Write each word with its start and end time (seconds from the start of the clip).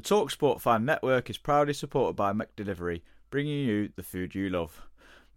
The 0.00 0.14
Talksport 0.14 0.62
Fan 0.62 0.86
Network 0.86 1.28
is 1.28 1.36
proudly 1.36 1.74
supported 1.74 2.16
by 2.16 2.32
McDelivery, 2.32 3.02
bringing 3.28 3.66
you 3.66 3.90
the 3.96 4.02
food 4.02 4.34
you 4.34 4.48
love. 4.48 4.80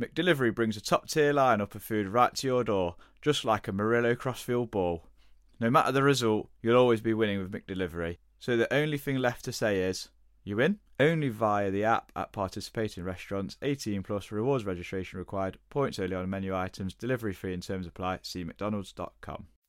McDelivery 0.01 0.55
brings 0.55 0.77
a 0.77 0.81
top 0.81 1.09
tier 1.09 1.33
lineup 1.33 1.75
of 1.75 1.83
food 1.83 2.07
right 2.07 2.33
to 2.35 2.47
your 2.47 2.63
door, 2.63 2.95
just 3.21 3.43
like 3.43 3.67
a 3.67 3.73
Murillo 3.73 4.15
Crossfield 4.15 4.71
ball. 4.71 5.09
No 5.59 5.69
matter 5.69 5.91
the 5.91 6.01
result, 6.01 6.47
you'll 6.61 6.77
always 6.77 7.01
be 7.01 7.13
winning 7.13 7.39
with 7.39 7.51
McDelivery. 7.51 8.19
So 8.39 8.55
the 8.55 8.73
only 8.73 8.97
thing 8.97 9.17
left 9.17 9.43
to 9.43 9.51
say 9.51 9.81
is, 9.81 10.07
you 10.45 10.55
win? 10.55 10.79
Only 10.97 11.27
via 11.27 11.69
the 11.69 11.83
app 11.83 12.13
at 12.15 12.31
participating 12.31 13.03
restaurants. 13.03 13.57
18 13.63 14.01
plus 14.01 14.31
rewards 14.31 14.63
registration 14.63 15.19
required. 15.19 15.57
Points 15.71 15.99
only 15.99 16.15
on 16.15 16.29
menu 16.29 16.55
items. 16.55 16.93
Delivery 16.93 17.33
free 17.33 17.53
in 17.53 17.59
terms 17.59 17.85
apply. 17.85 18.19
See 18.21 18.45
McDonald's.com. 18.45 19.47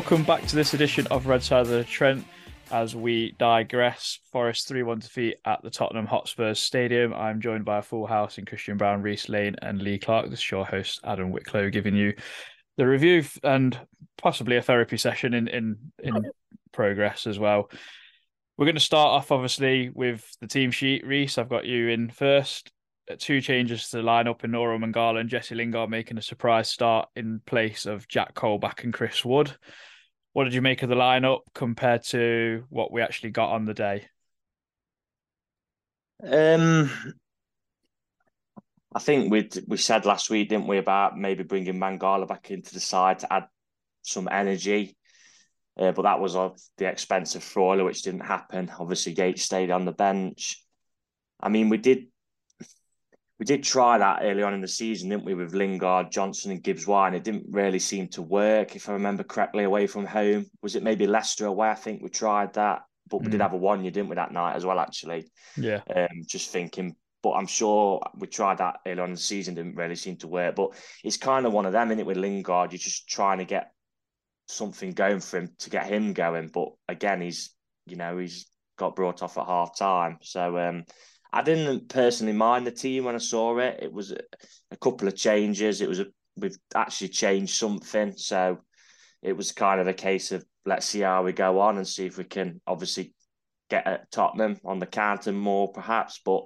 Welcome 0.00 0.24
back 0.24 0.46
to 0.46 0.56
this 0.56 0.72
edition 0.72 1.06
of 1.08 1.26
Red 1.26 1.42
Side 1.42 1.60
of 1.60 1.68
the 1.68 1.84
Trent. 1.84 2.24
As 2.70 2.96
we 2.96 3.32
digress, 3.32 4.18
Forest 4.32 4.66
3 4.66 4.82
1 4.82 5.00
defeat 5.00 5.36
at 5.44 5.62
the 5.62 5.68
Tottenham 5.68 6.06
Hotspurs 6.06 6.58
Stadium. 6.58 7.12
I'm 7.12 7.38
joined 7.38 7.66
by 7.66 7.78
a 7.78 7.82
full 7.82 8.06
house 8.06 8.38
in 8.38 8.46
Christian 8.46 8.78
Brown, 8.78 9.02
Reese 9.02 9.28
Lane, 9.28 9.56
and 9.60 9.82
Lee 9.82 9.98
Clark. 9.98 10.30
This 10.30 10.38
is 10.38 10.50
your 10.50 10.64
host, 10.64 11.00
Adam 11.04 11.30
Wicklow, 11.32 11.68
giving 11.68 11.94
you 11.94 12.14
the 12.78 12.86
review 12.86 13.22
and 13.44 13.78
possibly 14.16 14.56
a 14.56 14.62
therapy 14.62 14.96
session 14.96 15.34
in, 15.34 15.48
in, 15.48 15.76
in 15.98 16.14
progress 16.72 17.26
as 17.26 17.38
well. 17.38 17.70
We're 18.56 18.64
going 18.64 18.76
to 18.76 18.80
start 18.80 19.10
off, 19.10 19.30
obviously, 19.30 19.90
with 19.90 20.26
the 20.40 20.46
team 20.46 20.70
sheet. 20.70 21.06
Reese, 21.06 21.36
I've 21.36 21.50
got 21.50 21.66
you 21.66 21.88
in 21.88 22.08
first. 22.08 22.72
Uh, 23.08 23.16
Two 23.18 23.42
changes 23.42 23.90
to 23.90 23.98
the 23.98 24.02
lineup 24.02 24.44
in 24.44 24.52
Orel 24.52 24.82
Mangala 24.82 25.20
and 25.20 25.28
Jesse 25.28 25.54
Lingard 25.54 25.90
making 25.90 26.16
a 26.16 26.22
surprise 26.22 26.70
start 26.70 27.10
in 27.14 27.42
place 27.44 27.84
of 27.84 28.08
Jack 28.08 28.32
Colback 28.32 28.82
and 28.82 28.94
Chris 28.94 29.26
Wood. 29.26 29.54
What 30.32 30.44
did 30.44 30.54
you 30.54 30.62
make 30.62 30.82
of 30.82 30.88
the 30.88 30.94
lineup 30.94 31.40
compared 31.54 32.04
to 32.06 32.64
what 32.68 32.92
we 32.92 33.02
actually 33.02 33.30
got 33.30 33.50
on 33.50 33.64
the 33.64 33.74
day? 33.74 34.06
Um, 36.22 36.90
I 38.94 38.98
think 38.98 39.30
we 39.30 39.48
we 39.66 39.76
said 39.76 40.06
last 40.06 40.30
week, 40.30 40.48
didn't 40.48 40.66
we, 40.68 40.78
about 40.78 41.18
maybe 41.18 41.42
bringing 41.42 41.80
Mangala 41.80 42.28
back 42.28 42.50
into 42.50 42.74
the 42.74 42.80
side 42.80 43.20
to 43.20 43.32
add 43.32 43.46
some 44.02 44.28
energy. 44.30 44.96
Uh, 45.78 45.92
but 45.92 46.02
that 46.02 46.20
was 46.20 46.36
of 46.36 46.60
the 46.76 46.86
expense 46.86 47.34
of 47.34 47.42
Freuler, 47.42 47.84
which 47.84 48.02
didn't 48.02 48.20
happen. 48.20 48.70
Obviously, 48.78 49.14
Gates 49.14 49.42
stayed 49.42 49.70
on 49.70 49.84
the 49.84 49.92
bench. 49.92 50.62
I 51.40 51.48
mean, 51.48 51.70
we 51.70 51.78
did 51.78 52.08
we 53.40 53.46
did 53.46 53.64
try 53.64 53.96
that 53.96 54.20
early 54.22 54.42
on 54.42 54.52
in 54.52 54.60
the 54.60 54.68
season, 54.68 55.08
didn't 55.08 55.24
we, 55.24 55.32
with 55.32 55.54
Lingard, 55.54 56.12
Johnson, 56.12 56.50
and 56.50 56.62
Gibbs 56.62 56.86
White? 56.86 57.14
It 57.14 57.24
didn't 57.24 57.46
really 57.48 57.78
seem 57.78 58.06
to 58.08 58.20
work, 58.20 58.76
if 58.76 58.86
I 58.90 58.92
remember 58.92 59.22
correctly, 59.22 59.64
away 59.64 59.86
from 59.86 60.04
home. 60.04 60.44
Was 60.60 60.76
it 60.76 60.82
maybe 60.82 61.06
Leicester 61.06 61.46
away? 61.46 61.70
I 61.70 61.74
think 61.74 62.02
we 62.02 62.10
tried 62.10 62.52
that, 62.54 62.82
but 63.08 63.22
we 63.22 63.30
did 63.30 63.40
Mm. 63.40 63.44
have 63.44 63.54
a 63.54 63.56
one, 63.56 63.82
you 63.82 63.90
didn't 63.90 64.10
we, 64.10 64.16
that 64.16 64.30
night 64.32 64.56
as 64.56 64.66
well, 64.66 64.78
actually. 64.78 65.30
Yeah. 65.56 65.80
Um, 65.96 66.22
just 66.26 66.50
thinking, 66.50 66.94
but 67.22 67.32
I'm 67.32 67.46
sure 67.46 68.02
we 68.14 68.26
tried 68.26 68.58
that 68.58 68.80
early 68.86 69.00
on 69.00 69.08
in 69.08 69.14
the 69.14 69.20
season, 69.20 69.54
didn't 69.54 69.74
really 69.74 69.96
seem 69.96 70.16
to 70.18 70.28
work. 70.28 70.54
But 70.54 70.74
it's 71.02 71.16
kind 71.16 71.46
of 71.46 71.54
one 71.54 71.64
of 71.64 71.72
them, 71.72 71.88
isn't 71.88 72.00
it, 72.00 72.06
with 72.06 72.18
Lingard? 72.18 72.72
You're 72.72 72.78
just 72.78 73.08
trying 73.08 73.38
to 73.38 73.46
get 73.46 73.72
something 74.48 74.92
going 74.92 75.20
for 75.20 75.38
him 75.38 75.48
to 75.60 75.70
get 75.70 75.86
him 75.86 76.12
going. 76.12 76.48
But 76.48 76.72
again, 76.88 77.22
he's 77.22 77.54
you 77.86 77.96
know 77.96 78.18
he's 78.18 78.50
got 78.76 78.96
brought 78.96 79.22
off 79.22 79.38
at 79.38 79.46
half 79.46 79.78
time, 79.78 80.18
so 80.20 80.58
um, 80.58 80.84
I 81.32 81.42
didn't 81.42 81.88
personally 81.88 82.32
mind 82.32 82.66
the 82.66 82.72
team 82.72 83.04
when 83.04 83.14
I 83.14 83.18
saw 83.18 83.58
it. 83.58 83.78
It 83.82 83.92
was 83.92 84.10
a, 84.10 84.18
a 84.70 84.76
couple 84.76 85.08
of 85.08 85.16
changes. 85.16 85.80
It 85.80 85.88
was 85.88 86.00
a 86.00 86.06
we've 86.36 86.58
actually 86.74 87.08
changed 87.08 87.54
something, 87.54 88.12
so 88.16 88.58
it 89.22 89.36
was 89.36 89.52
kind 89.52 89.80
of 89.80 89.86
a 89.86 89.92
case 89.92 90.32
of 90.32 90.44
let's 90.66 90.86
see 90.86 91.00
how 91.00 91.22
we 91.22 91.32
go 91.32 91.60
on 91.60 91.76
and 91.76 91.86
see 91.86 92.06
if 92.06 92.18
we 92.18 92.24
can 92.24 92.60
obviously 92.66 93.14
get 93.68 93.86
at 93.86 94.10
Tottenham 94.10 94.58
on 94.64 94.78
the 94.78 94.86
counter 94.86 95.32
more, 95.32 95.72
perhaps. 95.72 96.20
But 96.24 96.44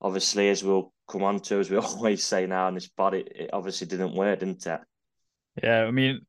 obviously, 0.00 0.48
as 0.50 0.62
we'll 0.62 0.92
come 1.08 1.22
on 1.22 1.40
to, 1.40 1.58
as 1.58 1.70
we 1.70 1.76
always 1.78 2.22
say 2.22 2.46
now 2.46 2.68
in 2.68 2.74
this 2.74 2.88
pod, 2.88 3.14
it, 3.14 3.28
it 3.34 3.50
obviously 3.52 3.86
didn't 3.86 4.14
work, 4.14 4.40
didn't 4.40 4.66
it? 4.66 4.80
Yeah. 5.62 5.84
I 5.84 5.90
mean, 5.90 6.20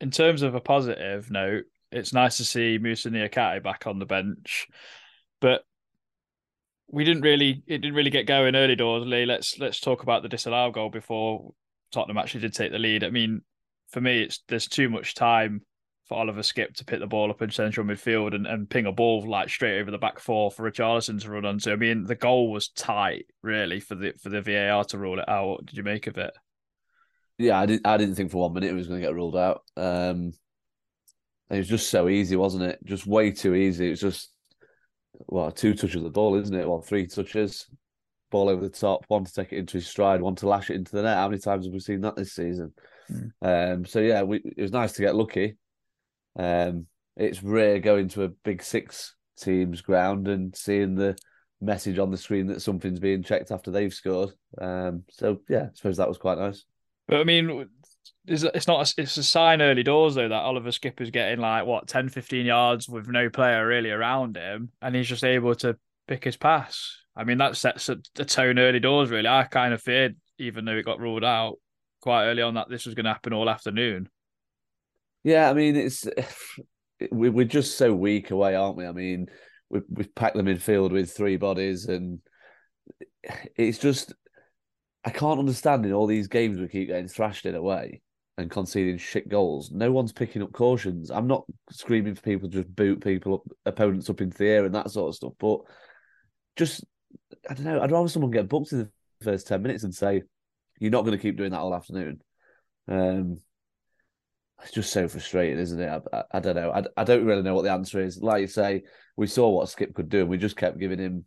in 0.00 0.10
terms 0.10 0.42
of 0.42 0.54
a 0.54 0.60
positive 0.60 1.30
note, 1.30 1.64
it's 1.90 2.12
nice 2.12 2.36
to 2.36 2.44
see 2.44 2.78
Moussa 2.78 3.10
Niakhaté 3.10 3.62
back 3.62 3.86
on 3.86 3.98
the 3.98 4.06
bench, 4.06 4.68
but 5.40 5.62
we 6.92 7.04
didn't 7.04 7.22
really 7.22 7.62
it 7.66 7.78
didn't 7.78 7.94
really 7.94 8.10
get 8.10 8.26
going 8.26 8.56
early 8.56 8.76
doors. 8.76 9.06
Lee, 9.06 9.26
let's 9.26 9.58
let's 9.58 9.80
talk 9.80 10.02
about 10.02 10.22
the 10.22 10.28
disallowed 10.28 10.74
goal 10.74 10.90
before 10.90 11.52
Tottenham 11.92 12.18
actually 12.18 12.40
did 12.40 12.54
take 12.54 12.72
the 12.72 12.78
lead. 12.78 13.04
I 13.04 13.10
mean, 13.10 13.42
for 13.90 14.00
me, 14.00 14.22
it's 14.22 14.42
there's 14.48 14.66
too 14.66 14.88
much 14.88 15.14
time 15.14 15.62
for 16.08 16.18
Oliver 16.18 16.42
Skipp 16.42 16.74
to 16.74 16.84
pick 16.84 16.98
the 16.98 17.06
ball 17.06 17.30
up 17.30 17.40
in 17.40 17.50
central 17.50 17.86
midfield 17.86 18.34
and, 18.34 18.44
and 18.44 18.68
ping 18.68 18.86
a 18.86 18.92
ball 18.92 19.28
like 19.28 19.48
straight 19.48 19.80
over 19.80 19.92
the 19.92 19.98
back 19.98 20.18
four 20.18 20.50
for 20.50 20.68
Richarlison 20.68 21.20
to 21.22 21.30
run 21.30 21.44
onto. 21.44 21.70
I 21.70 21.76
mean, 21.76 22.04
the 22.04 22.16
goal 22.16 22.50
was 22.50 22.68
tight, 22.68 23.26
really, 23.42 23.78
for 23.78 23.94
the 23.94 24.12
for 24.20 24.28
the 24.28 24.42
VAR 24.42 24.84
to 24.84 24.98
rule 24.98 25.20
it 25.20 25.28
out. 25.28 25.48
What 25.48 25.66
did 25.66 25.76
you 25.76 25.84
make 25.84 26.08
of 26.08 26.18
it? 26.18 26.32
Yeah, 27.38 27.58
I 27.58 27.66
didn't. 27.66 27.86
I 27.86 27.96
didn't 27.96 28.16
think 28.16 28.32
for 28.32 28.42
one 28.42 28.54
minute 28.54 28.70
it 28.70 28.74
was 28.74 28.88
going 28.88 29.00
to 29.00 29.06
get 29.06 29.14
ruled 29.14 29.36
out. 29.36 29.62
Um, 29.76 30.32
it 31.48 31.58
was 31.58 31.68
just 31.68 31.88
so 31.88 32.08
easy, 32.08 32.36
wasn't 32.36 32.64
it? 32.64 32.80
Just 32.84 33.06
way 33.06 33.30
too 33.30 33.54
easy. 33.54 33.86
It 33.86 33.90
was 33.90 34.00
just 34.00 34.30
well, 35.26 35.50
two 35.50 35.74
touches 35.74 35.96
of 35.96 36.02
the 36.02 36.10
ball, 36.10 36.36
isn't 36.36 36.54
it? 36.54 36.68
Well, 36.68 36.80
three 36.80 37.06
touches, 37.06 37.66
ball 38.30 38.48
over 38.48 38.62
the 38.62 38.68
top, 38.68 39.04
one 39.08 39.24
to 39.24 39.32
take 39.32 39.52
it 39.52 39.58
into 39.58 39.74
his 39.74 39.86
stride, 39.86 40.20
one 40.22 40.36
to 40.36 40.48
lash 40.48 40.70
it 40.70 40.76
into 40.76 40.92
the 40.92 41.02
net. 41.02 41.16
How 41.16 41.28
many 41.28 41.40
times 41.40 41.66
have 41.66 41.72
we 41.72 41.80
seen 41.80 42.00
that 42.02 42.16
this 42.16 42.32
season? 42.32 42.72
Um, 43.42 43.84
so 43.84 44.00
yeah, 44.00 44.22
we, 44.22 44.38
it 44.38 44.62
was 44.62 44.72
nice 44.72 44.92
to 44.92 45.02
get 45.02 45.16
lucky. 45.16 45.56
Um, 46.38 46.86
it's 47.16 47.42
rare 47.42 47.80
going 47.80 48.08
to 48.10 48.24
a 48.24 48.28
big 48.28 48.62
six 48.62 49.14
teams 49.38 49.80
ground 49.80 50.28
and 50.28 50.54
seeing 50.54 50.94
the 50.94 51.16
message 51.60 51.98
on 51.98 52.10
the 52.10 52.16
screen 52.16 52.46
that 52.46 52.62
something's 52.62 53.00
being 53.00 53.22
checked 53.22 53.50
after 53.50 53.70
they've 53.70 53.92
scored. 53.92 54.30
Um, 54.60 55.04
so 55.10 55.40
yeah, 55.48 55.64
I 55.64 55.68
suppose 55.74 55.96
that 55.96 56.08
was 56.08 56.18
quite 56.18 56.38
nice. 56.38 56.64
But 57.08 57.20
I 57.20 57.24
mean, 57.24 57.68
it's 58.26 58.66
not 58.66 58.86
a, 58.86 59.02
it's 59.02 59.16
a 59.16 59.22
sign 59.22 59.62
early 59.62 59.82
doors 59.82 60.14
though 60.14 60.28
that 60.28 60.34
Oliver 60.34 60.72
Skipper's 60.72 61.10
getting 61.10 61.40
like 61.40 61.66
what 61.66 61.88
10, 61.88 62.08
15 62.08 62.46
yards 62.46 62.88
with 62.88 63.08
no 63.08 63.30
player 63.30 63.66
really 63.66 63.90
around 63.90 64.36
him, 64.36 64.70
and 64.82 64.94
he's 64.94 65.08
just 65.08 65.24
able 65.24 65.54
to 65.56 65.76
pick 66.06 66.24
his 66.24 66.36
pass. 66.36 66.96
I 67.16 67.24
mean, 67.24 67.38
that 67.38 67.56
sets 67.56 67.88
a, 67.88 67.96
a 68.18 68.24
tone 68.24 68.58
early 68.58 68.80
doors. 68.80 69.10
Really, 69.10 69.28
I 69.28 69.44
kind 69.44 69.74
of 69.74 69.82
feared, 69.82 70.16
even 70.38 70.64
though 70.64 70.76
it 70.76 70.84
got 70.84 71.00
ruled 71.00 71.24
out 71.24 71.56
quite 72.02 72.26
early 72.26 72.42
on, 72.42 72.54
that 72.54 72.68
this 72.68 72.86
was 72.86 72.94
going 72.94 73.04
to 73.04 73.12
happen 73.12 73.32
all 73.32 73.48
afternoon. 73.48 74.08
Yeah, 75.22 75.50
I 75.50 75.54
mean 75.54 75.76
it's 75.76 76.06
we 77.10 77.30
we're 77.30 77.44
just 77.44 77.78
so 77.78 77.94
weak 77.94 78.30
away, 78.30 78.54
aren't 78.54 78.76
we? 78.76 78.86
I 78.86 78.92
mean, 78.92 79.26
we 79.70 79.80
we've 79.88 80.14
packed 80.14 80.36
the 80.36 80.42
midfield 80.42 80.92
with 80.92 81.12
three 81.12 81.36
bodies, 81.36 81.86
and 81.86 82.20
it's 83.56 83.78
just 83.78 84.14
I 85.04 85.10
can't 85.10 85.38
understand 85.38 85.86
in 85.86 85.92
all 85.92 86.06
these 86.06 86.28
games 86.28 86.58
we 86.58 86.68
keep 86.68 86.88
getting 86.88 87.08
thrashed 87.08 87.46
in 87.46 87.54
away. 87.54 88.02
And 88.40 88.50
conceding 88.50 88.96
shit 88.96 89.28
goals, 89.28 89.70
no 89.70 89.92
one's 89.92 90.14
picking 90.14 90.40
up 90.40 90.50
cautions. 90.52 91.10
I'm 91.10 91.26
not 91.26 91.44
screaming 91.70 92.14
for 92.14 92.22
people 92.22 92.48
to 92.48 92.62
just 92.62 92.74
boot 92.74 93.04
people 93.04 93.34
up, 93.34 93.42
opponents 93.66 94.08
up 94.08 94.22
into 94.22 94.38
the 94.38 94.48
air 94.48 94.64
and 94.64 94.74
that 94.74 94.90
sort 94.90 95.10
of 95.10 95.14
stuff, 95.14 95.32
but 95.38 95.60
just 96.56 96.82
I 97.50 97.52
don't 97.52 97.66
know. 97.66 97.82
I'd 97.82 97.92
rather 97.92 98.08
someone 98.08 98.30
get 98.30 98.48
booked 98.48 98.72
in 98.72 98.78
the 98.78 98.90
first 99.20 99.46
ten 99.46 99.60
minutes 99.60 99.84
and 99.84 99.94
say, 99.94 100.22
"You're 100.78 100.90
not 100.90 101.04
going 101.04 101.18
to 101.18 101.22
keep 101.22 101.36
doing 101.36 101.50
that 101.50 101.60
all 101.60 101.74
afternoon." 101.74 102.22
Um, 102.88 103.36
it's 104.62 104.72
just 104.72 104.90
so 104.90 105.06
frustrating, 105.06 105.58
isn't 105.58 105.78
it? 105.78 106.02
I, 106.12 106.16
I, 106.16 106.22
I 106.32 106.40
don't 106.40 106.56
know. 106.56 106.70
I, 106.70 106.84
I 106.96 107.04
don't 107.04 107.26
really 107.26 107.42
know 107.42 107.54
what 107.54 107.64
the 107.64 107.72
answer 107.72 108.00
is. 108.00 108.22
Like 108.22 108.40
you 108.40 108.46
say, 108.46 108.84
we 109.18 109.26
saw 109.26 109.50
what 109.50 109.68
Skipp 109.68 109.92
could 109.92 110.08
do, 110.08 110.20
and 110.20 110.30
we 110.30 110.38
just 110.38 110.56
kept 110.56 110.78
giving 110.78 110.98
him 110.98 111.26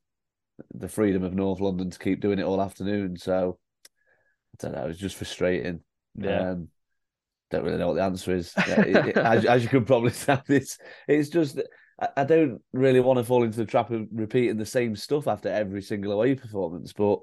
the 0.74 0.89
freedom 0.89 1.24
of 1.24 1.36
North 1.36 1.59
London 1.59 1.92
to 1.92 2.00
keep 2.00 2.21
doing 2.21 2.39
it 2.39 2.45
all 2.45 2.59
afternoon. 2.59 3.18
So 3.18 3.59
I 3.86 4.66
don't 4.66 4.75
know. 4.75 4.88
It's 4.88 4.98
just 4.98 5.16
frustrating. 5.16 5.81
Yeah. 6.16 6.51
Um, 6.51 6.69
don't 7.53 7.65
really 7.65 7.77
know 7.77 7.88
what 7.88 7.95
the 7.95 8.03
answer 8.03 8.35
is. 8.35 8.53
As, 8.57 9.45
as 9.45 9.63
you 9.63 9.69
could 9.69 9.88
probably 9.88 10.11
tell, 10.25 10.44
it's 10.47 10.77
it's 11.07 11.29
just 11.29 11.59
I, 12.00 12.09
I 12.17 12.23
don't 12.23 12.61
really 12.73 13.00
want 13.00 13.17
to 13.19 13.23
fall 13.23 13.44
into 13.44 13.57
the 13.57 13.65
trap 13.65 13.91
of 13.91 14.07
repeating 14.11 14.57
the 14.57 14.65
same 14.65 14.95
stuff 14.95 15.27
after 15.27 15.50
every 15.50 15.81
single 15.81 16.11
away 16.13 16.35
performance, 16.35 16.94
but 16.94 17.19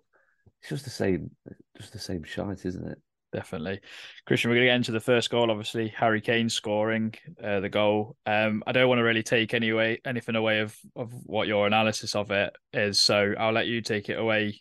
it's 0.61 0.71
just 0.71 0.85
the 0.85 0.91
same, 0.91 1.31
just 1.77 1.93
the 1.93 1.99
same 1.99 2.23
shite, 2.23 2.65
isn't 2.65 2.87
it? 2.87 2.99
definitely. 3.33 3.81
Christian, 4.27 4.51
we're 4.51 4.57
going 4.57 4.67
to 4.67 4.71
get 4.71 4.77
into 4.77 4.93
the 4.93 5.01
first 5.01 5.31
goal. 5.31 5.51
Obviously, 5.51 5.89
Harry 5.89 6.21
Kane 6.21 6.49
scoring 6.49 7.15
uh, 7.43 7.61
the 7.61 7.69
goal. 7.69 8.17
Um, 8.27 8.63
I 8.67 8.73
don't 8.73 8.89
want 8.89 8.99
to 8.99 9.05
really 9.05 9.23
take 9.23 9.55
any 9.55 9.73
way, 9.73 10.01
anything 10.05 10.37
away 10.37 10.61
of 10.61 10.77
of 10.97 11.13
what 11.25 11.49
your 11.49 11.67
analysis 11.67 12.15
of 12.15 12.31
it 12.31 12.53
is. 12.73 13.01
So 13.01 13.35
I'll 13.39 13.53
let 13.53 13.67
you 13.67 13.81
take 13.83 14.09
it 14.09 14.19
away 14.19 14.61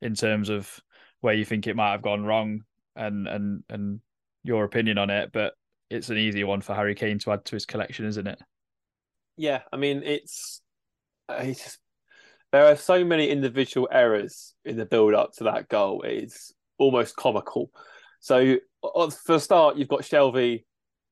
in 0.00 0.14
terms 0.14 0.48
of 0.48 0.80
where 1.20 1.34
you 1.34 1.44
think 1.44 1.66
it 1.66 1.76
might 1.76 1.92
have 1.92 2.02
gone 2.02 2.24
wrong 2.24 2.62
and 2.96 3.26
and 3.26 3.62
and 3.68 4.00
your 4.44 4.64
opinion 4.64 4.98
on 4.98 5.10
it. 5.10 5.30
But 5.32 5.54
it's 5.90 6.10
an 6.10 6.18
easy 6.18 6.44
one 6.44 6.60
for 6.60 6.74
Harry 6.74 6.94
Kane 6.94 7.18
to 7.20 7.32
add 7.32 7.44
to 7.46 7.56
his 7.56 7.66
collection, 7.66 8.06
isn't 8.06 8.26
it? 8.26 8.38
Yeah, 9.36 9.62
I 9.72 9.76
mean 9.76 10.02
it's, 10.04 10.60
uh, 11.28 11.40
it's 11.42 11.78
there 12.52 12.64
are 12.64 12.76
so 12.76 13.04
many 13.04 13.28
individual 13.28 13.88
errors 13.90 14.54
in 14.64 14.76
the 14.76 14.86
build 14.86 15.14
up 15.14 15.32
to 15.34 15.44
that 15.44 15.68
goal. 15.68 16.02
It's 16.02 16.52
almost 16.78 17.16
comical. 17.16 17.70
So 18.20 18.56
uh, 18.82 19.10
for 19.10 19.36
a 19.36 19.40
start, 19.40 19.76
you've 19.76 19.88
got 19.88 20.00
Shelvey 20.00 20.64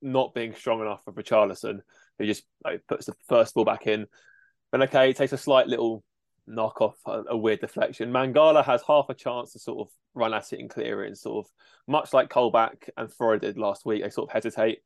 not 0.02 0.34
being 0.34 0.54
strong 0.54 0.80
enough 0.80 1.02
for 1.04 1.12
Richarlison, 1.12 1.80
who 2.18 2.26
just 2.26 2.44
like, 2.64 2.82
puts 2.88 3.06
the 3.06 3.14
first 3.28 3.54
ball 3.54 3.64
back 3.64 3.86
in. 3.86 4.06
But 4.72 4.82
okay, 4.82 5.10
it 5.10 5.16
takes 5.16 5.32
a 5.32 5.38
slight 5.38 5.68
little 5.68 6.02
knock 6.46 6.80
off, 6.80 6.96
a, 7.06 7.22
a 7.30 7.36
weird 7.36 7.60
deflection. 7.60 8.12
Mangala 8.12 8.64
has 8.64 8.82
half 8.86 9.06
a 9.08 9.14
chance 9.14 9.52
to 9.52 9.58
sort 9.58 9.86
of 9.86 9.92
run 10.14 10.34
at 10.34 10.52
it 10.52 10.60
and 10.60 10.70
clear 10.70 11.04
it, 11.04 11.08
and 11.08 11.18
sort 11.18 11.46
of 11.46 11.52
much 11.86 12.12
like 12.12 12.30
Colback 12.30 12.88
and 12.96 13.08
Freuler 13.08 13.40
did 13.40 13.58
last 13.58 13.84
week, 13.84 14.02
they 14.02 14.10
sort 14.10 14.28
of 14.28 14.32
hesitate. 14.32 14.80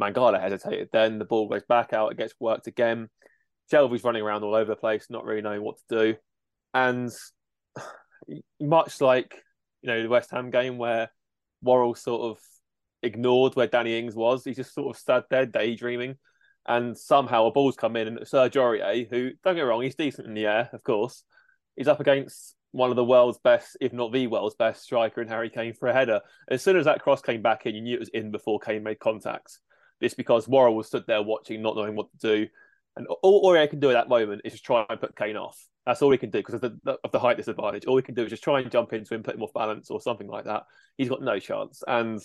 Mangala 0.00 0.40
hesitated. 0.40 0.90
Then 0.92 1.18
the 1.18 1.24
ball 1.24 1.48
goes 1.48 1.64
back 1.64 1.92
out, 1.92 2.12
it 2.12 2.18
gets 2.18 2.34
worked 2.38 2.66
again. 2.66 3.08
Shelvey's 3.72 4.04
running 4.04 4.22
around 4.22 4.44
all 4.44 4.54
over 4.54 4.72
the 4.72 4.76
place, 4.76 5.06
not 5.10 5.24
really 5.24 5.42
knowing 5.42 5.62
what 5.62 5.78
to 5.78 5.98
do. 5.98 6.16
And 6.74 7.10
much 8.60 9.00
like 9.00 9.34
you 9.82 9.88
know 9.88 10.02
the 10.02 10.08
West 10.08 10.30
Ham 10.30 10.50
game 10.50 10.78
where 10.78 11.10
Worrall 11.62 11.94
sort 11.94 12.22
of 12.22 12.38
ignored 13.02 13.56
where 13.56 13.66
Danny 13.66 13.98
Ings 13.98 14.14
was, 14.14 14.44
he 14.44 14.54
just 14.54 14.74
sort 14.74 14.94
of 14.94 15.00
stood 15.00 15.24
there 15.30 15.46
daydreaming. 15.46 16.16
And 16.68 16.98
somehow 16.98 17.46
a 17.46 17.52
ball's 17.52 17.76
come 17.76 17.96
in, 17.96 18.08
and 18.08 18.26
Serge 18.26 18.54
Aurier, 18.54 19.08
who 19.08 19.30
don't 19.44 19.54
get 19.54 19.62
wrong, 19.62 19.82
he's 19.82 19.94
decent 19.94 20.26
in 20.26 20.34
the 20.34 20.46
air, 20.46 20.68
of 20.72 20.82
course. 20.82 21.22
He's 21.76 21.88
up 21.88 22.00
against 22.00 22.54
one 22.72 22.90
of 22.90 22.96
the 22.96 23.04
world's 23.04 23.38
best, 23.38 23.76
if 23.80 23.92
not 23.92 24.12
the 24.12 24.26
world's 24.26 24.56
best 24.56 24.82
striker 24.82 25.22
in 25.22 25.28
Harry 25.28 25.48
Kane 25.48 25.74
for 25.74 25.88
a 25.88 25.92
header. 25.92 26.20
As 26.48 26.62
soon 26.62 26.76
as 26.76 26.84
that 26.86 27.02
cross 27.02 27.22
came 27.22 27.40
back 27.40 27.66
in, 27.66 27.74
you 27.74 27.80
knew 27.80 27.94
it 27.94 28.00
was 28.00 28.08
in 28.10 28.30
before 28.30 28.58
Kane 28.58 28.82
made 28.82 28.98
contact. 28.98 29.58
It's 30.00 30.14
because 30.14 30.48
Worrall 30.48 30.76
was 30.76 30.88
stood 30.88 31.04
there 31.06 31.22
watching, 31.22 31.62
not 31.62 31.76
knowing 31.76 31.96
what 31.96 32.10
to 32.10 32.18
do. 32.18 32.48
And 32.96 33.06
all 33.22 33.44
Aurier 33.44 33.68
can 33.70 33.80
do 33.80 33.90
at 33.90 33.94
that 33.94 34.08
moment 34.08 34.42
is 34.44 34.52
just 34.52 34.64
try 34.64 34.84
and 34.88 35.00
put 35.00 35.16
Kane 35.16 35.36
off. 35.36 35.58
That's 35.86 36.02
all 36.02 36.10
he 36.10 36.18
can 36.18 36.30
do 36.30 36.38
because 36.38 36.54
of 36.54 36.62
the, 36.62 36.98
of 37.04 37.12
the 37.12 37.20
height 37.20 37.36
disadvantage. 37.36 37.86
All 37.86 37.96
he 37.96 38.02
can 38.02 38.14
do 38.14 38.24
is 38.24 38.30
just 38.30 38.42
try 38.42 38.60
and 38.60 38.70
jump 38.70 38.92
into 38.92 39.14
him, 39.14 39.22
put 39.22 39.36
him 39.36 39.42
off 39.42 39.52
balance 39.54 39.90
or 39.90 40.00
something 40.00 40.26
like 40.26 40.44
that. 40.46 40.64
He's 40.98 41.08
got 41.08 41.22
no 41.22 41.38
chance. 41.38 41.82
And 41.86 42.20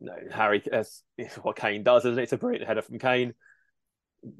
know, 0.00 0.18
Harry, 0.30 0.62
as 0.70 1.02
what 1.42 1.56
Kane 1.56 1.82
does, 1.82 2.04
isn't 2.04 2.18
it? 2.18 2.24
It's 2.24 2.32
a 2.32 2.38
brilliant 2.38 2.66
header 2.66 2.82
from 2.82 2.98
Kane. 2.98 3.34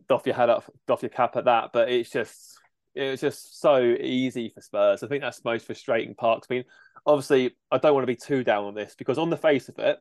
Doff 0.09 0.27
your 0.27 0.35
head 0.35 0.51
up, 0.51 0.65
doff 0.87 1.03
your 1.03 1.11
cap 1.11 1.37
at 1.37 1.45
that. 1.45 1.71
But 1.73 1.91
it's 1.91 2.11
just, 2.11 2.59
it 2.95 3.11
was 3.11 3.21
just 3.21 3.61
so 3.61 3.83
easy 3.83 4.49
for 4.49 4.61
Spurs. 4.61 5.03
I 5.03 5.09
think 5.09 5.23
that's 5.23 5.41
the 5.41 5.51
most 5.51 5.67
frustrating 5.67 6.15
part. 6.15 6.47
I 6.49 6.55
mean, 6.55 6.65
obviously, 7.05 7.57
I 7.71 7.79
don't 7.79 7.95
want 7.95 8.03
to 8.03 8.13
be 8.13 8.17
too 8.17 8.45
down 8.45 8.65
on 8.65 8.75
this 8.75 8.95
because 8.97 9.19
on 9.19 9.31
the 9.31 9.37
face 9.37 9.69
of 9.69 9.79
it, 9.79 9.99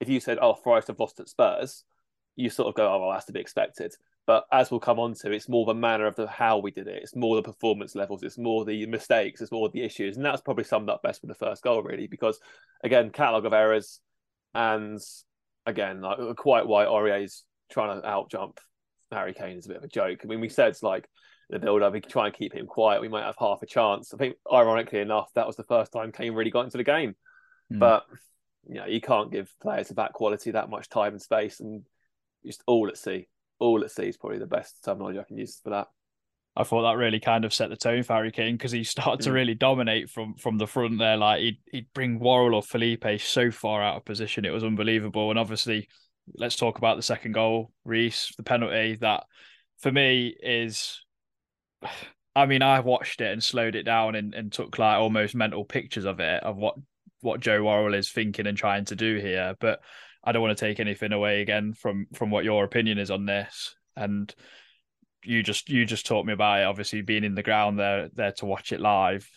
if 0.00 0.08
you 0.08 0.20
said, 0.20 0.38
"Oh, 0.40 0.54
Forest 0.54 0.88
have 0.88 0.98
lost 0.98 1.20
at 1.20 1.28
Spurs," 1.28 1.84
you 2.36 2.48
sort 2.48 2.68
of 2.68 2.74
go, 2.74 2.92
"Oh, 2.92 3.00
well, 3.00 3.10
that's 3.10 3.26
to 3.26 3.32
be 3.32 3.40
expected." 3.40 3.94
But 4.26 4.46
as 4.52 4.70
we'll 4.70 4.80
come 4.80 5.00
on 5.00 5.14
to, 5.14 5.32
it's 5.32 5.48
more 5.48 5.66
the 5.66 5.74
manner 5.74 6.06
of 6.06 6.14
the 6.14 6.26
how 6.26 6.58
we 6.58 6.70
did 6.70 6.86
it. 6.86 7.02
It's 7.02 7.16
more 7.16 7.36
the 7.36 7.42
performance 7.42 7.94
levels. 7.94 8.22
It's 8.22 8.38
more 8.38 8.64
the 8.64 8.86
mistakes. 8.86 9.40
It's 9.40 9.52
more 9.52 9.68
the 9.68 9.82
issues, 9.82 10.16
and 10.16 10.24
that's 10.24 10.40
probably 10.40 10.64
summed 10.64 10.88
up 10.88 11.02
best 11.02 11.20
with 11.20 11.30
the 11.30 11.46
first 11.46 11.62
goal, 11.62 11.82
really. 11.82 12.06
Because 12.06 12.38
again, 12.84 13.10
catalogue 13.10 13.46
of 13.46 13.52
errors, 13.52 14.00
and 14.54 15.00
again, 15.66 16.00
like 16.00 16.36
quite 16.36 16.66
why 16.66 16.84
Aurier's 16.86 17.44
trying 17.70 18.00
to 18.00 18.06
outjump 18.06 18.58
Harry 19.12 19.34
Kane 19.34 19.58
is 19.58 19.66
a 19.66 19.68
bit 19.68 19.78
of 19.78 19.84
a 19.84 19.88
joke. 19.88 20.20
I 20.22 20.26
mean, 20.26 20.40
we 20.40 20.48
said 20.48 20.68
it's 20.68 20.82
like 20.82 21.08
the 21.48 21.58
build 21.58 21.82
up, 21.82 21.92
we 21.92 22.00
try 22.00 22.26
and 22.26 22.34
keep 22.34 22.54
him 22.54 22.66
quiet. 22.66 23.00
We 23.00 23.08
might 23.08 23.24
have 23.24 23.36
half 23.38 23.62
a 23.62 23.66
chance. 23.66 24.14
I 24.14 24.16
think, 24.16 24.36
ironically 24.52 25.00
enough, 25.00 25.30
that 25.34 25.46
was 25.46 25.56
the 25.56 25.64
first 25.64 25.92
time 25.92 26.12
Kane 26.12 26.34
really 26.34 26.50
got 26.50 26.64
into 26.64 26.78
the 26.78 26.84
game. 26.84 27.16
Mm. 27.72 27.80
But 27.80 28.04
you 28.68 28.74
know, 28.76 28.86
you 28.86 29.00
can't 29.00 29.32
give 29.32 29.52
players 29.60 29.90
of 29.90 29.96
that 29.96 30.12
quality 30.12 30.52
that 30.52 30.70
much 30.70 30.88
time 30.88 31.12
and 31.12 31.22
space, 31.22 31.60
and 31.60 31.82
just 32.44 32.62
all 32.66 32.88
at 32.88 32.96
sea. 32.96 33.28
All 33.58 33.82
at 33.82 33.90
sea 33.90 34.08
is 34.08 34.16
probably 34.16 34.38
the 34.38 34.46
best 34.46 34.76
terminology 34.84 35.18
I 35.18 35.24
can 35.24 35.38
use 35.38 35.60
for 35.62 35.70
that. 35.70 35.88
I 36.56 36.64
thought 36.64 36.82
that 36.82 36.96
really 36.98 37.20
kind 37.20 37.44
of 37.44 37.54
set 37.54 37.70
the 37.70 37.76
tone 37.76 38.02
for 38.02 38.14
Harry 38.14 38.32
Kane 38.32 38.56
because 38.56 38.72
he 38.72 38.82
started 38.84 39.22
to 39.24 39.30
Mm. 39.30 39.34
really 39.34 39.54
dominate 39.54 40.10
from 40.10 40.34
from 40.34 40.58
the 40.58 40.66
front 40.66 40.98
there. 40.98 41.16
Like 41.16 41.40
he'd 41.40 41.58
he'd 41.70 41.92
bring 41.94 42.18
Worrall 42.18 42.54
or 42.54 42.62
Felipe 42.62 43.04
so 43.20 43.50
far 43.50 43.82
out 43.82 43.96
of 43.96 44.04
position, 44.04 44.44
it 44.44 44.50
was 44.52 44.64
unbelievable. 44.64 45.30
And 45.30 45.38
obviously, 45.38 45.88
let's 46.34 46.56
talk 46.56 46.78
about 46.78 46.96
the 46.96 47.02
second 47.02 47.32
goal, 47.32 47.72
Reese, 47.84 48.32
the 48.36 48.42
penalty 48.42 48.96
that 48.96 49.24
for 49.78 49.92
me 49.92 50.34
is. 50.42 51.04
I 52.36 52.46
mean, 52.46 52.62
I 52.62 52.80
watched 52.80 53.20
it 53.20 53.32
and 53.32 53.42
slowed 53.42 53.74
it 53.74 53.82
down 53.82 54.14
and, 54.14 54.34
and 54.34 54.52
took 54.52 54.78
like 54.78 54.98
almost 54.98 55.34
mental 55.34 55.64
pictures 55.64 56.04
of 56.04 56.20
it 56.20 56.42
of 56.42 56.56
what 56.56 56.76
what 57.20 57.40
Joe 57.40 57.62
Worrall 57.64 57.94
is 57.94 58.10
thinking 58.10 58.46
and 58.46 58.56
trying 58.56 58.84
to 58.86 58.96
do 58.96 59.18
here. 59.18 59.54
But 59.60 59.80
I 60.24 60.32
don't 60.32 60.42
want 60.42 60.56
to 60.56 60.64
take 60.64 60.80
anything 60.80 61.12
away 61.12 61.42
again 61.42 61.74
from 61.74 62.06
from 62.14 62.30
what 62.30 62.44
your 62.44 62.64
opinion 62.64 62.98
is 62.98 63.10
on 63.10 63.24
this. 63.26 63.74
And 63.96 64.34
you 65.24 65.42
just 65.42 65.68
you 65.68 65.84
just 65.84 66.06
taught 66.06 66.26
me 66.26 66.32
about 66.32 66.60
it. 66.60 66.64
Obviously, 66.64 67.02
being 67.02 67.24
in 67.24 67.34
the 67.34 67.42
ground 67.42 67.78
there 67.78 68.08
there 68.14 68.32
to 68.32 68.46
watch 68.46 68.72
it 68.72 68.80
live. 68.80 69.28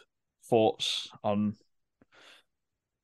Thoughts 0.50 1.10
on? 1.24 1.55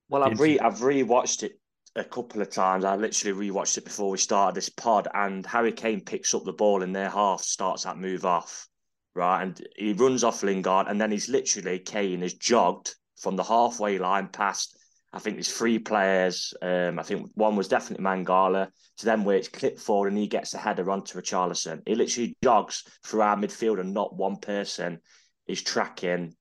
Well, 0.09 0.23
I've 0.23 0.39
re 0.39 0.59
I've 0.59 0.79
rewatched 0.79 1.43
it 1.43 1.59
a 1.95 2.03
couple 2.03 2.41
of 2.41 2.49
times. 2.49 2.85
I 2.85 2.95
literally 2.95 3.49
rewatched 3.49 3.77
it 3.77 3.85
before 3.85 4.09
we 4.09 4.17
started 4.17 4.55
this 4.55 4.69
pod, 4.69 5.07
and 5.13 5.45
Harry 5.45 5.71
Kane 5.71 6.01
picks 6.01 6.33
up 6.33 6.43
the 6.43 6.53
ball 6.53 6.81
in 6.81 6.93
their 6.93 7.09
half, 7.09 7.41
starts 7.41 7.83
that 7.83 7.97
move 7.97 8.25
off, 8.25 8.67
right, 9.15 9.43
and 9.43 9.67
he 9.75 9.93
runs 9.93 10.23
off 10.23 10.43
Lingard, 10.43 10.87
and 10.87 10.99
then 10.99 11.11
he's 11.11 11.29
literally 11.29 11.79
Kane 11.79 12.21
has 12.21 12.33
jogged 12.33 12.95
from 13.17 13.35
the 13.35 13.43
halfway 13.43 13.97
line 13.97 14.27
past. 14.29 14.77
I 15.11 15.19
think 15.19 15.37
there's 15.37 15.51
three 15.51 15.79
players. 15.79 16.53
Um, 16.61 16.99
I 16.99 17.03
think 17.03 17.31
one 17.33 17.55
was 17.55 17.67
definitely 17.67 18.05
Mangala. 18.05 18.69
To 18.97 19.05
them 19.05 19.23
where 19.23 19.37
it's 19.37 19.47
clipped 19.47 19.79
forward 19.79 20.09
and 20.09 20.17
he 20.17 20.27
gets 20.27 20.51
the 20.51 20.57
header 20.57 20.91
onto 20.91 21.17
Richarlison. 21.19 21.81
He 21.87 21.95
literally 21.95 22.35
jogs 22.43 22.83
through 23.05 23.21
our 23.21 23.37
midfield 23.37 23.79
and 23.79 23.93
not 23.93 24.15
one 24.15 24.37
person 24.37 24.99
is 25.47 25.61
tracking 25.61 26.35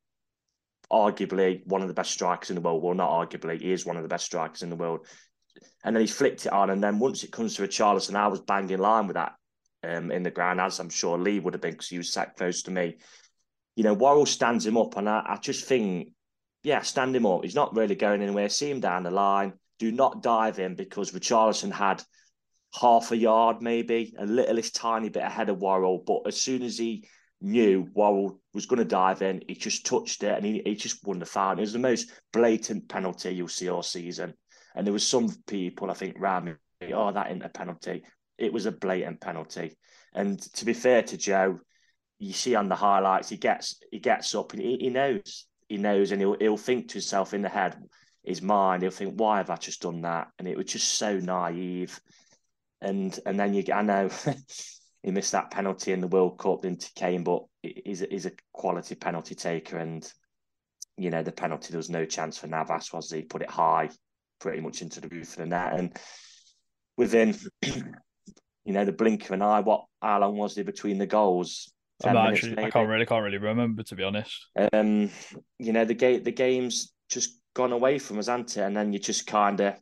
arguably 0.92 1.66
one 1.66 1.82
of 1.82 1.88
the 1.88 1.94
best 1.94 2.10
strikers 2.10 2.50
in 2.50 2.56
the 2.56 2.62
world. 2.62 2.82
Well, 2.82 2.94
not 2.94 3.10
arguably, 3.10 3.60
he 3.60 3.72
is 3.72 3.86
one 3.86 3.96
of 3.96 4.02
the 4.02 4.08
best 4.08 4.24
strikers 4.24 4.62
in 4.62 4.70
the 4.70 4.76
world. 4.76 5.06
And 5.84 5.94
then 5.94 6.00
he 6.00 6.06
flicked 6.06 6.46
it 6.46 6.52
on. 6.52 6.70
And 6.70 6.82
then 6.82 6.98
once 6.98 7.24
it 7.24 7.32
comes 7.32 7.54
to 7.56 7.62
Richarlison, 7.62 8.16
I 8.16 8.28
was 8.28 8.40
bang 8.40 8.68
in 8.70 8.80
line 8.80 9.06
with 9.06 9.14
that 9.14 9.34
um, 9.84 10.10
in 10.10 10.22
the 10.22 10.30
ground, 10.30 10.60
as 10.60 10.80
I'm 10.80 10.90
sure 10.90 11.18
Lee 11.18 11.40
would 11.40 11.54
have 11.54 11.60
been 11.60 11.72
because 11.72 11.88
he 11.88 11.98
was 11.98 12.12
sat 12.12 12.36
close 12.36 12.62
to 12.62 12.70
me. 12.70 12.96
You 13.76 13.84
know, 13.84 13.94
Worrall 13.94 14.26
stands 14.26 14.66
him 14.66 14.76
up, 14.76 14.96
and 14.96 15.08
I, 15.08 15.22
I 15.24 15.36
just 15.36 15.66
think, 15.66 16.08
yeah, 16.62 16.82
stand 16.82 17.14
him 17.14 17.26
up. 17.26 17.44
He's 17.44 17.54
not 17.54 17.76
really 17.76 17.94
going 17.94 18.22
anywhere. 18.22 18.48
See 18.48 18.70
him 18.70 18.80
down 18.80 19.04
the 19.04 19.10
line. 19.10 19.52
Do 19.78 19.92
not 19.92 20.22
dive 20.22 20.58
in 20.58 20.74
because 20.74 21.12
Richarlison 21.12 21.72
had 21.72 22.02
half 22.74 23.12
a 23.12 23.16
yard, 23.16 23.62
maybe 23.62 24.14
a 24.18 24.26
littlest 24.26 24.74
tiny 24.74 25.08
bit 25.08 25.22
ahead 25.22 25.48
of 25.48 25.60
Worrall. 25.60 26.02
But 26.04 26.22
as 26.26 26.40
soon 26.40 26.62
as 26.62 26.76
he 26.76 27.06
knew 27.40 27.88
Worrall 27.94 28.40
was 28.52 28.66
going 28.66 28.80
to 28.80 28.84
dive 28.84 29.22
in, 29.22 29.42
he 29.46 29.54
just 29.54 29.86
touched 29.86 30.22
it 30.22 30.36
and 30.36 30.44
he, 30.44 30.62
he 30.64 30.74
just 30.74 31.06
won 31.06 31.18
the 31.18 31.26
foul. 31.26 31.58
It 31.58 31.60
was 31.60 31.72
the 31.72 31.78
most 31.78 32.10
blatant 32.32 32.88
penalty 32.88 33.30
you'll 33.30 33.48
see 33.48 33.68
all 33.68 33.82
season. 33.82 34.34
And 34.74 34.86
there 34.86 34.92
was 34.92 35.06
some 35.06 35.30
people, 35.46 35.90
I 35.90 35.94
think, 35.94 36.16
round 36.18 36.46
me, 36.46 36.92
oh, 36.92 37.12
that 37.12 37.30
ain't 37.30 37.44
a 37.44 37.48
penalty. 37.48 38.04
It 38.36 38.52
was 38.52 38.66
a 38.66 38.72
blatant 38.72 39.20
penalty. 39.20 39.76
And 40.14 40.40
to 40.54 40.64
be 40.64 40.72
fair 40.72 41.02
to 41.02 41.16
Joe, 41.16 41.60
you 42.18 42.32
see 42.32 42.54
on 42.54 42.68
the 42.68 42.74
highlights, 42.74 43.28
he 43.28 43.36
gets 43.36 43.80
he 43.90 44.00
gets 44.00 44.34
up 44.34 44.52
and 44.52 44.62
he, 44.62 44.76
he 44.80 44.90
knows. 44.90 45.46
He 45.68 45.76
knows 45.76 46.12
and 46.12 46.20
he'll, 46.20 46.36
he'll 46.38 46.56
think 46.56 46.88
to 46.88 46.94
himself 46.94 47.34
in 47.34 47.42
the 47.42 47.48
head, 47.48 47.76
his 48.24 48.42
mind, 48.42 48.82
he'll 48.82 48.90
think, 48.90 49.14
"Why 49.18 49.38
have 49.38 49.50
I 49.50 49.56
just 49.56 49.82
done 49.82 50.02
that?" 50.02 50.28
And 50.38 50.46
it 50.46 50.56
was 50.56 50.66
just 50.66 50.94
so 50.94 51.18
naive. 51.18 52.00
And 52.80 53.18
and 53.26 53.38
then 53.38 53.54
you, 53.54 53.64
I 53.72 53.82
know 53.82 54.10
he 55.02 55.10
missed 55.10 55.32
that 55.32 55.50
penalty 55.50 55.92
in 55.92 56.00
the 56.00 56.08
World 56.08 56.38
Cup, 56.38 56.64
into 56.64 56.90
Kane, 56.94 57.24
but 57.24 57.44
he's 57.62 58.00
he's 58.00 58.26
a 58.26 58.32
quality 58.52 58.94
penalty 58.94 59.34
taker, 59.34 59.78
and 59.78 60.10
you 60.96 61.10
know 61.10 61.22
the 61.22 61.32
penalty 61.32 61.70
there 61.70 61.78
was 61.78 61.90
no 61.90 62.04
chance 62.04 62.38
for 62.38 62.46
Navas, 62.46 62.92
was 62.92 63.10
he? 63.10 63.22
Put 63.22 63.42
it 63.42 63.50
high, 63.50 63.90
pretty 64.40 64.60
much 64.60 64.82
into 64.82 65.00
the 65.00 65.08
roof 65.08 65.30
of 65.32 65.36
the 65.36 65.46
net, 65.46 65.72
and 65.74 65.98
within 66.96 67.34
you 67.62 68.72
know 68.72 68.84
the 68.84 68.92
blink 68.92 69.24
of 69.24 69.32
an 69.32 69.42
eye, 69.42 69.60
what 69.60 69.84
how 70.02 70.20
long 70.20 70.36
was 70.36 70.54
there 70.54 70.64
between 70.64 70.98
the 70.98 71.06
goals? 71.06 71.72
I'm 72.04 72.16
actually, 72.16 72.62
I 72.62 72.70
can't 72.70 72.88
really 72.88 73.06
can't 73.06 73.24
really 73.24 73.38
remember 73.38 73.82
to 73.82 73.96
be 73.96 74.04
honest. 74.04 74.46
Um, 74.72 75.10
you 75.58 75.72
know 75.72 75.84
the 75.84 75.94
game 75.94 76.22
the 76.22 76.32
game's 76.32 76.92
just 77.08 77.40
gone 77.54 77.72
away 77.72 77.98
from 77.98 78.18
us, 78.18 78.28
hasn't 78.28 78.56
it? 78.56 78.62
And 78.62 78.76
then 78.76 78.92
you 78.92 78.98
just 78.98 79.26
kind 79.26 79.60
of 79.60 79.74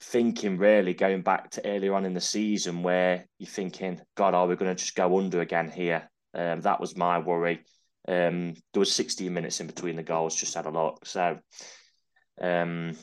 thinking 0.00 0.56
really 0.56 0.94
going 0.94 1.20
back 1.20 1.50
to 1.50 1.66
earlier 1.66 1.94
on 1.94 2.06
in 2.06 2.14
the 2.14 2.20
season 2.20 2.82
where 2.82 3.26
you're 3.38 3.46
thinking, 3.46 4.00
God, 4.16 4.34
are 4.34 4.46
we 4.46 4.56
going 4.56 4.74
to 4.74 4.82
just 4.82 4.94
go 4.94 5.18
under 5.18 5.40
again 5.40 5.70
here? 5.70 6.10
Um, 6.34 6.60
that 6.62 6.80
was 6.80 6.96
my 6.96 7.18
worry. 7.18 7.64
Um, 8.08 8.54
there 8.72 8.80
was 8.80 8.94
16 8.94 9.32
minutes 9.32 9.60
in 9.60 9.66
between 9.66 9.96
the 9.96 10.02
goals. 10.02 10.34
Just 10.34 10.54
had 10.54 10.66
a 10.66 10.70
look. 10.70 11.04
So, 11.04 11.38
um, 12.40 12.96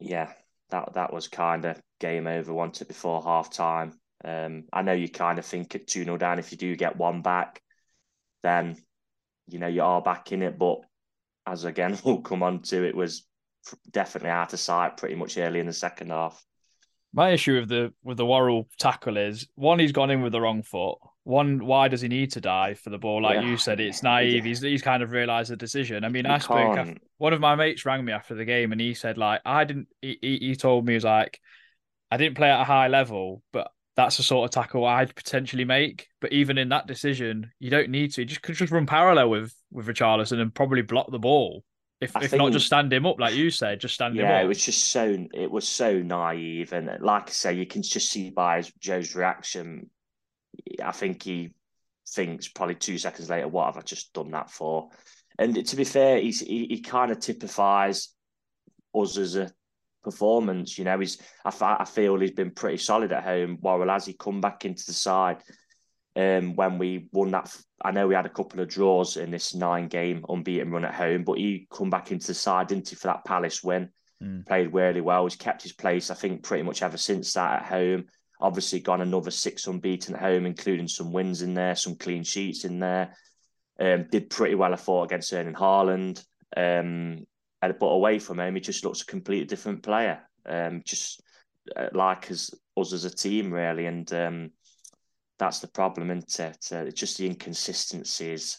yeah, 0.00 0.32
that 0.70 0.94
that 0.94 1.12
was 1.12 1.28
kind 1.28 1.64
of 1.64 1.80
game 2.00 2.26
over. 2.26 2.52
Wanted 2.52 2.88
before 2.88 3.22
half 3.22 3.50
time. 3.50 3.92
Um, 4.24 4.64
I 4.72 4.82
know 4.82 4.92
you 4.92 5.08
kind 5.08 5.38
of 5.38 5.44
think 5.44 5.74
at 5.74 5.86
2 5.86 6.04
0 6.04 6.16
down, 6.16 6.38
if 6.38 6.52
you 6.52 6.58
do 6.58 6.76
get 6.76 6.96
one 6.96 7.22
back, 7.22 7.62
then 8.42 8.76
you 9.48 9.58
know 9.58 9.66
you 9.66 9.82
are 9.82 10.02
back 10.02 10.32
in 10.32 10.42
it. 10.42 10.58
But 10.58 10.80
as 11.46 11.64
again 11.64 11.98
we'll 12.04 12.20
come 12.20 12.42
on 12.42 12.60
to, 12.62 12.84
it 12.84 12.96
was 12.96 13.26
definitely 13.90 14.30
out 14.30 14.52
of 14.52 14.60
sight 14.60 14.96
pretty 14.96 15.14
much 15.14 15.38
early 15.38 15.60
in 15.60 15.66
the 15.66 15.72
second 15.72 16.10
half. 16.10 16.44
My 17.14 17.30
issue 17.30 17.60
with 17.60 17.68
the 17.68 17.92
with 18.02 18.16
the 18.16 18.26
Worrall 18.26 18.68
tackle 18.78 19.18
is 19.18 19.46
one, 19.54 19.78
he's 19.78 19.92
gone 19.92 20.10
in 20.10 20.22
with 20.22 20.32
the 20.32 20.40
wrong 20.40 20.62
foot. 20.62 20.98
One, 21.24 21.64
why 21.64 21.86
does 21.88 22.00
he 22.00 22.08
need 22.08 22.32
to 22.32 22.40
dive 22.40 22.80
for 22.80 22.90
the 22.90 22.98
ball? 22.98 23.22
Like 23.22 23.36
yeah. 23.36 23.42
you 23.42 23.56
said, 23.56 23.78
it's 23.80 24.02
naive. 24.02 24.44
He's 24.44 24.60
he's 24.60 24.82
kind 24.82 25.02
of 25.02 25.12
realised 25.12 25.50
the 25.50 25.56
decision. 25.56 26.04
I 26.04 26.08
mean, 26.08 26.24
you 26.24 26.32
I 26.32 26.38
spoke. 26.38 26.78
After, 26.78 26.96
one 27.18 27.32
of 27.32 27.40
my 27.40 27.54
mates 27.54 27.84
rang 27.84 28.04
me 28.04 28.12
after 28.12 28.34
the 28.34 28.44
game, 28.44 28.72
and 28.72 28.80
he 28.80 28.94
said 28.94 29.18
like 29.18 29.40
I 29.44 29.64
didn't. 29.64 29.88
He, 30.00 30.18
he 30.20 30.56
told 30.56 30.86
me 30.86 30.92
he 30.92 30.96
was 30.96 31.04
like, 31.04 31.38
I 32.10 32.16
didn't 32.16 32.36
play 32.36 32.50
at 32.50 32.62
a 32.62 32.64
high 32.64 32.88
level, 32.88 33.42
but 33.52 33.70
that's 33.96 34.16
the 34.16 34.22
sort 34.22 34.44
of 34.44 34.50
tackle 34.50 34.84
I'd 34.84 35.14
potentially 35.14 35.64
make. 35.64 36.08
But 36.20 36.32
even 36.32 36.58
in 36.58 36.70
that 36.70 36.86
decision, 36.86 37.50
you 37.58 37.70
don't 37.70 37.90
need 37.90 38.12
to. 38.12 38.22
You 38.22 38.26
just 38.26 38.42
could 38.42 38.54
just 38.54 38.72
run 38.72 38.86
parallel 38.86 39.30
with 39.30 39.54
with 39.70 39.86
Richarlison 39.86 40.40
and 40.40 40.54
probably 40.54 40.82
block 40.82 41.10
the 41.10 41.18
ball. 41.18 41.64
If, 42.00 42.16
if 42.16 42.30
think, 42.30 42.42
not, 42.42 42.52
just 42.52 42.66
stand 42.66 42.92
him 42.92 43.06
up, 43.06 43.20
like 43.20 43.34
you 43.34 43.48
said, 43.50 43.78
just 43.80 43.94
stand 43.94 44.16
yeah, 44.16 44.22
him 44.22 44.26
up. 44.26 44.32
Yeah, 44.32 44.42
it 44.42 44.48
was 44.48 44.64
just 44.64 44.86
so 44.86 45.26
it 45.32 45.50
was 45.50 45.68
so 45.68 46.00
naive, 46.00 46.72
and 46.72 46.90
uh, 46.90 46.96
like 47.00 47.28
I 47.28 47.32
say, 47.32 47.54
you 47.54 47.66
can 47.66 47.82
just 47.82 48.10
see 48.10 48.30
by 48.30 48.62
Joe's 48.80 49.14
reaction. 49.14 49.88
I 50.82 50.92
think 50.92 51.22
he 51.22 51.54
thinks 52.08 52.48
probably 52.48 52.74
two 52.74 52.98
seconds 52.98 53.30
later, 53.30 53.48
what 53.48 53.66
have 53.66 53.76
I 53.76 53.82
just 53.82 54.12
done 54.12 54.32
that 54.32 54.50
for? 54.50 54.90
And 55.38 55.64
to 55.66 55.76
be 55.76 55.84
fair, 55.84 56.18
he's, 56.18 56.40
he 56.40 56.66
he 56.66 56.80
kind 56.80 57.12
of 57.12 57.20
typifies 57.20 58.08
us 58.94 59.16
as 59.16 59.36
a 59.36 59.50
performance. 60.02 60.78
You 60.78 60.84
know, 60.84 60.98
he's 60.98 61.18
I, 61.44 61.76
I 61.80 61.84
feel 61.84 62.18
he's 62.18 62.32
been 62.32 62.50
pretty 62.50 62.78
solid 62.78 63.12
at 63.12 63.24
home. 63.24 63.58
While 63.60 63.90
as 63.90 64.06
he 64.06 64.12
come 64.12 64.40
back 64.40 64.64
into 64.64 64.84
the 64.86 64.92
side, 64.92 65.42
um, 66.16 66.54
when 66.56 66.78
we 66.78 67.08
won 67.12 67.30
that. 67.32 67.54
I 67.84 67.90
know 67.90 68.06
we 68.06 68.14
had 68.14 68.26
a 68.26 68.30
couple 68.30 68.60
of 68.60 68.68
draws 68.68 69.16
in 69.16 69.32
this 69.32 69.56
nine 69.56 69.88
game 69.88 70.24
unbeaten 70.28 70.70
run 70.70 70.84
at 70.84 70.94
home, 70.94 71.24
but 71.24 71.38
he 71.38 71.66
come 71.68 71.90
back 71.90 72.12
into 72.12 72.28
the 72.28 72.34
side, 72.34 72.68
didn't 72.68 72.88
he, 72.88 72.94
for 72.94 73.08
that 73.08 73.24
Palace 73.24 73.64
win? 73.64 73.90
Mm. 74.22 74.46
Played 74.46 74.72
really 74.72 75.00
well. 75.00 75.24
He's 75.24 75.34
kept 75.34 75.64
his 75.64 75.72
place, 75.72 76.08
I 76.08 76.14
think, 76.14 76.44
pretty 76.44 76.62
much 76.62 76.82
ever 76.82 76.96
since 76.96 77.32
that 77.32 77.62
at 77.62 77.66
home. 77.66 78.04
Obviously, 78.40 78.78
gone 78.80 79.00
another 79.00 79.32
six 79.32 79.66
unbeaten 79.66 80.14
at 80.14 80.20
home, 80.20 80.46
including 80.46 80.86
some 80.86 81.12
wins 81.12 81.42
in 81.42 81.54
there, 81.54 81.74
some 81.74 81.96
clean 81.96 82.22
sheets 82.22 82.64
in 82.64 82.78
there. 82.78 83.14
Um, 83.80 84.06
did 84.10 84.30
pretty 84.30 84.54
well, 84.54 84.72
I 84.72 84.76
thought, 84.76 85.04
against 85.04 85.32
Erling 85.32 85.54
Haaland. 85.54 86.24
Um, 86.56 87.26
but 87.70 87.86
away 87.86 88.18
from 88.18 88.40
him, 88.40 88.54
he 88.54 88.60
just 88.60 88.84
looks 88.84 89.02
a 89.02 89.06
completely 89.06 89.46
different 89.46 89.82
player. 89.82 90.20
Um, 90.44 90.82
just 90.84 91.22
uh, 91.76 91.88
like 91.92 92.30
as 92.30 92.50
us 92.76 92.92
as 92.92 93.04
a 93.04 93.10
team, 93.10 93.52
really. 93.52 93.86
And 93.86 94.12
um, 94.12 94.50
that's 95.38 95.60
the 95.60 95.68
problem, 95.68 96.10
isn't 96.10 96.40
it? 96.40 96.72
Uh, 96.72 96.90
just 96.90 97.18
the 97.18 97.26
inconsistencies 97.26 98.58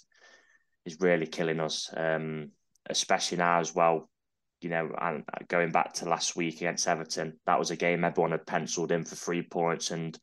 is 0.86 1.00
really 1.00 1.28
killing 1.28 1.60
us, 1.60 1.90
um, 1.96 2.52
especially 2.90 3.38
now 3.38 3.60
as 3.60 3.76
well. 3.76 4.10
You 4.62 4.70
know, 4.70 4.92
and 5.02 5.26
going 5.50 5.72
back 5.72 5.92
to 5.96 6.08
last 6.08 6.38
week 6.38 6.56
against 6.56 6.88
Everton, 6.88 7.38
that 7.46 7.60
was 7.60 7.72
a 7.72 7.76
game 7.76 8.06
everyone 8.06 8.32
had 8.32 8.48
penciled 8.48 8.94
in 8.94 9.04
for 9.04 9.16
three 9.16 9.42
points, 9.42 9.92
and 9.92 10.18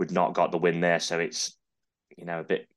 we'd 0.00 0.10
not 0.10 0.34
got 0.34 0.50
the 0.50 0.58
win 0.58 0.80
there. 0.80 0.98
So 0.98 1.20
it's 1.20 1.56
you 2.16 2.24
know 2.24 2.40
a 2.40 2.44
bit 2.44 2.68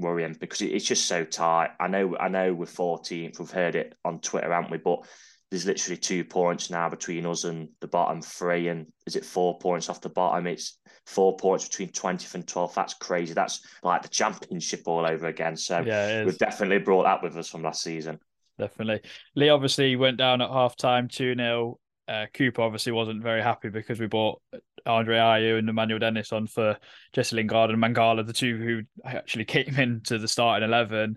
worrying 0.00 0.36
because 0.38 0.60
it's 0.62 0.84
just 0.84 1.06
so 1.06 1.24
tight. 1.24 1.70
I 1.78 1.88
know, 1.88 2.16
I 2.18 2.28
know, 2.28 2.52
we're 2.54 2.66
14th. 2.66 3.38
We've 3.38 3.50
heard 3.50 3.74
it 3.74 3.94
on 4.04 4.20
Twitter, 4.20 4.52
haven't 4.52 4.70
we? 4.70 4.78
But 4.78 5.06
there's 5.50 5.66
literally 5.66 5.96
two 5.96 6.24
points 6.24 6.70
now 6.70 6.88
between 6.88 7.26
us 7.26 7.44
and 7.44 7.68
the 7.80 7.88
bottom 7.88 8.22
three, 8.22 8.68
and 8.68 8.86
is 9.06 9.16
it 9.16 9.24
four 9.24 9.58
points 9.58 9.88
off 9.88 10.00
the 10.00 10.08
bottom? 10.08 10.46
It's 10.46 10.78
four 11.06 11.36
points 11.36 11.68
between 11.68 11.88
20th 11.88 12.34
and 12.34 12.46
12th. 12.46 12.74
That's 12.74 12.94
crazy. 12.94 13.34
That's 13.34 13.60
like 13.82 14.02
the 14.02 14.08
championship 14.08 14.82
all 14.86 15.04
over 15.04 15.26
again. 15.26 15.56
So 15.56 15.80
yeah, 15.80 16.24
we've 16.24 16.38
definitely 16.38 16.78
brought 16.78 17.04
that 17.04 17.22
with 17.22 17.36
us 17.36 17.48
from 17.48 17.62
last 17.62 17.82
season. 17.82 18.20
Definitely. 18.58 19.00
Lee 19.34 19.48
obviously 19.48 19.96
went 19.96 20.18
down 20.18 20.40
at 20.40 20.50
half 20.50 20.76
time 20.76 21.08
2 21.08 21.34
0. 21.34 21.78
Uh, 22.10 22.26
Cooper 22.34 22.62
obviously 22.62 22.90
wasn't 22.90 23.22
very 23.22 23.40
happy 23.40 23.68
because 23.68 24.00
we 24.00 24.08
bought 24.08 24.42
Andre 24.84 25.16
Ayew 25.16 25.58
and 25.60 25.68
Emmanuel 25.68 26.00
Dennis 26.00 26.32
on 26.32 26.48
for 26.48 26.76
Jesse 27.12 27.36
Lingard 27.36 27.70
and 27.70 27.80
Mangala, 27.80 28.26
the 28.26 28.32
two 28.32 28.56
who 28.58 28.82
actually 29.08 29.44
came 29.46 29.78
into 29.78 30.18
the 30.18 30.26
starting 30.26 30.68
11. 30.68 31.16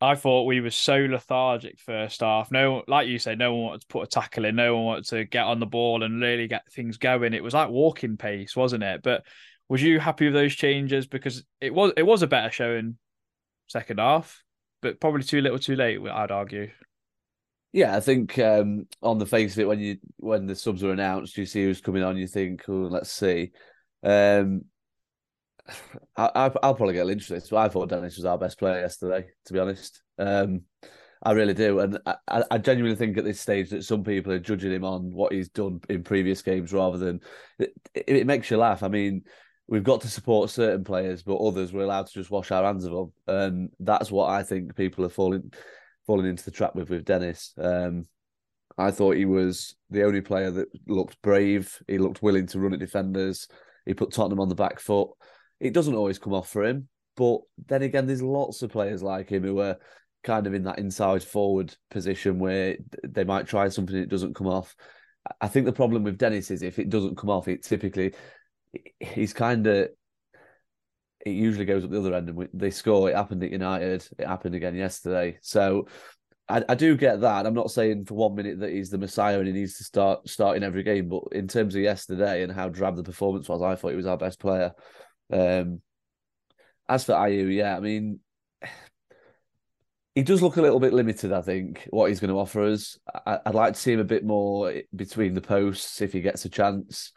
I 0.00 0.14
thought 0.14 0.44
we 0.44 0.60
were 0.60 0.70
so 0.70 0.96
lethargic 0.96 1.78
first 1.78 2.20
half. 2.20 2.50
No, 2.50 2.84
like 2.88 3.06
you 3.06 3.18
said, 3.18 3.38
no 3.38 3.54
one 3.54 3.64
wanted 3.64 3.80
to 3.82 3.86
put 3.88 4.04
a 4.04 4.06
tackle 4.06 4.46
in. 4.46 4.56
No 4.56 4.74
one 4.76 4.84
wanted 4.84 5.06
to 5.08 5.24
get 5.24 5.44
on 5.44 5.60
the 5.60 5.66
ball 5.66 6.02
and 6.02 6.22
really 6.22 6.48
get 6.48 6.70
things 6.72 6.96
going. 6.96 7.34
It 7.34 7.42
was 7.42 7.54
like 7.54 7.68
walking 7.68 8.16
pace, 8.16 8.56
wasn't 8.56 8.82
it? 8.82 9.02
But 9.02 9.24
was 9.68 9.82
you 9.82 10.00
happy 10.00 10.26
with 10.26 10.34
those 10.34 10.54
changes? 10.54 11.06
Because 11.06 11.44
it 11.60 11.72
was 11.72 11.92
it 11.96 12.02
was 12.02 12.22
a 12.22 12.26
better 12.26 12.50
showing 12.50 12.96
second 13.66 13.98
half, 13.98 14.42
but 14.80 15.00
probably 15.00 15.22
too 15.22 15.42
little, 15.42 15.58
too 15.58 15.76
late. 15.76 16.00
I'd 16.00 16.30
argue. 16.30 16.70
Yeah, 17.74 17.96
I 17.96 17.98
think 17.98 18.38
um, 18.38 18.86
on 19.02 19.18
the 19.18 19.26
face 19.26 19.54
of 19.54 19.58
it, 19.58 19.66
when 19.66 19.80
you 19.80 19.96
when 20.18 20.46
the 20.46 20.54
subs 20.54 20.84
were 20.84 20.92
announced, 20.92 21.36
you 21.36 21.44
see 21.44 21.64
who's 21.64 21.80
coming 21.80 22.04
on. 22.04 22.16
You 22.16 22.28
think, 22.28 22.62
oh, 22.68 22.86
let's 22.88 23.10
see. 23.10 23.50
Um, 24.04 24.66
I, 26.16 26.46
will 26.46 26.74
probably 26.74 26.94
get 26.94 27.06
lynched 27.06 27.28
this, 27.28 27.48
but 27.48 27.56
I 27.56 27.68
thought 27.68 27.88
Dennis 27.88 28.16
was 28.16 28.26
our 28.26 28.38
best 28.38 28.60
player 28.60 28.80
yesterday. 28.80 29.26
To 29.46 29.52
be 29.52 29.58
honest, 29.58 30.04
um, 30.20 30.60
I 31.20 31.32
really 31.32 31.52
do, 31.52 31.80
and 31.80 31.98
I, 32.06 32.44
I, 32.48 32.58
genuinely 32.58 32.94
think 32.94 33.18
at 33.18 33.24
this 33.24 33.40
stage 33.40 33.70
that 33.70 33.82
some 33.82 34.04
people 34.04 34.32
are 34.32 34.38
judging 34.38 34.70
him 34.70 34.84
on 34.84 35.12
what 35.12 35.32
he's 35.32 35.48
done 35.48 35.80
in 35.88 36.04
previous 36.04 36.42
games 36.42 36.72
rather 36.72 36.98
than 36.98 37.22
it, 37.58 37.72
it 37.92 38.26
makes 38.28 38.52
you 38.52 38.56
laugh. 38.56 38.84
I 38.84 38.88
mean, 38.88 39.24
we've 39.66 39.82
got 39.82 40.02
to 40.02 40.08
support 40.08 40.50
certain 40.50 40.84
players, 40.84 41.24
but 41.24 41.38
others 41.38 41.72
we're 41.72 41.82
allowed 41.82 42.06
to 42.06 42.14
just 42.14 42.30
wash 42.30 42.52
our 42.52 42.62
hands 42.62 42.84
of 42.84 42.92
them, 42.92 43.12
and 43.26 43.70
that's 43.80 44.12
what 44.12 44.30
I 44.30 44.44
think 44.44 44.76
people 44.76 45.04
are 45.04 45.08
falling 45.08 45.50
falling 46.06 46.26
into 46.26 46.44
the 46.44 46.50
trap 46.50 46.74
with 46.74 46.90
with 46.90 47.04
Dennis. 47.04 47.52
Um, 47.58 48.04
I 48.76 48.90
thought 48.90 49.16
he 49.16 49.24
was 49.24 49.76
the 49.90 50.04
only 50.04 50.20
player 50.20 50.50
that 50.50 50.68
looked 50.86 51.20
brave. 51.22 51.78
He 51.86 51.98
looked 51.98 52.22
willing 52.22 52.46
to 52.48 52.58
run 52.58 52.74
at 52.74 52.80
defenders. 52.80 53.46
He 53.86 53.94
put 53.94 54.12
Tottenham 54.12 54.40
on 54.40 54.48
the 54.48 54.54
back 54.54 54.80
foot 54.80 55.10
it 55.60 55.72
doesn't 55.72 55.94
always 55.94 56.18
come 56.18 56.34
off 56.34 56.50
for 56.50 56.64
him. 56.64 56.88
But 57.16 57.40
then 57.66 57.82
again, 57.82 58.06
there's 58.06 58.22
lots 58.22 58.62
of 58.62 58.70
players 58.70 59.02
like 59.02 59.28
him 59.28 59.44
who 59.44 59.60
are 59.60 59.76
kind 60.22 60.46
of 60.46 60.54
in 60.54 60.64
that 60.64 60.78
inside 60.78 61.22
forward 61.22 61.74
position 61.90 62.38
where 62.38 62.76
they 63.02 63.24
might 63.24 63.46
try 63.46 63.68
something 63.68 63.94
and 63.94 64.04
it 64.04 64.10
doesn't 64.10 64.34
come 64.34 64.46
off. 64.46 64.74
I 65.40 65.48
think 65.48 65.66
the 65.66 65.72
problem 65.72 66.02
with 66.02 66.18
Dennis 66.18 66.50
is 66.50 66.62
if 66.62 66.78
it 66.78 66.90
doesn't 66.90 67.16
come 67.16 67.30
off, 67.30 67.48
it 67.48 67.62
typically 67.62 68.14
he's 68.98 69.32
kind 69.32 69.66
of 69.66 69.88
it 71.24 71.30
usually 71.30 71.64
goes 71.64 71.84
up 71.84 71.90
the 71.90 71.98
other 71.98 72.14
end 72.14 72.28
and 72.28 72.48
they 72.52 72.70
score. 72.70 73.10
It 73.10 73.16
happened 73.16 73.42
at 73.42 73.50
United. 73.50 74.06
It 74.18 74.26
happened 74.26 74.54
again 74.54 74.74
yesterday. 74.74 75.38
So 75.40 75.86
I, 76.48 76.62
I, 76.68 76.74
do 76.74 76.96
get 76.96 77.22
that. 77.22 77.46
I'm 77.46 77.54
not 77.54 77.70
saying 77.70 78.04
for 78.04 78.14
one 78.14 78.34
minute 78.34 78.60
that 78.60 78.70
he's 78.70 78.90
the 78.90 78.98
messiah 78.98 79.38
and 79.38 79.46
he 79.46 79.52
needs 79.52 79.78
to 79.78 79.84
start 79.84 80.28
starting 80.28 80.62
every 80.62 80.82
game. 80.82 81.08
But 81.08 81.24
in 81.32 81.48
terms 81.48 81.74
of 81.74 81.80
yesterday 81.80 82.42
and 82.42 82.52
how 82.52 82.68
drab 82.68 82.96
the 82.96 83.02
performance 83.02 83.48
was, 83.48 83.62
I 83.62 83.74
thought 83.74 83.90
he 83.90 83.96
was 83.96 84.06
our 84.06 84.18
best 84.18 84.38
player. 84.38 84.72
Um, 85.32 85.80
as 86.88 87.04
for 87.04 87.12
Ayew, 87.12 87.54
yeah, 87.54 87.76
I 87.76 87.80
mean, 87.80 88.20
he 90.14 90.22
does 90.22 90.42
look 90.42 90.58
a 90.58 90.62
little 90.62 90.80
bit 90.80 90.92
limited. 90.92 91.32
I 91.32 91.40
think 91.40 91.88
what 91.90 92.08
he's 92.08 92.20
going 92.20 92.30
to 92.30 92.38
offer 92.38 92.62
us. 92.64 92.98
I, 93.26 93.40
would 93.46 93.54
like 93.54 93.74
to 93.74 93.80
see 93.80 93.92
him 93.92 94.00
a 94.00 94.04
bit 94.04 94.24
more 94.24 94.74
between 94.94 95.32
the 95.32 95.40
posts 95.40 96.02
if 96.02 96.12
he 96.12 96.20
gets 96.20 96.44
a 96.44 96.50
chance. 96.50 97.12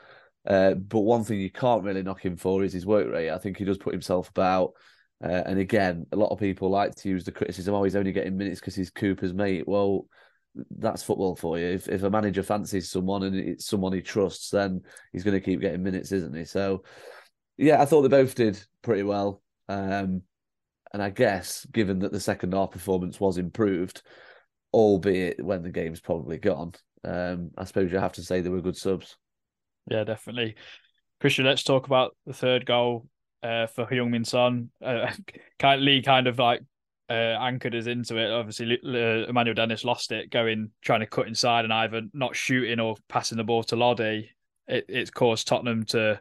Uh, 0.48 0.74
but 0.74 1.01
one 1.01 1.25
thing 1.25 1.42
you 1.42 1.51
can't 1.51 1.84
really 1.84 2.01
knock 2.01 2.24
him 2.24 2.38
for 2.38 2.63
is 2.63 2.72
his 2.72 2.86
work 2.86 3.12
rate. 3.12 3.30
I 3.30 3.38
think 3.38 3.58
he 3.58 3.66
does 3.66 3.77
put 3.77 3.94
himself 3.94 4.30
about. 4.30 4.72
Uh, 5.24 5.44
and 5.46 5.60
again, 5.60 6.06
a 6.12 6.16
lot 6.16 6.32
of 6.32 6.39
people 6.39 6.70
like 6.70 6.96
to 6.96 7.10
use 7.10 7.25
the 7.25 7.32
criticism, 7.32 7.74
oh, 7.74 7.84
he's 7.84 7.96
only 7.96 8.13
getting 8.13 8.38
minutes 8.38 8.60
because 8.60 8.75
he's 8.75 8.89
Cooper's 8.89 9.34
mate. 9.34 9.68
Well, 9.68 10.08
that's 10.77 11.04
football 11.04 11.36
for 11.36 11.60
you. 11.60 11.66
If 11.66 11.88
if 11.89 12.04
a 12.04 12.10
manager 12.10 12.44
fancies 12.44 12.89
someone 12.89 13.24
and 13.24 13.36
it's 13.36 13.66
someone 13.66 13.94
he 13.94 14.01
trusts, 14.01 14.50
then 14.50 14.82
he's 15.12 15.24
going 15.24 15.38
to 15.38 15.46
keep 15.46 15.60
getting 15.60 15.84
minutes, 15.84 16.12
isn't 16.12 16.36
he? 16.36 16.46
So, 16.46 16.84
yeah, 17.58 17.82
I 17.82 17.86
thought 17.86 18.04
they 18.04 18.08
both 18.08 18.36
did 18.36 18.62
pretty 18.82 19.04
well. 19.04 19.42
Um, 19.68 20.22
and 20.94 21.04
I 21.04 21.10
guess, 21.10 21.66
given 21.66 22.00
that 22.00 22.12
the 22.12 22.20
second 22.20 22.54
half 22.54 22.72
performance 22.72 23.20
was 23.20 23.38
improved, 23.38 24.01
albeit 24.74 25.44
when 25.44 25.62
the 25.62 25.72
game's 25.72 26.00
probably 26.00 26.38
gone, 26.38 26.74
um, 27.04 27.51
I 27.58 27.66
suppose 27.66 27.92
you 27.92 28.00
have 28.00 28.13
to 28.13 28.24
say 28.24 28.42
they 28.42 28.50
were 28.50 28.62
good 28.62 28.77
subs. 28.77 29.18
Yeah, 29.89 30.03
definitely. 30.03 30.56
Christian, 31.20 31.46
let's 31.46 31.63
talk 31.63 31.88
about 31.88 32.15
the 32.25 32.34
third 32.34 32.65
goal 32.65 33.08
uh, 33.41 33.67
for 33.67 33.86
Heung-min 33.86 34.25
Son. 34.25 34.70
Uh, 34.84 35.12
Lee 35.77 36.01
kind 36.01 36.27
of 36.27 36.38
like 36.38 36.62
uh, 37.10 37.13
anchored 37.13 37.75
us 37.75 37.88
into 37.88 38.17
it. 38.17 38.32
Obviously, 38.32 38.77
uh, 38.84 39.27
Emmanuel 39.29 39.56
Dennis 39.56 39.86
lost 39.86 40.12
it, 40.12 40.29
going 40.29 40.72
trying 40.82 41.00
to 41.00 41.06
cut 41.06 41.27
inside 41.27 41.65
and 41.65 41.74
either 41.74 42.01
not 42.13 42.36
shooting 42.36 42.79
or 42.79 42.96
passing 43.08 43.38
the 43.38 43.44
ball 43.44 43.63
to 43.63 43.75
Lodi. 43.75 44.29
It, 44.67 44.86
it's 44.89 45.10
caused 45.10 45.48
Tottenham 45.48 45.86
to 45.86 46.20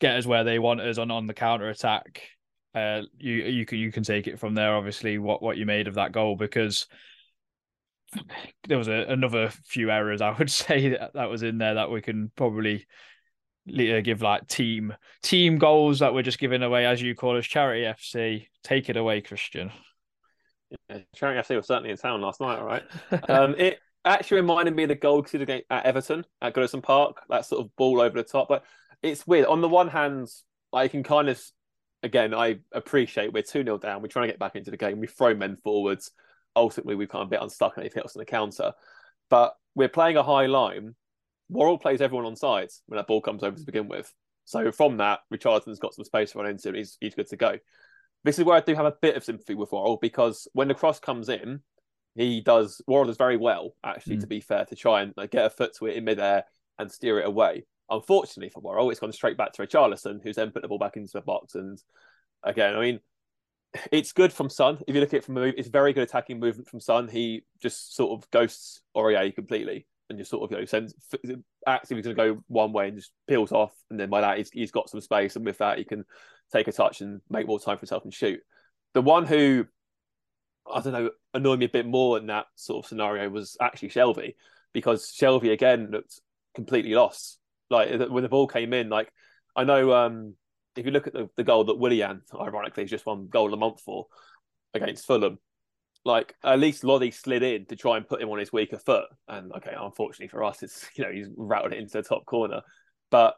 get 0.00 0.16
us 0.16 0.26
where 0.26 0.44
they 0.44 0.58
want 0.58 0.80
us 0.80 0.98
on 0.98 1.10
on 1.10 1.26
the 1.26 1.34
counter 1.34 1.68
attack. 1.68 2.22
Uh, 2.74 3.02
you 3.18 3.34
you 3.34 3.66
can 3.66 3.78
you 3.78 3.92
can 3.92 4.04
take 4.04 4.26
it 4.26 4.38
from 4.38 4.54
there. 4.54 4.74
Obviously, 4.74 5.18
what 5.18 5.42
what 5.42 5.56
you 5.56 5.66
made 5.66 5.88
of 5.88 5.94
that 5.94 6.12
goal 6.12 6.36
because 6.36 6.86
there 8.68 8.78
was 8.78 8.88
a, 8.88 9.06
another 9.08 9.50
few 9.64 9.90
errors 9.90 10.20
I 10.20 10.30
would 10.30 10.50
say 10.50 10.90
that, 10.90 11.14
that 11.14 11.30
was 11.30 11.42
in 11.42 11.58
there 11.58 11.74
that 11.74 11.90
we 11.90 12.02
can 12.02 12.30
probably 12.36 12.86
give 13.66 14.22
like 14.22 14.48
team 14.48 14.94
team 15.22 15.58
goals 15.58 16.00
that 16.00 16.14
we're 16.14 16.22
just 16.22 16.38
giving 16.38 16.62
away 16.62 16.84
as 16.86 17.00
you 17.00 17.14
call 17.14 17.36
us 17.36 17.46
charity 17.46 17.82
FC. 17.82 18.46
Take 18.64 18.88
it 18.88 18.96
away, 18.96 19.20
Christian. 19.20 19.70
Yeah, 20.88 20.98
charity 21.14 21.40
FC 21.40 21.56
was 21.56 21.66
certainly 21.66 21.90
in 21.90 21.96
town 21.96 22.20
last 22.20 22.40
night. 22.40 22.58
All 22.58 22.66
right, 22.66 22.82
um, 23.28 23.54
it 23.56 23.78
actually 24.04 24.40
reminded 24.40 24.74
me 24.74 24.84
of 24.84 24.88
the 24.88 24.94
goal 24.94 25.22
game 25.22 25.62
at 25.70 25.86
Everton 25.86 26.24
at 26.40 26.54
Goodison 26.54 26.82
Park. 26.82 27.22
That 27.28 27.46
sort 27.46 27.64
of 27.64 27.74
ball 27.76 28.00
over 28.00 28.16
the 28.16 28.24
top. 28.28 28.48
but 28.48 28.64
it's 29.02 29.26
weird. 29.26 29.46
On 29.46 29.60
the 29.60 29.68
one 29.68 29.88
hand, 29.88 30.28
I 30.72 30.88
can 30.88 31.02
kind 31.02 31.28
of 31.28 31.42
again 32.02 32.34
I 32.34 32.58
appreciate 32.72 33.32
we're 33.32 33.42
two 33.42 33.62
0 33.62 33.78
down. 33.78 34.02
We're 34.02 34.08
trying 34.08 34.26
to 34.26 34.32
get 34.32 34.40
back 34.40 34.56
into 34.56 34.70
the 34.70 34.76
game. 34.76 34.98
We 34.98 35.06
throw 35.06 35.34
men 35.34 35.56
forwards. 35.62 36.10
Ultimately, 36.54 36.94
we've 36.94 37.08
kind 37.08 37.22
of 37.22 37.30
bit 37.30 37.42
unstuck 37.42 37.76
and 37.76 37.84
they've 37.84 37.92
hit 37.92 38.04
us 38.04 38.16
on 38.16 38.20
the 38.20 38.26
counter. 38.26 38.72
But 39.30 39.54
we're 39.74 39.88
playing 39.88 40.16
a 40.16 40.22
high 40.22 40.46
line 40.46 40.94
Worrall 41.52 41.78
plays 41.78 42.00
everyone 42.00 42.26
on 42.26 42.34
sides 42.34 42.82
when 42.86 42.96
that 42.96 43.06
ball 43.06 43.20
comes 43.20 43.42
over 43.42 43.56
to 43.56 43.64
begin 43.64 43.86
with. 43.86 44.12
So 44.44 44.72
from 44.72 44.96
that, 44.96 45.20
Richarlison's 45.32 45.78
got 45.78 45.94
some 45.94 46.04
space 46.04 46.32
to 46.32 46.38
run 46.38 46.48
into 46.48 46.68
and 46.68 46.78
he's, 46.78 46.96
he's 47.00 47.14
good 47.14 47.28
to 47.28 47.36
go. 47.36 47.58
This 48.24 48.38
is 48.38 48.44
where 48.44 48.56
I 48.56 48.60
do 48.60 48.74
have 48.74 48.86
a 48.86 48.94
bit 49.02 49.16
of 49.16 49.24
sympathy 49.24 49.54
with 49.54 49.70
Worrall 49.70 49.98
because 50.00 50.48
when 50.52 50.68
the 50.68 50.74
cross 50.74 50.98
comes 50.98 51.28
in, 51.28 51.60
he 52.14 52.40
does, 52.40 52.80
Worrall 52.86 53.06
does 53.06 53.16
very 53.16 53.36
well, 53.36 53.74
actually, 53.84 54.16
mm. 54.16 54.20
to 54.20 54.26
be 54.26 54.40
fair, 54.40 54.64
to 54.64 54.76
try 54.76 55.02
and 55.02 55.12
like, 55.16 55.30
get 55.30 55.46
a 55.46 55.50
foot 55.50 55.74
to 55.78 55.86
it 55.86 55.96
in 55.96 56.04
midair 56.04 56.44
and 56.78 56.90
steer 56.90 57.20
it 57.20 57.26
away. 57.26 57.64
Unfortunately 57.90 58.48
for 58.48 58.60
Worrall, 58.60 58.90
it's 58.90 59.00
gone 59.00 59.12
straight 59.12 59.36
back 59.36 59.52
to 59.52 59.66
Richarlison, 59.66 60.22
who's 60.22 60.36
then 60.36 60.50
put 60.50 60.62
the 60.62 60.68
ball 60.68 60.78
back 60.78 60.96
into 60.96 61.12
the 61.12 61.20
box. 61.20 61.54
And 61.54 61.78
again, 62.42 62.74
I 62.74 62.80
mean, 62.80 63.00
it's 63.90 64.12
good 64.12 64.32
from 64.32 64.50
Son. 64.50 64.78
If 64.86 64.94
you 64.94 65.00
look 65.00 65.14
at 65.14 65.18
it 65.18 65.24
from 65.24 65.36
a 65.36 65.40
move, 65.40 65.54
it's 65.56 65.68
very 65.68 65.92
good 65.92 66.02
attacking 66.02 66.40
movement 66.40 66.68
from 66.68 66.80
Son. 66.80 67.08
He 67.08 67.44
just 67.60 67.94
sort 67.96 68.18
of 68.18 68.30
ghosts 68.30 68.82
Aurier 68.96 69.34
completely 69.34 69.86
and 70.08 70.18
just 70.18 70.30
sort 70.30 70.44
of 70.44 70.50
you 70.50 70.58
know 70.58 70.64
sends 70.64 70.94
actively 71.66 72.02
going 72.02 72.16
to 72.16 72.22
go 72.34 72.42
one 72.48 72.72
way 72.72 72.88
and 72.88 72.96
just 72.96 73.12
peels 73.28 73.52
off, 73.52 73.72
and 73.90 73.98
then 73.98 74.10
by 74.10 74.20
that 74.20 74.38
he's, 74.38 74.50
he's 74.50 74.70
got 74.70 74.90
some 74.90 75.00
space, 75.00 75.36
and 75.36 75.44
with 75.44 75.58
that 75.58 75.78
he 75.78 75.84
can 75.84 76.04
take 76.52 76.68
a 76.68 76.72
touch 76.72 77.00
and 77.00 77.20
make 77.30 77.46
more 77.46 77.58
time 77.58 77.76
for 77.76 77.80
himself 77.80 78.04
and 78.04 78.14
shoot. 78.14 78.40
The 78.94 79.02
one 79.02 79.26
who 79.26 79.66
I 80.70 80.80
don't 80.80 80.92
know 80.92 81.10
annoyed 81.34 81.58
me 81.58 81.66
a 81.66 81.70
bit 81.70 81.86
more 81.86 82.18
in 82.18 82.26
that 82.26 82.46
sort 82.56 82.84
of 82.84 82.88
scenario 82.88 83.28
was 83.28 83.56
actually 83.60 83.88
Shelvey 83.88 84.34
because 84.72 85.12
Shelvey 85.18 85.52
again 85.52 85.88
looked 85.90 86.20
completely 86.54 86.94
lost. 86.94 87.38
Like 87.70 87.90
when 88.10 88.22
the 88.22 88.28
ball 88.28 88.46
came 88.46 88.74
in, 88.74 88.90
like 88.90 89.10
I 89.56 89.64
know 89.64 89.92
um, 89.92 90.34
if 90.76 90.86
you 90.86 90.92
look 90.92 91.06
at 91.06 91.12
the, 91.12 91.28
the 91.36 91.44
goal 91.44 91.64
that 91.64 91.78
Willian, 91.78 92.22
ironically, 92.34 92.84
has 92.84 92.90
just 92.90 93.06
won 93.06 93.28
goal 93.28 93.50
the 93.50 93.56
month 93.56 93.80
for 93.80 94.06
against 94.74 95.06
Fulham, 95.06 95.38
like 96.04 96.34
at 96.42 96.58
least 96.58 96.84
Lodi 96.84 97.10
slid 97.10 97.42
in 97.42 97.66
to 97.66 97.76
try 97.76 97.96
and 97.96 98.08
put 98.08 98.20
him 98.22 98.30
on 98.30 98.38
his 98.38 98.52
weaker 98.52 98.78
foot. 98.78 99.06
And 99.28 99.52
okay, 99.52 99.74
unfortunately 99.78 100.28
for 100.28 100.44
us, 100.44 100.62
it's 100.62 100.88
you 100.94 101.04
know 101.04 101.12
he's 101.12 101.28
routed 101.36 101.74
it 101.74 101.80
into 101.80 101.92
the 101.92 102.02
top 102.02 102.24
corner. 102.26 102.62
But 103.10 103.36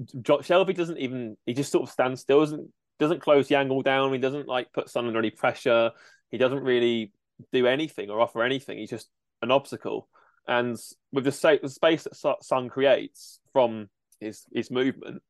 Shelvey 0.00 0.74
doesn't 0.74 0.98
even 0.98 1.36
he 1.46 1.54
just 1.54 1.72
sort 1.72 1.84
of 1.84 1.92
stands 1.92 2.20
still, 2.20 2.40
doesn't 2.40 2.70
doesn't 2.98 3.20
close 3.20 3.48
the 3.48 3.56
angle 3.56 3.82
down. 3.82 4.12
He 4.12 4.18
doesn't 4.18 4.48
like 4.48 4.72
put 4.72 4.88
Son 4.88 5.06
under 5.06 5.18
any 5.18 5.30
pressure. 5.30 5.90
He 6.30 6.38
doesn't 6.38 6.62
really 6.62 7.12
do 7.52 7.66
anything 7.66 8.10
or 8.10 8.20
offer 8.20 8.42
anything. 8.42 8.78
He's 8.78 8.90
just 8.90 9.08
an 9.42 9.50
obstacle. 9.50 10.08
And 10.48 10.78
with 11.12 11.24
the, 11.24 11.58
the 11.62 11.68
space 11.68 12.04
that 12.04 12.44
Son 12.44 12.68
creates 12.68 13.40
from 13.52 13.88
his 14.20 14.44
his 14.52 14.70
movement, 14.70 15.22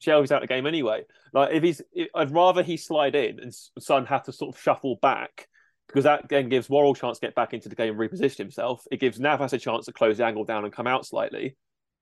Shelvey's 0.00 0.32
out 0.32 0.42
of 0.42 0.48
the 0.48 0.54
game 0.54 0.66
anyway. 0.66 1.04
Like 1.32 1.52
if 1.52 1.62
he's, 1.62 1.82
I'd 2.14 2.30
rather 2.30 2.62
he 2.62 2.76
slide 2.76 3.14
in 3.14 3.40
and 3.40 3.52
Son 3.78 4.06
have 4.06 4.24
to 4.24 4.32
sort 4.32 4.54
of 4.54 4.60
shuffle 4.60 4.96
back 5.02 5.48
because 5.88 6.04
that 6.04 6.28
then 6.28 6.48
gives 6.48 6.68
Worrall 6.68 6.92
a 6.92 6.96
chance 6.96 7.18
to 7.18 7.26
get 7.26 7.34
back 7.34 7.54
into 7.54 7.68
the 7.68 7.74
game 7.74 7.98
and 7.98 7.98
reposition 7.98 8.38
himself. 8.38 8.84
It 8.90 9.00
gives 9.00 9.18
Navas 9.18 9.52
a 9.52 9.58
chance 9.58 9.86
to 9.86 9.92
close 9.92 10.18
the 10.18 10.24
angle 10.24 10.44
down 10.44 10.64
and 10.64 10.72
come 10.72 10.86
out 10.86 11.06
slightly, 11.06 11.56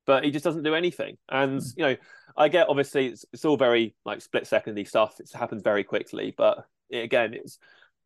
but 0.06 0.24
he 0.24 0.30
just 0.30 0.44
doesn't 0.44 0.64
do 0.64 0.74
anything. 0.74 1.16
And 1.28 1.60
mm. 1.60 1.72
you 1.76 1.84
know, 1.84 1.96
I 2.36 2.48
get 2.48 2.68
obviously 2.68 3.06
it's, 3.06 3.24
it's 3.32 3.44
all 3.44 3.56
very 3.56 3.94
like 4.04 4.20
split 4.20 4.46
secondy 4.46 4.84
stuff. 4.84 5.16
It's 5.20 5.32
happened 5.32 5.64
very 5.64 5.84
quickly, 5.84 6.34
but 6.36 6.66
it, 6.90 6.98
again, 6.98 7.32
it's 7.34 7.58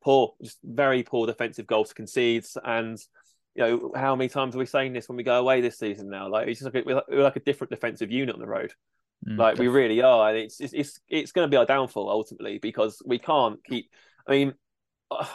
poor, 0.02 0.34
just 0.42 0.58
very 0.62 1.02
poor 1.02 1.26
defensive 1.26 1.66
goals 1.66 1.88
to 1.88 1.94
concede. 1.94 2.44
And 2.62 2.98
you 3.54 3.64
know, 3.64 3.92
how 3.96 4.14
many 4.14 4.28
times 4.28 4.54
are 4.54 4.58
we 4.58 4.66
saying 4.66 4.92
this 4.92 5.08
when 5.08 5.16
we 5.16 5.24
go 5.24 5.40
away 5.40 5.60
this 5.60 5.78
season 5.78 6.08
now? 6.08 6.28
Like 6.28 6.46
it's 6.46 6.60
just 6.60 6.72
like 6.72 6.84
we're 6.84 7.22
like 7.22 7.36
a 7.36 7.40
different 7.40 7.70
defensive 7.70 8.10
unit 8.10 8.34
on 8.34 8.40
the 8.40 8.46
road. 8.46 8.72
Mm, 9.26 9.38
like 9.38 9.54
definitely. 9.54 9.68
we 9.68 9.74
really 9.74 10.02
are. 10.02 10.28
And 10.30 10.38
it's 10.38 10.60
it's 10.60 10.72
it's, 10.72 11.00
it's 11.08 11.32
going 11.32 11.46
to 11.46 11.50
be 11.50 11.56
our 11.56 11.66
downfall 11.66 12.08
ultimately 12.08 12.58
because 12.58 13.02
we 13.04 13.18
can't 13.18 13.62
keep. 13.64 13.90
I 14.26 14.32
mean, 14.32 14.54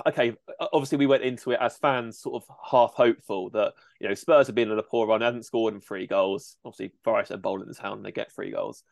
okay, 0.08 0.36
obviously 0.72 0.98
we 0.98 1.06
went 1.06 1.24
into 1.24 1.52
it 1.52 1.60
as 1.62 1.78
fans, 1.78 2.20
sort 2.20 2.42
of 2.42 2.56
half 2.70 2.94
hopeful 2.94 3.50
that 3.52 3.74
you 4.00 4.08
know 4.08 4.14
Spurs 4.14 4.48
have 4.48 4.56
been 4.56 4.72
on 4.72 4.80
a 4.80 4.84
poor 4.84 5.08
run, 5.08 5.22
hadn't 5.22 5.44
scored 5.44 5.74
in 5.74 5.82
three 5.82 6.08
goals. 6.08 6.58
Obviously, 6.66 6.94
Forest 7.04 7.32
are 7.32 7.38
bold 7.38 7.62
in 7.62 7.68
the 7.68 7.76
town; 7.76 7.98
and 7.98 8.06
they 8.06 8.12
get 8.12 8.32
three 8.34 8.52
goals. 8.52 8.84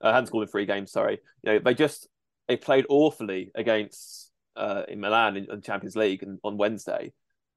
Uh, 0.00 0.12
hadn't 0.12 0.26
scored 0.26 0.46
in 0.46 0.50
three 0.50 0.66
games. 0.66 0.92
Sorry, 0.92 1.18
you 1.42 1.52
know 1.52 1.58
they 1.58 1.74
just 1.74 2.08
they 2.48 2.56
played 2.56 2.86
awfully 2.88 3.50
against 3.54 4.30
uh, 4.56 4.82
in 4.88 5.00
Milan 5.00 5.36
in, 5.36 5.46
in 5.50 5.60
Champions 5.62 5.96
League 5.96 6.22
and, 6.22 6.38
on 6.44 6.56
Wednesday. 6.56 7.12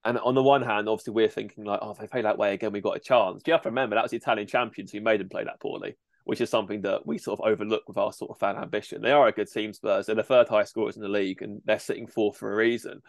And 0.05 0.17
on 0.17 0.33
the 0.33 0.43
one 0.43 0.61
hand, 0.61 0.87
obviously 0.87 1.13
we're 1.13 1.27
thinking 1.27 1.65
like, 1.65 1.79
oh, 1.81 1.91
if 1.91 1.97
they 1.97 2.07
play 2.07 2.21
that 2.21 2.37
way 2.37 2.53
again, 2.53 2.71
we've 2.71 2.81
got 2.81 2.95
a 2.95 3.01
chance. 3.01 3.43
Do 3.43 3.51
you 3.51 3.53
have 3.53 3.63
to 3.63 3.69
remember 3.69 3.95
that 3.95 4.03
was 4.03 4.11
the 4.11 4.17
Italian 4.17 4.47
champions 4.47 4.91
who 4.91 5.01
made 5.01 5.19
them 5.19 5.27
play 5.27 5.43
that 5.43 5.59
poorly? 5.59 5.97
Which 6.29 6.41
is 6.41 6.49
something 6.51 6.81
that 6.81 7.07
we 7.07 7.17
sort 7.17 7.39
of 7.39 7.45
overlook 7.51 7.81
with 7.87 7.97
our 7.97 8.13
sort 8.13 8.29
of 8.29 8.37
fan 8.37 8.55
ambition. 8.55 9.01
They 9.01 9.11
are 9.11 9.27
a 9.27 9.31
good 9.31 9.51
team, 9.51 9.73
Spurs. 9.73 10.05
They're 10.05 10.13
the 10.13 10.21
third 10.21 10.47
highest 10.47 10.69
scorers 10.69 10.95
in 10.95 11.01
the 11.01 11.09
league, 11.09 11.41
and 11.41 11.59
they're 11.65 11.79
sitting 11.79 12.05
fourth 12.05 12.37
for 12.37 12.53
a 12.53 12.55
reason. 12.55 13.01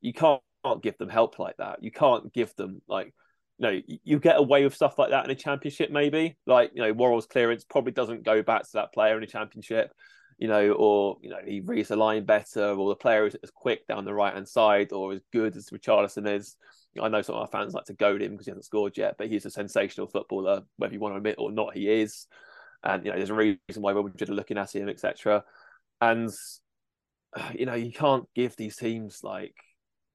You 0.00 0.14
can't, 0.14 0.40
can't 0.64 0.82
give 0.82 0.96
them 0.96 1.10
help 1.10 1.38
like 1.38 1.58
that. 1.58 1.82
You 1.82 1.90
can't 1.90 2.32
give 2.32 2.56
them 2.56 2.80
like, 2.88 3.12
you 3.58 3.66
know, 3.66 3.80
you 3.86 4.18
get 4.18 4.38
away 4.38 4.64
with 4.64 4.74
stuff 4.74 4.98
like 4.98 5.10
that 5.10 5.26
in 5.26 5.30
a 5.30 5.34
championship, 5.34 5.90
maybe. 5.90 6.38
Like, 6.46 6.70
you 6.74 6.80
know, 6.80 6.94
Worrall's 6.94 7.26
clearance 7.26 7.62
probably 7.62 7.92
doesn't 7.92 8.24
go 8.24 8.42
back 8.42 8.62
to 8.62 8.72
that 8.72 8.94
player 8.94 9.18
in 9.18 9.22
a 9.22 9.26
championship, 9.26 9.92
you 10.38 10.48
know, 10.48 10.72
or 10.72 11.18
you 11.20 11.28
know, 11.28 11.40
he 11.46 11.60
reads 11.60 11.90
the 11.90 11.96
line 11.96 12.24
better, 12.24 12.70
or 12.70 12.88
the 12.88 12.96
player 12.96 13.26
is 13.26 13.36
as 13.42 13.50
quick 13.50 13.86
down 13.86 14.06
the 14.06 14.14
right 14.14 14.32
hand 14.32 14.48
side, 14.48 14.94
or 14.94 15.12
as 15.12 15.20
good 15.30 15.56
as 15.58 15.68
Richarlison 15.68 16.26
is. 16.26 16.56
I 16.98 17.08
know 17.08 17.20
some 17.20 17.34
of 17.34 17.42
our 17.42 17.48
fans 17.48 17.74
like 17.74 17.84
to 17.84 17.94
goad 17.94 18.22
him 18.22 18.32
because 18.32 18.46
he 18.46 18.50
hasn't 18.50 18.64
scored 18.64 18.96
yet, 18.96 19.16
but 19.18 19.28
he's 19.28 19.44
a 19.44 19.50
sensational 19.50 20.06
footballer, 20.06 20.62
whether 20.78 20.94
you 20.94 21.00
want 21.00 21.12
to 21.12 21.18
admit 21.18 21.36
or 21.36 21.52
not, 21.52 21.76
he 21.76 21.90
is 21.90 22.26
and 22.84 23.04
you 23.04 23.10
know 23.10 23.16
there's 23.16 23.30
a 23.30 23.34
reason 23.34 23.58
why 23.76 23.92
are 23.92 24.02
looking 24.02 24.58
at 24.58 24.74
him, 24.74 24.88
etc. 24.88 25.44
And 26.00 26.30
you 27.54 27.66
know 27.66 27.74
you 27.74 27.92
can't 27.92 28.24
give 28.34 28.56
these 28.56 28.76
teams 28.76 29.20
like 29.22 29.54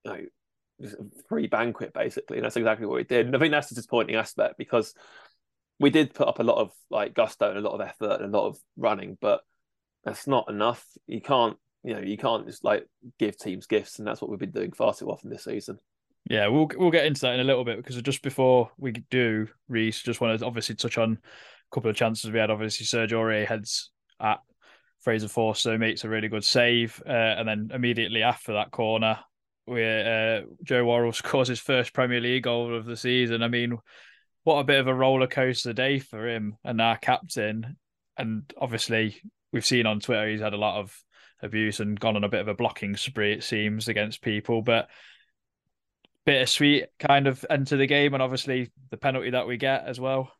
you 0.05 0.11
know 0.11 0.89
free 1.27 1.47
banquet 1.47 1.93
basically, 1.93 2.37
and 2.37 2.45
that's 2.45 2.57
exactly 2.57 2.85
what 2.85 2.95
we 2.95 3.03
did. 3.03 3.25
And 3.25 3.35
I 3.35 3.39
think 3.39 3.51
that's 3.51 3.69
the 3.69 3.75
disappointing 3.75 4.15
aspect 4.15 4.57
because 4.57 4.93
we 5.79 5.89
did 5.89 6.13
put 6.13 6.27
up 6.27 6.39
a 6.39 6.43
lot 6.43 6.57
of 6.57 6.71
like 6.89 7.13
gusto 7.13 7.49
and 7.49 7.57
a 7.57 7.61
lot 7.61 7.79
of 7.79 7.81
effort 7.81 8.21
and 8.21 8.33
a 8.33 8.37
lot 8.37 8.47
of 8.47 8.57
running, 8.77 9.17
but 9.21 9.41
that's 10.03 10.27
not 10.27 10.49
enough. 10.49 10.85
You 11.05 11.21
can't 11.21 11.57
you 11.83 11.93
know 11.93 12.01
you 12.01 12.17
can't 12.17 12.45
just 12.45 12.63
like 12.63 12.87
give 13.19 13.37
teams 13.37 13.67
gifts, 13.67 13.99
and 13.99 14.07
that's 14.07 14.21
what 14.21 14.29
we've 14.29 14.39
been 14.39 14.51
doing 14.51 14.71
far 14.71 14.93
too 14.93 15.09
often 15.09 15.29
this 15.29 15.45
season. 15.45 15.79
Yeah, 16.29 16.47
we'll 16.47 16.69
we'll 16.75 16.91
get 16.91 17.05
into 17.05 17.21
that 17.21 17.35
in 17.35 17.39
a 17.39 17.45
little 17.45 17.63
bit 17.63 17.77
because 17.77 18.01
just 18.01 18.21
before 18.21 18.71
we 18.77 18.91
do, 18.91 19.47
Reese, 19.69 20.01
just 20.01 20.19
want 20.19 20.37
to 20.39 20.45
obviously 20.45 20.75
touch 20.75 20.97
on 20.97 21.19
couple 21.71 21.89
of 21.89 21.95
chances 21.95 22.31
we 22.31 22.39
had. 22.39 22.51
Obviously, 22.51 22.85
Sergio 22.85 23.19
Aurier 23.19 23.45
heads 23.45 23.91
at 24.19 24.39
Fraser 24.99 25.27
Force, 25.27 25.63
Forster, 25.63 25.77
makes 25.77 26.03
a 26.03 26.09
really 26.09 26.27
good 26.27 26.43
save, 26.43 27.01
uh, 27.05 27.11
and 27.11 27.47
then 27.47 27.71
immediately 27.73 28.23
after 28.23 28.53
that 28.53 28.71
corner, 28.71 29.19
where 29.65 30.41
uh, 30.41 30.45
Joe 30.63 30.85
Worrall 30.85 31.11
scores 31.13 31.47
his 31.47 31.59
first 31.59 31.93
Premier 31.93 32.21
League 32.21 32.43
goal 32.43 32.75
of 32.75 32.85
the 32.85 32.97
season. 32.97 33.43
I 33.43 33.47
mean, 33.47 33.77
what 34.43 34.59
a 34.59 34.63
bit 34.63 34.79
of 34.79 34.87
a 34.87 34.93
roller 34.93 35.27
coaster 35.27 35.73
day 35.73 35.99
for 35.99 36.27
him 36.27 36.57
and 36.63 36.81
our 36.81 36.97
captain. 36.97 37.77
And 38.17 38.51
obviously, 38.57 39.21
we've 39.51 39.65
seen 39.65 39.85
on 39.85 39.99
Twitter 39.99 40.29
he's 40.29 40.41
had 40.41 40.53
a 40.53 40.57
lot 40.57 40.79
of 40.79 40.97
abuse 41.41 41.79
and 41.79 41.99
gone 41.99 42.15
on 42.15 42.23
a 42.23 42.29
bit 42.29 42.41
of 42.41 42.47
a 42.47 42.53
blocking 42.53 42.95
spree, 42.95 43.33
it 43.33 43.43
seems, 43.43 43.87
against 43.87 44.21
people. 44.21 44.61
But 44.61 44.89
bittersweet 46.25 46.85
kind 46.99 47.27
of 47.27 47.45
end 47.49 47.67
to 47.67 47.77
the 47.77 47.87
game, 47.87 48.13
and 48.13 48.23
obviously 48.23 48.71
the 48.89 48.97
penalty 48.97 49.31
that 49.31 49.47
we 49.47 49.57
get 49.57 49.85
as 49.85 49.99
well. 49.99 50.31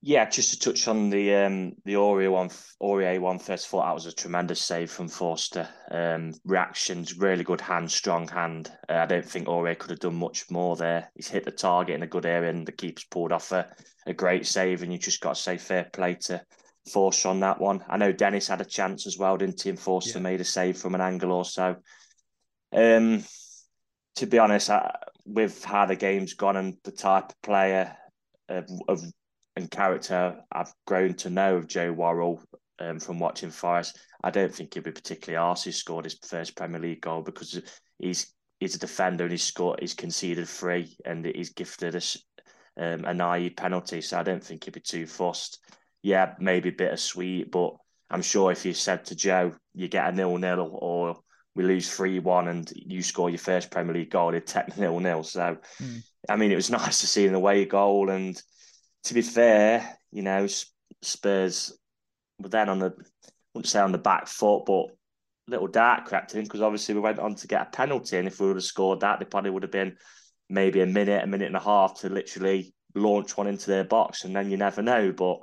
Yeah, 0.00 0.28
just 0.28 0.52
to 0.52 0.58
touch 0.58 0.86
on 0.86 1.10
the 1.10 1.34
um 1.34 1.72
the 1.84 1.94
Aurier 1.94 2.30
one, 2.30 2.50
Aurier 2.80 3.20
one 3.20 3.40
first 3.40 3.66
thought 3.66 3.84
that 3.84 3.94
was 3.94 4.06
a 4.06 4.12
tremendous 4.12 4.62
save 4.62 4.92
from 4.92 5.08
Forster. 5.08 5.68
Um, 5.90 6.34
reactions, 6.44 7.18
really 7.18 7.42
good 7.42 7.60
hand, 7.60 7.90
strong 7.90 8.28
hand. 8.28 8.70
Uh, 8.88 8.98
I 8.98 9.06
don't 9.06 9.24
think 9.24 9.48
Aurier 9.48 9.76
could 9.76 9.90
have 9.90 9.98
done 9.98 10.14
much 10.14 10.48
more 10.50 10.76
there. 10.76 11.10
He's 11.16 11.28
hit 11.28 11.44
the 11.44 11.50
target 11.50 11.96
in 11.96 12.04
a 12.04 12.06
good 12.06 12.26
area, 12.26 12.50
and 12.50 12.64
the 12.64 12.70
keeper's 12.70 13.06
pulled 13.10 13.32
off 13.32 13.50
a, 13.50 13.68
a 14.06 14.14
great 14.14 14.46
save. 14.46 14.84
And 14.84 14.92
you 14.92 15.00
just 15.00 15.20
got 15.20 15.34
to 15.34 15.42
say 15.42 15.58
fair 15.58 15.90
play 15.92 16.14
to 16.14 16.42
Forster 16.92 17.30
on 17.30 17.40
that 17.40 17.60
one. 17.60 17.84
I 17.88 17.96
know 17.96 18.12
Dennis 18.12 18.46
had 18.46 18.60
a 18.60 18.64
chance 18.64 19.04
as 19.04 19.18
well, 19.18 19.36
didn't 19.36 19.60
he? 19.60 19.70
And 19.70 19.80
Forster 19.80 20.18
yeah. 20.18 20.22
made 20.22 20.40
a 20.40 20.44
save 20.44 20.78
from 20.78 20.94
an 20.94 21.00
angle 21.00 21.32
or 21.32 21.44
so. 21.44 21.74
Um, 22.72 23.24
to 24.14 24.26
be 24.26 24.38
honest, 24.38 24.70
I, 24.70 24.94
with 25.24 25.64
how 25.64 25.86
the 25.86 25.96
game's 25.96 26.34
gone 26.34 26.56
and 26.56 26.76
the 26.84 26.92
type 26.92 27.30
of 27.30 27.42
player 27.42 27.96
of, 28.48 28.68
of 28.88 29.02
and 29.58 29.70
character 29.70 30.36
I've 30.52 30.72
grown 30.86 31.14
to 31.14 31.30
know 31.30 31.56
of 31.56 31.66
Joe 31.66 31.92
Worrall 31.92 32.40
um, 32.78 33.00
from 33.00 33.18
watching 33.18 33.50
Forest, 33.50 33.98
I 34.22 34.30
don't 34.30 34.54
think 34.54 34.72
he'd 34.72 34.84
be 34.84 34.92
particularly 34.92 35.44
arsed 35.44 35.64
he 35.64 35.72
scored 35.72 36.04
his 36.04 36.18
first 36.26 36.56
Premier 36.56 36.80
League 36.80 37.02
goal 37.02 37.22
because 37.22 37.60
he's 37.98 38.32
he's 38.60 38.74
a 38.74 38.78
defender 38.78 39.24
and 39.24 39.32
he's 39.32 39.42
scored 39.42 39.80
he's 39.80 39.94
conceded 39.94 40.48
three 40.48 40.96
and 41.04 41.26
he's 41.26 41.50
gifted 41.50 41.96
us 41.96 42.16
um, 42.78 43.04
a 43.04 43.12
naive 43.12 43.56
penalty. 43.56 44.00
So 44.00 44.18
I 44.18 44.22
don't 44.22 44.42
think 44.42 44.64
he'd 44.64 44.74
be 44.74 44.80
too 44.80 45.06
fussed. 45.06 45.58
Yeah, 46.02 46.34
maybe 46.38 46.70
bittersweet, 46.70 47.50
but 47.50 47.74
I'm 48.10 48.22
sure 48.22 48.52
if 48.52 48.64
you 48.64 48.72
said 48.72 49.04
to 49.06 49.16
Joe, 49.16 49.52
you 49.74 49.88
get 49.88 50.08
a 50.08 50.12
nil 50.12 50.38
nil 50.38 50.70
or 50.72 51.18
we 51.56 51.64
lose 51.64 51.92
three 51.92 52.20
one 52.20 52.46
and 52.46 52.72
you 52.76 53.02
score 53.02 53.28
your 53.28 53.40
first 53.40 53.72
Premier 53.72 53.94
League 53.94 54.10
goal, 54.10 54.32
he'd 54.32 54.46
take 54.46 54.78
nil 54.78 55.00
nil. 55.00 55.24
So 55.24 55.56
mm. 55.82 56.02
I 56.28 56.36
mean, 56.36 56.52
it 56.52 56.56
was 56.56 56.70
nice 56.80 57.00
to 57.00 57.08
see 57.08 57.26
an 57.26 57.34
away 57.34 57.64
goal 57.64 58.10
and 58.10 58.40
to 59.08 59.14
be 59.14 59.22
fair, 59.22 59.98
you 60.12 60.22
know, 60.22 60.46
Spurs 61.00 61.72
were 62.38 62.50
then 62.50 62.68
on 62.68 62.78
the, 62.78 62.88
I 62.88 63.30
wouldn't 63.54 63.68
say 63.68 63.80
on 63.80 63.92
the 63.92 63.98
back 63.98 64.28
foot, 64.28 64.64
but 64.66 64.88
little 65.46 65.66
dark 65.66 66.04
crept 66.04 66.34
in 66.34 66.44
because 66.44 66.60
obviously 66.60 66.94
we 66.94 67.00
went 67.00 67.18
on 67.18 67.34
to 67.36 67.48
get 67.48 67.62
a 67.62 67.70
penalty. 67.70 68.18
And 68.18 68.28
if 68.28 68.38
we 68.38 68.48
would 68.48 68.56
have 68.56 68.64
scored 68.64 69.00
that, 69.00 69.18
they 69.18 69.24
probably 69.24 69.50
would 69.50 69.62
have 69.62 69.72
been 69.72 69.96
maybe 70.50 70.82
a 70.82 70.86
minute, 70.86 71.24
a 71.24 71.26
minute 71.26 71.46
and 71.46 71.56
a 71.56 71.60
half 71.60 72.00
to 72.00 72.10
literally 72.10 72.74
launch 72.94 73.34
one 73.34 73.46
into 73.46 73.70
their 73.70 73.84
box. 73.84 74.24
And 74.24 74.36
then 74.36 74.50
you 74.50 74.58
never 74.58 74.82
know. 74.82 75.10
But 75.12 75.38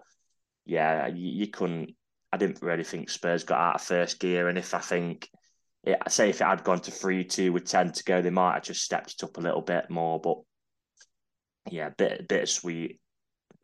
yeah, 0.66 1.08
you, 1.08 1.28
you 1.28 1.48
couldn't, 1.48 1.96
I 2.32 2.38
didn't 2.38 2.62
really 2.62 2.84
think 2.84 3.10
Spurs 3.10 3.46
got 3.46 3.60
out 3.60 3.76
of 3.76 3.82
first 3.82 4.20
gear. 4.20 4.48
And 4.48 4.60
if 4.60 4.76
I 4.76 4.80
think, 4.80 5.28
it, 5.84 5.98
say 6.08 6.30
if 6.30 6.40
it 6.40 6.46
had 6.46 6.64
gone 6.64 6.82
to 6.82 6.92
3 6.92 7.24
2 7.24 7.52
with 7.52 7.66
10 7.66 7.94
to 7.94 8.04
go, 8.04 8.22
they 8.22 8.30
might 8.30 8.54
have 8.54 8.64
just 8.64 8.84
stepped 8.84 9.16
it 9.16 9.24
up 9.24 9.38
a 9.38 9.42
little 9.42 9.64
bit 9.64 9.90
more. 9.90 10.22
But 10.22 10.38
yeah, 11.72 11.90
bit, 11.90 12.28
bit 12.28 12.48
sweet 12.48 13.00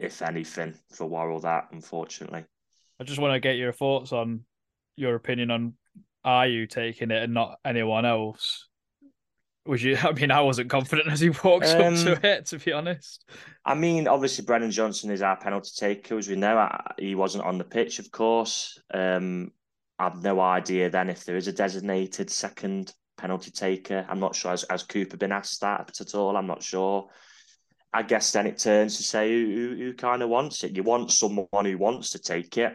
if 0.01 0.21
anything, 0.21 0.73
for 0.89 1.05
Worrall 1.07 1.39
that, 1.41 1.67
unfortunately. 1.71 2.45
I 2.99 3.03
just 3.03 3.19
want 3.19 3.33
to 3.33 3.39
get 3.39 3.57
your 3.57 3.71
thoughts 3.71 4.11
on 4.11 4.45
your 4.95 5.15
opinion 5.15 5.51
on 5.51 5.73
are 6.23 6.47
you 6.47 6.67
taking 6.67 7.11
it 7.11 7.23
and 7.23 7.33
not 7.33 7.57
anyone 7.65 8.05
else. 8.05 8.67
Was 9.65 9.83
you? 9.83 9.97
I 10.03 10.11
mean, 10.11 10.31
I 10.31 10.41
wasn't 10.41 10.69
confident 10.69 11.09
as 11.11 11.19
he 11.19 11.29
walks 11.29 11.73
um, 11.73 11.81
up 11.81 11.99
to 12.03 12.13
um, 12.13 12.19
it. 12.23 12.45
To 12.47 12.59
be 12.59 12.71
honest, 12.71 13.25
I 13.65 13.75
mean, 13.75 14.07
obviously 14.07 14.45
Brennan 14.45 14.71
Johnson 14.71 15.11
is 15.11 15.21
our 15.21 15.37
penalty 15.37 15.71
taker, 15.75 16.17
as 16.17 16.27
we 16.27 16.35
know. 16.35 16.69
He 16.97 17.15
wasn't 17.15 17.45
on 17.45 17.57
the 17.57 17.63
pitch, 17.63 17.99
of 17.99 18.11
course. 18.11 18.79
Um, 18.93 19.51
I've 19.99 20.23
no 20.23 20.39
idea 20.39 20.89
then 20.89 21.09
if 21.09 21.25
there 21.25 21.35
is 21.35 21.47
a 21.47 21.53
designated 21.53 22.29
second 22.29 22.93
penalty 23.17 23.51
taker. 23.51 24.05
I'm 24.09 24.19
not 24.19 24.35
sure. 24.35 24.51
Has, 24.51 24.65
has 24.69 24.83
Cooper 24.83 25.17
been 25.17 25.31
asked 25.31 25.61
that 25.61 26.01
at 26.01 26.15
all? 26.15 26.35
I'm 26.35 26.47
not 26.47 26.63
sure. 26.63 27.07
I 27.93 28.03
guess 28.03 28.31
then 28.31 28.47
it 28.47 28.57
turns 28.57 28.97
to 28.97 29.03
say 29.03 29.31
who, 29.31 29.51
who, 29.51 29.75
who 29.75 29.93
kind 29.93 30.21
of 30.21 30.29
wants 30.29 30.63
it. 30.63 30.75
You 30.75 30.83
want 30.83 31.11
someone 31.11 31.65
who 31.65 31.77
wants 31.77 32.11
to 32.11 32.19
take 32.19 32.57
it. 32.57 32.73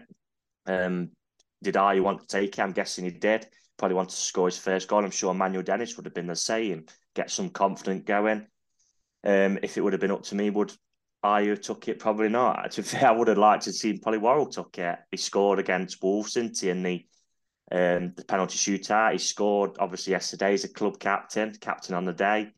Um, 0.67 1.11
did 1.63 1.75
Ayew 1.75 2.03
want 2.03 2.21
to 2.21 2.27
take 2.27 2.59
it? 2.59 2.63
I'm 2.63 2.73
guessing 2.73 3.05
he 3.05 3.11
did. 3.11 3.47
Probably 3.79 3.95
wanted 3.95 4.11
to 4.11 4.17
score 4.17 4.47
his 4.47 4.59
first 4.59 4.89
goal. 4.89 5.05
I'm 5.05 5.11
sure 5.11 5.31
Emmanuel 5.31 5.63
Dennis 5.63 5.97
would 5.97 6.07
have 6.07 6.15
been 6.15 6.27
the 6.27 6.37
same. 6.37 6.87
Get 7.15 7.31
some 7.31 7.49
confidence 7.49 8.05
going. 8.05 8.47
Um, 9.25 9.59
if 9.63 9.77
it 9.77 9.81
would 9.81 9.95
have 9.95 10.01
been 10.01 10.11
up 10.11 10.23
to 10.25 10.35
me, 10.35 10.51
would 10.51 10.73
I 11.23 11.45
have 11.45 11.63
took 11.63 11.89
it? 11.89 11.99
Probably 11.99 12.29
not. 12.29 12.71
To 12.73 12.83
be 12.83 12.89
fair, 12.89 13.09
I 13.09 13.13
would 13.13 13.29
have 13.29 13.39
liked 13.39 13.65
to 13.65 13.73
see 13.73 13.99
probably 13.99 14.19
Worrall 14.19 14.47
took 14.47 14.79
it. 14.79 14.99
He 15.11 15.17
scored 15.17 15.59
against 15.59 16.03
Wolves, 16.03 16.35
didn't 16.35 16.63
in 16.63 16.83
the 16.83 17.07
um, 17.73 18.13
the 18.17 18.25
penalty 18.25 18.59
shootout. 18.59 19.13
He 19.13 19.19
scored 19.19 19.77
obviously 19.81 20.13
yesterday 20.13 20.55
as 20.55 20.65
a 20.65 20.69
club 20.69 21.01
captain, 21.01 21.53
captain 21.61 21.95
on 21.95 22.05
the 22.05 22.13
day 22.13 22.53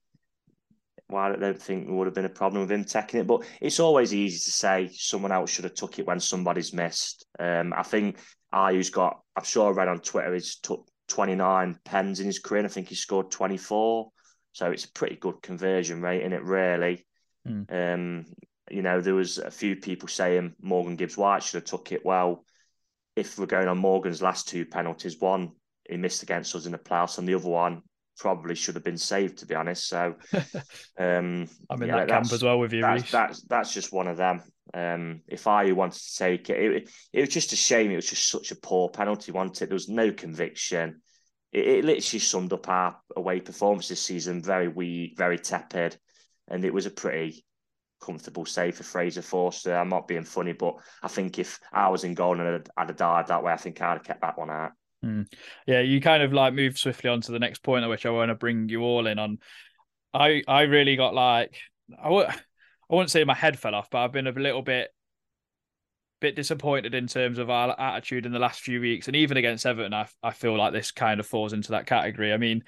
why 1.09 1.33
I 1.33 1.37
don't 1.37 1.61
think 1.61 1.87
there 1.87 1.95
would 1.95 2.07
have 2.07 2.15
been 2.15 2.25
a 2.25 2.31
problem 2.31 2.63
with 2.63 2.71
him 2.71 2.85
taking 2.85 3.21
it. 3.21 3.27
But 3.27 3.45
it's 3.61 3.81
always 3.81 4.15
easy 4.15 4.39
to 4.39 4.51
say 4.51 4.91
someone 4.93 5.33
else 5.33 5.51
should 5.51 5.65
have 5.65 5.75
took 5.75 5.99
it 5.99 6.07
when 6.07 6.21
somebody's 6.21 6.73
missed. 6.73 7.27
Um, 7.39 7.73
I 7.77 7.83
think 7.83 8.19
Ayew's 8.53 8.91
got, 8.91 9.21
I'm 9.37 9.45
sure 9.45 9.69
I 9.69 9.75
read 9.75 9.89
on 9.89 10.01
Twitter, 10.01 10.35
he's 10.35 10.57
took 10.57 10.87
29 11.09 11.79
pens 11.85 12.21
in 12.21 12.27
his 12.27 12.39
career. 12.39 12.65
I 12.65 12.69
think 12.69 12.89
he 12.89 12.95
scored 12.95 13.31
24. 13.31 14.11
So 14.53 14.71
it's 14.71 14.85
a 14.85 14.93
pretty 14.93 15.17
good 15.17 15.43
conversion 15.43 16.03
rate 16.03 16.23
in 16.23 16.33
it, 16.33 16.43
really. 16.43 17.07
Mm. 17.47 17.95
Um, 17.95 18.27
you 18.71 18.83
know, 18.83 19.01
there 19.01 19.15
was 19.15 19.39
a 19.39 19.51
few 19.51 19.77
people 19.77 20.09
saying 20.09 20.55
Morgan 20.61 20.97
Gibbs 20.97 21.17
White 21.17 21.43
should 21.43 21.63
have 21.63 21.65
took 21.65 21.93
it. 21.93 22.05
Well, 22.05 22.45
if 23.17 23.39
we're 23.39 23.47
going 23.47 23.69
on 23.69 23.79
Morgan's 23.79 24.23
last 24.23 24.49
two 24.49 24.67
penalties, 24.67 25.19
one 25.19 25.53
he 25.89 25.97
missed 25.97 26.23
against 26.23 26.55
us 26.55 26.67
in 26.67 26.73
the 26.73 26.79
playoffs, 26.79 27.19
and 27.19 27.27
the 27.27 27.35
other 27.35 27.49
one 27.49 27.83
probably 28.19 28.55
should 28.55 28.75
have 28.75 28.85
been 28.85 28.99
saved, 28.99 29.39
to 29.39 29.47
be 29.47 29.55
honest. 29.55 29.89
So 29.89 30.15
um, 30.99 31.49
I'm 31.71 31.83
in 31.83 31.89
yeah, 31.89 31.97
that 31.97 32.09
camp 32.09 32.33
as 32.33 32.43
well 32.43 32.59
with 32.59 32.73
you. 32.73 32.83
That's, 32.83 33.11
that's, 33.11 33.43
that's 33.43 33.73
just 33.73 33.93
one 33.93 34.09
of 34.09 34.17
them. 34.17 34.43
Um, 34.75 35.23
if 35.27 35.47
I 35.47 35.73
wanted 35.73 36.01
to 36.03 36.17
take 36.17 36.51
it, 36.51 36.59
it, 36.59 36.91
it 37.13 37.21
was 37.21 37.31
just 37.31 37.53
a 37.53 37.57
shame. 37.57 37.91
It 37.91 37.97
was 37.97 38.11
just 38.11 38.29
such 38.29 38.51
a 38.51 38.57
poor 38.57 38.91
penalty. 38.91 39.33
Wanted 39.33 39.69
there 39.69 39.75
was 39.75 39.89
no 39.89 40.13
conviction. 40.13 41.01
It, 41.53 41.67
it 41.67 41.85
literally 41.85 42.21
summed 42.21 42.53
up 42.53 42.69
our 42.69 42.99
away 43.17 43.41
performance 43.41 43.89
this 43.89 44.03
season. 44.03 44.43
Very 44.43 44.69
weak, 44.69 45.17
very 45.17 45.39
tepid, 45.39 45.97
and 46.49 46.65
it 46.65 46.75
was 46.75 46.87
a 46.87 46.91
pretty 46.91 47.45
comfortable 48.01 48.45
save 48.45 48.77
for 48.77 48.83
Fraser 48.83 49.23
Forster. 49.23 49.75
I'm 49.75 49.89
not 49.89 50.09
being 50.09 50.25
funny, 50.25 50.53
but 50.53 50.75
I 51.03 51.09
think 51.09 51.39
if 51.39 51.59
I 51.73 51.89
was 51.89 52.05
in 52.05 52.15
goal 52.15 52.39
and 52.39 52.49
I'd, 52.49 52.69
I'd 52.77 52.89
have 52.89 52.97
died 52.97 53.27
that 53.29 53.43
way, 53.43 53.53
I 53.53 53.57
think 53.57 53.81
I'd 53.81 53.95
have 53.95 54.05
kept 54.05 54.21
that 54.21 54.39
one 54.39 54.51
out. 54.51 54.73
Mm. 55.05 55.33
Yeah, 55.67 55.81
you 55.81 56.01
kind 56.01 56.23
of 56.23 56.33
like 56.33 56.55
move 56.55 56.77
swiftly 56.79 57.11
on 57.11 57.21
to 57.23 57.33
the 57.33 57.39
next 57.39 57.63
point, 57.63 57.89
which 57.89 58.07
I 58.07 58.11
want 58.11 58.31
to 58.31 58.35
bring 58.35 58.69
you 58.69 58.83
all 58.83 59.07
in 59.07 59.19
on. 59.19 59.39
I 60.13 60.43
I 60.49 60.63
really 60.63 60.97
got 60.97 61.15
like 61.15 61.57
I 62.03 62.11
wouldn't 62.91 63.11
say 63.11 63.25
my 63.25 63.35
head 63.35 63.59
fell 63.59 63.75
off, 63.75 63.91
but 63.91 63.99
I've 63.99 64.13
been 64.13 64.27
a 64.27 64.33
little 64.33 64.63
bit 64.63 64.91
bit 66.21 66.35
disappointed 66.35 66.95
in 66.95 67.07
terms 67.07 67.39
of 67.39 67.49
our 67.49 67.79
attitude 67.79 68.27
in 68.27 68.33
the 68.33 68.39
last 68.41 68.61
few 68.61 68.81
weeks, 68.81 69.07
and 69.07 69.17
even 69.17 69.37
against 69.37 69.67
Everton, 69.67 69.95
I 69.95 70.09
I 70.23 70.33
feel 70.33 70.57
like 70.57 70.73
this 70.73 70.91
kind 70.91 71.21
of 71.21 71.27
falls 71.27 71.53
into 71.53 71.73
that 71.73 71.87
category. 71.87 72.33
I 72.33 72.39
mean, 72.39 72.65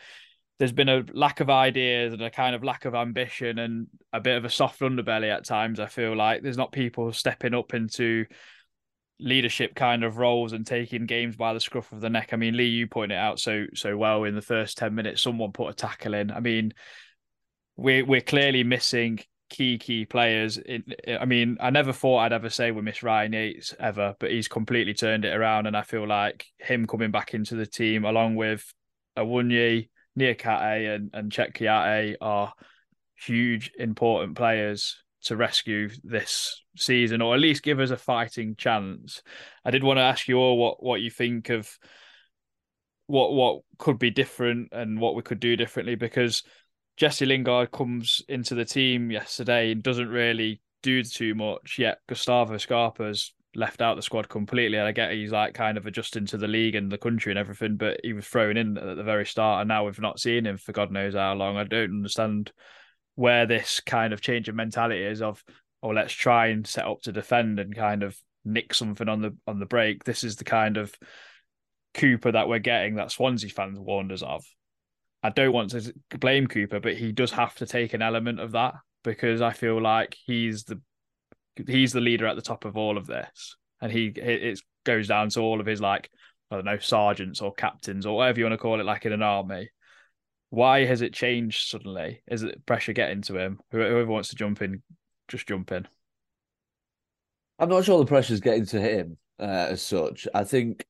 there's 0.58 0.72
been 0.72 0.88
a 0.88 1.04
lack 1.12 1.40
of 1.40 1.50
ideas 1.50 2.12
and 2.12 2.22
a 2.22 2.30
kind 2.30 2.54
of 2.54 2.62
lack 2.62 2.84
of 2.84 2.94
ambition 2.94 3.58
and 3.58 3.88
a 4.12 4.20
bit 4.20 4.36
of 4.36 4.44
a 4.44 4.50
soft 4.50 4.80
underbelly 4.80 5.34
at 5.34 5.44
times. 5.44 5.80
I 5.80 5.86
feel 5.86 6.14
like 6.14 6.42
there's 6.42 6.58
not 6.58 6.70
people 6.70 7.12
stepping 7.12 7.54
up 7.54 7.74
into 7.74 8.26
leadership 9.20 9.74
kind 9.74 10.04
of 10.04 10.16
roles 10.16 10.52
and 10.52 10.66
taking 10.66 11.06
games 11.06 11.37
by 11.37 11.52
the 11.54 11.61
scruff 11.61 11.92
of 11.92 12.00
the 12.00 12.11
neck. 12.11 12.30
I 12.33 12.37
mean, 12.37 12.56
Lee, 12.56 12.66
you 12.66 12.87
pointed 12.87 13.16
out 13.16 13.38
so 13.38 13.66
so 13.74 13.96
well 13.96 14.24
in 14.24 14.35
the 14.35 14.42
first 14.42 14.78
ten 14.78 14.94
minutes. 14.94 15.22
Someone 15.22 15.52
put 15.52 15.70
a 15.70 15.74
tackle 15.74 16.14
in. 16.14 16.30
I 16.30 16.40
mean, 16.40 16.72
we're 17.76 18.04
we're 18.04 18.20
clearly 18.20 18.64
missing 18.64 19.20
key 19.48 19.78
key 19.78 20.06
players. 20.06 20.59
In, 20.59 20.85
I 21.20 21.24
mean, 21.24 21.59
I 21.61 21.70
never 21.70 21.92
thought 21.92 22.18
I'd 22.18 22.33
ever 22.33 22.50
say 22.50 22.70
we 22.70 22.83
miss 22.83 23.02
Ryan 23.02 23.33
Yates 23.33 23.74
ever, 23.78 24.14
but 24.18 24.30
he's 24.30 24.48
completely 24.48 24.94
turned 24.94 25.24
it 25.24 25.35
around, 25.35 25.66
and 25.66 25.76
I 25.76 25.83
feel 25.83 26.06
like 26.06 26.46
him 26.59 26.87
coming 26.87 27.11
back 27.11 27.35
into 27.35 27.56
the 27.56 27.66
team 27.66 28.04
along 28.04 28.37
with 28.37 28.64
Awoniyi, 29.16 29.88
Niakhaté, 30.18 30.94
and 30.94 31.11
and 31.12 31.33
Kouyaté 31.33 32.16
are 32.20 32.52
huge 33.16 33.72
important 33.78 34.37
players 34.37 34.96
to 35.24 35.37
rescue 35.37 35.90
this 36.02 36.62
season, 36.76 37.20
or 37.22 37.35
at 37.35 37.40
least 37.40 37.62
give 37.62 37.80
us 37.80 37.90
a 37.90 37.96
fighting 37.96 38.56
chance. 38.56 39.22
I 39.64 39.70
did 39.70 39.85
want 39.85 39.98
to 39.98 40.02
ask 40.02 40.28
you 40.28 40.38
all 40.38 40.59
what 40.59 40.83
what 40.83 41.00
you 41.00 41.11
think 41.11 41.50
of 41.50 41.70
what 43.06 43.33
what 43.33 43.62
could 43.78 43.98
be 43.98 44.11
different 44.11 44.68
and 44.72 45.00
what 45.00 45.14
we 45.14 45.22
could 45.22 45.40
do 45.40 45.56
differently 45.56 45.94
because 45.94 46.42
Jesse 46.96 47.26
Lingard 47.26 47.70
comes 47.70 48.22
into 48.28 48.54
the 48.54 48.64
team 48.64 49.11
yesterday 49.11 49.72
and 49.72 49.83
doesn't 49.83 50.09
really 50.09 50.61
do 50.83 51.02
too 51.02 51.35
much 51.35 51.76
yet. 51.78 51.98
Gustavo 52.09 52.56
Scarpa's 52.56 53.33
left 53.56 53.80
out 53.80 53.96
the 53.96 54.02
squad 54.02 54.28
completely. 54.28 54.78
And 54.78 54.87
I 54.87 54.92
get 54.92 55.12
he's 55.12 55.33
like 55.33 55.54
kind 55.54 55.76
of 55.76 55.87
adjusting 55.87 56.26
to 56.26 56.37
the 56.37 56.48
league 56.48 56.74
and 56.74 56.90
the 56.90 56.98
country 56.98 57.33
and 57.33 57.38
everything, 57.38 57.76
but 57.76 58.00
he 58.02 58.12
was 58.12 58.26
thrown 58.26 58.56
in 58.56 58.76
at 58.78 58.96
the 58.96 59.02
very 59.02 59.26
start, 59.26 59.62
and 59.62 59.68
now 59.68 59.85
we've 59.85 60.00
not 60.00 60.20
seen 60.20 60.46
him 60.46 60.56
for 60.56 60.72
God 60.72 60.90
knows 60.90 61.14
how 61.14 61.35
long. 61.35 61.56
I 61.56 61.64
don't 61.64 61.90
understand 61.90 62.52
where 63.14 63.46
this 63.46 63.80
kind 63.80 64.12
of 64.12 64.20
change 64.20 64.48
of 64.48 64.54
mentality 64.54 65.02
is 65.02 65.20
of 65.22 65.42
oh 65.82 65.88
let's 65.88 66.12
try 66.12 66.48
and 66.48 66.66
set 66.66 66.86
up 66.86 67.02
to 67.02 67.12
defend 67.12 67.58
and 67.58 67.74
kind 67.74 68.02
of 68.02 68.16
nick 68.44 68.74
something 68.74 69.08
on 69.08 69.20
the 69.20 69.36
on 69.46 69.58
the 69.58 69.66
break. 69.66 70.04
This 70.04 70.24
is 70.24 70.36
the 70.36 70.44
kind 70.44 70.76
of 70.76 70.94
Cooper 71.94 72.30
that 72.32 72.48
we're 72.48 72.60
getting 72.60 72.96
that 72.96 73.10
Swansea 73.10 73.50
fans 73.50 73.78
warned 73.78 74.12
us 74.12 74.22
of. 74.22 74.44
I 75.22 75.30
don't 75.30 75.52
want 75.52 75.70
to 75.70 75.92
blame 76.18 76.46
Cooper, 76.46 76.80
but 76.80 76.96
he 76.96 77.12
does 77.12 77.32
have 77.32 77.54
to 77.56 77.66
take 77.66 77.94
an 77.94 78.02
element 78.02 78.40
of 78.40 78.52
that 78.52 78.74
because 79.02 79.42
I 79.42 79.52
feel 79.52 79.80
like 79.80 80.16
he's 80.24 80.64
the 80.64 80.80
he's 81.66 81.92
the 81.92 82.00
leader 82.00 82.26
at 82.26 82.36
the 82.36 82.42
top 82.42 82.64
of 82.64 82.76
all 82.76 82.96
of 82.96 83.06
this, 83.06 83.56
and 83.80 83.90
he 83.90 84.06
it 84.06 84.60
goes 84.84 85.08
down 85.08 85.28
to 85.30 85.40
all 85.40 85.60
of 85.60 85.66
his 85.66 85.80
like 85.80 86.10
I 86.50 86.56
don't 86.56 86.64
know 86.64 86.78
sergeants 86.78 87.40
or 87.40 87.52
captains 87.52 88.06
or 88.06 88.16
whatever 88.16 88.38
you 88.38 88.44
want 88.44 88.54
to 88.54 88.58
call 88.58 88.80
it, 88.80 88.86
like 88.86 89.04
in 89.06 89.12
an 89.12 89.22
army. 89.22 89.68
Why 90.50 90.84
has 90.84 91.00
it 91.00 91.14
changed 91.14 91.68
suddenly? 91.68 92.22
Is 92.28 92.42
it 92.42 92.66
pressure 92.66 92.92
getting 92.92 93.22
to 93.22 93.38
him? 93.38 93.60
Whoever 93.70 94.06
wants 94.06 94.30
to 94.30 94.36
jump 94.36 94.62
in, 94.62 94.82
just 95.28 95.48
jump 95.48 95.72
in. 95.72 95.86
I'm 97.58 97.68
not 97.68 97.84
sure 97.84 97.98
the 97.98 98.06
pressure's 98.06 98.40
getting 98.40 98.66
to 98.66 98.80
him 98.80 99.16
uh, 99.38 99.68
as 99.70 99.82
such. 99.82 100.26
I 100.34 100.44
think 100.44 100.84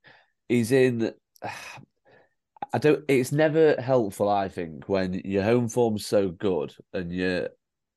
he's 0.49 0.73
in. 0.73 1.13
I 2.73 2.79
don't. 2.79 3.05
It's 3.09 3.33
never 3.33 3.75
helpful. 3.81 4.29
I 4.29 4.49
think 4.49 4.89
when 4.89 5.15
your 5.25 5.43
home 5.43 5.69
form's 5.69 6.07
so 6.07 6.29
good 6.29 6.73
and 6.93 7.11
you 7.11 7.49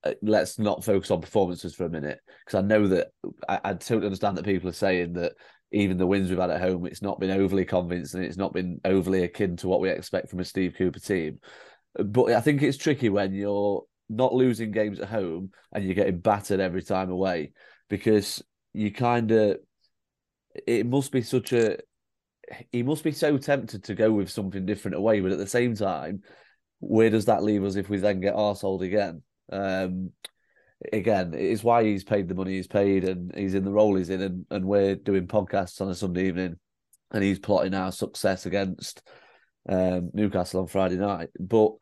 uh, 0.04 0.14
let's 0.22 0.60
not 0.60 0.84
focus 0.84 1.12
on 1.12 1.22
performances 1.22 1.76
for 1.76 1.86
a 1.86 1.90
minute 1.90 2.20
because 2.46 2.58
I 2.58 2.66
know 2.66 2.88
that 2.88 3.12
I, 3.48 3.60
I 3.64 3.74
totally 3.74 4.08
understand 4.08 4.38
that 4.38 4.46
people 4.46 4.70
are 4.70 4.74
saying 4.74 5.14
that 5.14 5.34
even 5.74 5.98
the 5.98 6.08
wins 6.08 6.30
we've 6.30 6.40
had 6.40 6.52
at 6.52 6.62
home, 6.62 6.86
it's 6.86 7.02
not 7.02 7.20
been 7.20 7.32
overly 7.32 7.66
convincing. 7.66 8.24
It's 8.24 8.38
not 8.38 8.54
been 8.54 8.80
overly 8.86 9.24
akin 9.24 9.58
to 9.58 9.68
what 9.68 9.82
we 9.82 9.90
expect 9.90 10.30
from 10.30 10.40
a 10.40 10.46
Steve 10.46 10.76
Cooper 10.78 11.00
team. 11.00 11.40
But 11.96 12.32
I 12.32 12.42
think 12.42 12.62
it's 12.62 12.78
tricky 12.78 13.10
when 13.10 13.34
you're 13.34 13.84
not 14.10 14.34
losing 14.34 14.72
games 14.72 15.00
at 15.00 15.10
home 15.10 15.52
and 15.72 15.84
you're 15.84 15.96
getting 15.96 16.20
battered 16.20 16.60
every 16.60 16.84
time 16.84 17.10
away 17.10 17.54
because 17.90 18.44
you 18.74 18.92
kind 18.92 19.32
of 19.32 19.58
it 20.68 20.86
must 20.86 21.12
be 21.12 21.22
such 21.22 21.54
a 21.54 21.78
he 22.72 22.84
must 22.84 23.04
be 23.04 23.12
so 23.12 23.38
tempted 23.38 23.84
to 23.86 23.96
go 23.96 24.12
with 24.12 24.30
something 24.30 24.66
different 24.66 24.98
away, 24.98 25.22
but 25.22 25.32
at 25.32 25.38
the 25.38 25.48
same 25.48 25.76
time, 25.76 26.22
where 26.80 27.10
does 27.10 27.26
that 27.26 27.44
leave 27.44 27.64
us 27.64 27.76
if 27.76 27.90
we 27.90 27.98
then 27.98 28.20
get 28.20 28.36
arseholed 28.36 28.82
again? 28.82 29.24
Um, 29.52 30.12
again, 30.92 31.34
it's 31.34 31.64
why 31.64 31.84
he's 31.84 32.04
paid 32.04 32.28
the 32.28 32.36
money 32.36 32.54
he's 32.54 32.68
paid 32.68 33.04
and 33.04 33.34
he's 33.36 33.54
in 33.54 33.64
the 33.64 33.72
role 33.72 33.96
he's 33.96 34.10
in, 34.10 34.22
and, 34.22 34.46
and 34.50 34.66
we're 34.66 34.96
doing 34.96 35.28
podcasts 35.28 35.80
on 35.82 35.90
a 35.90 35.96
Sunday 35.96 36.28
evening, 36.28 36.58
and 37.12 37.24
he's 37.24 37.40
plotting 37.40 37.74
our 37.74 37.92
success 37.92 38.46
against 38.46 39.02
um, 39.70 40.12
Newcastle 40.14 40.62
on 40.62 40.68
Friday 40.68 40.98
night. 40.98 41.30
But 41.40 41.74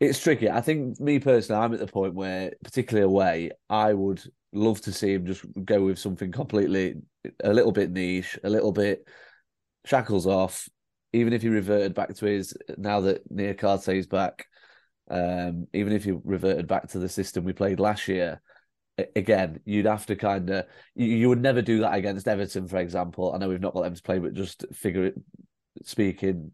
it's 0.00 0.18
tricky. 0.18 0.50
I 0.50 0.60
think 0.60 1.00
me 1.00 1.18
personally, 1.18 1.62
I'm 1.62 1.72
at 1.72 1.80
the 1.80 1.86
point 1.86 2.14
where, 2.14 2.52
particularly 2.64 3.04
away, 3.04 3.50
I 3.70 3.92
would 3.92 4.22
love 4.52 4.80
to 4.82 4.92
see 4.92 5.12
him 5.14 5.26
just 5.26 5.44
go 5.64 5.82
with 5.82 5.98
something 5.98 6.32
completely 6.32 6.96
a 7.42 7.52
little 7.52 7.72
bit 7.72 7.90
niche, 7.90 8.38
a 8.42 8.50
little 8.50 8.72
bit 8.72 9.06
shackles 9.84 10.26
off. 10.26 10.68
Even 11.12 11.32
if 11.32 11.42
he 11.42 11.48
reverted 11.48 11.94
back 11.94 12.14
to 12.14 12.26
his 12.26 12.54
now 12.76 13.00
that 13.00 13.32
Niakhaté 13.32 13.96
is 13.96 14.06
back, 14.06 14.46
um, 15.10 15.66
even 15.72 15.92
if 15.92 16.06
you 16.06 16.20
reverted 16.24 16.66
back 16.66 16.88
to 16.88 16.98
the 16.98 17.08
system 17.08 17.44
we 17.44 17.52
played 17.52 17.80
last 17.80 18.08
year, 18.08 18.40
again, 19.14 19.60
you'd 19.64 19.86
have 19.86 20.06
to 20.06 20.16
kind 20.16 20.48
of 20.50 20.64
you, 20.94 21.06
you, 21.06 21.28
would 21.28 21.40
never 21.40 21.62
do 21.62 21.80
that 21.80 21.94
against 21.94 22.28
Everton, 22.28 22.66
for 22.66 22.78
example. 22.78 23.32
I 23.32 23.38
know 23.38 23.48
we've 23.48 23.60
not 23.60 23.74
got 23.74 23.82
them 23.82 23.94
to 23.94 24.02
play, 24.02 24.18
but 24.18 24.34
just 24.34 24.64
figure 24.72 25.04
it 25.04 25.14
speaking 25.84 26.52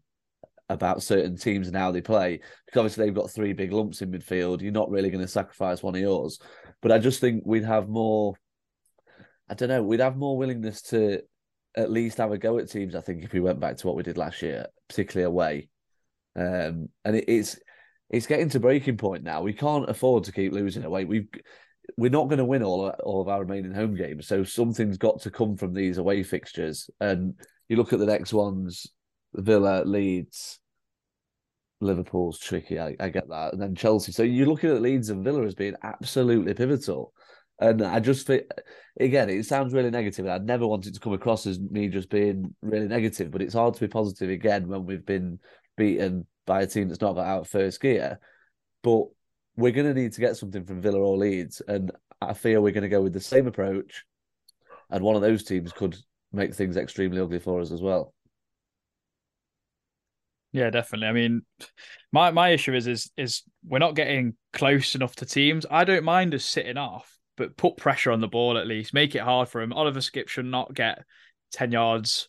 about 0.69 1.03
certain 1.03 1.37
teams 1.37 1.67
and 1.67 1.75
how 1.75 1.91
they 1.91 2.01
play, 2.01 2.39
because 2.65 2.79
obviously 2.79 3.05
they've 3.05 3.15
got 3.15 3.31
three 3.31 3.53
big 3.53 3.71
lumps 3.71 4.01
in 4.01 4.11
midfield. 4.11 4.61
You're 4.61 4.71
not 4.71 4.89
really 4.89 5.09
going 5.09 5.23
to 5.23 5.27
sacrifice 5.27 5.81
one 5.81 5.95
of 5.95 6.01
yours, 6.01 6.39
but 6.81 6.91
I 6.91 6.99
just 6.99 7.21
think 7.21 7.43
we'd 7.45 7.65
have 7.65 7.87
more. 7.87 8.35
I 9.49 9.55
don't 9.55 9.69
know. 9.69 9.83
We'd 9.83 9.99
have 9.99 10.17
more 10.17 10.37
willingness 10.37 10.81
to 10.83 11.21
at 11.75 11.91
least 11.91 12.17
have 12.17 12.31
a 12.31 12.37
go 12.37 12.59
at 12.59 12.69
teams. 12.69 12.95
I 12.95 13.01
think 13.01 13.23
if 13.23 13.33
we 13.33 13.39
went 13.39 13.59
back 13.59 13.77
to 13.77 13.87
what 13.87 13.95
we 13.95 14.03
did 14.03 14.17
last 14.17 14.41
year, 14.41 14.67
particularly 14.87 15.25
away, 15.25 15.69
um, 16.35 16.89
and 17.05 17.15
it, 17.15 17.25
it's 17.27 17.59
it's 18.09 18.27
getting 18.27 18.49
to 18.49 18.59
breaking 18.59 18.97
point 18.97 19.23
now. 19.23 19.41
We 19.41 19.53
can't 19.53 19.89
afford 19.89 20.25
to 20.25 20.31
keep 20.31 20.53
losing 20.53 20.83
away. 20.83 21.05
We've 21.05 21.27
we're 21.97 22.11
not 22.11 22.27
going 22.27 22.37
to 22.37 22.45
win 22.45 22.63
all 22.63 22.89
all 23.03 23.21
of 23.21 23.27
our 23.27 23.41
remaining 23.41 23.73
home 23.73 23.95
games, 23.95 24.27
so 24.27 24.43
something's 24.43 24.97
got 24.97 25.21
to 25.21 25.31
come 25.31 25.57
from 25.57 25.73
these 25.73 25.97
away 25.97 26.23
fixtures. 26.23 26.89
And 26.99 27.35
you 27.69 27.77
look 27.77 27.93
at 27.93 27.99
the 27.99 28.05
next 28.05 28.33
ones: 28.33 28.87
Villa, 29.33 29.83
Leeds, 29.85 30.59
Liverpool's 31.81 32.39
tricky. 32.39 32.79
I, 32.79 32.95
I 32.99 33.09
get 33.09 33.27
that, 33.29 33.53
and 33.53 33.61
then 33.61 33.75
Chelsea. 33.75 34.11
So 34.11 34.23
you're 34.23 34.47
looking 34.47 34.71
at 34.71 34.81
Leeds 34.81 35.09
and 35.09 35.23
Villa 35.23 35.45
as 35.45 35.55
being 35.55 35.75
absolutely 35.83 36.53
pivotal. 36.53 37.13
And 37.59 37.83
I 37.83 37.99
just 37.99 38.25
think, 38.25 38.43
again, 38.99 39.29
it 39.29 39.45
sounds 39.45 39.73
really 39.73 39.91
negative. 39.91 40.27
I 40.27 40.39
never 40.39 40.65
want 40.65 40.87
it 40.87 40.95
to 40.95 40.99
come 40.99 41.13
across 41.13 41.45
as 41.45 41.59
me 41.59 41.87
just 41.87 42.09
being 42.09 42.53
really 42.61 42.87
negative, 42.87 43.31
but 43.31 43.41
it's 43.41 43.53
hard 43.53 43.75
to 43.75 43.79
be 43.79 43.87
positive 43.87 44.29
again 44.29 44.67
when 44.67 44.85
we've 44.85 45.05
been 45.05 45.39
beaten 45.77 46.25
by 46.45 46.61
a 46.61 46.67
team 46.67 46.87
that's 46.87 47.01
not 47.01 47.13
got 47.13 47.25
out 47.25 47.41
of 47.41 47.47
first 47.49 47.81
gear. 47.81 48.19
But 48.81 49.05
we're 49.55 49.71
going 49.71 49.93
to 49.93 49.99
need 49.99 50.13
to 50.13 50.21
get 50.21 50.37
something 50.37 50.65
from 50.65 50.81
Villa 50.81 50.99
or 50.99 51.17
Leeds, 51.17 51.61
and 51.67 51.91
I 52.21 52.33
fear 52.33 52.61
we're 52.61 52.71
going 52.71 52.83
to 52.83 52.89
go 52.89 53.01
with 53.01 53.13
the 53.13 53.19
same 53.19 53.47
approach, 53.47 54.03
and 54.89 55.03
one 55.03 55.15
of 55.15 55.21
those 55.21 55.43
teams 55.43 55.71
could 55.71 55.95
make 56.31 56.53
things 56.53 56.77
extremely 56.77 57.19
ugly 57.21 57.39
for 57.39 57.61
us 57.61 57.71
as 57.71 57.81
well. 57.81 58.13
Yeah, 60.51 60.69
definitely. 60.69 61.07
I 61.07 61.13
mean, 61.13 61.41
my 62.11 62.31
my 62.31 62.49
issue 62.49 62.73
is 62.75 62.87
is 62.87 63.11
is 63.17 63.43
we're 63.65 63.79
not 63.79 63.95
getting 63.95 64.35
close 64.53 64.93
enough 64.93 65.15
to 65.17 65.25
teams. 65.25 65.65
I 65.69 65.83
don't 65.83 66.03
mind 66.03 66.35
us 66.35 66.45
sitting 66.45 66.77
off, 66.77 67.17
but 67.37 67.57
put 67.57 67.77
pressure 67.77 68.11
on 68.11 68.21
the 68.21 68.27
ball 68.27 68.57
at 68.57 68.67
least. 68.67 68.93
Make 68.93 69.15
it 69.15 69.21
hard 69.21 69.49
for 69.49 69.61
him. 69.61 69.73
Oliver 69.73 69.99
Skipp 69.99 70.29
should 70.29 70.45
not 70.45 70.73
get 70.75 71.03
ten 71.51 71.71
yards 71.71 72.27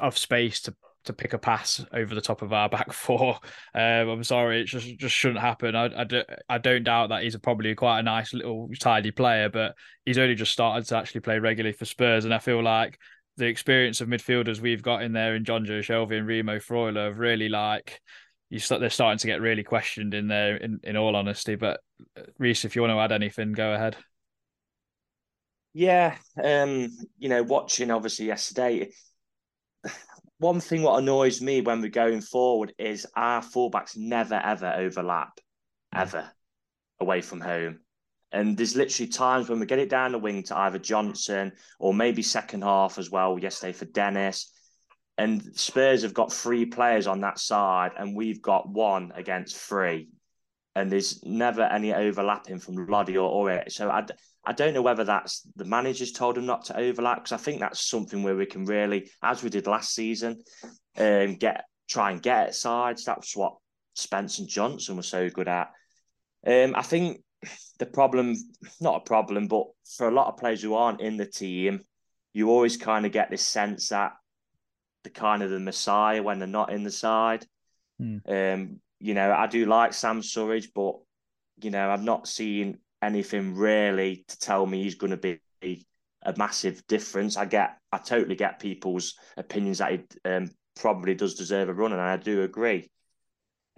of 0.00 0.16
space 0.16 0.60
to 0.62 0.74
to 1.06 1.12
pick 1.12 1.32
a 1.32 1.38
pass 1.38 1.84
over 1.92 2.14
the 2.14 2.20
top 2.20 2.42
of 2.42 2.52
our 2.52 2.68
back 2.70 2.92
four. 2.92 3.38
Um, 3.74 4.08
I'm 4.08 4.24
sorry, 4.24 4.60
it 4.60 4.64
just 4.64 4.98
just 4.98 5.14
shouldn't 5.14 5.40
happen. 5.40 5.74
I, 5.74 6.00
I, 6.00 6.04
do, 6.04 6.22
I 6.48 6.58
don't 6.58 6.84
doubt 6.84 7.08
that 7.08 7.22
he's 7.22 7.36
probably 7.36 7.74
quite 7.74 8.00
a 8.00 8.02
nice 8.02 8.32
little 8.32 8.68
tidy 8.78 9.10
player, 9.10 9.48
but 9.48 9.74
he's 10.04 10.18
only 10.18 10.34
just 10.34 10.52
started 10.52 10.86
to 10.88 10.96
actually 10.96 11.22
play 11.22 11.38
regularly 11.38 11.76
for 11.76 11.84
Spurs, 11.84 12.24
and 12.24 12.34
I 12.34 12.38
feel 12.38 12.62
like 12.62 12.98
the 13.36 13.46
experience 13.46 14.00
of 14.00 14.08
midfielders 14.08 14.60
we've 14.60 14.82
got 14.82 15.02
in 15.02 15.12
there 15.12 15.34
in 15.34 15.44
Jonjo 15.44 15.80
Shelvey 15.80 16.18
and 16.18 16.26
Remo 16.26 16.58
Freuler 16.58 17.06
have 17.06 17.18
really 17.18 17.50
like 17.50 18.00
you 18.48 18.58
start 18.58 18.80
they're 18.80 18.90
starting 18.90 19.18
to 19.18 19.26
get 19.26 19.40
really 19.40 19.64
questioned 19.64 20.14
in 20.14 20.28
there 20.28 20.56
in, 20.56 20.80
in 20.82 20.96
all 20.96 21.16
honesty. 21.16 21.56
But 21.56 21.80
uh, 22.16 22.22
Reese, 22.38 22.64
if 22.64 22.76
you 22.76 22.82
want 22.82 22.92
to 22.92 23.00
add 23.00 23.12
anything, 23.12 23.52
go 23.52 23.72
ahead. 23.72 23.96
Yeah, 25.72 26.16
um, 26.42 26.88
you 27.18 27.28
know, 27.28 27.42
watching 27.42 27.90
obviously 27.90 28.26
yesterday, 28.26 28.90
one 30.38 30.60
thing 30.60 30.82
what 30.82 30.98
annoys 30.98 31.40
me 31.40 31.60
when 31.60 31.80
we're 31.80 31.88
going 31.88 32.20
forward 32.20 32.74
is 32.78 33.06
our 33.16 33.40
fullbacks 33.40 33.96
never 33.96 34.34
ever 34.34 34.72
overlap, 34.76 35.38
ever 35.94 36.30
away 37.00 37.22
from 37.22 37.40
home. 37.40 37.80
And 38.32 38.56
there's 38.56 38.76
literally 38.76 39.08
times 39.10 39.48
when 39.48 39.60
we 39.60 39.66
get 39.66 39.78
it 39.78 39.88
down 39.88 40.12
the 40.12 40.18
wing 40.18 40.42
to 40.44 40.56
either 40.56 40.78
Johnson 40.78 41.52
or 41.78 41.94
maybe 41.94 42.22
second 42.22 42.62
half 42.62 42.98
as 42.98 43.10
well 43.10 43.38
yesterday 43.38 43.72
for 43.72 43.86
Dennis. 43.86 44.52
And 45.16 45.42
Spurs 45.54 46.02
have 46.02 46.12
got 46.12 46.32
three 46.32 46.66
players 46.66 47.06
on 47.06 47.22
that 47.22 47.38
side, 47.38 47.92
and 47.96 48.14
we've 48.14 48.42
got 48.42 48.68
one 48.68 49.12
against 49.14 49.56
three. 49.56 50.08
And 50.76 50.92
there's 50.92 51.24
never 51.24 51.62
any 51.62 51.94
overlapping 51.94 52.60
from 52.60 52.86
Lodi 52.86 53.16
or, 53.16 53.28
or 53.28 53.50
it. 53.50 53.72
So 53.72 53.90
I, 53.90 54.04
I 54.44 54.52
don't 54.52 54.74
know 54.74 54.82
whether 54.82 55.04
that's 55.04 55.40
the 55.56 55.64
managers 55.64 56.12
told 56.12 56.36
them 56.36 56.44
not 56.44 56.66
to 56.66 56.78
overlap 56.78 57.18
because 57.18 57.32
I 57.32 57.42
think 57.42 57.60
that's 57.60 57.88
something 57.88 58.22
where 58.22 58.36
we 58.36 58.44
can 58.46 58.66
really, 58.66 59.10
as 59.22 59.42
we 59.42 59.48
did 59.48 59.66
last 59.66 59.94
season, 59.94 60.42
um, 60.98 61.36
get 61.36 61.64
try 61.88 62.10
and 62.10 62.22
get 62.22 62.54
sides. 62.54 63.04
That's 63.04 63.34
what 63.34 63.56
Spence 63.94 64.38
and 64.38 64.48
Johnson 64.48 64.96
were 64.96 65.02
so 65.02 65.30
good 65.30 65.48
at. 65.48 65.70
Um, 66.46 66.74
I 66.76 66.82
think 66.82 67.22
the 67.78 67.86
problem, 67.86 68.36
not 68.78 68.96
a 68.96 69.04
problem, 69.04 69.48
but 69.48 69.64
for 69.96 70.08
a 70.08 70.14
lot 70.14 70.28
of 70.28 70.36
players 70.36 70.62
who 70.62 70.74
aren't 70.74 71.00
in 71.00 71.16
the 71.16 71.26
team, 71.26 71.80
you 72.32 72.50
always 72.50 72.76
kind 72.76 73.06
of 73.06 73.12
get 73.12 73.30
this 73.30 73.42
sense 73.42 73.88
that 73.88 74.12
the 75.04 75.10
kind 75.10 75.42
of 75.42 75.50
the 75.50 75.60
messiah 75.60 76.22
when 76.22 76.38
they're 76.38 76.48
not 76.48 76.70
in 76.70 76.82
the 76.82 76.90
side. 76.90 77.46
Hmm. 77.98 78.18
Um, 78.28 78.80
you 79.00 79.14
know, 79.14 79.32
I 79.32 79.46
do 79.46 79.66
like 79.66 79.92
Sam 79.92 80.20
Surridge, 80.20 80.68
but 80.74 80.96
you 81.62 81.70
know, 81.70 81.90
I've 81.90 82.02
not 82.02 82.28
seen 82.28 82.78
anything 83.02 83.54
really 83.54 84.24
to 84.28 84.38
tell 84.38 84.66
me 84.66 84.82
he's 84.82 84.94
going 84.94 85.10
to 85.10 85.16
be 85.16 85.40
a 86.22 86.34
massive 86.36 86.86
difference. 86.86 87.36
I 87.36 87.46
get, 87.46 87.78
I 87.92 87.98
totally 87.98 88.36
get 88.36 88.58
people's 88.58 89.14
opinions 89.36 89.78
that 89.78 89.92
he 89.92 90.30
um, 90.30 90.50
probably 90.74 91.14
does 91.14 91.34
deserve 91.34 91.68
a 91.68 91.74
run, 91.74 91.92
and 91.92 92.00
I 92.00 92.16
do 92.16 92.42
agree. 92.42 92.90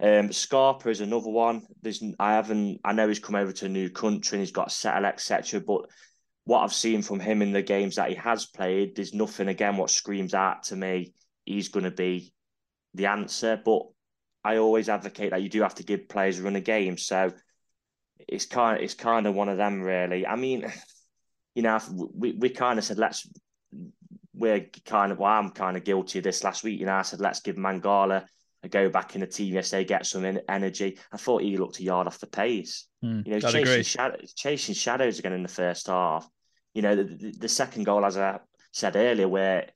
Um, 0.01 0.31
Scarpa 0.31 0.89
is 0.89 1.01
another 1.01 1.29
one. 1.29 1.65
There's, 1.81 2.01
I 2.19 2.33
haven't, 2.33 2.79
I 2.83 2.93
know 2.93 3.07
he's 3.07 3.19
come 3.19 3.35
over 3.35 3.51
to 3.51 3.65
a 3.65 3.69
new 3.69 3.89
country 3.89 4.37
and 4.37 4.41
he's 4.41 4.51
got 4.51 4.67
a 4.67 4.71
settle, 4.71 5.05
etc. 5.05 5.59
But 5.59 5.81
what 6.45 6.63
I've 6.63 6.73
seen 6.73 7.01
from 7.01 7.19
him 7.19 7.41
in 7.41 7.51
the 7.51 7.61
games 7.61 7.97
that 7.97 8.09
he 8.09 8.15
has 8.15 8.45
played, 8.45 8.95
there's 8.95 9.13
nothing 9.13 9.49
again 9.49 9.75
what 9.75 9.89
screams 9.89 10.33
out 10.33 10.63
to 10.63 10.75
me 10.77 11.13
he's 11.45 11.69
going 11.69 11.83
to 11.83 11.91
be 11.91 12.33
the 12.93 13.07
answer. 13.07 13.61
But 13.63 13.81
I 14.43 14.57
always 14.57 14.89
advocate 14.89 15.31
that 15.31 15.41
you 15.41 15.49
do 15.49 15.61
have 15.61 15.75
to 15.75 15.83
give 15.83 16.09
players 16.09 16.39
a 16.39 16.43
run 16.43 16.55
a 16.55 16.61
game. 16.61 16.97
So 16.97 17.31
it's 18.27 18.45
kind 18.45 18.77
of, 18.77 18.83
it's 18.83 18.93
kind 18.93 19.27
of 19.27 19.35
one 19.35 19.49
of 19.49 19.57
them 19.57 19.81
really. 19.81 20.25
I 20.25 20.35
mean, 20.35 20.71
you 21.55 21.63
know, 21.63 21.79
we 22.13 22.33
we 22.33 22.49
kind 22.49 22.79
of 22.79 22.85
said 22.85 22.97
let's 22.97 23.27
we're 24.33 24.69
kind 24.85 25.11
of 25.11 25.19
well, 25.19 25.31
I'm 25.31 25.51
kind 25.51 25.77
of 25.77 25.83
guilty 25.83 26.19
of 26.19 26.23
this 26.23 26.43
last 26.43 26.63
week. 26.63 26.79
You 26.79 26.85
know, 26.85 26.95
I 26.95 27.01
said 27.01 27.19
let's 27.19 27.41
give 27.41 27.57
Mangala 27.57 28.25
a 28.63 28.69
go 28.69 28.89
back 28.89 29.15
in 29.15 29.21
the 29.21 29.27
team 29.27 29.53
yesterday, 29.53 29.83
get 29.83 30.05
some 30.05 30.39
energy. 30.47 30.97
I 31.11 31.17
thought 31.17 31.41
he 31.41 31.57
looked 31.57 31.79
a 31.79 31.83
yard 31.83 32.07
off 32.07 32.19
the 32.19 32.27
pace. 32.27 32.87
Mm, 33.03 33.25
you 33.25 33.33
know, 33.33 33.39
chasing, 33.39 33.83
shadows, 33.83 34.33
chasing 34.33 34.75
shadows 34.75 35.19
again 35.19 35.33
in 35.33 35.43
the 35.43 35.49
first 35.49 35.87
half. 35.87 36.27
You 36.73 36.81
know, 36.81 36.95
the, 36.95 37.03
the, 37.03 37.31
the, 37.39 37.49
second 37.49 37.85
goal, 37.85 38.05
as 38.05 38.17
I 38.17 38.39
said 38.71 38.95
earlier, 38.95 39.27
where 39.27 39.69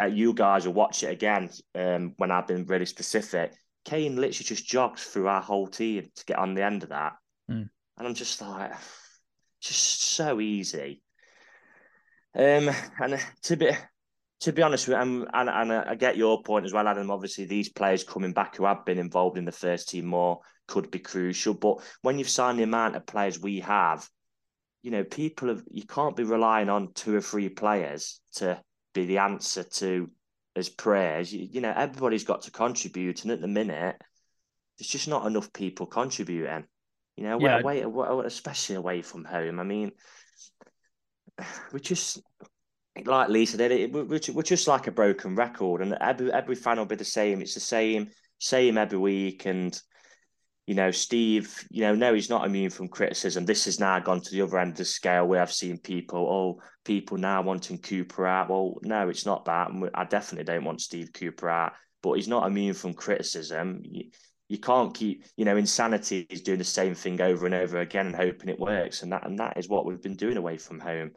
uh, 0.00 0.06
you 0.06 0.32
guys 0.32 0.66
will 0.66 0.74
watch 0.74 1.02
it 1.02 1.10
again 1.10 1.50
um, 1.74 2.14
when 2.16 2.30
I've 2.30 2.46
been 2.46 2.64
really 2.66 2.86
specific. 2.86 3.52
Kane 3.86 4.16
literally 4.16 4.44
just 4.44 4.66
jogs 4.66 5.04
through 5.04 5.28
our 5.28 5.40
whole 5.40 5.68
team 5.68 6.10
to 6.16 6.24
get 6.24 6.38
on 6.38 6.54
the 6.54 6.64
end 6.64 6.82
of 6.82 6.88
that. 6.88 7.12
Mm. 7.50 7.70
And 7.96 8.06
I'm 8.06 8.14
just 8.14 8.40
like, 8.40 8.72
just 9.62 10.02
so 10.02 10.40
easy. 10.40 11.00
Um, 12.34 12.68
and 13.00 13.24
to 13.44 13.56
be 13.56 13.70
to 14.40 14.52
be 14.52 14.60
honest 14.60 14.86
with 14.86 14.98
you, 14.98 15.26
and, 15.32 15.48
and 15.48 15.72
I 15.72 15.94
get 15.94 16.18
your 16.18 16.42
point 16.42 16.66
as 16.66 16.72
well, 16.72 16.86
Adam. 16.86 17.10
Obviously, 17.10 17.46
these 17.46 17.70
players 17.70 18.04
coming 18.04 18.32
back 18.32 18.56
who 18.56 18.66
have 18.66 18.84
been 18.84 18.98
involved 18.98 19.38
in 19.38 19.46
the 19.46 19.52
first 19.52 19.88
team 19.88 20.04
more 20.04 20.40
could 20.68 20.90
be 20.90 20.98
crucial. 20.98 21.54
But 21.54 21.78
when 22.02 22.18
you've 22.18 22.28
signed 22.28 22.58
the 22.58 22.64
amount 22.64 22.96
of 22.96 23.06
players 23.06 23.40
we 23.40 23.60
have, 23.60 24.06
you 24.82 24.90
know, 24.90 25.04
people 25.04 25.48
have 25.48 25.62
you 25.70 25.84
can't 25.84 26.16
be 26.16 26.24
relying 26.24 26.68
on 26.68 26.92
two 26.92 27.14
or 27.14 27.20
three 27.20 27.48
players 27.48 28.20
to 28.34 28.60
be 28.92 29.06
the 29.06 29.18
answer 29.18 29.62
to 29.62 30.10
as 30.56 30.68
prayers. 30.68 31.32
You, 31.32 31.48
you 31.50 31.60
know, 31.60 31.72
everybody's 31.74 32.24
got 32.24 32.42
to 32.42 32.50
contribute, 32.50 33.22
and 33.22 33.32
at 33.32 33.40
the 33.40 33.48
minute, 33.48 33.96
there's 34.78 34.88
just 34.88 35.08
not 35.08 35.26
enough 35.26 35.52
people 35.52 35.86
contributing. 35.86 36.64
You 37.16 37.24
know, 37.24 37.40
yeah. 37.40 37.60
away, 37.60 37.84
especially 38.24 38.76
away 38.76 39.02
from 39.02 39.24
home. 39.24 39.60
I 39.60 39.62
mean, 39.62 39.92
we 41.72 41.80
just 41.80 42.20
like 43.04 43.28
Lisa 43.28 43.56
did 43.58 43.72
it. 43.72 43.92
We're, 43.92 44.04
we're 44.04 44.42
just 44.42 44.68
like 44.68 44.86
a 44.86 44.92
broken 44.92 45.34
record, 45.34 45.82
and 45.82 45.96
every 46.00 46.32
every 46.32 46.54
fan 46.54 46.78
will 46.78 46.86
be 46.86 46.96
the 46.96 47.04
same. 47.04 47.40
It's 47.40 47.54
the 47.54 47.60
same 47.60 48.10
same 48.38 48.78
every 48.78 48.98
week, 48.98 49.46
and 49.46 49.78
you 50.66 50.74
know, 50.74 50.90
Steve, 50.90 51.64
you 51.70 51.82
know, 51.82 51.94
no, 51.94 52.12
he's 52.12 52.28
not 52.28 52.44
immune 52.44 52.70
from 52.70 52.88
criticism. 52.88 53.44
This 53.44 53.66
has 53.66 53.78
now 53.78 54.00
gone 54.00 54.20
to 54.20 54.30
the 54.32 54.42
other 54.42 54.58
end 54.58 54.72
of 54.72 54.78
the 54.78 54.84
scale 54.84 55.26
where 55.26 55.40
I've 55.40 55.52
seen 55.52 55.78
people, 55.78 56.18
oh, 56.18 56.62
people 56.84 57.18
now 57.18 57.40
wanting 57.42 57.78
Cooper 57.78 58.26
out. 58.26 58.50
Well, 58.50 58.78
no, 58.82 59.08
it's 59.08 59.24
not 59.24 59.44
that. 59.44 59.70
I 59.94 60.04
definitely 60.04 60.44
don't 60.44 60.64
want 60.64 60.80
Steve 60.80 61.12
Cooper 61.12 61.48
out, 61.48 61.74
but 62.02 62.14
he's 62.14 62.26
not 62.26 62.48
immune 62.48 62.74
from 62.74 62.94
criticism. 62.94 63.80
You, 63.84 64.10
you 64.48 64.58
can't 64.58 64.92
keep, 64.92 65.24
you 65.36 65.44
know, 65.44 65.56
insanity 65.56 66.26
is 66.30 66.42
doing 66.42 66.58
the 66.58 66.64
same 66.64 66.94
thing 66.94 67.20
over 67.20 67.46
and 67.46 67.54
over 67.54 67.78
again 67.78 68.06
and 68.06 68.16
hoping 68.16 68.48
it 68.48 68.58
works. 68.58 69.02
And 69.02 69.12
that 69.12 69.24
and 69.24 69.38
that 69.38 69.56
is 69.56 69.68
what 69.68 69.86
we've 69.86 70.02
been 70.02 70.16
doing 70.16 70.36
away 70.36 70.56
from 70.56 70.80
home. 70.80 71.12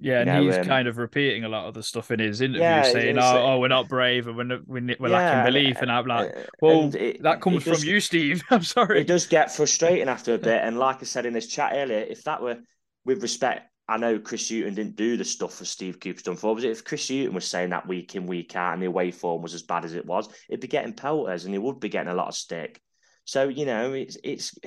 Yeah, 0.00 0.20
and 0.20 0.28
you 0.28 0.34
know, 0.34 0.42
he's 0.44 0.58
um, 0.58 0.64
kind 0.64 0.88
of 0.88 0.98
repeating 0.98 1.44
a 1.44 1.48
lot 1.48 1.66
of 1.66 1.74
the 1.74 1.82
stuff 1.82 2.10
in 2.10 2.18
his 2.18 2.40
interview, 2.40 2.62
yeah, 2.62 2.82
saying, 2.82 3.16
"Oh, 3.18 3.42
oh, 3.46 3.58
we're 3.60 3.68
not 3.68 3.88
brave, 3.88 4.26
and 4.26 4.36
we're 4.36 4.60
we're, 4.66 4.96
we're 4.98 5.08
yeah, 5.08 5.16
lacking 5.16 5.52
belief." 5.52 5.76
And 5.80 5.90
I'm 5.90 6.06
like, 6.06 6.36
uh, 6.36 6.40
"Well, 6.60 6.94
it, 6.94 7.22
that 7.22 7.40
comes 7.40 7.64
does, 7.64 7.80
from 7.80 7.88
you, 7.88 8.00
Steve." 8.00 8.42
I'm 8.50 8.64
sorry. 8.64 9.00
It 9.00 9.06
does 9.06 9.26
get 9.26 9.54
frustrating 9.54 10.08
after 10.08 10.34
a 10.34 10.38
bit, 10.50 10.62
and 10.62 10.78
like 10.78 10.96
I 11.00 11.04
said 11.04 11.26
in 11.26 11.32
this 11.32 11.46
chat 11.46 11.72
earlier, 11.74 12.00
if 12.00 12.24
that 12.24 12.42
were 12.42 12.58
with 13.04 13.22
respect, 13.22 13.70
I 13.88 13.96
know 13.96 14.18
Chris 14.18 14.50
Hughton 14.50 14.74
didn't 14.74 14.96
do 14.96 15.16
the 15.16 15.24
stuff 15.24 15.54
for 15.54 15.64
Steve 15.64 16.00
Cooper's 16.00 16.22
done 16.22 16.36
for. 16.36 16.54
Was 16.54 16.64
it 16.64 16.70
if 16.70 16.84
Chris 16.84 17.08
Hughton 17.08 17.32
was 17.32 17.48
saying 17.48 17.70
that 17.70 17.86
week 17.86 18.16
in 18.16 18.26
week 18.26 18.56
out, 18.56 18.74
and 18.74 18.82
the 18.82 18.86
away 18.86 19.12
form 19.12 19.42
was 19.42 19.54
as 19.54 19.62
bad 19.62 19.84
as 19.84 19.94
it 19.94 20.06
was, 20.06 20.28
it'd 20.48 20.60
be 20.60 20.66
getting 20.66 20.92
pelters, 20.92 21.44
and 21.44 21.54
he 21.54 21.58
would 21.58 21.80
be 21.80 21.88
getting 21.88 22.12
a 22.12 22.16
lot 22.16 22.28
of 22.28 22.34
stick. 22.34 22.80
So 23.24 23.48
you 23.48 23.64
know, 23.64 23.92
it's 23.92 24.18
it's 24.24 24.58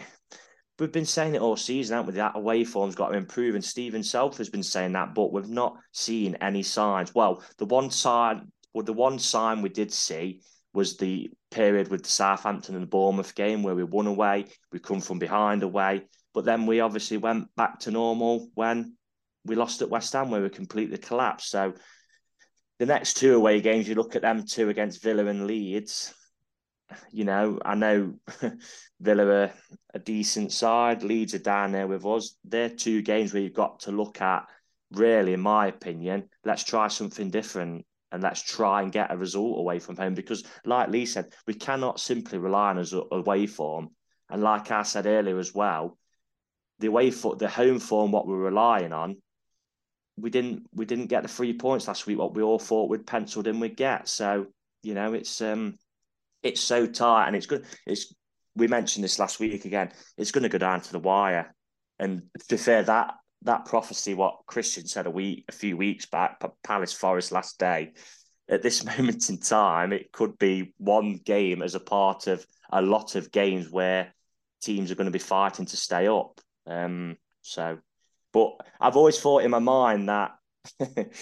we've 0.79 0.91
been 0.91 1.05
saying 1.05 1.35
it 1.35 1.41
all 1.41 1.55
season, 1.55 1.95
haven't 1.97 2.13
we? 2.13 2.17
That 2.17 2.35
away 2.35 2.63
form's 2.63 2.95
got 2.95 3.09
to 3.09 3.17
improve, 3.17 3.55
and 3.55 3.63
Steve 3.63 3.93
himself 3.93 4.37
has 4.37 4.49
been 4.49 4.63
saying 4.63 4.93
that, 4.93 5.15
but 5.15 5.31
we've 5.31 5.49
not 5.49 5.77
seen 5.91 6.35
any 6.41 6.63
signs. 6.63 7.13
Well, 7.15 7.43
the 7.57 7.65
one 7.65 7.89
sign, 7.89 8.51
well, 8.73 8.83
the 8.83 8.93
one 8.93 9.19
sign 9.19 9.61
we 9.61 9.69
did 9.69 9.91
see 9.91 10.41
was 10.73 10.97
the 10.97 11.29
period 11.49 11.87
with 11.87 12.03
the 12.03 12.09
Southampton 12.09 12.75
and 12.75 12.83
the 12.83 12.87
Bournemouth 12.87 13.33
game 13.33 13.63
where 13.63 13.75
we 13.75 13.83
won 13.83 14.05
away, 14.05 14.45
we 14.71 14.79
come 14.79 15.01
from 15.01 15.17
behind 15.17 15.63
away, 15.63 16.03
but 16.33 16.45
then 16.45 16.65
we 16.65 16.81
obviously 16.81 17.17
went 17.17 17.47
back 17.55 17.79
to 17.79 17.91
normal 17.91 18.49
when 18.53 18.95
we 19.45 19.55
lost 19.55 19.81
at 19.81 19.89
West 19.89 20.13
Ham, 20.13 20.29
where 20.29 20.41
we 20.41 20.49
completely 20.49 20.97
collapsed. 20.97 21.49
So 21.49 21.73
the 22.77 22.85
next 22.85 23.15
two 23.15 23.35
away 23.35 23.61
games, 23.61 23.87
you 23.87 23.95
look 23.95 24.15
at 24.15 24.21
them 24.21 24.45
two 24.45 24.69
against 24.69 25.01
Villa 25.01 25.25
and 25.25 25.47
Leeds 25.47 26.13
you 27.11 27.25
know, 27.25 27.59
I 27.63 27.75
know 27.75 28.13
Villa 28.99 29.25
are 29.25 29.51
a 29.93 29.99
decent 29.99 30.51
side. 30.51 31.03
Leeds 31.03 31.33
are 31.33 31.39
down 31.39 31.71
there 31.71 31.87
with 31.87 32.05
us. 32.05 32.37
They're 32.43 32.69
two 32.69 33.01
games 33.01 33.33
where 33.33 33.41
you've 33.41 33.53
got 33.53 33.81
to 33.81 33.91
look 33.91 34.21
at, 34.21 34.45
really, 34.91 35.33
in 35.33 35.41
my 35.41 35.67
opinion, 35.67 36.29
let's 36.45 36.63
try 36.63 36.87
something 36.87 37.29
different 37.29 37.85
and 38.11 38.23
let's 38.23 38.41
try 38.41 38.81
and 38.81 38.91
get 38.91 39.11
a 39.11 39.17
result 39.17 39.59
away 39.59 39.79
from 39.79 39.97
home. 39.97 40.13
Because, 40.13 40.43
like 40.65 40.89
Lee 40.89 41.05
said, 41.05 41.33
we 41.45 41.53
cannot 41.53 41.99
simply 41.99 42.37
rely 42.37 42.69
on 42.69 42.79
us 42.79 42.93
a 42.93 43.01
away 43.11 43.47
form. 43.47 43.89
And 44.29 44.41
like 44.41 44.71
I 44.71 44.83
said 44.83 45.05
earlier 45.05 45.39
as 45.39 45.53
well, 45.53 45.97
the 46.79 46.87
away 46.87 47.11
for 47.11 47.35
the 47.35 47.49
home 47.49 47.79
form, 47.79 48.11
what 48.11 48.27
we're 48.27 48.37
relying 48.37 48.93
on, 48.93 49.17
we 50.17 50.29
didn't 50.29 50.63
we 50.73 50.85
didn't 50.85 51.07
get 51.07 51.23
the 51.23 51.29
three 51.29 51.53
points 51.53 51.87
last 51.87 52.07
week. 52.07 52.17
What 52.17 52.33
we 52.33 52.43
all 52.43 52.59
thought 52.59 52.89
we'd 52.89 53.05
penciled 53.05 53.47
in 53.47 53.59
we'd 53.59 53.77
get. 53.77 54.07
So 54.07 54.47
you 54.83 54.93
know, 54.93 55.13
it's 55.13 55.41
um 55.41 55.77
it's 56.43 56.61
so 56.61 56.85
tight 56.85 57.27
and 57.27 57.35
it's 57.35 57.45
good. 57.45 57.65
It's 57.85 58.13
we 58.55 58.67
mentioned 58.67 59.03
this 59.03 59.19
last 59.19 59.39
week 59.39 59.65
again. 59.65 59.91
It's 60.17 60.31
going 60.31 60.43
to 60.43 60.49
go 60.49 60.57
down 60.57 60.81
to 60.81 60.91
the 60.91 60.99
wire, 60.99 61.53
and 61.99 62.23
to 62.49 62.57
fair, 62.57 62.83
that 62.83 63.13
that 63.43 63.65
prophecy, 63.65 64.13
what 64.13 64.39
Christian 64.47 64.87
said 64.87 65.05
a 65.05 65.11
week, 65.11 65.45
a 65.47 65.51
few 65.51 65.77
weeks 65.77 66.05
back, 66.05 66.41
Palace 66.63 66.93
Forest 66.93 67.31
last 67.31 67.59
day. 67.59 67.93
At 68.49 68.61
this 68.61 68.83
moment 68.97 69.29
in 69.29 69.39
time, 69.39 69.93
it 69.93 70.11
could 70.11 70.37
be 70.37 70.73
one 70.77 71.19
game 71.23 71.61
as 71.61 71.75
a 71.75 71.79
part 71.79 72.27
of 72.27 72.45
a 72.71 72.81
lot 72.81 73.15
of 73.15 73.31
games 73.31 73.69
where 73.69 74.13
teams 74.61 74.91
are 74.91 74.95
going 74.95 75.05
to 75.05 75.11
be 75.11 75.19
fighting 75.19 75.65
to 75.65 75.77
stay 75.77 76.07
up. 76.07 76.39
Um, 76.65 77.17
so, 77.41 77.77
but 78.33 78.53
I've 78.79 78.97
always 78.97 79.19
thought 79.19 79.43
in 79.43 79.51
my 79.51 79.59
mind 79.59 80.09
that 80.09 80.31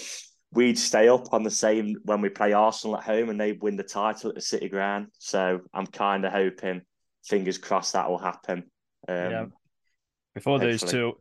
we'd 0.56 0.80
stay 0.80 1.10
up 1.10 1.34
on 1.34 1.44
the 1.44 1.52
same 1.52 1.98
when 2.06 2.22
we 2.22 2.30
play 2.30 2.54
Arsenal 2.54 2.98
at 2.98 3.04
home 3.04 3.30
and 3.30 3.40
they'd 3.40 3.62
win 3.62 3.76
the 3.76 3.84
title 3.84 4.30
at 4.30 4.36
the 4.36 4.42
City 4.42 4.70
Ground. 4.70 5.08
So 5.20 5.60
I'm 5.74 5.86
kind 5.86 6.26
of 6.26 6.32
hoping, 6.32 6.82
fingers 7.26 7.58
crossed, 7.58 7.94
that 7.94 8.10
will 8.10 8.18
happen. 8.18 8.64
Um, 9.08 9.16
yeah. 9.16 9.46
Before 10.34 10.60
hopefully. 10.60 10.72
those 10.72 10.92
two, 10.92 11.14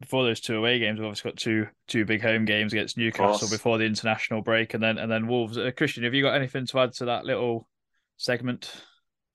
before 0.00 0.24
those 0.24 0.40
two 0.40 0.56
away 0.56 0.78
games, 0.78 0.98
we've 0.98 1.06
obviously 1.06 1.30
got 1.30 1.38
two 1.38 1.66
two 1.88 2.06
big 2.06 2.22
home 2.22 2.46
games 2.46 2.72
against 2.72 2.96
Newcastle 2.96 3.50
before 3.50 3.76
the 3.76 3.84
international 3.84 4.40
break, 4.40 4.72
and 4.72 4.82
then 4.82 4.96
and 4.96 5.12
then 5.12 5.26
Wolves. 5.26 5.58
Uh, 5.58 5.70
Christian, 5.76 6.04
have 6.04 6.14
you 6.14 6.22
got 6.22 6.34
anything 6.34 6.64
to 6.66 6.78
add 6.78 6.94
to 6.94 7.04
that 7.04 7.26
little 7.26 7.68
segment? 8.16 8.72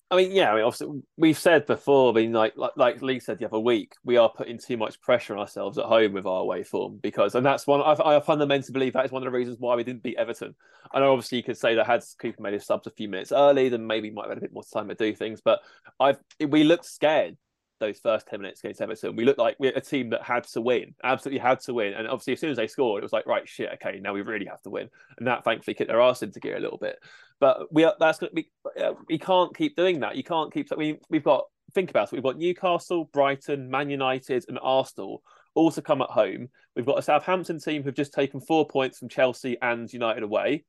I 0.10 0.16
mean, 0.16 0.32
yeah, 0.32 0.52
I 0.52 0.56
mean, 0.56 0.64
obviously, 0.64 1.02
we've 1.18 1.38
said 1.38 1.66
before, 1.66 2.12
I 2.12 2.16
mean, 2.16 2.32
like, 2.32 2.54
like 2.56 2.72
like 2.78 3.02
Lee 3.02 3.20
said 3.20 3.40
the 3.40 3.46
other 3.46 3.60
week, 3.60 3.92
we 4.06 4.16
are 4.16 4.30
putting 4.30 4.58
too 4.58 4.78
much 4.78 5.02
pressure 5.02 5.34
on 5.34 5.40
ourselves 5.40 5.78
at 5.78 5.84
home 5.84 6.14
with 6.14 6.26
our 6.26 6.42
away 6.42 6.64
form 6.64 6.98
because, 7.02 7.36
and 7.36 7.46
that's 7.46 7.68
one 7.68 7.82
I, 7.82 8.16
I 8.16 8.20
fundamentally 8.22 8.72
believe 8.72 8.94
that 8.94 9.04
is 9.04 9.12
one 9.12 9.22
of 9.22 9.26
the 9.26 9.38
reasons 9.38 9.58
why 9.60 9.76
we 9.76 9.84
didn't 9.84 10.04
beat 10.04 10.18
Everton. 10.18 10.56
I 10.94 11.02
know, 11.02 11.12
obviously, 11.12 11.40
you 11.40 11.44
could 11.44 11.58
say 11.58 11.76
that 11.76 11.86
had 11.86 12.04
Cooper 12.20 12.42
made 12.42 12.54
his 12.54 12.66
subs 12.66 12.88
a 12.88 12.92
few 12.92 13.10
minutes 13.10 13.34
early, 13.34 13.68
then 13.68 13.86
maybe 13.86 14.10
might 14.10 14.24
have 14.24 14.32
had 14.32 14.38
a 14.38 14.42
bit 14.42 14.54
more 14.54 14.64
time 14.64 14.88
to 14.88 14.96
do 14.96 15.14
things, 15.14 15.42
but 15.44 15.60
I've 16.00 16.20
we 16.40 16.64
looked 16.64 16.86
scared 16.86 17.36
those 17.80 18.00
first 18.00 18.28
10 18.28 18.42
minutes 18.42 18.62
against 18.64 18.82
Everton. 18.82 19.16
We 19.16 19.26
looked 19.26 19.40
like 19.40 19.56
we're 19.60 19.74
a 19.76 19.82
team 19.82 20.10
that 20.12 20.24
had 20.24 20.46
to 20.50 20.62
win, 20.62 20.96
absolutely 21.04 21.40
had 21.40 21.60
to 21.62 21.74
win. 21.74 21.94
And 21.94 22.08
obviously, 22.08 22.34
as 22.34 22.40
soon 22.40 22.52
as 22.52 22.58
they 22.58 22.68
scored, 22.68 23.04
it 23.04 23.06
was 23.06 23.14
like, 23.14 23.26
right, 23.26 23.48
shit, 23.48 23.70
okay, 23.76 24.00
now 24.00 24.14
we 24.14 24.22
really 24.22 24.46
have 24.46 24.62
to 24.64 24.70
win. 24.70 24.90
And 25.18 25.28
that 25.28 25.44
thankfully 25.44 25.76
kicked 25.76 25.90
their 25.90 26.02
ass 26.02 26.24
into 26.24 26.40
gear 26.40 26.58
a 26.58 26.62
little 26.62 26.78
bit. 26.78 26.98
But 27.40 27.72
we 27.72 27.84
are, 27.84 27.96
that's 28.00 28.20
we, 28.34 28.50
uh, 28.82 28.94
we 29.08 29.18
can't 29.18 29.56
keep 29.56 29.76
doing 29.76 30.00
that. 30.00 30.16
You 30.16 30.24
can't 30.24 30.52
keep, 30.52 30.70
we, 30.76 31.00
we've 31.10 31.24
got, 31.24 31.46
think 31.74 31.90
about 31.90 32.08
it, 32.08 32.14
we've 32.14 32.24
got 32.24 32.38
Newcastle, 32.38 33.06
Brighton, 33.14 33.70
Man 33.70 33.90
United, 33.90 34.46
and 34.48 34.58
Arsenal 34.62 35.22
all 35.58 35.72
to 35.72 35.82
come 35.82 36.02
at 36.02 36.10
home. 36.10 36.50
We've 36.76 36.86
got 36.86 37.00
a 37.00 37.02
Southampton 37.02 37.60
team 37.60 37.84
who've 37.84 37.94
just 37.94 38.14
taken 38.14 38.40
four 38.40 38.68
points 38.68 39.00
from 39.00 39.10
Chelsea 39.10 39.58
and 39.62 39.92
United 39.92 40.24
away. 40.24 40.66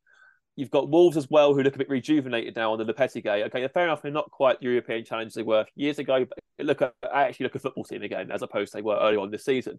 You've 0.58 0.72
got 0.72 0.90
Wolves 0.90 1.16
as 1.16 1.30
well, 1.30 1.54
who 1.54 1.62
look 1.62 1.76
a 1.76 1.78
bit 1.78 1.88
rejuvenated 1.88 2.56
now 2.56 2.72
on 2.72 2.78
the 2.78 2.84
Lopetegui. 2.84 3.46
Okay, 3.46 3.68
fair 3.68 3.84
enough. 3.84 4.02
They're 4.02 4.10
not 4.10 4.28
quite 4.32 4.58
the 4.58 4.66
European 4.66 5.04
challenge 5.04 5.32
they 5.34 5.44
were 5.44 5.64
years 5.76 6.00
ago. 6.00 6.26
Look, 6.58 6.82
I 6.82 7.22
actually 7.22 7.44
look 7.44 7.54
a 7.54 7.60
football 7.60 7.84
team 7.84 8.02
again, 8.02 8.32
as 8.32 8.42
opposed 8.42 8.72
to 8.72 8.78
they 8.78 8.82
were 8.82 8.98
early 9.00 9.18
on 9.18 9.30
this 9.30 9.44
season. 9.44 9.78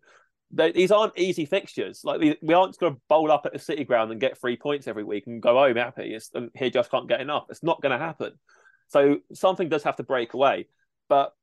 They, 0.51 0.71
these 0.71 0.89
aren't 0.89 1.19
easy 1.19 1.43
fixtures. 1.43 2.05
Like 2.05 2.21
we, 2.21 2.37
we 2.41 2.53
aren't 2.53 2.77
going 2.77 2.95
to 2.95 3.01
bowl 3.09 3.29
up 3.29 3.45
at 3.45 3.51
the 3.51 3.59
City 3.59 3.83
Ground 3.83 4.09
and 4.09 4.21
get 4.21 4.39
three 4.39 4.55
points 4.55 4.87
every 4.87 5.03
week 5.03 5.27
and 5.27 5.41
go 5.41 5.55
home 5.55 5.75
happy. 5.75 6.13
It's, 6.13 6.31
and 6.33 6.49
here 6.55 6.69
just 6.69 6.89
can't 6.89 7.09
get 7.09 7.19
enough. 7.19 7.47
It's 7.49 7.61
not 7.61 7.81
going 7.81 7.91
to 7.91 8.05
happen. 8.05 8.39
So 8.87 9.17
something 9.33 9.67
does 9.67 9.83
have 9.83 9.97
to 9.97 10.03
break 10.03 10.33
away. 10.33 10.69
But 11.09 11.33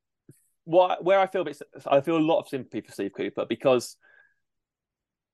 what 0.65 1.05
where 1.05 1.21
I 1.21 1.27
feel 1.27 1.43
a 1.43 1.45
bit, 1.45 1.61
I 1.87 2.01
feel 2.01 2.17
a 2.17 2.21
lot 2.21 2.41
of 2.41 2.49
sympathy 2.49 2.81
for 2.81 2.93
Steve 2.93 3.13
Cooper 3.15 3.45
because 3.47 3.99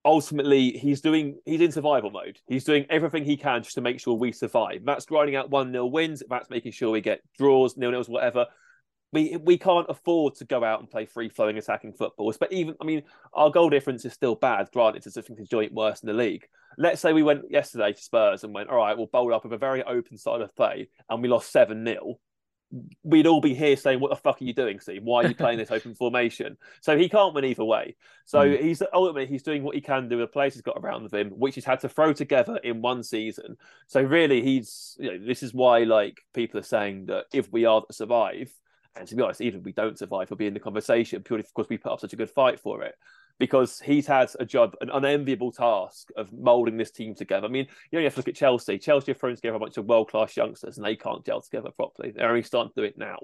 ultimately 0.04 0.72
he's 0.72 1.00
doing 1.00 1.38
he's 1.44 1.60
in 1.60 1.72
survival 1.72 2.10
mode. 2.10 2.38
He's 2.46 2.64
doing 2.64 2.86
everything 2.90 3.24
he 3.24 3.36
can 3.36 3.62
just 3.62 3.74
to 3.74 3.80
make 3.80 4.00
sure 4.00 4.14
we 4.14 4.32
survive. 4.32 4.82
That's 4.84 5.06
grinding 5.06 5.36
out 5.36 5.50
one 5.50 5.72
nil 5.72 5.90
wins. 5.90 6.22
That's 6.28 6.50
making 6.50 6.72
sure 6.72 6.90
we 6.90 7.00
get 7.00 7.20
draws, 7.38 7.76
nil 7.76 7.90
nils, 7.90 8.08
whatever. 8.08 8.46
We 9.12 9.36
we 9.36 9.58
can't 9.58 9.86
afford 9.88 10.36
to 10.36 10.44
go 10.44 10.64
out 10.64 10.80
and 10.80 10.90
play 10.90 11.06
free 11.06 11.28
flowing 11.28 11.58
attacking 11.58 11.92
football. 11.92 12.32
But 12.38 12.52
even 12.52 12.74
I 12.80 12.84
mean, 12.84 13.02
our 13.34 13.50
goal 13.50 13.70
difference 13.70 14.04
is 14.04 14.12
still 14.12 14.34
bad. 14.34 14.70
Granted, 14.72 15.06
it's 15.06 15.14
something 15.14 15.46
joint 15.50 15.72
worse 15.72 16.02
in 16.02 16.06
the 16.06 16.14
league. 16.14 16.46
Let's 16.78 17.02
say 17.02 17.12
we 17.12 17.22
went 17.22 17.50
yesterday 17.50 17.92
to 17.92 18.02
Spurs 18.02 18.44
and 18.44 18.54
went, 18.54 18.70
all 18.70 18.78
right, 18.78 18.96
we'll 18.96 19.06
bowl 19.06 19.34
up 19.34 19.44
with 19.44 19.52
a 19.52 19.58
very 19.58 19.82
open 19.82 20.16
side 20.16 20.40
of 20.40 20.56
play, 20.56 20.88
and 21.10 21.20
we 21.22 21.28
lost 21.28 21.52
seven 21.52 21.84
0 21.84 22.18
we'd 23.02 23.26
all 23.26 23.40
be 23.40 23.54
here 23.54 23.76
saying, 23.76 24.00
"What 24.00 24.10
the 24.10 24.16
fuck 24.16 24.40
are 24.40 24.44
you 24.44 24.54
doing, 24.54 24.80
Steve? 24.80 25.02
Why 25.02 25.22
are 25.22 25.28
you 25.28 25.34
playing 25.34 25.58
this 25.58 25.70
open 25.72 25.94
formation?" 25.94 26.56
So 26.80 26.96
he 26.96 27.08
can't 27.08 27.34
win 27.34 27.44
either 27.44 27.64
way. 27.64 27.96
So 28.24 28.40
mm. 28.40 28.60
he's 28.60 28.82
ultimately 28.92 29.26
he's 29.26 29.42
doing 29.42 29.62
what 29.62 29.74
he 29.74 29.80
can 29.80 30.08
do 30.08 30.18
with 30.18 30.28
the 30.28 30.32
players 30.32 30.54
he's 30.54 30.62
got 30.62 30.78
around 30.78 31.12
him, 31.12 31.30
which 31.30 31.54
he's 31.54 31.64
had 31.64 31.80
to 31.80 31.88
throw 31.88 32.12
together 32.12 32.56
in 32.58 32.82
one 32.82 33.02
season. 33.02 33.56
So 33.86 34.02
really, 34.02 34.42
he's 34.42 34.96
you 34.98 35.10
know 35.10 35.24
this 35.24 35.42
is 35.42 35.52
why 35.52 35.80
like 35.80 36.20
people 36.32 36.60
are 36.60 36.64
saying 36.64 37.06
that 37.06 37.26
if 37.32 37.52
we 37.52 37.64
are 37.64 37.82
to 37.84 37.92
survive, 37.92 38.52
and 38.96 39.06
to 39.06 39.14
be 39.14 39.22
honest, 39.22 39.40
even 39.40 39.60
if 39.60 39.64
we 39.64 39.72
don't 39.72 39.98
survive, 39.98 40.30
we'll 40.30 40.38
be 40.38 40.46
in 40.46 40.54
the 40.54 40.60
conversation 40.60 41.22
purely 41.22 41.44
because 41.44 41.68
we 41.68 41.78
put 41.78 41.92
up 41.92 42.00
such 42.00 42.12
a 42.12 42.16
good 42.16 42.30
fight 42.30 42.60
for 42.60 42.82
it 42.82 42.96
because 43.38 43.80
he's 43.80 44.06
had 44.06 44.30
a 44.38 44.44
job, 44.44 44.74
an 44.80 44.90
unenviable 44.90 45.52
task 45.52 46.10
of 46.16 46.32
moulding 46.32 46.76
this 46.76 46.90
team 46.90 47.14
together. 47.14 47.46
I 47.46 47.50
mean, 47.50 47.66
you 47.90 47.98
only 47.98 48.04
have 48.04 48.14
to 48.14 48.20
look 48.20 48.28
at 48.28 48.36
Chelsea. 48.36 48.78
Chelsea 48.78 49.12
have 49.12 49.18
thrown 49.18 49.36
together 49.36 49.56
a 49.56 49.60
bunch 49.60 49.76
of 49.76 49.86
world 49.86 50.10
class 50.10 50.36
youngsters 50.36 50.76
and 50.76 50.86
they 50.86 50.96
can't 50.96 51.24
gel 51.24 51.40
together 51.40 51.70
properly. 51.76 52.12
They're 52.12 52.28
only 52.28 52.42
starting 52.42 52.72
to 52.74 52.80
do 52.80 52.86
it 52.86 52.98
now. 52.98 53.18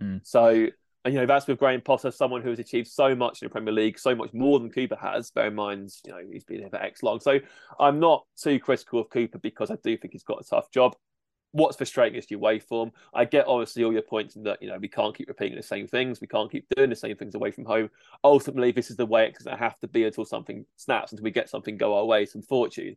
Mm. 0.00 0.20
So, 0.24 0.66
and, 1.04 1.14
you 1.14 1.20
know, 1.20 1.26
that's 1.26 1.46
with 1.46 1.58
Graham 1.58 1.80
Potter, 1.80 2.10
someone 2.10 2.42
who 2.42 2.50
has 2.50 2.58
achieved 2.58 2.88
so 2.88 3.14
much 3.14 3.42
in 3.42 3.46
the 3.46 3.52
Premier 3.52 3.72
League, 3.72 3.98
so 3.98 4.14
much 4.14 4.32
more 4.32 4.58
than 4.58 4.70
Cooper 4.70 4.96
has. 4.96 5.30
Bear 5.30 5.48
in 5.48 5.54
mind, 5.54 5.90
you 6.04 6.12
know, 6.12 6.20
he's 6.30 6.44
been 6.44 6.60
here 6.60 6.70
for 6.70 6.82
X 6.82 7.02
long. 7.02 7.20
So 7.20 7.38
I'm 7.78 8.00
not 8.00 8.24
too 8.36 8.58
critical 8.58 9.00
of 9.00 9.10
Cooper 9.10 9.38
because 9.38 9.70
I 9.70 9.76
do 9.82 9.96
think 9.96 10.12
he's 10.12 10.24
got 10.24 10.40
a 10.40 10.48
tough 10.48 10.70
job 10.70 10.94
what's 11.52 11.76
frustrating 11.76 12.18
is 12.18 12.30
your 12.30 12.40
waveform. 12.40 12.92
I 13.14 13.24
get 13.24 13.46
obviously 13.46 13.84
all 13.84 13.92
your 13.92 14.02
points 14.02 14.36
in 14.36 14.42
that 14.44 14.62
you 14.62 14.68
know 14.68 14.78
we 14.78 14.88
can't 14.88 15.16
keep 15.16 15.28
repeating 15.28 15.56
the 15.56 15.62
same 15.62 15.86
things, 15.86 16.20
we 16.20 16.26
can't 16.26 16.50
keep 16.50 16.66
doing 16.76 16.90
the 16.90 16.96
same 16.96 17.16
things 17.16 17.34
away 17.34 17.50
from 17.50 17.64
home. 17.64 17.90
Ultimately, 18.24 18.72
this 18.72 18.90
is 18.90 18.96
the 18.96 19.06
way 19.06 19.26
it's 19.26 19.42
going 19.42 19.56
to 19.56 19.62
have 19.62 19.78
to 19.80 19.88
be 19.88 20.04
until 20.04 20.24
something 20.24 20.64
snaps, 20.76 21.12
until 21.12 21.24
we 21.24 21.30
get 21.30 21.48
something 21.48 21.76
go 21.76 21.96
our 21.96 22.04
way, 22.04 22.26
some 22.26 22.42
fortune. 22.42 22.96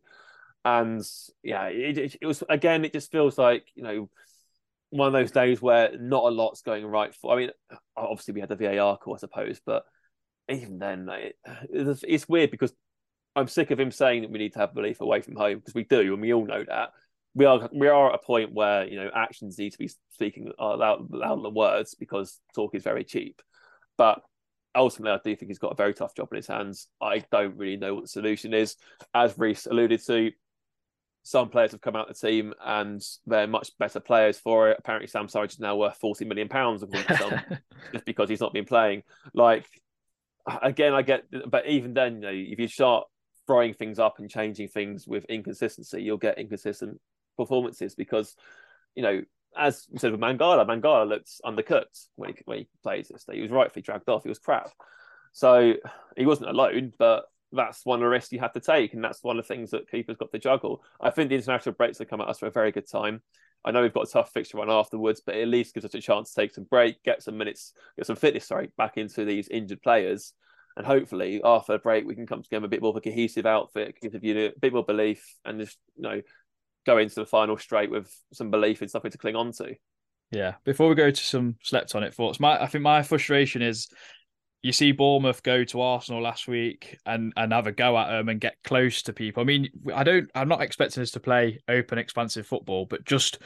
And 0.64 1.02
yeah, 1.44 1.66
it, 1.66 2.18
it, 2.22 2.26
was 2.26 2.44
again, 2.50 2.86
it 2.86 2.94
just 2.94 3.12
feels 3.12 3.38
like 3.38 3.66
you 3.76 3.84
know 3.84 4.10
one 4.92 5.08
of 5.08 5.14
those 5.14 5.32
days 5.32 5.62
where 5.62 5.98
not 5.98 6.26
a 6.26 6.30
lot's 6.30 6.62
going 6.62 6.86
right 6.86 7.16
for. 7.16 7.34
I 7.34 7.38
mean, 7.38 7.52
obviously 7.96 8.34
we 8.34 8.42
had 8.42 8.50
the 8.50 8.58
VAR 8.58 8.98
call, 8.98 9.16
I 9.16 9.18
suppose, 9.18 9.62
but 9.66 9.84
even 10.50 10.80
then, 10.80 11.08
it, 11.10 11.38
it's 11.74 12.28
weird 12.28 12.52
because 12.52 12.74
I'm 13.36 13.48
sick 13.48 13.72
of 13.72 13.80
him 13.80 13.92
saying 13.92 14.24
that 14.24 14.32
we 14.32 14.40
need 14.40 14.54
to 14.54 14.60
have 14.60 14.74
belief 14.74 15.00
away 15.00 15.22
from 15.22 15.38
home 15.38 15.60
because 15.60 15.74
we 15.74 15.86
do, 15.86 16.14
and 16.14 16.22
we 16.22 16.34
all 16.34 16.46
know 16.46 16.66
that 16.68 16.92
we 17.34 17.46
are 17.46 17.70
we 17.72 17.88
are 17.88 18.10
at 18.10 18.16
a 18.16 18.26
point 18.26 18.54
where 18.54 18.86
you 18.86 18.98
know 18.98 19.10
actions 19.14 19.58
need 19.58 19.72
to 19.72 19.78
be 19.78 19.90
speaking 20.12 20.52
louder 20.60 21.04
loud 21.10 21.44
than 21.44 21.54
words 21.54 21.96
because 21.96 22.40
talk 22.54 22.76
is 22.76 22.84
very 22.84 23.04
cheap. 23.04 23.42
But 23.98 24.22
ultimately, 24.76 25.12
I 25.12 25.20
do 25.24 25.36
think 25.36 25.50
he's 25.50 25.60
got 25.60 25.72
a 25.72 25.76
very 25.76 25.94
tough 25.94 26.16
job 26.16 26.30
in 26.32 26.38
his 26.38 26.48
hands. 26.48 26.88
I 27.02 27.24
don't 27.32 27.58
really 27.58 27.78
know 27.78 27.96
what 27.96 28.04
the 28.04 28.10
solution 28.10 28.54
is. 28.54 28.76
As 29.14 29.38
Reese 29.38 29.66
alluded 29.66 30.06
to, 30.08 30.32
some 31.24 31.50
players 31.50 31.72
have 31.72 31.82
come 31.82 31.96
out 31.96 32.10
of 32.10 32.20
the 32.20 32.28
team 32.28 32.54
and 32.66 33.02
they're 33.26 33.48
much 33.48 33.72
better 33.80 34.00
players 34.00 34.38
for 34.38 34.70
it. 34.70 34.78
Apparently, 34.80 35.08
Sam 35.08 35.28
Surridge 35.28 35.52
is 35.52 35.60
now 35.60 35.78
worth 35.78 35.98
forty 35.98 36.26
million 36.26 36.50
pounds 36.50 36.84
just 37.94 38.06
because 38.06 38.28
he's 38.28 38.42
not 38.42 38.54
been 38.54 38.66
playing. 38.66 39.04
Like 39.34 39.66
again, 40.62 40.94
I 40.94 41.02
get, 41.02 41.24
but 41.50 41.66
even 41.68 41.94
then, 41.94 42.16
you 42.16 42.22
know, 42.22 42.30
if 42.32 42.60
you 42.60 42.68
start 42.68 43.08
throwing 43.48 43.74
things 43.74 44.00
up 44.00 44.20
and 44.20 44.30
changing 44.30 44.68
things 44.68 45.08
with 45.08 45.24
inconsistency, 45.26 46.04
you'll 46.04 46.18
get 46.18 46.38
inconsistent 46.38 47.00
performances 47.46 47.96
because, 47.96 48.36
you 48.96 49.04
know, 49.04 49.22
as 49.58 49.88
we 49.92 50.00
said 50.00 50.12
with 50.12 50.22
Mangala, 50.22 50.66
Mangala 50.66 51.08
looked 51.08 51.32
undercooked 51.46 52.08
when 52.16 52.30
he, 52.30 52.36
when 52.46 52.58
he 52.60 52.68
this. 52.84 53.24
Day. 53.26 53.36
He 53.36 53.42
was 53.42 53.52
rightfully 53.52 53.82
dragged 53.82 54.10
off. 54.10 54.24
He 54.24 54.30
was 54.30 54.40
crap. 54.40 54.70
So 55.34 55.74
he 56.16 56.26
wasn't 56.26 56.50
alone, 56.50 56.94
but 56.98 57.26
that's 57.52 57.86
one 57.86 58.00
of 58.00 58.02
the 58.02 58.10
risks 58.10 58.32
you 58.32 58.40
have 58.40 58.54
to 58.54 58.60
take. 58.60 58.94
And 58.94 59.04
that's 59.04 59.24
one 59.24 59.38
of 59.38 59.46
the 59.46 59.54
things 59.54 59.72
that 59.72 59.90
Cooper's 59.90 60.18
got 60.18 60.32
to 60.32 60.40
juggle. 60.40 60.84
I 61.00 61.10
think 61.10 61.30
the 61.30 61.36
international 61.36 61.76
breaks 61.76 62.00
have 62.00 62.10
come 62.10 62.22
at 62.22 62.28
us 62.28 62.40
for 62.40 62.48
a 62.48 62.52
very 62.52 62.72
good 62.72 62.90
time. 62.90 63.22
I 63.64 63.72
know 63.72 63.82
we've 63.82 63.94
got 63.94 64.08
a 64.08 64.12
tough 64.12 64.32
fixture 64.32 64.58
run 64.58 64.72
afterwards, 64.72 65.22
but 65.24 65.36
at 65.36 65.48
least 65.48 65.74
gives 65.74 65.86
us 65.86 65.94
a 65.94 66.02
chance 66.02 66.34
to 66.34 66.42
take 66.42 66.54
some 66.54 66.64
break, 66.64 67.04
get 67.04 67.22
some 67.22 67.38
minutes, 67.38 67.74
get 67.96 68.08
some 68.08 68.16
fitness, 68.16 68.48
sorry, 68.48 68.72
back 68.78 68.98
into 68.98 69.24
these 69.24 69.48
injured 69.50 69.82
players. 69.82 70.34
And 70.78 70.86
hopefully 70.86 71.42
after 71.44 71.74
a 71.74 71.80
break, 71.80 72.06
we 72.06 72.16
can 72.16 72.26
come 72.26 72.42
together 72.42 72.66
a 72.66 72.70
bit 72.70 72.82
more 72.82 72.92
of 72.92 72.96
a 72.96 73.02
cohesive 73.02 73.46
outfit, 73.46 73.98
give 74.02 74.14
the 74.14 74.26
unit 74.26 74.54
a 74.56 74.60
bit 74.60 74.74
more 74.74 74.86
belief 74.86 75.36
and 75.46 75.60
just, 75.60 75.78
you 75.96 76.04
know, 76.04 76.22
go 76.86 76.98
into 76.98 77.16
the 77.16 77.26
final 77.26 77.58
straight 77.58 77.92
with 77.92 78.14
some 78.34 78.52
belief 78.52 78.82
and 78.82 78.90
something 78.90 79.12
to 79.12 79.18
cling 79.18 79.36
on 79.36 79.52
to. 79.54 79.76
Yeah. 80.32 80.56
Before 80.64 80.90
we 80.90 80.96
go 80.96 81.12
to 81.12 81.22
some 81.24 81.56
slept 81.62 81.94
on 81.96 82.04
it 82.04 82.14
thoughts, 82.14 82.40
my 82.40 82.62
I 82.62 82.68
think 82.68 82.84
my 82.84 83.04
frustration 83.04 83.62
is 83.62 83.90
you 84.62 84.72
see 84.72 84.92
Bournemouth 84.92 85.42
go 85.44 85.64
to 85.66 85.82
Arsenal 85.82 86.22
last 86.22 86.48
week 86.48 86.98
and 87.06 87.34
and 87.36 87.52
have 87.52 87.68
a 87.68 87.72
go 87.72 87.98
at 87.98 88.10
them 88.10 88.30
and 88.30 88.40
get 88.40 88.56
close 88.64 89.02
to 89.04 89.14
people. 89.14 89.42
I 89.42 89.46
mean, 89.46 89.70
I 89.94 90.04
don't. 90.04 90.30
I'm 90.36 90.48
not 90.48 90.62
expecting 90.62 91.04
us 91.04 91.12
to 91.12 91.20
play 91.20 91.62
open, 91.68 91.98
expansive 91.98 92.48
football, 92.48 92.86
but 92.86 93.06
just 93.06 93.40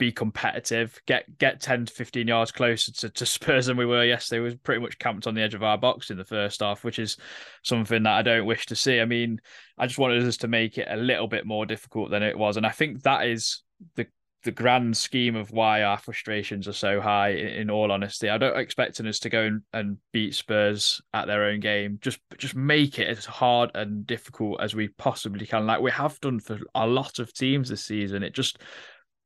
be 0.00 0.10
competitive, 0.10 1.00
get 1.06 1.38
get 1.38 1.60
10 1.60 1.84
to 1.84 1.92
15 1.92 2.26
yards 2.26 2.50
closer 2.50 2.90
to, 2.90 3.10
to 3.10 3.26
Spurs 3.26 3.66
than 3.66 3.76
we 3.76 3.86
were 3.86 4.04
yesterday. 4.04 4.40
We 4.40 4.44
was 4.46 4.56
pretty 4.56 4.80
much 4.80 4.98
camped 4.98 5.28
on 5.28 5.34
the 5.34 5.42
edge 5.42 5.54
of 5.54 5.62
our 5.62 5.78
box 5.78 6.10
in 6.10 6.16
the 6.16 6.24
first 6.24 6.60
half, 6.60 6.82
which 6.82 6.98
is 6.98 7.18
something 7.62 8.02
that 8.02 8.14
I 8.14 8.22
don't 8.22 8.46
wish 8.46 8.66
to 8.66 8.74
see. 8.74 8.98
I 8.98 9.04
mean, 9.04 9.40
I 9.78 9.86
just 9.86 9.98
wanted 9.98 10.26
us 10.26 10.38
to 10.38 10.48
make 10.48 10.78
it 10.78 10.88
a 10.90 10.96
little 10.96 11.28
bit 11.28 11.46
more 11.46 11.66
difficult 11.66 12.10
than 12.10 12.22
it 12.22 12.36
was. 12.36 12.56
And 12.56 12.66
I 12.66 12.70
think 12.70 13.02
that 13.02 13.26
is 13.26 13.62
the 13.94 14.06
the 14.42 14.50
grand 14.50 14.96
scheme 14.96 15.36
of 15.36 15.50
why 15.50 15.82
our 15.82 15.98
frustrations 15.98 16.66
are 16.66 16.72
so 16.72 16.98
high 16.98 17.28
in, 17.28 17.48
in 17.48 17.70
all 17.70 17.92
honesty. 17.92 18.30
I 18.30 18.38
don't 18.38 18.58
expect 18.58 18.98
us 18.98 19.18
to 19.18 19.28
go 19.28 19.42
and, 19.42 19.62
and 19.74 19.98
beat 20.12 20.34
Spurs 20.34 21.02
at 21.12 21.26
their 21.26 21.44
own 21.44 21.60
game. 21.60 21.98
Just 22.00 22.20
just 22.38 22.56
make 22.56 22.98
it 22.98 23.08
as 23.08 23.26
hard 23.26 23.70
and 23.74 24.06
difficult 24.06 24.62
as 24.62 24.74
we 24.74 24.88
possibly 24.88 25.46
can. 25.46 25.66
Like 25.66 25.82
we 25.82 25.90
have 25.90 26.18
done 26.20 26.40
for 26.40 26.58
a 26.74 26.86
lot 26.86 27.18
of 27.18 27.34
teams 27.34 27.68
this 27.68 27.84
season. 27.84 28.22
It 28.22 28.34
just 28.34 28.58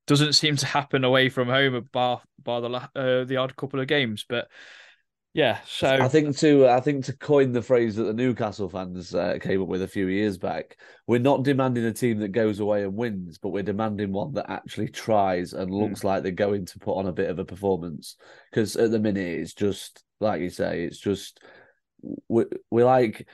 doesn't 0.07 0.33
seem 0.33 0.55
to 0.57 0.65
happen 0.65 1.03
away 1.03 1.29
from 1.29 1.47
home, 1.47 1.87
bar 1.91 2.21
bar 2.43 2.61
the 2.61 2.69
uh, 2.95 3.23
the 3.23 3.37
odd 3.37 3.55
couple 3.55 3.79
of 3.79 3.87
games. 3.87 4.25
But 4.27 4.47
yeah, 5.33 5.59
so 5.65 5.89
I 5.89 6.07
think 6.07 6.37
to 6.37 6.67
I 6.67 6.79
think 6.79 7.05
to 7.05 7.17
coin 7.17 7.51
the 7.51 7.61
phrase 7.61 7.97
that 7.97 8.03
the 8.03 8.13
Newcastle 8.13 8.69
fans 8.69 9.13
uh, 9.13 9.37
came 9.41 9.61
up 9.61 9.67
with 9.67 9.81
a 9.81 9.87
few 9.87 10.07
years 10.07 10.37
back, 10.37 10.77
we're 11.07 11.19
not 11.19 11.43
demanding 11.43 11.83
a 11.85 11.91
team 11.91 12.19
that 12.19 12.29
goes 12.29 12.59
away 12.59 12.83
and 12.83 12.95
wins, 12.95 13.37
but 13.37 13.49
we're 13.49 13.63
demanding 13.63 14.13
one 14.13 14.33
that 14.33 14.49
actually 14.49 14.87
tries 14.87 15.53
and 15.53 15.69
hmm. 15.69 15.75
looks 15.75 16.01
mm. 16.01 16.05
like 16.05 16.23
they're 16.23 16.31
going 16.31 16.65
to 16.67 16.79
put 16.79 16.97
on 16.97 17.07
a 17.07 17.13
bit 17.13 17.29
of 17.29 17.39
a 17.39 17.45
performance. 17.45 18.15
Because 18.49 18.77
at 18.77 18.91
the 18.91 18.99
minute, 18.99 19.39
it's 19.39 19.53
just 19.53 20.03
like 20.21 20.39
you 20.41 20.49
say, 20.49 20.83
it's 20.83 20.99
just 20.99 21.41
we 22.29 22.45
we 22.71 22.83
like 22.83 23.27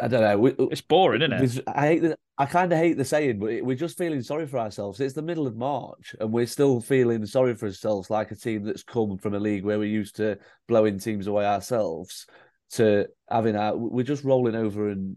I 0.00 0.08
don't 0.08 0.22
know. 0.22 0.38
We, 0.38 0.54
it's 0.70 0.80
boring, 0.80 1.22
isn't 1.22 1.58
it? 1.58 1.64
I 1.68 1.86
hate 1.86 2.02
the, 2.02 2.18
I 2.42 2.46
kind 2.46 2.72
of 2.72 2.78
hate 2.78 2.96
the 2.96 3.04
saying, 3.04 3.38
but 3.38 3.62
we're 3.62 3.76
just 3.76 3.96
feeling 3.96 4.20
sorry 4.20 4.48
for 4.48 4.58
ourselves. 4.58 4.98
It's 4.98 5.14
the 5.14 5.22
middle 5.22 5.46
of 5.46 5.54
March, 5.54 6.16
and 6.18 6.32
we're 6.32 6.48
still 6.48 6.80
feeling 6.80 7.24
sorry 7.24 7.54
for 7.54 7.66
ourselves, 7.66 8.10
like 8.10 8.32
a 8.32 8.34
team 8.34 8.64
that's 8.64 8.82
come 8.82 9.16
from 9.16 9.34
a 9.34 9.38
league 9.38 9.64
where 9.64 9.78
we're 9.78 9.84
used 9.84 10.16
to 10.16 10.36
blowing 10.66 10.98
teams 10.98 11.28
away 11.28 11.46
ourselves 11.46 12.26
to 12.70 13.06
having 13.30 13.54
our. 13.54 13.76
We're 13.76 14.02
just 14.02 14.24
rolling 14.24 14.56
over 14.56 14.88
and 14.88 15.16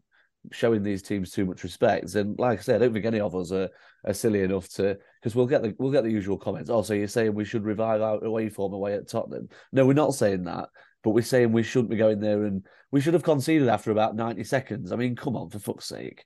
showing 0.52 0.84
these 0.84 1.02
teams 1.02 1.32
too 1.32 1.48
much 1.48 1.64
respect. 1.64 2.14
And 2.14 2.38
like 2.38 2.60
I 2.60 2.62
said, 2.62 2.76
I 2.76 2.86
don't 2.86 2.94
think 2.94 3.06
any 3.08 3.22
of 3.22 3.34
us 3.34 3.52
are, 3.52 3.70
are 4.06 4.14
silly 4.14 4.44
enough 4.44 4.70
to 4.74 4.96
because 5.20 5.36
we'll 5.36 5.48
get 5.48 5.64
the 5.64 5.74
we'll 5.80 5.92
get 5.92 6.04
the 6.04 6.12
usual 6.12 6.38
comments. 6.38 6.70
Oh, 6.70 6.84
so 6.84 6.94
you're 6.94 7.08
saying 7.08 7.34
we 7.34 7.44
should 7.44 7.64
revive 7.64 8.04
our 8.04 8.24
away 8.24 8.50
form 8.50 8.74
away 8.74 8.94
at 8.94 9.10
Tottenham? 9.10 9.50
No, 9.72 9.88
we're 9.88 9.94
not 9.94 10.14
saying 10.14 10.44
that 10.44 10.70
but 11.04 11.12
we're 11.12 11.22
saying 11.22 11.52
we 11.52 11.62
shouldn't 11.62 11.92
be 11.92 11.96
going 11.96 12.20
there 12.20 12.46
and 12.46 12.66
we 12.92 13.00
should 13.00 13.14
have 13.14 13.22
conceded 13.22 13.68
after 13.68 13.92
about 13.92 14.16
90 14.16 14.44
seconds. 14.44 14.92
I 14.92 14.96
mean, 14.96 15.16
come 15.16 15.36
on, 15.36 15.52
for 15.52 15.60
fuck's 15.60 15.86
sake. 15.86 16.26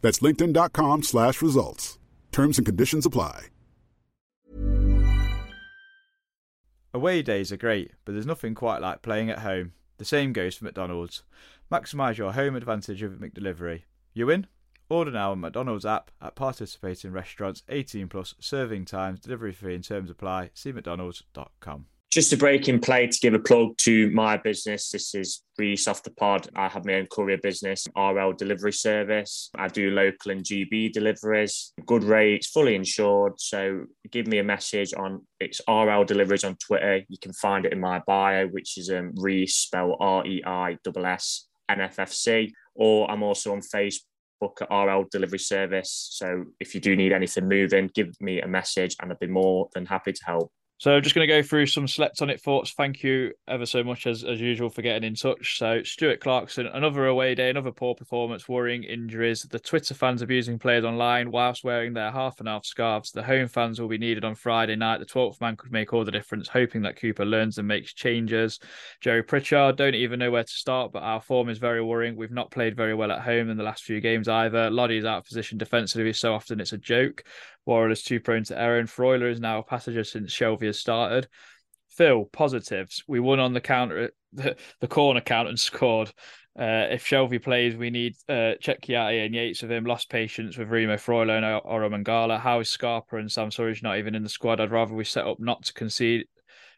That's 0.00 0.20
linkedin.com 0.20 1.02
slash 1.02 1.42
results. 1.42 1.98
Terms 2.32 2.58
and 2.58 2.66
conditions 2.66 3.06
apply. 3.06 3.46
Away 6.92 7.22
days 7.22 7.52
are 7.52 7.56
great, 7.56 7.92
but 8.04 8.12
there's 8.12 8.26
nothing 8.26 8.54
quite 8.54 8.80
like 8.80 9.02
playing 9.02 9.30
at 9.30 9.40
home. 9.40 9.72
The 9.98 10.04
same 10.04 10.32
goes 10.32 10.56
for 10.56 10.64
McDonald's. 10.64 11.22
Maximise 11.70 12.16
your 12.16 12.32
home 12.32 12.56
advantage 12.56 13.02
with 13.02 13.20
McDelivery. 13.20 13.82
You 14.12 14.26
win? 14.26 14.48
Order 14.88 15.12
now 15.12 15.30
on 15.30 15.40
McDonald's 15.40 15.86
app 15.86 16.10
at 16.20 16.34
participating 16.34 17.12
restaurants 17.12 17.62
18 17.68 18.08
plus 18.08 18.34
serving 18.40 18.86
times, 18.86 19.20
delivery 19.20 19.52
fee 19.52 19.74
and 19.74 19.84
terms 19.84 20.10
apply. 20.10 20.50
See 20.52 20.72
McDonald's.com. 20.72 21.86
Just 22.10 22.32
a 22.32 22.36
break 22.36 22.68
in 22.68 22.80
play 22.80 23.06
to 23.06 23.18
give 23.20 23.34
a 23.34 23.38
plug 23.38 23.76
to 23.82 24.10
my 24.10 24.36
business. 24.36 24.90
This 24.90 25.14
is 25.14 25.44
Reese 25.56 25.86
off 25.86 26.02
the 26.02 26.10
pod. 26.10 26.48
I 26.56 26.66
have 26.66 26.84
my 26.84 26.94
own 26.94 27.06
courier 27.06 27.38
business, 27.38 27.86
RL 27.96 28.32
delivery 28.32 28.72
service. 28.72 29.48
I 29.54 29.68
do 29.68 29.92
local 29.92 30.32
and 30.32 30.42
GB 30.42 30.92
deliveries, 30.92 31.72
good 31.86 32.02
rates, 32.02 32.48
fully 32.48 32.74
insured. 32.74 33.34
So 33.40 33.84
give 34.10 34.26
me 34.26 34.38
a 34.38 34.42
message 34.42 34.92
on 34.92 35.24
it's 35.38 35.60
RL 35.68 36.02
deliveries 36.04 36.42
on 36.42 36.56
Twitter. 36.56 37.02
You 37.08 37.18
can 37.22 37.32
find 37.32 37.64
it 37.64 37.72
in 37.72 37.78
my 37.78 38.00
bio, 38.04 38.48
which 38.48 38.76
is 38.76 38.90
um, 38.90 39.12
Reese, 39.14 39.54
spell 39.54 39.96
R 40.00 40.26
E 40.26 40.42
I 40.44 40.78
S 40.84 41.46
S. 41.68 42.28
Or 42.74 43.08
I'm 43.08 43.22
also 43.22 43.52
on 43.52 43.60
Facebook 43.60 44.02
at 44.60 44.68
RL 44.68 45.06
Delivery 45.12 45.38
Service. 45.38 46.08
So 46.10 46.46
if 46.58 46.74
you 46.74 46.80
do 46.80 46.96
need 46.96 47.12
anything 47.12 47.46
moving, 47.46 47.88
give 47.94 48.20
me 48.20 48.40
a 48.40 48.48
message 48.48 48.96
and 49.00 49.12
I'd 49.12 49.20
be 49.20 49.28
more 49.28 49.68
than 49.74 49.86
happy 49.86 50.12
to 50.12 50.24
help. 50.26 50.50
So 50.80 50.96
I'm 50.96 51.02
just 51.02 51.14
going 51.14 51.28
to 51.28 51.34
go 51.34 51.42
through 51.42 51.66
some 51.66 51.86
slept 51.86 52.22
on 52.22 52.30
it 52.30 52.40
thoughts. 52.40 52.72
Thank 52.72 53.02
you 53.02 53.32
ever 53.46 53.66
so 53.66 53.84
much 53.84 54.06
as 54.06 54.24
as 54.24 54.40
usual 54.40 54.70
for 54.70 54.80
getting 54.80 55.06
in 55.06 55.14
touch. 55.14 55.58
So 55.58 55.82
Stuart 55.82 56.20
Clarkson, 56.20 56.66
another 56.68 57.04
away 57.04 57.34
day, 57.34 57.50
another 57.50 57.70
poor 57.70 57.94
performance, 57.94 58.48
worrying 58.48 58.84
injuries. 58.84 59.42
The 59.42 59.58
Twitter 59.58 59.92
fans 59.92 60.22
abusing 60.22 60.58
players 60.58 60.86
online 60.86 61.32
whilst 61.32 61.64
wearing 61.64 61.92
their 61.92 62.10
half 62.10 62.38
and 62.38 62.48
half 62.48 62.64
scarves. 62.64 63.12
The 63.12 63.22
home 63.22 63.46
fans 63.46 63.78
will 63.78 63.88
be 63.88 63.98
needed 63.98 64.24
on 64.24 64.34
Friday 64.34 64.74
night. 64.74 65.00
The 65.00 65.04
12th 65.04 65.38
man 65.42 65.54
could 65.54 65.70
make 65.70 65.92
all 65.92 66.06
the 66.06 66.10
difference, 66.10 66.48
hoping 66.48 66.80
that 66.82 66.96
Cooper 66.96 67.26
learns 67.26 67.58
and 67.58 67.68
makes 67.68 67.92
changes. 67.92 68.58
Joe 69.02 69.20
Pritchard, 69.20 69.76
don't 69.76 69.94
even 69.94 70.18
know 70.18 70.30
where 70.30 70.44
to 70.44 70.50
start, 70.50 70.92
but 70.92 71.02
our 71.02 71.20
form 71.20 71.50
is 71.50 71.58
very 71.58 71.82
worrying. 71.82 72.16
We've 72.16 72.30
not 72.30 72.50
played 72.50 72.74
very 72.74 72.94
well 72.94 73.12
at 73.12 73.20
home 73.20 73.50
in 73.50 73.58
the 73.58 73.64
last 73.64 73.84
few 73.84 74.00
games 74.00 74.28
either. 74.28 74.70
Is 74.90 75.04
out 75.04 75.18
of 75.18 75.24
position 75.26 75.58
defensively 75.58 76.14
so 76.14 76.32
often 76.32 76.58
it's 76.58 76.72
a 76.72 76.78
joke. 76.78 77.22
Worrall 77.66 77.92
is 77.92 78.02
too 78.02 78.18
prone 78.18 78.44
to 78.44 78.58
error, 78.58 78.78
and 78.78 78.88
Freuler 78.88 79.30
is 79.30 79.38
now 79.38 79.58
a 79.58 79.62
passenger 79.62 80.02
since 80.02 80.32
Shelvey 80.32 80.69
has 80.70 80.78
started. 80.78 81.28
Phil, 81.90 82.24
positives. 82.26 83.02
We 83.06 83.20
won 83.20 83.40
on 83.40 83.52
the 83.52 83.60
counter, 83.60 84.12
the, 84.32 84.56
the 84.80 84.88
corner 84.88 85.20
count 85.20 85.48
and 85.48 85.58
scored. 85.58 86.12
Uh, 86.58 86.88
if 86.90 87.04
Shelvey 87.04 87.42
plays, 87.42 87.76
we 87.76 87.90
need 87.90 88.16
uh, 88.28 88.54
Cecchiati 88.60 89.24
and 89.24 89.34
Yates 89.34 89.62
with 89.62 89.70
him. 89.70 89.84
Lost 89.84 90.10
patience 90.10 90.56
with 90.56 90.68
Remo 90.68 90.92
and 90.92 91.00
Orel 91.00 91.90
Mangala. 91.90 92.40
How 92.40 92.60
is 92.60 92.68
Scarpa 92.68 93.16
and 93.16 93.30
Sam 93.30 93.50
Surridge 93.50 93.82
not 93.82 93.98
even 93.98 94.14
in 94.14 94.22
the 94.22 94.28
squad? 94.28 94.60
I'd 94.60 94.72
rather 94.72 94.94
we 94.94 95.04
set 95.04 95.26
up 95.26 95.38
not 95.38 95.64
to 95.66 95.72
concede, 95.72 96.26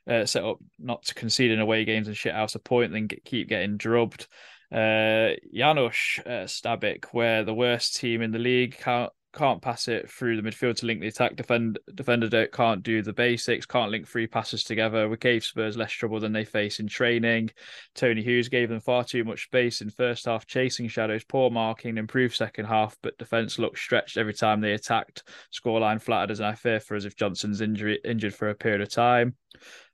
uh, 0.06 0.26
set 0.26 0.44
up 0.44 0.58
not 0.78 1.04
to 1.04 1.14
concede 1.14 1.50
in 1.50 1.60
away 1.60 1.84
games 1.84 2.06
and 2.06 2.16
shit 2.16 2.34
out 2.34 2.54
a 2.54 2.58
point 2.58 2.92
than 2.92 3.06
get, 3.06 3.24
keep 3.24 3.48
getting 3.48 3.76
drubbed. 3.76 4.28
Uh, 4.70 5.36
Janusz 5.52 6.20
uh, 6.24 6.46
Stabik, 6.46 7.06
we're 7.12 7.44
the 7.44 7.54
worst 7.54 7.96
team 7.96 8.22
in 8.22 8.30
the 8.30 8.38
league. 8.38 8.76
Can't 8.78 9.12
can't 9.32 9.62
pass 9.62 9.88
it 9.88 10.10
through 10.10 10.40
the 10.40 10.48
midfield 10.48 10.76
to 10.76 10.86
link 10.86 11.00
the 11.00 11.08
attack. 11.08 11.36
Defend, 11.36 11.78
defender 11.94 12.46
can't 12.46 12.82
do 12.82 13.02
the 13.02 13.12
basics, 13.12 13.66
can't 13.66 13.90
link 13.90 14.06
three 14.06 14.26
passes 14.26 14.64
together. 14.64 15.08
We 15.08 15.16
gave 15.16 15.44
Spurs 15.44 15.76
less 15.76 15.92
trouble 15.92 16.20
than 16.20 16.32
they 16.32 16.44
face 16.44 16.80
in 16.80 16.86
training. 16.86 17.50
Tony 17.94 18.22
Hughes 18.22 18.48
gave 18.48 18.68
them 18.68 18.80
far 18.80 19.04
too 19.04 19.24
much 19.24 19.44
space 19.44 19.80
in 19.80 19.90
first 19.90 20.26
half, 20.26 20.46
chasing 20.46 20.88
shadows, 20.88 21.24
poor 21.24 21.50
marking, 21.50 21.98
improved 21.98 22.34
second 22.34 22.66
half, 22.66 22.96
but 23.02 23.18
defence 23.18 23.58
looked 23.58 23.78
stretched 23.78 24.16
every 24.16 24.34
time 24.34 24.60
they 24.60 24.72
attacked. 24.72 25.24
Scoreline 25.52 26.00
flattered 26.00 26.30
as 26.30 26.40
I 26.40 26.54
fear 26.54 26.80
for 26.80 26.94
as 26.94 27.04
if 27.04 27.16
Johnson's 27.16 27.60
injury 27.60 28.00
injured 28.04 28.34
for 28.34 28.50
a 28.50 28.54
period 28.54 28.80
of 28.80 28.90
time. 28.90 29.36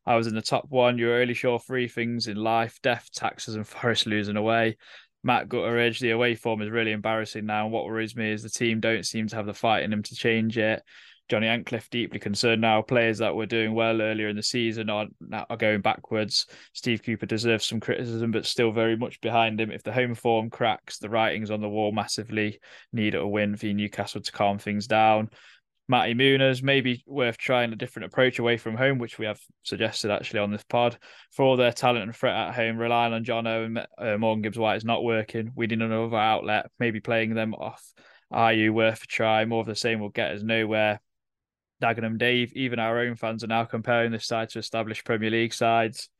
I 0.08 0.16
was 0.16 0.26
in 0.26 0.34
the 0.34 0.40
top 0.40 0.64
one. 0.70 0.96
You're 0.96 1.20
only 1.20 1.34
sure 1.34 1.58
three 1.58 1.86
things 1.86 2.28
in 2.28 2.38
life 2.38 2.78
death, 2.82 3.10
taxes, 3.12 3.56
and 3.56 3.66
Forest 3.68 4.06
losing 4.06 4.36
away. 4.36 4.78
Matt 5.22 5.48
Gutteridge, 5.48 5.98
the 5.98 6.10
away 6.10 6.34
form 6.34 6.62
is 6.62 6.70
really 6.70 6.92
embarrassing 6.92 7.46
now. 7.46 7.64
And 7.64 7.72
what 7.72 7.84
worries 7.84 8.16
me 8.16 8.30
is 8.30 8.42
the 8.42 8.50
team 8.50 8.80
don't 8.80 9.06
seem 9.06 9.26
to 9.28 9.36
have 9.36 9.46
the 9.46 9.54
fight 9.54 9.82
in 9.82 9.90
them 9.90 10.02
to 10.04 10.14
change 10.14 10.56
it. 10.58 10.82
Johnny 11.28 11.46
Ancliffe 11.46 11.90
deeply 11.90 12.18
concerned 12.18 12.62
now. 12.62 12.80
Players 12.80 13.18
that 13.18 13.34
were 13.34 13.46
doing 13.46 13.74
well 13.74 14.00
earlier 14.00 14.28
in 14.28 14.36
the 14.36 14.42
season 14.42 14.88
are 14.88 15.06
are 15.50 15.56
going 15.56 15.82
backwards. 15.82 16.46
Steve 16.72 17.02
Cooper 17.02 17.26
deserves 17.26 17.66
some 17.66 17.80
criticism, 17.80 18.30
but 18.30 18.46
still 18.46 18.72
very 18.72 18.96
much 18.96 19.20
behind 19.20 19.60
him. 19.60 19.70
If 19.70 19.82
the 19.82 19.92
home 19.92 20.14
form 20.14 20.48
cracks, 20.48 20.98
the 20.98 21.10
writings 21.10 21.50
on 21.50 21.60
the 21.60 21.68
wall 21.68 21.92
massively 21.92 22.60
need 22.92 23.14
a 23.14 23.26
win 23.26 23.56
for 23.56 23.66
Newcastle 23.66 24.22
to 24.22 24.32
calm 24.32 24.58
things 24.58 24.86
down. 24.86 25.28
Matty 25.88 26.14
Mooners, 26.14 26.62
maybe 26.62 27.02
worth 27.06 27.38
trying 27.38 27.72
a 27.72 27.76
different 27.76 28.06
approach 28.06 28.38
away 28.38 28.58
from 28.58 28.76
home, 28.76 28.98
which 28.98 29.18
we 29.18 29.24
have 29.24 29.40
suggested 29.62 30.10
actually 30.10 30.40
on 30.40 30.50
this 30.50 30.64
pod. 30.64 30.98
For 31.32 31.44
all 31.44 31.56
their 31.56 31.72
talent 31.72 32.04
and 32.04 32.14
threat 32.14 32.36
at 32.36 32.54
home, 32.54 32.76
relying 32.76 33.14
on 33.14 33.24
Jono 33.24 33.64
and 33.64 33.86
uh, 33.96 34.18
Morgan 34.18 34.42
Gibbs 34.42 34.58
White 34.58 34.76
is 34.76 34.84
not 34.84 35.02
working. 35.02 35.52
We 35.56 35.66
need 35.66 35.80
another 35.80 36.16
outlet, 36.16 36.70
maybe 36.78 37.00
playing 37.00 37.34
them 37.34 37.54
off. 37.54 37.82
Are 38.30 38.52
you 38.52 38.74
worth 38.74 39.02
a 39.02 39.06
try? 39.06 39.46
More 39.46 39.60
of 39.60 39.66
the 39.66 39.74
same 39.74 40.00
will 40.00 40.10
get 40.10 40.32
us 40.32 40.42
nowhere. 40.42 41.00
Dagenham 41.82 42.18
Dave, 42.18 42.52
even 42.54 42.78
our 42.78 42.98
own 42.98 43.16
fans 43.16 43.42
are 43.42 43.48
now 43.48 43.64
comparing 43.64 44.12
this 44.12 44.26
side 44.26 44.50
to 44.50 44.58
established 44.58 45.06
Premier 45.06 45.30
League 45.30 45.54
sides. 45.54 46.10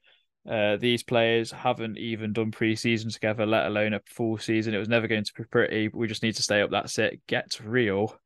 Uh, 0.48 0.76
these 0.78 1.02
players 1.02 1.50
haven't 1.50 1.98
even 1.98 2.32
done 2.32 2.50
pre-season 2.50 3.10
together, 3.10 3.44
let 3.44 3.66
alone 3.66 3.92
a 3.92 4.00
full 4.06 4.38
season. 4.38 4.72
It 4.72 4.78
was 4.78 4.88
never 4.88 5.06
going 5.06 5.24
to 5.24 5.32
be 5.36 5.44
pretty. 5.44 5.88
We 5.88 6.06
just 6.06 6.22
need 6.22 6.36
to 6.36 6.42
stay 6.42 6.62
up. 6.62 6.70
That's 6.70 6.98
it. 6.98 7.20
Get 7.26 7.60
real 7.62 8.18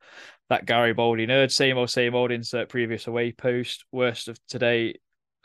that 0.52 0.66
Garibaldi 0.66 1.26
nerd, 1.26 1.50
same 1.50 1.78
old, 1.78 1.88
same 1.88 2.14
old. 2.14 2.30
Insert 2.30 2.68
previous 2.68 3.06
away 3.06 3.32
post. 3.32 3.86
Worst 3.90 4.28
of 4.28 4.38
today 4.48 4.96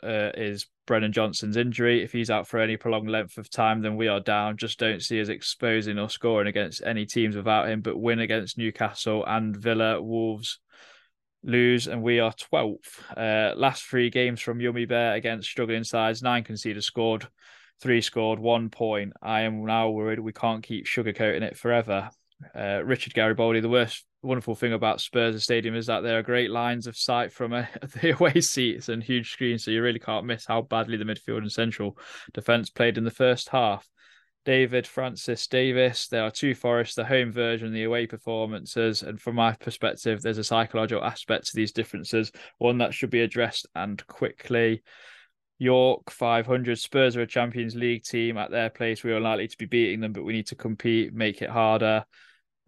uh, 0.02 0.32
is 0.34 0.66
Brennan 0.86 1.12
Johnson's 1.12 1.56
injury. 1.56 2.02
If 2.02 2.12
he's 2.12 2.28
out 2.28 2.46
for 2.46 2.60
any 2.60 2.76
prolonged 2.76 3.08
length 3.08 3.38
of 3.38 3.48
time, 3.48 3.80
then 3.80 3.96
we 3.96 4.08
are 4.08 4.20
down. 4.20 4.58
Just 4.58 4.78
don't 4.78 5.02
see 5.02 5.18
us 5.22 5.30
exposing 5.30 5.98
or 5.98 6.10
scoring 6.10 6.46
against 6.46 6.82
any 6.84 7.06
teams 7.06 7.36
without 7.36 7.70
him, 7.70 7.80
but 7.80 7.98
win 7.98 8.20
against 8.20 8.58
Newcastle 8.58 9.24
and 9.26 9.56
Villa, 9.56 10.02
Wolves 10.02 10.60
lose, 11.42 11.86
and 11.86 12.02
we 12.02 12.20
are 12.20 12.32
12th. 12.32 13.00
Uh, 13.16 13.56
last 13.56 13.84
three 13.84 14.10
games 14.10 14.42
from 14.42 14.60
Yummy 14.60 14.84
Bear 14.84 15.14
against 15.14 15.48
struggling 15.48 15.84
sides, 15.84 16.22
nine 16.22 16.44
conceded 16.44 16.84
scored, 16.84 17.26
three 17.80 18.02
scored, 18.02 18.38
one 18.38 18.68
point. 18.68 19.14
I 19.22 19.42
am 19.42 19.64
now 19.64 19.88
worried 19.88 20.20
we 20.20 20.34
can't 20.34 20.62
keep 20.62 20.84
sugarcoating 20.84 21.40
it 21.40 21.56
forever. 21.56 22.10
Uh, 22.54 22.82
Richard 22.84 23.14
Garibaldi, 23.14 23.60
the 23.60 23.70
worst 23.70 24.04
wonderful 24.22 24.54
thing 24.54 24.72
about 24.72 25.00
Spurs 25.00 25.42
Stadium 25.42 25.74
is 25.74 25.86
that 25.86 26.00
there 26.02 26.18
are 26.18 26.22
great 26.22 26.50
lines 26.50 26.86
of 26.86 26.96
sight 26.96 27.32
from 27.32 27.52
uh, 27.52 27.64
a, 27.82 27.86
the 28.00 28.14
away 28.14 28.40
seats 28.40 28.88
and 28.88 29.02
huge 29.02 29.32
screens, 29.32 29.64
so 29.64 29.70
you 29.70 29.82
really 29.82 29.98
can't 29.98 30.26
miss 30.26 30.46
how 30.46 30.62
badly 30.62 30.96
the 30.96 31.04
midfield 31.04 31.38
and 31.38 31.52
central 31.52 31.96
defence 32.34 32.70
played 32.70 32.98
in 32.98 33.04
the 33.04 33.10
first 33.10 33.48
half. 33.50 33.86
David 34.44 34.86
Francis 34.86 35.46
Davis, 35.46 36.08
there 36.08 36.22
are 36.22 36.30
two 36.30 36.54
Forests, 36.54 36.94
the 36.94 37.04
home 37.04 37.32
version, 37.32 37.72
the 37.72 37.84
away 37.84 38.06
performances, 38.06 39.02
and 39.02 39.20
from 39.20 39.34
my 39.34 39.52
perspective, 39.52 40.22
there's 40.22 40.38
a 40.38 40.44
psychological 40.44 41.04
aspect 41.04 41.46
to 41.46 41.56
these 41.56 41.72
differences, 41.72 42.32
one 42.56 42.78
that 42.78 42.94
should 42.94 43.10
be 43.10 43.20
addressed 43.20 43.66
and 43.74 44.04
quickly. 44.06 44.82
York 45.58 46.10
500 46.10 46.78
Spurs 46.78 47.16
are 47.16 47.22
a 47.22 47.26
Champions 47.26 47.74
League 47.74 48.04
team 48.04 48.38
at 48.38 48.50
their 48.50 48.70
place. 48.70 49.02
We 49.02 49.12
are 49.12 49.20
likely 49.20 49.48
to 49.48 49.58
be 49.58 49.66
beating 49.66 50.00
them, 50.00 50.12
but 50.12 50.22
we 50.22 50.32
need 50.32 50.46
to 50.46 50.54
compete, 50.54 51.12
make 51.12 51.42
it 51.42 51.50
harder 51.50 52.04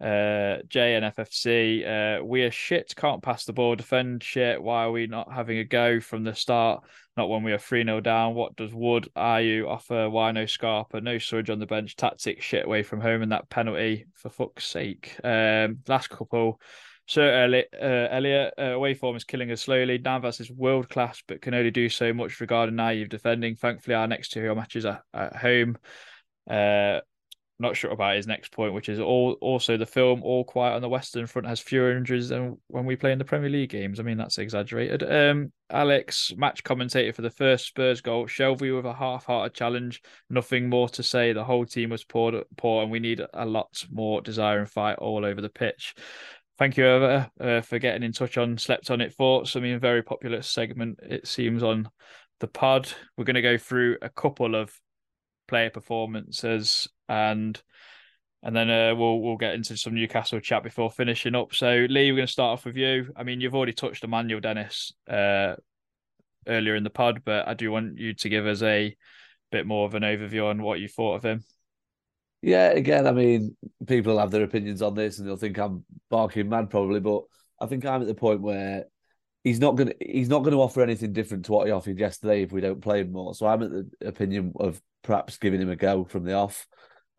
uh, 0.01 0.63
JNFFC. 0.67 2.19
Uh, 2.19 2.23
we 2.23 2.41
are 2.41 2.51
shit, 2.51 2.93
can't 2.95 3.21
pass 3.21 3.45
the 3.45 3.53
ball, 3.53 3.75
defend 3.75 4.23
shit. 4.23 4.61
Why 4.61 4.85
are 4.85 4.91
we 4.91 5.05
not 5.07 5.31
having 5.31 5.59
a 5.59 5.63
go 5.63 5.99
from 5.99 6.23
the 6.23 6.33
start? 6.33 6.83
Not 7.17 7.29
when 7.29 7.43
we 7.43 7.51
are 7.51 7.59
3 7.59 7.83
0 7.83 8.01
down. 8.01 8.33
What 8.33 8.55
does 8.55 8.73
Wood, 8.73 9.09
you 9.15 9.67
offer? 9.69 10.09
Why 10.09 10.31
no 10.31 10.45
Scarpa? 10.45 11.01
No 11.01 11.17
Surge 11.19 11.49
on 11.49 11.59
the 11.59 11.65
bench. 11.65 11.95
Tactics 11.95 12.43
shit 12.43 12.65
away 12.65 12.83
from 12.83 13.01
home 13.01 13.21
and 13.21 13.31
that 13.31 13.49
penalty, 13.49 14.05
for 14.15 14.29
fuck's 14.29 14.65
sake. 14.65 15.15
Um, 15.23 15.79
last 15.87 16.09
couple. 16.09 16.59
Sir 17.07 17.43
Elliot, 17.43 17.67
uh, 17.73 18.07
Elliot 18.09 18.53
uh, 18.57 18.63
away 18.63 18.93
form 18.93 19.17
is 19.17 19.25
killing 19.25 19.51
us 19.51 19.61
slowly. 19.61 19.97
Navas 19.97 20.39
is 20.39 20.49
world 20.49 20.89
class, 20.89 21.21
but 21.27 21.41
can 21.41 21.53
only 21.53 21.71
do 21.71 21.89
so 21.89 22.13
much 22.13 22.39
regarding 22.39 22.75
naive 22.75 23.09
defending. 23.09 23.55
Thankfully, 23.55 23.95
our 23.95 24.07
next 24.07 24.29
two 24.29 24.55
matches 24.55 24.85
are 24.85 25.03
at 25.13 25.35
home. 25.35 25.77
Uh, 26.49 27.01
not 27.61 27.77
sure 27.77 27.91
about 27.91 28.15
his 28.15 28.27
next 28.27 28.51
point, 28.51 28.73
which 28.73 28.89
is 28.89 28.99
all 28.99 29.37
also 29.41 29.77
the 29.77 29.85
film 29.85 30.21
All 30.23 30.43
Quiet 30.43 30.75
on 30.75 30.81
the 30.81 30.89
Western 30.89 31.27
Front 31.27 31.47
has 31.47 31.59
fewer 31.59 31.95
injuries 31.95 32.29
than 32.29 32.57
when 32.67 32.85
we 32.85 32.95
play 32.95 33.11
in 33.11 33.17
the 33.17 33.25
Premier 33.25 33.49
League 33.49 33.69
games. 33.69 33.99
I 33.99 34.03
mean, 34.03 34.17
that's 34.17 34.37
exaggerated. 34.37 35.03
Um, 35.03 35.51
Alex, 35.69 36.33
match 36.35 36.63
commentator 36.63 37.13
for 37.13 37.21
the 37.21 37.29
first 37.29 37.67
Spurs 37.67 38.01
goal, 38.01 38.27
Shelvey 38.27 38.75
with 38.75 38.85
a 38.85 38.93
half-hearted 38.93 39.53
challenge. 39.53 40.01
Nothing 40.29 40.69
more 40.69 40.89
to 40.89 41.03
say. 41.03 41.31
The 41.31 41.43
whole 41.43 41.65
team 41.65 41.91
was 41.91 42.03
poor, 42.03 42.43
poor, 42.57 42.83
and 42.83 42.91
we 42.91 42.99
need 42.99 43.21
a 43.33 43.45
lot 43.45 43.85
more 43.89 44.21
desire 44.21 44.59
and 44.59 44.69
fight 44.69 44.97
all 44.97 45.23
over 45.23 45.39
the 45.39 45.49
pitch. 45.49 45.95
Thank 46.57 46.77
you, 46.77 46.85
Eva, 46.85 47.31
uh, 47.39 47.61
for 47.61 47.79
getting 47.79 48.03
in 48.03 48.11
touch 48.11 48.37
on 48.37 48.57
Slept 48.57 48.91
on 48.91 49.01
It 49.01 49.13
Thoughts. 49.13 49.55
I 49.55 49.61
mean, 49.61 49.79
very 49.79 50.03
popular 50.03 50.41
segment, 50.41 50.99
it 51.01 51.25
seems, 51.27 51.63
on 51.63 51.89
the 52.39 52.47
pod. 52.47 52.91
We're 53.17 53.23
going 53.23 53.35
to 53.35 53.41
go 53.41 53.57
through 53.57 53.97
a 54.01 54.09
couple 54.09 54.55
of 54.55 54.71
player 55.47 55.69
performances 55.69 56.87
and 57.09 57.61
and 58.43 58.55
then 58.55 58.69
uh, 58.69 58.95
we'll 58.95 59.21
we'll 59.21 59.37
get 59.37 59.53
into 59.53 59.77
some 59.77 59.93
Newcastle 59.93 60.39
chat 60.39 60.63
before 60.63 60.89
finishing 60.89 61.35
up. 61.35 61.53
So 61.53 61.85
Lee, 61.89 62.11
we're 62.11 62.17
going 62.17 62.27
to 62.27 62.31
start 62.33 62.53
off 62.53 62.65
with 62.65 62.75
you. 62.75 63.11
I 63.15 63.23
mean, 63.23 63.39
you've 63.39 63.53
already 63.53 63.73
touched 63.73 64.03
on 64.03 64.09
Emmanuel 64.09 64.39
Dennis 64.39 64.93
uh, 65.07 65.55
earlier 66.47 66.75
in 66.75 66.83
the 66.83 66.89
pod, 66.89 67.21
but 67.23 67.47
I 67.47 67.53
do 67.53 67.71
want 67.71 67.99
you 67.99 68.15
to 68.15 68.29
give 68.29 68.47
us 68.47 68.63
a 68.63 68.95
bit 69.51 69.67
more 69.67 69.85
of 69.85 69.93
an 69.93 70.03
overview 70.03 70.49
on 70.49 70.63
what 70.63 70.79
you 70.79 70.87
thought 70.87 71.15
of 71.15 71.23
him. 71.23 71.43
Yeah, 72.41 72.69
again, 72.69 73.05
I 73.05 73.11
mean, 73.11 73.55
people 73.85 74.17
have 74.17 74.31
their 74.31 74.43
opinions 74.43 74.81
on 74.81 74.95
this, 74.95 75.19
and 75.19 75.27
they'll 75.27 75.37
think 75.37 75.59
I'm 75.59 75.85
barking 76.09 76.49
mad, 76.49 76.71
probably. 76.71 76.99
But 76.99 77.23
I 77.59 77.67
think 77.67 77.85
I'm 77.85 78.01
at 78.01 78.07
the 78.07 78.15
point 78.15 78.41
where 78.41 78.85
he's 79.43 79.59
not 79.59 79.75
gonna 79.75 79.93
he's 79.99 80.29
not 80.29 80.43
gonna 80.43 80.59
offer 80.59 80.81
anything 80.81 81.13
different 81.13 81.45
to 81.45 81.51
what 81.51 81.67
he 81.67 81.71
offered 81.71 81.99
yesterday 81.99 82.43
if 82.43 82.51
we 82.51 82.61
don't 82.61 82.81
play 82.81 83.01
him 83.01 83.11
more. 83.11 83.33
So 83.33 83.47
I'm 83.47 83.63
at 83.63 83.71
the 83.71 84.07
opinion 84.07 84.53
of 84.59 84.81
perhaps 85.03 85.37
giving 85.37 85.61
him 85.61 85.69
a 85.69 85.75
go 85.75 86.05
from 86.05 86.23
the 86.23 86.33
off. 86.33 86.67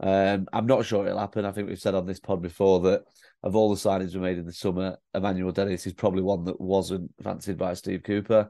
Um, 0.00 0.46
I'm 0.52 0.66
not 0.66 0.84
sure 0.84 1.06
it'll 1.06 1.18
happen. 1.18 1.44
I 1.44 1.52
think 1.52 1.68
we've 1.68 1.78
said 1.78 1.94
on 1.94 2.06
this 2.06 2.20
pod 2.20 2.42
before 2.42 2.80
that 2.80 3.02
of 3.42 3.56
all 3.56 3.70
the 3.70 3.76
signings 3.76 4.14
we 4.14 4.20
made 4.20 4.38
in 4.38 4.46
the 4.46 4.52
summer, 4.52 4.96
Emmanuel 5.14 5.52
Dennis 5.52 5.86
is 5.86 5.92
probably 5.92 6.22
one 6.22 6.44
that 6.44 6.60
wasn't 6.60 7.10
fancied 7.22 7.58
by 7.58 7.74
Steve 7.74 8.02
Cooper. 8.02 8.48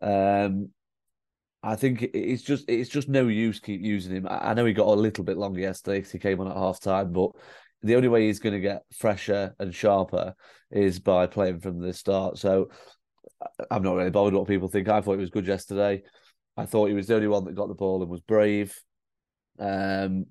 Um, 0.00 0.70
I 1.62 1.76
think 1.76 2.02
it's 2.14 2.42
just 2.42 2.64
it's 2.68 2.88
just 2.88 3.08
no 3.08 3.28
use 3.28 3.60
keep 3.60 3.82
using 3.82 4.14
him. 4.14 4.26
I 4.28 4.54
know 4.54 4.64
he 4.64 4.72
got 4.72 4.86
a 4.86 4.92
little 4.92 5.24
bit 5.24 5.36
longer 5.36 5.60
yesterday 5.60 5.98
because 5.98 6.12
he 6.12 6.18
came 6.18 6.40
on 6.40 6.48
at 6.48 6.56
half 6.56 6.80
time, 6.80 7.12
but 7.12 7.32
the 7.82 7.96
only 7.96 8.08
way 8.08 8.26
he's 8.26 8.38
going 8.38 8.54
to 8.54 8.60
get 8.60 8.82
fresher 8.96 9.54
and 9.58 9.74
sharper 9.74 10.34
is 10.70 10.98
by 10.98 11.26
playing 11.26 11.60
from 11.60 11.80
the 11.80 11.92
start. 11.92 12.38
So 12.38 12.70
I'm 13.70 13.82
not 13.82 13.96
really 13.96 14.10
bothered 14.10 14.34
what 14.34 14.48
people 14.48 14.68
think. 14.68 14.88
I 14.88 15.00
thought 15.00 15.12
he 15.12 15.18
was 15.18 15.30
good 15.30 15.46
yesterday. 15.46 16.02
I 16.56 16.66
thought 16.66 16.88
he 16.88 16.94
was 16.94 17.06
the 17.06 17.14
only 17.14 17.28
one 17.28 17.44
that 17.44 17.54
got 17.54 17.68
the 17.68 17.74
ball 17.74 18.02
and 18.02 18.10
was 18.10 18.20
brave. 18.20 18.78
Um, 19.58 20.26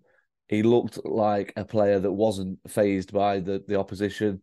he 0.47 0.64
looked 0.64 0.99
like 1.05 1.53
a 1.55 1.66
player 1.66 1.99
that 1.99 2.12
wasn't 2.12 2.60
phased 2.68 3.14
by 3.14 3.39
the 3.39 3.64
the 3.68 3.80
opposition, 3.80 4.41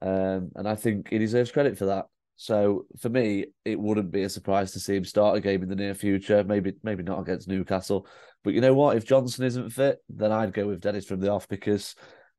um, 0.00 0.50
and 0.54 0.66
I 0.66 0.74
think 0.74 1.10
he 1.10 1.18
deserves 1.18 1.52
credit 1.52 1.78
for 1.78 1.86
that. 1.86 2.06
So 2.36 2.86
for 3.00 3.08
me, 3.08 3.46
it 3.64 3.78
wouldn't 3.78 4.10
be 4.10 4.22
a 4.22 4.28
surprise 4.28 4.72
to 4.72 4.80
see 4.80 4.96
him 4.96 5.04
start 5.04 5.36
a 5.36 5.40
game 5.40 5.62
in 5.62 5.68
the 5.68 5.76
near 5.76 5.94
future. 5.94 6.42
Maybe 6.42 6.72
maybe 6.82 7.02
not 7.02 7.20
against 7.20 7.48
Newcastle, 7.48 8.06
but 8.42 8.54
you 8.54 8.60
know 8.60 8.74
what? 8.74 8.96
If 8.96 9.06
Johnson 9.06 9.44
isn't 9.44 9.70
fit, 9.70 9.98
then 10.08 10.32
I'd 10.32 10.54
go 10.54 10.66
with 10.66 10.80
Dennis 10.80 11.06
from 11.06 11.20
the 11.20 11.30
off 11.30 11.46
because 11.48 11.94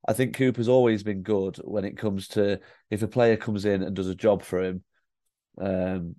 I 0.08 0.14
think 0.14 0.36
Cooper's 0.36 0.68
always 0.68 1.04
been 1.04 1.22
good 1.22 1.58
when 1.64 1.86
it 1.86 1.98
comes 1.98 2.28
to 2.30 2.60
if 2.90 3.04
a 3.04 3.08
player 3.08 3.38
comes 3.38 3.66
in 3.66 3.84
and 3.84 3.96
does 3.96 4.10
a 4.10 4.16
job 4.16 4.44
for 4.44 4.62
him, 4.62 4.84
um, 5.60 6.16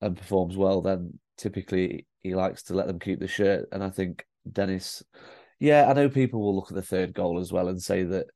and 0.00 0.16
performs 0.16 0.56
well, 0.56 0.82
then 0.82 1.18
typically 1.36 2.06
he 2.20 2.34
likes 2.34 2.64
to 2.64 2.74
let 2.74 2.86
them 2.86 2.98
keep 2.98 3.20
the 3.20 3.28
shirt. 3.28 3.68
And 3.72 3.82
I 3.82 3.90
think 3.90 4.24
Dennis, 4.50 5.02
yeah, 5.58 5.88
I 5.88 5.92
know 5.92 6.08
people 6.08 6.40
will 6.40 6.54
look 6.54 6.70
at 6.70 6.74
the 6.74 6.82
third 6.82 7.14
goal 7.14 7.38
as 7.38 7.52
well 7.52 7.68
and 7.68 7.80
say 7.80 8.04
that 8.04 8.26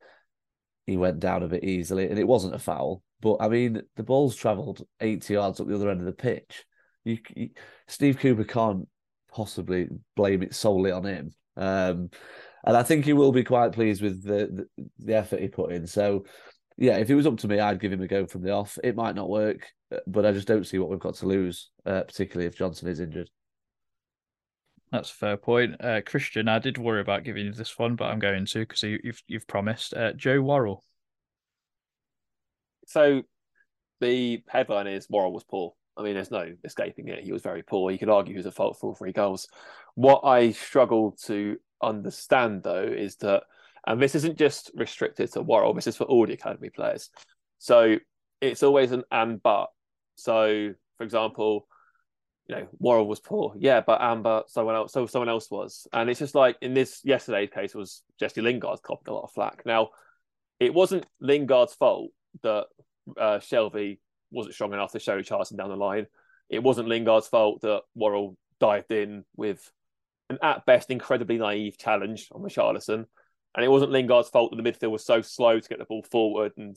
he 0.86 0.96
went 0.96 1.20
down 1.20 1.42
a 1.42 1.48
bit 1.48 1.64
easily, 1.64 2.08
and 2.08 2.18
it 2.18 2.28
wasn't 2.28 2.54
a 2.54 2.58
foul. 2.58 3.02
But 3.20 3.38
I 3.40 3.48
mean, 3.48 3.82
the 3.96 4.02
ball's 4.02 4.36
travelled 4.36 4.86
80 5.00 5.32
yards 5.32 5.60
up 5.60 5.66
the 5.66 5.74
other 5.74 5.90
end 5.90 6.00
of 6.00 6.06
the 6.06 6.12
pitch. 6.12 6.64
You, 7.04 7.18
you, 7.34 7.50
Steve 7.88 8.18
Cooper 8.18 8.44
can't 8.44 8.86
possibly 9.32 9.88
blame 10.14 10.42
it 10.42 10.54
solely 10.54 10.90
on 10.90 11.04
him. 11.04 11.34
Um, 11.56 12.10
and 12.66 12.76
I 12.76 12.82
think 12.82 13.04
he 13.04 13.12
will 13.12 13.32
be 13.32 13.44
quite 13.44 13.72
pleased 13.72 14.02
with 14.02 14.22
the, 14.22 14.66
the, 14.76 14.88
the 14.98 15.14
effort 15.14 15.40
he 15.40 15.48
put 15.48 15.72
in. 15.72 15.86
So, 15.86 16.24
yeah, 16.76 16.96
if 16.96 17.08
it 17.10 17.14
was 17.14 17.26
up 17.26 17.38
to 17.38 17.48
me, 17.48 17.60
I'd 17.60 17.80
give 17.80 17.92
him 17.92 18.02
a 18.02 18.08
go 18.08 18.26
from 18.26 18.42
the 18.42 18.50
off. 18.50 18.78
It 18.82 18.96
might 18.96 19.14
not 19.14 19.28
work, 19.28 19.68
but 20.06 20.26
I 20.26 20.32
just 20.32 20.48
don't 20.48 20.66
see 20.66 20.78
what 20.78 20.90
we've 20.90 20.98
got 20.98 21.14
to 21.16 21.26
lose, 21.26 21.70
uh, 21.86 22.02
particularly 22.02 22.46
if 22.46 22.56
Johnson 22.56 22.88
is 22.88 23.00
injured. 23.00 23.30
That's 24.90 25.10
a 25.10 25.14
fair 25.14 25.36
point, 25.36 25.76
uh, 25.82 26.02
Christian. 26.06 26.48
I 26.48 26.58
did 26.58 26.78
worry 26.78 27.00
about 27.00 27.24
giving 27.24 27.46
you 27.46 27.52
this 27.52 27.78
one, 27.78 27.96
but 27.96 28.06
I'm 28.06 28.18
going 28.18 28.46
to 28.46 28.58
because 28.60 28.82
you, 28.82 29.00
have 29.04 29.22
you've 29.26 29.46
promised. 29.46 29.94
Uh, 29.94 30.12
Joe 30.12 30.40
Worrall. 30.40 30.84
So 32.86 33.22
the 34.00 34.42
headline 34.48 34.86
is 34.86 35.08
Worrall 35.10 35.32
was 35.32 35.44
poor. 35.44 35.74
I 35.96 36.02
mean, 36.02 36.14
there's 36.14 36.30
no 36.30 36.52
escaping 36.64 37.08
it. 37.08 37.24
He 37.24 37.32
was 37.32 37.42
very 37.42 37.62
poor. 37.62 37.90
You 37.90 37.98
could 37.98 38.08
argue 38.08 38.34
he 38.34 38.38
was 38.38 38.46
a 38.46 38.52
fault 38.52 38.78
for 38.78 38.88
all 38.88 38.94
three 38.94 39.12
goals. 39.12 39.48
What 39.94 40.22
I 40.24 40.50
struggle 40.50 41.16
to 41.26 41.56
understand, 41.80 42.62
though, 42.64 42.82
is 42.82 43.16
that, 43.16 43.44
and 43.86 44.00
this 44.00 44.14
isn't 44.14 44.38
just 44.38 44.70
restricted 44.74 45.32
to 45.32 45.42
Worrall, 45.42 45.74
this 45.74 45.86
is 45.86 45.96
for 45.96 46.04
all 46.04 46.26
the 46.26 46.32
academy 46.32 46.70
players. 46.70 47.10
So 47.58 47.96
it's 48.40 48.62
always 48.62 48.92
an 48.92 49.04
and 49.10 49.42
but. 49.42 49.68
So, 50.16 50.74
for 50.96 51.04
example, 51.04 51.66
you 52.46 52.56
know, 52.56 52.68
Worrall 52.78 53.06
was 53.06 53.20
poor. 53.20 53.54
Yeah, 53.58 53.80
but 53.80 54.00
Amber, 54.00 54.42
someone 54.48 54.74
else, 54.74 54.92
so 54.92 55.06
someone 55.06 55.28
else 55.28 55.50
was. 55.50 55.86
And 55.92 56.10
it's 56.10 56.20
just 56.20 56.34
like 56.34 56.56
in 56.60 56.74
this 56.74 57.00
yesterday's 57.04 57.50
case 57.50 57.74
was 57.74 58.02
Jesse 58.20 58.42
Lingard 58.42 58.82
copped 58.82 59.08
a 59.08 59.14
lot 59.14 59.24
of 59.24 59.32
flack. 59.32 59.64
Now, 59.64 59.90
it 60.60 60.72
wasn't 60.72 61.06
Lingard's 61.20 61.74
fault 61.74 62.10
that 62.42 62.66
uh, 63.18 63.38
Shelvey 63.38 63.98
wasn't 64.30 64.54
strong 64.54 64.72
enough 64.72 64.92
to 64.92 64.98
show 64.98 65.20
Charlton 65.22 65.56
down 65.56 65.70
the 65.70 65.76
line. 65.76 66.06
It 66.48 66.62
wasn't 66.62 66.88
Lingard's 66.88 67.28
fault 67.28 67.62
that 67.62 67.82
Worrall 67.94 68.36
dived 68.60 68.92
in 68.92 69.24
with 69.36 69.70
an 70.30 70.38
at 70.42 70.66
best 70.66 70.90
incredibly 70.90 71.38
naive 71.38 71.78
challenge 71.78 72.28
on 72.32 72.42
the 72.42 72.48
Richarlison. 72.48 73.06
And 73.54 73.64
it 73.64 73.70
wasn't 73.70 73.92
Lingard's 73.92 74.28
fault 74.30 74.50
that 74.50 74.62
the 74.62 74.68
midfield 74.68 74.90
was 74.90 75.04
so 75.04 75.22
slow 75.22 75.60
to 75.60 75.68
get 75.68 75.78
the 75.78 75.84
ball 75.84 76.02
forward 76.10 76.52
and 76.56 76.76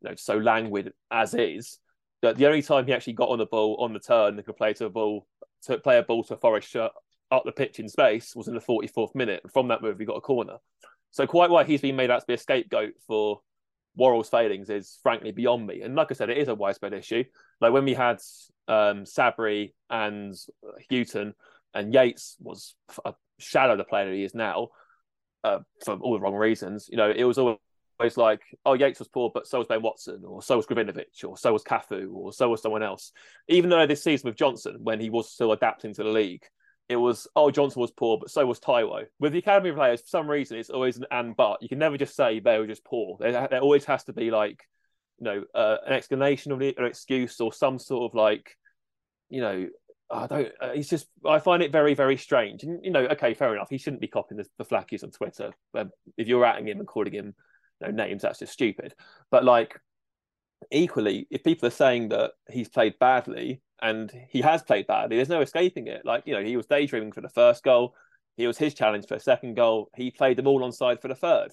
you 0.00 0.08
know 0.08 0.14
so 0.16 0.36
languid 0.36 0.92
as 1.10 1.34
is. 1.34 1.78
That 2.22 2.36
the 2.36 2.46
only 2.46 2.62
time 2.62 2.86
he 2.86 2.94
actually 2.94 3.12
got 3.14 3.28
on 3.28 3.38
the 3.38 3.46
ball 3.46 3.76
on 3.80 3.92
the 3.92 3.98
turn 3.98 4.36
and 4.36 4.44
could 4.44 4.56
play 4.56 4.72
to 4.74 4.86
a 4.86 4.90
ball 4.90 5.26
to 5.66 5.78
play 5.78 5.98
a 5.98 6.02
ball 6.02 6.24
to 6.24 6.34
a 6.34 6.38
Forest 6.38 6.70
shirt 6.70 6.92
up 7.30 7.44
the 7.44 7.52
pitch 7.52 7.78
in 7.78 7.88
space 7.88 8.34
was 8.34 8.48
in 8.48 8.54
the 8.54 8.60
44th 8.60 9.14
minute. 9.14 9.42
From 9.52 9.68
that 9.68 9.82
move, 9.82 9.98
he 9.98 10.04
got 10.04 10.16
a 10.16 10.20
corner. 10.20 10.56
So 11.10 11.26
quite 11.26 11.50
why 11.50 11.64
he's 11.64 11.80
been 11.80 11.96
made 11.96 12.10
out 12.10 12.20
to 12.20 12.26
be 12.26 12.34
a 12.34 12.38
scapegoat 12.38 12.94
for 13.06 13.40
Worrall's 13.96 14.28
failings 14.28 14.70
is 14.70 14.98
frankly 15.02 15.32
beyond 15.32 15.66
me. 15.66 15.82
And 15.82 15.94
like 15.94 16.10
I 16.10 16.14
said, 16.14 16.30
it 16.30 16.38
is 16.38 16.48
a 16.48 16.54
widespread 16.54 16.92
issue. 16.92 17.24
Like 17.60 17.72
when 17.72 17.84
we 17.84 17.94
had 17.94 18.18
um, 18.66 19.04
Sabri 19.04 19.72
and 19.90 20.34
Hughton, 20.90 21.34
and 21.74 21.92
Yates 21.92 22.36
was 22.40 22.74
a 23.04 23.14
shadow 23.38 23.72
of 23.72 23.78
the 23.78 23.84
player 23.84 24.12
he 24.12 24.24
is 24.24 24.34
now 24.34 24.68
uh, 25.44 25.58
for 25.84 25.94
all 25.96 26.14
the 26.14 26.20
wrong 26.20 26.34
reasons. 26.34 26.88
You 26.90 26.96
know, 26.96 27.12
it 27.14 27.24
was 27.24 27.38
always 27.38 28.16
like, 28.16 28.40
oh, 28.64 28.72
Yates 28.72 28.98
was 28.98 29.08
poor, 29.08 29.30
but 29.32 29.46
so 29.46 29.58
was 29.58 29.68
Ben 29.68 29.82
Watson, 29.82 30.22
or 30.26 30.42
so 30.42 30.56
was 30.56 30.66
Gavrinovic, 30.66 31.22
or 31.24 31.36
so 31.36 31.52
was 31.52 31.62
Cafu, 31.62 32.12
or 32.12 32.32
so 32.32 32.48
was 32.48 32.62
someone 32.62 32.82
else. 32.82 33.12
Even 33.48 33.70
though 33.70 33.86
this 33.86 34.02
season 34.02 34.28
with 34.28 34.36
Johnson, 34.36 34.78
when 34.82 34.98
he 34.98 35.10
was 35.10 35.30
still 35.30 35.52
adapting 35.52 35.94
to 35.94 36.02
the 36.02 36.08
league, 36.08 36.42
it 36.88 36.96
was 36.96 37.26
oh 37.36 37.50
Johnson 37.50 37.80
was 37.80 37.90
poor, 37.92 38.18
but 38.18 38.30
so 38.30 38.44
was 38.44 38.60
Taiwo. 38.60 39.04
With 39.20 39.32
the 39.32 39.38
academy 39.38 39.72
players, 39.72 40.00
for 40.00 40.08
some 40.08 40.28
reason, 40.28 40.58
it's 40.58 40.70
always 40.70 40.96
an 40.96 41.06
and 41.10 41.36
but. 41.36 41.62
You 41.62 41.68
can 41.68 41.78
never 41.78 41.96
just 41.96 42.16
say 42.16 42.40
they 42.40 42.58
were 42.58 42.66
just 42.66 42.84
poor. 42.84 43.16
There, 43.20 43.32
there 43.32 43.60
always 43.60 43.84
has 43.84 44.04
to 44.04 44.12
be 44.12 44.30
like, 44.30 44.62
you 45.18 45.24
know, 45.24 45.44
uh, 45.54 45.76
an 45.86 45.92
explanation 45.92 46.52
of 46.52 46.60
an 46.60 46.74
excuse 46.78 47.40
or 47.40 47.52
some 47.52 47.78
sort 47.78 48.10
of 48.10 48.14
like, 48.14 48.56
you 49.30 49.40
know, 49.40 49.68
I 50.10 50.26
don't. 50.26 50.48
Uh, 50.62 50.72
it's 50.74 50.88
just 50.88 51.06
I 51.26 51.38
find 51.38 51.62
it 51.62 51.72
very 51.72 51.94
very 51.94 52.16
strange. 52.16 52.62
And 52.62 52.84
you 52.84 52.90
know, 52.90 53.06
okay, 53.06 53.34
fair 53.34 53.54
enough. 53.54 53.68
He 53.70 53.78
shouldn't 53.78 54.02
be 54.02 54.08
copying 54.08 54.38
the, 54.38 54.46
the 54.58 54.64
flackies 54.64 55.02
on 55.02 55.10
Twitter. 55.10 55.52
Um, 55.74 55.90
if 56.16 56.28
you're 56.28 56.44
atting 56.44 56.68
him 56.68 56.78
and 56.78 56.86
calling 56.86 57.12
him 57.12 57.34
you 57.80 57.86
know, 57.88 57.92
names, 57.92 58.22
that's 58.22 58.38
just 58.38 58.52
stupid. 58.52 58.94
But 59.30 59.44
like, 59.44 59.78
equally, 60.70 61.26
if 61.30 61.42
people 61.42 61.66
are 61.66 61.72
saying 61.72 62.10
that 62.10 62.32
he's 62.50 62.68
played 62.68 62.98
badly 62.98 63.62
and 63.84 64.10
he 64.30 64.40
has 64.40 64.62
played 64.62 64.86
badly. 64.86 65.16
There's 65.16 65.28
no 65.28 65.42
escaping 65.42 65.88
it. 65.88 66.04
Like, 66.04 66.22
you 66.26 66.34
know, 66.34 66.42
he 66.42 66.56
was 66.56 66.66
daydreaming 66.66 67.12
for 67.12 67.20
the 67.20 67.28
first 67.28 67.62
goal. 67.62 67.94
He 68.36 68.46
was 68.46 68.58
his 68.58 68.74
challenge 68.74 69.06
for 69.06 69.14
the 69.14 69.22
second 69.22 69.54
goal. 69.54 69.90
He 69.94 70.10
played 70.10 70.38
them 70.38 70.46
all 70.46 70.64
on 70.64 70.72
side 70.72 71.02
for 71.02 71.08
the 71.08 71.14
third. 71.14 71.52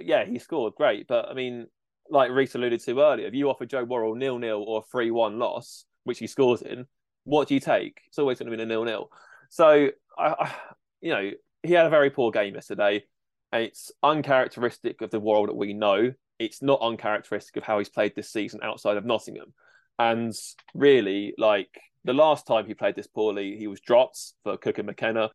Yeah, 0.00 0.24
he 0.24 0.38
scored 0.38 0.74
great. 0.76 1.08
But 1.08 1.28
I 1.28 1.34
mean, 1.34 1.66
like 2.08 2.30
Reese 2.30 2.54
alluded 2.54 2.80
to 2.80 3.00
earlier, 3.00 3.26
if 3.26 3.34
you 3.34 3.50
offer 3.50 3.66
Joe 3.66 3.84
Worrall 3.84 4.14
nil 4.14 4.38
nil 4.38 4.62
or 4.66 4.80
a 4.80 4.90
3 4.90 5.10
1 5.10 5.38
loss, 5.38 5.84
which 6.04 6.18
he 6.18 6.26
scores 6.26 6.62
in, 6.62 6.86
what 7.24 7.48
do 7.48 7.54
you 7.54 7.60
take? 7.60 8.00
It's 8.08 8.18
always 8.18 8.38
going 8.38 8.50
to 8.50 8.56
be 8.56 8.62
a 8.62 8.66
nil 8.66 8.84
nil. 8.84 9.10
So, 9.50 9.90
I, 10.18 10.26
I, 10.26 10.54
you 11.00 11.10
know, 11.10 11.30
he 11.62 11.72
had 11.72 11.86
a 11.86 11.90
very 11.90 12.10
poor 12.10 12.30
game 12.30 12.54
yesterday. 12.54 13.04
It's 13.52 13.90
uncharacteristic 14.02 15.00
of 15.00 15.10
the 15.10 15.20
Worrall 15.20 15.46
that 15.46 15.56
we 15.56 15.72
know. 15.72 16.12
It's 16.38 16.62
not 16.62 16.80
uncharacteristic 16.80 17.56
of 17.56 17.64
how 17.64 17.78
he's 17.78 17.88
played 17.88 18.14
this 18.14 18.30
season 18.30 18.60
outside 18.62 18.96
of 18.96 19.04
Nottingham. 19.04 19.52
And 19.98 20.32
really, 20.74 21.34
like 21.36 21.78
the 22.04 22.14
last 22.14 22.46
time 22.46 22.66
he 22.66 22.74
played 22.74 22.96
this 22.96 23.06
poorly, 23.06 23.56
he 23.58 23.66
was 23.66 23.80
dropped 23.80 24.18
for 24.44 24.56
Cook 24.56 24.78
and 24.78 24.86
McKenna. 24.86 25.30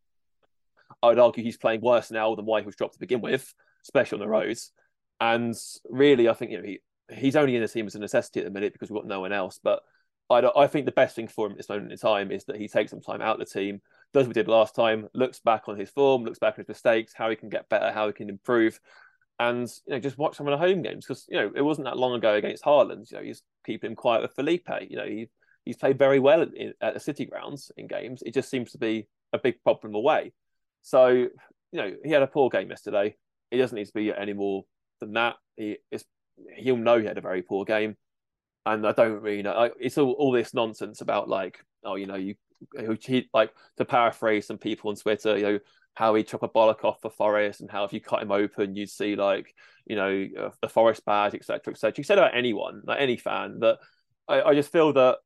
I 1.03 1.07
would 1.07 1.19
argue 1.19 1.43
he's 1.43 1.57
playing 1.57 1.81
worse 1.81 2.09
now 2.09 2.33
than 2.36 2.45
why 2.45 2.61
he 2.61 2.65
was 2.65 2.75
dropped 2.75 2.93
to 2.93 2.99
begin 2.99 3.21
with, 3.21 3.53
especially 3.83 4.17
on 4.17 4.21
the 4.21 4.27
roads. 4.27 4.71
And 5.19 5.55
really, 5.89 6.27
I 6.27 6.33
think 6.33 6.51
you 6.51 6.57
know 6.57 6.63
he 6.63 6.79
he's 7.13 7.36
only 7.36 7.55
in 7.55 7.61
the 7.61 7.67
team 7.67 7.86
as 7.86 7.95
a 7.95 7.99
necessity 7.99 8.39
at 8.39 8.45
the 8.45 8.51
minute 8.51 8.73
because 8.73 8.89
we've 8.89 9.01
got 9.01 9.07
no 9.07 9.21
one 9.21 9.31
else. 9.31 9.59
But 9.63 9.81
I 10.30 10.49
I 10.55 10.67
think 10.67 10.86
the 10.86 10.91
best 10.91 11.15
thing 11.15 11.28
for 11.28 11.47
him 11.47 11.53
at 11.53 11.57
this 11.57 11.69
moment 11.69 11.91
in 11.91 11.97
time 11.97 12.32
is 12.32 12.45
that 12.45 12.57
he 12.57 12.67
takes 12.67 12.91
some 12.91 13.01
time 13.01 13.21
out 13.21 13.39
of 13.39 13.47
the 13.47 13.59
team, 13.59 13.82
does 14.13 14.28
what 14.28 14.36
he 14.36 14.41
did 14.41 14.47
last 14.47 14.76
time, 14.76 15.07
looks 15.13 15.39
back 15.39 15.67
on 15.67 15.78
his 15.78 15.89
form, 15.89 16.23
looks 16.23 16.39
back 16.39 16.55
on 16.55 16.63
his 16.63 16.67
mistakes, 16.67 17.13
how 17.15 17.30
he 17.30 17.36
can 17.36 17.49
get 17.49 17.69
better, 17.69 17.91
how 17.91 18.07
he 18.07 18.13
can 18.13 18.30
improve, 18.30 18.80
and 19.39 19.71
you 19.86 19.93
know 19.93 19.99
just 19.99 20.17
watch 20.17 20.36
some 20.36 20.47
of 20.47 20.51
the 20.51 20.65
home 20.65 20.82
games 20.82 21.05
because 21.05 21.26
you 21.30 21.36
know 21.36 21.51
it 21.55 21.61
wasn't 21.61 21.86
that 21.86 21.97
long 21.97 22.13
ago 22.13 22.36
against 22.36 22.63
Haaland. 22.63 23.11
You 23.11 23.17
know 23.17 23.23
he's 23.23 23.43
keeping 23.65 23.91
him 23.91 23.95
quiet 23.95 24.21
with 24.21 24.34
Felipe. 24.34 24.67
You 24.89 24.97
know 24.97 25.05
he 25.05 25.30
he's 25.63 25.78
played 25.78 25.99
very 25.99 26.19
well 26.19 26.41
at, 26.41 26.49
at 26.82 26.93
the 26.93 26.99
City 26.99 27.26
grounds 27.26 27.71
in 27.78 27.88
games. 27.88 28.23
It 28.26 28.34
just 28.34 28.49
seems 28.49 28.71
to 28.71 28.78
be 28.78 29.07
a 29.34 29.39
big 29.39 29.61
problem 29.63 29.95
away. 29.95 30.34
So 30.82 31.07
you 31.09 31.30
know 31.73 31.91
he 32.03 32.11
had 32.11 32.23
a 32.23 32.28
poor 32.28 32.49
game 32.49 32.69
yesterday. 32.69 33.15
He 33.51 33.57
doesn't 33.57 33.76
need 33.76 33.88
to 33.88 33.93
be 33.93 34.13
any 34.13 34.34
more 34.34 34.63
than 34.99 35.13
that. 35.13 35.36
He 35.55 35.78
is 35.91 36.05
he'll 36.55 36.78
know 36.78 36.99
he 36.99 37.05
had 37.05 37.17
a 37.17 37.21
very 37.21 37.41
poor 37.41 37.65
game, 37.65 37.97
and 38.66 38.86
I 38.86 38.91
don't 38.91 39.22
really 39.22 39.43
know. 39.43 39.70
It's 39.80 39.97
all 39.97 40.11
all 40.13 40.32
this 40.32 40.53
nonsense 40.53 41.01
about 41.01 41.30
like 41.30 41.63
oh, 41.86 41.95
you 41.95 42.07
know, 42.07 42.16
you 42.16 42.36
he, 43.01 43.30
like 43.34 43.53
to 43.78 43.86
paraphrase 43.86 44.47
some 44.47 44.57
people 44.57 44.89
on 44.89 44.95
Twitter, 44.95 45.38
you 45.38 45.43
know, 45.43 45.59
how 45.93 46.16
he 46.16 46.24
chop 46.24 46.43
a 46.43 46.49
bollock 46.49 46.84
off 46.84 47.01
for 47.01 47.09
Forest 47.09 47.61
and 47.61 47.72
how 47.72 47.84
if 47.84 47.93
you 47.93 48.01
cut 48.01 48.22
him 48.22 48.32
open, 48.32 48.76
you'd 48.76 48.89
see 48.89 49.16
like, 49.16 49.53
you 49.86 49.95
know, 49.95 50.51
the 50.61 50.70
Forest 50.70 51.05
badge, 51.05 51.36
etc., 51.36 51.74
etc. 51.74 51.93
You 51.97 52.03
said 52.03 52.18
about 52.18 52.36
anyone, 52.36 52.82
like 52.86 52.99
any 52.99 53.18
fan, 53.18 53.59
that 53.59 53.78
I, 54.28 54.41
I 54.41 54.53
just 54.55 54.72
feel 54.72 54.93
that 54.93 55.20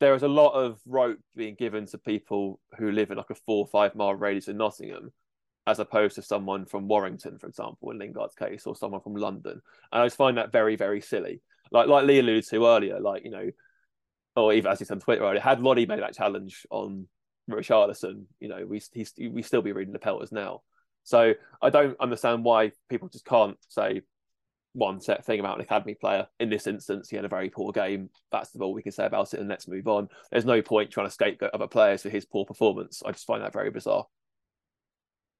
there 0.00 0.14
is 0.14 0.22
a 0.22 0.28
lot 0.28 0.52
of 0.52 0.80
rope 0.86 1.18
being 1.36 1.54
given 1.54 1.86
to 1.86 1.98
people 1.98 2.60
who 2.78 2.90
live 2.90 3.10
in 3.10 3.18
like 3.18 3.30
a 3.30 3.34
four 3.34 3.64
or 3.64 3.66
five 3.66 3.94
mile 3.94 4.14
radius 4.14 4.48
in 4.48 4.56
Nottingham, 4.56 5.12
as 5.66 5.78
opposed 5.78 6.14
to 6.16 6.22
someone 6.22 6.64
from 6.64 6.88
Warrington, 6.88 7.38
for 7.38 7.46
example, 7.46 7.90
in 7.90 7.98
Lingard's 7.98 8.34
case, 8.34 8.66
or 8.66 8.74
someone 8.74 9.00
from 9.00 9.16
London. 9.16 9.60
And 9.92 10.02
I 10.02 10.06
just 10.06 10.16
find 10.16 10.38
that 10.38 10.52
very, 10.52 10.76
very 10.76 11.00
silly. 11.00 11.42
Like 11.70 11.88
like 11.88 12.06
Lee 12.06 12.18
alluded 12.18 12.46
to 12.48 12.66
earlier, 12.66 13.00
like, 13.00 13.24
you 13.24 13.30
know, 13.30 13.50
or 14.36 14.52
even 14.52 14.70
as 14.70 14.78
he 14.78 14.84
said 14.84 14.94
on 14.94 15.00
Twitter 15.00 15.24
earlier, 15.24 15.40
had 15.40 15.60
Lodi 15.60 15.86
made 15.86 16.00
that 16.00 16.14
challenge 16.14 16.66
on 16.70 17.08
Richarlison, 17.50 18.24
you 18.40 18.48
know, 18.48 18.66
we 18.66 18.82
he's, 18.92 19.12
we 19.18 19.42
still 19.42 19.62
be 19.62 19.72
reading 19.72 19.92
the 19.92 19.98
pelters 19.98 20.32
now. 20.32 20.62
So 21.04 21.34
I 21.62 21.70
don't 21.70 21.98
understand 22.00 22.44
why 22.44 22.72
people 22.90 23.08
just 23.08 23.24
can't 23.24 23.56
say 23.68 24.02
one 24.72 25.00
set 25.00 25.24
thing 25.24 25.40
about 25.40 25.56
an 25.56 25.62
academy 25.62 25.94
player. 25.94 26.26
In 26.40 26.50
this 26.50 26.66
instance, 26.66 27.08
he 27.08 27.16
had 27.16 27.24
a 27.24 27.28
very 27.28 27.48
poor 27.48 27.72
game. 27.72 28.10
That's 28.30 28.54
all 28.56 28.74
we 28.74 28.82
can 28.82 28.92
say 28.92 29.06
about 29.06 29.32
it, 29.32 29.40
and 29.40 29.48
let's 29.48 29.68
move 29.68 29.88
on. 29.88 30.08
There's 30.30 30.44
no 30.44 30.60
point 30.60 30.90
trying 30.90 31.06
to 31.06 31.12
scapegoat 31.12 31.50
other 31.54 31.68
players 31.68 32.02
for 32.02 32.10
his 32.10 32.24
poor 32.24 32.44
performance. 32.44 33.02
I 33.06 33.12
just 33.12 33.26
find 33.26 33.42
that 33.42 33.52
very 33.52 33.70
bizarre. 33.70 34.06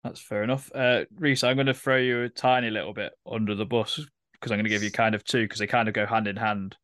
That's 0.04 0.20
fair 0.20 0.44
enough. 0.44 0.70
Uh, 0.72 1.04
Reese, 1.16 1.42
I'm 1.42 1.56
going 1.56 1.66
to 1.66 1.74
throw 1.74 1.96
you 1.96 2.22
a 2.22 2.28
tiny 2.28 2.70
little 2.70 2.94
bit 2.94 3.12
under 3.30 3.56
the 3.56 3.66
bus 3.66 4.00
because 4.40 4.52
I'm 4.52 4.58
going 4.58 4.64
to 4.64 4.70
give 4.70 4.82
you 4.82 4.90
kind 4.90 5.14
of 5.14 5.24
two 5.24 5.42
because 5.42 5.58
they 5.58 5.66
kind 5.66 5.88
of 5.88 5.94
go 5.94 6.06
hand 6.06 6.26
in 6.26 6.36
hand. 6.36 6.76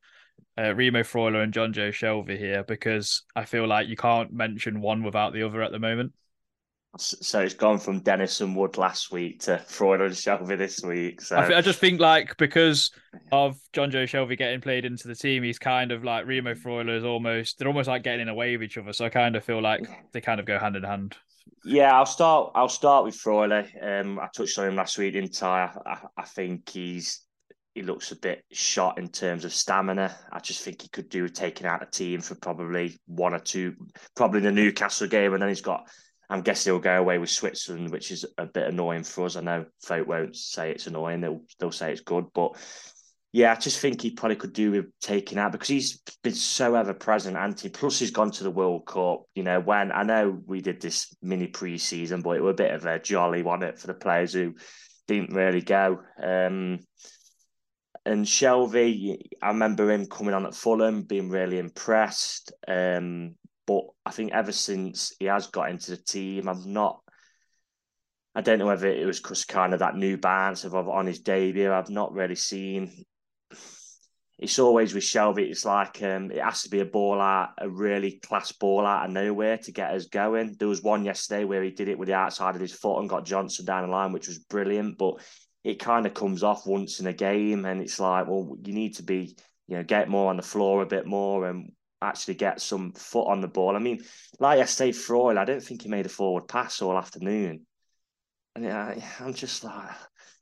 Uh, 0.59 0.75
Remo 0.75 1.01
Freuler 1.01 1.43
and 1.43 1.53
Jonjo 1.53 1.89
Shelvey 1.89 2.39
here 2.39 2.63
because 2.63 3.23
I 3.35 3.47
feel 3.47 3.67
like 3.67 3.89
you 3.89 3.97
can't 3.97 4.33
mention 4.33 4.83
one 4.83 5.03
without 5.03 5.33
the 5.33 5.45
other 5.45 5.63
at 5.63 5.73
the 5.73 5.79
moment. 5.79 6.13
So 6.99 7.41
it's 7.41 7.55
gone 7.55 7.79
from 7.79 8.01
Dennison 8.01 8.55
Wood 8.55 8.77
last 8.77 9.11
week 9.11 9.41
to 9.45 9.63
Freuler 9.67 10.05
and 10.05 10.15
Shelvey 10.15 10.59
this 10.59 10.83
week. 10.83 11.23
So 11.23 11.37
I, 11.37 11.59
I, 11.59 11.61
just 11.63 11.79
think 11.79 12.01
like 12.01 12.37
because 12.37 12.91
of 13.31 13.57
Jonjo 13.73 14.05
Shelvey 14.05 14.37
getting 14.37 14.61
played 14.61 14.85
into 14.85 15.09
the 15.09 15.15
team, 15.15 15.43
he's 15.43 15.59
kind 15.59 15.91
of 15.91 16.05
like 16.05 16.27
Remo 16.27 16.53
Freuler 16.53 16.95
is 16.95 17.05
almost 17.05 17.59
they're 17.59 17.69
almost 17.69 17.89
like 17.89 18.03
getting 18.03 18.21
in 18.21 18.29
a 18.29 18.35
way 18.35 18.53
of 18.53 18.63
each 18.63 18.77
other. 18.77 18.93
So 18.93 19.07
I 19.07 19.09
kind 19.09 19.37
of 19.37 19.45
feel 19.45 19.63
like 19.63 19.89
they 20.13 20.21
kind 20.21 20.39
of 20.39 20.45
go 20.45 20.59
hand 20.59 20.77
in 20.77 20.83
hand. 20.83 21.17
Yeah, 21.65 21.97
I'll 21.97 22.05
start. 22.05 22.53
I'll 22.55 22.69
start 22.69 23.05
with 23.05 23.15
Freuler. 23.15 23.67
Um, 23.83 24.19
I 24.19 24.29
touched 24.35 24.59
on 24.59 24.69
him 24.69 24.77
last 24.77 24.99
week, 24.99 25.15
didn't 25.15 25.43
I? 25.43 25.71
I, 25.87 25.99
I 26.19 26.25
think 26.25 26.69
he's 26.69 27.25
he 27.75 27.83
looks 27.83 28.13
a 28.13 28.17
bit 28.17 28.45
shot 28.53 28.99
in 28.99 29.09
terms 29.09 29.45
of 29.45 29.55
stamina. 29.55 30.15
I 30.31 30.41
just 30.41 30.63
think 30.63 30.83
he 30.83 30.89
could 30.89 31.09
do 31.09 31.23
with 31.23 31.33
taking 31.33 31.67
out 31.67 31.83
a 31.83 31.87
team 31.87 32.21
for 32.21 32.35
probably 32.35 32.99
one 33.07 33.35
or 33.35 33.39
two, 33.39 33.75
probably 34.15 34.41
the 34.41 34.53
Newcastle 34.53 35.09
game, 35.09 35.33
and 35.33 35.43
then 35.43 35.49
he's 35.49 35.61
got. 35.61 35.89
I'm 36.31 36.41
guessing 36.41 36.73
he'll 36.73 36.81
go 36.81 36.99
away 36.99 37.19
with 37.19 37.29
Switzerland, 37.29 37.91
which 37.91 38.11
is 38.11 38.25
a 38.39 38.47
bit 38.47 38.69
annoying 38.69 39.05
for 39.05 39.27
us. 39.27 39.37
I 39.37 39.43
know 39.43 39.67
folk 39.83 40.09
won't 40.09 40.35
say 40.35 40.71
it's 40.71 40.87
annoying; 40.87 41.21
they'll 41.21 41.43
they'll 41.59 41.73
say 41.73 41.93
it's 41.93 42.01
good, 42.01 42.27
but 42.35 42.57
yeah, 43.33 43.53
I 43.53 43.55
just 43.55 43.81
think 43.81 44.03
he 44.03 44.11
probably 44.11 44.37
could 44.37 44.53
do 44.53 44.73
with 44.73 44.87
taking 45.01 45.39
out 45.39 45.53
because 45.53 45.69
he's 45.69 46.01
been 46.23 46.35
so 46.35 46.75
ever 46.75 46.93
present, 46.93 47.37
Anthony. 47.37 47.71
Plus, 47.71 47.99
he's 47.99 48.11
gone 48.11 48.31
to 48.33 48.45
the 48.45 48.51
World 48.51 48.85
Cup. 48.87 49.23
You 49.35 49.43
know, 49.43 49.59
when 49.61 49.91
I 49.91 50.03
know 50.03 50.39
we 50.47 50.61
did 50.61 50.83
this 50.83 51.15
mini 51.23 51.47
pre-season, 51.47 52.21
but 52.21 52.37
it 52.37 52.43
was 52.43 52.53
a 52.53 52.63
bit 52.63 52.75
of 52.75 52.85
a 52.85 52.99
jolly 52.99 53.43
one 53.43 53.63
it 53.63 53.79
for 53.79 53.87
the 53.87 53.95
players 53.95 54.35
who 54.35 54.55
didn't 55.09 55.35
really 55.35 55.63
go. 55.63 56.01
Um, 56.23 56.81
and 58.05 58.25
Shelvey, 58.27 59.19
I 59.41 59.49
remember 59.49 59.91
him 59.91 60.07
coming 60.07 60.35
on 60.35 60.47
at 60.47 60.55
Fulham, 60.55 61.03
being 61.03 61.31
really 61.31 61.59
impressed. 61.59 62.53
Um, 62.67 63.37
but 63.67 63.85
I 64.05 64.11
think 64.11 64.33
ever 64.33 64.53
since 64.53 65.13
he 65.21 65.27
has 65.27 65.47
got 65.47 65.71
into 65.71 65.93
the 65.93 65.97
team, 65.97 66.49
I'm 66.49 66.73
not. 66.73 67.01
I 68.35 68.41
don't 68.41 68.59
know 68.59 68.67
whether 68.67 68.89
it 68.89 69.07
was 69.07 69.21
because 69.21 69.45
kind 69.45 69.73
of 69.73 69.81
that 69.81 69.95
new 69.95 70.17
balance 70.17 70.65
of 70.65 70.75
on 70.75 71.07
his 71.07 71.21
debut. 71.21 71.73
I've 71.73 71.91
not 71.91 72.13
really 72.13 72.35
seen. 72.35 73.05
It's 74.39 74.59
always 74.59 74.93
with 74.93 75.05
Shelvey. 75.05 75.51
It's 75.51 75.65
like 75.65 76.03
um, 76.03 76.33
it 76.33 76.43
has 76.43 76.63
to 76.63 76.71
be 76.71 76.81
a 76.81 76.85
ball 76.85 77.21
out, 77.21 77.51
a 77.59 77.69
really 77.69 78.19
class 78.19 78.51
ball 78.51 78.85
out 78.85 79.05
of 79.05 79.13
nowhere 79.13 79.59
to 79.59 79.71
get 79.71 79.93
us 79.93 80.07
going. 80.07 80.57
There 80.59 80.67
was 80.67 80.83
one 80.83 81.05
yesterday 81.05 81.45
where 81.45 81.63
he 81.63 81.71
did 81.71 81.89
it 81.89 81.99
with 81.99 82.09
the 82.09 82.15
outside 82.15 82.57
of 82.57 82.61
his 82.61 82.73
foot 82.73 82.99
and 82.99 83.09
got 83.09 83.25
Johnson 83.25 83.65
down 83.65 83.87
the 83.87 83.95
line, 83.95 84.11
which 84.11 84.27
was 84.27 84.41
brilliant. 84.41 84.99
But 84.99 85.21
it 85.65 85.79
kind 85.79 86.07
of 86.07 86.15
comes 86.15 86.43
off 86.43 86.67
once 86.67 87.01
in 87.01 87.07
a 87.07 87.13
game, 87.13 87.65
and 87.65 87.81
it's 87.81 88.01
like, 88.01 88.27
well, 88.27 88.57
you 88.65 88.73
need 88.73 88.97
to 88.97 89.03
be, 89.03 89.37
you 89.69 89.77
know, 89.77 89.85
get 89.85 90.09
more 90.09 90.31
on 90.31 90.37
the 90.37 90.43
floor 90.43 90.83
a 90.83 90.87
bit 90.87 91.07
more 91.07 91.49
and 91.49 91.73
actually 92.01 92.35
get 92.35 92.61
some 92.61 92.93
foot 92.93 93.29
on 93.29 93.41
the 93.41 93.49
ball. 93.49 93.77
I 93.77 93.79
mean, 93.79 94.03
like 94.41 94.59
I 94.61 94.65
say, 94.65 94.93
Freud, 94.93 95.37
I 95.37 95.45
don't 95.45 95.63
think 95.63 95.83
he 95.83 95.89
made 95.89 96.07
a 96.07 96.09
forward 96.09 96.49
pass 96.49 96.83
all 96.83 96.99
afternoon, 96.99 97.67
and 98.57 98.67
I, 98.67 99.03
I'm 99.21 99.35
just 99.35 99.63
like, 99.65 99.91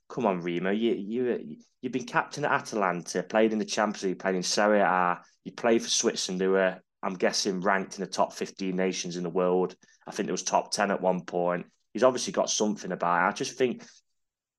come 0.08 0.26
on, 0.26 0.40
Remo, 0.40 0.70
you 0.70 0.94
you 0.94 1.56
you've 1.80 1.92
been 1.92 2.06
captain 2.06 2.44
at 2.44 2.52
Atalanta, 2.52 3.22
played 3.22 3.52
in 3.52 3.58
the 3.58 3.64
Champions 3.64 4.04
League, 4.04 4.18
played 4.18 4.34
in 4.34 4.42
Serie 4.42 4.80
A, 4.80 5.20
you 5.44 5.52
played 5.52 5.82
for 5.82 5.88
Switzerland, 5.88 6.40
who 6.40 6.50
were, 6.50 6.78
I'm 7.02 7.14
guessing, 7.14 7.60
ranked 7.60 7.98
in 7.98 8.04
the 8.04 8.10
top 8.10 8.32
15 8.32 8.74
nations 8.74 9.16
in 9.16 9.22
the 9.22 9.30
world. 9.30 9.74
I 10.06 10.10
think 10.12 10.28
it 10.28 10.32
was 10.32 10.42
top 10.42 10.72
10 10.72 10.90
at 10.90 11.00
one 11.00 11.24
point. 11.24 11.66
He's 11.92 12.02
obviously 12.02 12.32
got 12.32 12.50
something 12.50 12.92
about 12.92 13.24
it. 13.24 13.28
I 13.28 13.32
just 13.32 13.56
think 13.56 13.84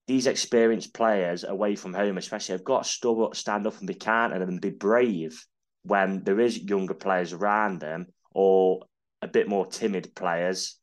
these 0.08 0.28
experienced 0.28 0.94
players 0.94 1.44
away 1.44 1.76
from 1.76 1.94
home, 1.94 2.18
especially, 2.18 2.54
have 2.54 2.64
got 2.64 2.84
to 2.86 3.30
stand 3.34 3.68
up 3.68 3.78
and 3.80 3.88
be 3.88 3.94
counted 3.94 4.42
and 4.42 4.62
be 4.62 4.70
brave 4.70 5.44
when 5.84 6.24
there 6.24 6.40
is 6.40 6.62
younger 6.62 6.94
players 6.94 7.34
around 7.34 7.80
them 7.80 8.08
or 8.34 8.84
a 9.22 9.28
bit 9.28 9.48
more 9.48 9.66
timid 9.66 10.14
players 10.16 10.80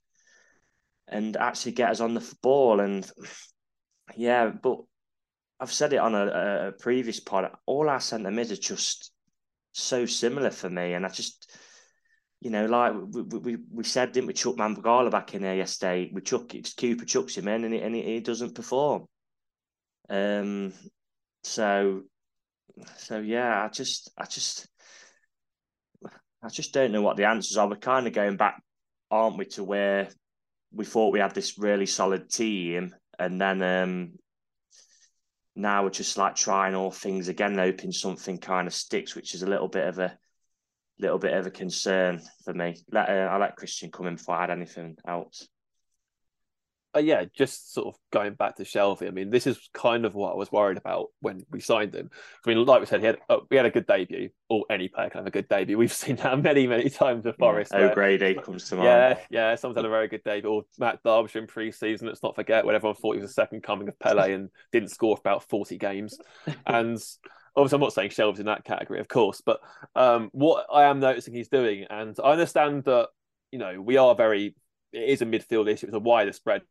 and 1.08 1.36
actually 1.36 1.72
get 1.72 1.90
us 1.90 2.00
on 2.00 2.14
the 2.14 2.34
ball. 2.42 2.80
And 2.80 3.10
yeah, 4.16 4.50
but 4.50 4.78
I've 5.60 5.72
said 5.72 5.92
it 5.92 5.98
on 5.98 6.14
a, 6.14 6.68
a 6.68 6.72
previous 6.72 7.20
pod. 7.20 7.50
All 7.66 7.88
our 7.88 8.00
centre 8.00 8.30
mids 8.30 8.52
are 8.52 8.56
just 8.56 9.12
so 9.72 10.06
similar 10.06 10.50
for 10.50 10.70
me, 10.70 10.94
and 10.94 11.04
I 11.04 11.08
just 11.08 11.52
you 12.40 12.50
know, 12.50 12.66
like 12.66 12.92
we, 12.94 13.22
we, 13.22 13.56
we 13.70 13.84
said, 13.84 14.12
didn't 14.12 14.28
we, 14.28 14.32
chuck 14.32 14.56
Mangala 14.56 15.10
back 15.10 15.34
in 15.34 15.42
there 15.42 15.56
yesterday? 15.56 16.10
We 16.12 16.20
chuck 16.20 16.54
it's 16.54 16.74
Cooper 16.74 17.04
chucks 17.04 17.36
him 17.36 17.48
in 17.48 17.64
and 17.64 17.74
he, 17.74 17.80
and 17.80 17.94
he 17.94 18.20
doesn't 18.20 18.54
perform. 18.54 19.06
Um, 20.08 20.72
so, 21.42 22.02
so 22.96 23.18
yeah, 23.18 23.64
I 23.64 23.68
just, 23.68 24.10
I 24.16 24.24
just, 24.26 24.68
I 26.42 26.48
just 26.48 26.72
don't 26.72 26.92
know 26.92 27.02
what 27.02 27.16
the 27.16 27.24
answers 27.24 27.56
are. 27.56 27.68
We're 27.68 27.76
kind 27.76 28.06
of 28.06 28.12
going 28.12 28.36
back, 28.36 28.62
aren't 29.10 29.36
we, 29.36 29.46
to 29.46 29.64
where 29.64 30.08
we 30.72 30.84
thought 30.84 31.12
we 31.12 31.18
had 31.18 31.34
this 31.34 31.58
really 31.58 31.86
solid 31.86 32.30
team, 32.30 32.94
and 33.18 33.40
then 33.40 33.62
um, 33.62 34.12
now 35.56 35.82
we're 35.82 35.90
just 35.90 36.16
like 36.16 36.36
trying 36.36 36.76
all 36.76 36.92
things 36.92 37.26
again, 37.26 37.58
hoping 37.58 37.90
something 37.90 38.38
kind 38.38 38.68
of 38.68 38.74
sticks, 38.74 39.16
which 39.16 39.34
is 39.34 39.42
a 39.42 39.48
little 39.48 39.66
bit 39.66 39.88
of 39.88 39.98
a 39.98 40.16
little 41.00 41.18
bit 41.18 41.34
of 41.34 41.46
a 41.46 41.50
concern 41.50 42.20
for 42.44 42.54
me. 42.54 42.76
Let 42.90 43.08
uh, 43.08 43.28
I 43.30 43.38
let 43.38 43.56
Christian 43.56 43.90
come 43.90 44.06
in 44.06 44.16
before 44.16 44.36
I 44.36 44.42
had 44.42 44.50
anything 44.50 44.96
else 45.06 45.48
uh, 46.96 47.00
yeah, 47.00 47.24
just 47.36 47.74
sort 47.74 47.88
of 47.88 48.00
going 48.10 48.34
back 48.34 48.56
to 48.56 48.64
Shelvey. 48.64 49.08
I 49.08 49.10
mean, 49.10 49.30
this 49.30 49.46
is 49.46 49.68
kind 49.74 50.04
of 50.04 50.14
what 50.14 50.32
I 50.32 50.36
was 50.36 50.50
worried 50.50 50.78
about 50.78 51.08
when 51.20 51.44
we 51.50 51.60
signed 51.60 51.94
him. 51.94 52.10
I 52.44 52.48
mean, 52.48 52.64
like 52.64 52.80
we 52.80 52.86
said, 52.86 53.00
he 53.00 53.06
had 53.06 53.18
uh, 53.28 53.38
we 53.50 53.56
had 53.56 53.66
a 53.66 53.70
good 53.70 53.86
debut, 53.86 54.30
or 54.48 54.64
any 54.70 54.88
player 54.88 55.10
can 55.10 55.18
have 55.18 55.26
a 55.26 55.30
good 55.30 55.48
debut. 55.48 55.76
We've 55.76 55.92
seen 55.92 56.16
that 56.16 56.42
many, 56.42 56.66
many 56.66 56.88
times 56.88 57.24
with 57.24 57.36
Forest. 57.36 57.72
Yeah, 57.74 57.90
O'Grady 57.90 58.34
comes 58.34 58.68
to 58.70 58.76
mind. 58.76 58.86
Yeah, 58.86 59.18
yeah, 59.30 59.54
someone's 59.54 59.78
had 59.78 59.84
a 59.84 59.90
very 59.90 60.08
good 60.08 60.24
debut. 60.24 60.50
Or 60.50 60.62
Matt 60.78 61.02
Derbyshire 61.04 61.42
in 61.42 61.46
pre-season. 61.46 62.08
Let's 62.08 62.22
not 62.22 62.34
forget 62.34 62.64
when 62.64 62.74
everyone 62.74 62.96
thought 62.96 63.16
he 63.16 63.20
was 63.20 63.30
the 63.30 63.34
second 63.34 63.62
coming 63.62 63.88
of 63.88 63.98
Pele 63.98 64.32
and 64.32 64.48
didn't 64.72 64.90
score 64.90 65.16
for 65.16 65.20
about 65.20 65.48
forty 65.48 65.78
games. 65.78 66.18
And 66.66 66.98
obviously, 67.58 67.76
I'm 67.76 67.80
not 67.80 67.92
saying 67.92 68.10
Shelvey's 68.10 68.40
in 68.40 68.46
that 68.46 68.64
category, 68.64 69.00
of 69.00 69.08
course, 69.08 69.42
but 69.44 69.60
um, 69.94 70.30
what 70.32 70.66
I 70.72 70.84
am 70.84 71.00
noticing 71.00 71.34
he's 71.34 71.48
doing, 71.48 71.84
and 71.90 72.16
I 72.22 72.32
understand 72.32 72.84
that 72.84 73.08
you 73.50 73.58
know 73.58 73.80
we 73.80 73.96
are 73.96 74.14
very. 74.14 74.54
It 74.92 75.10
is 75.10 75.20
a 75.20 75.26
midfield 75.26 75.70
issue. 75.70 75.86
It's 75.86 75.94
a 75.94 75.98
wider 75.98 76.32
spread 76.32 76.62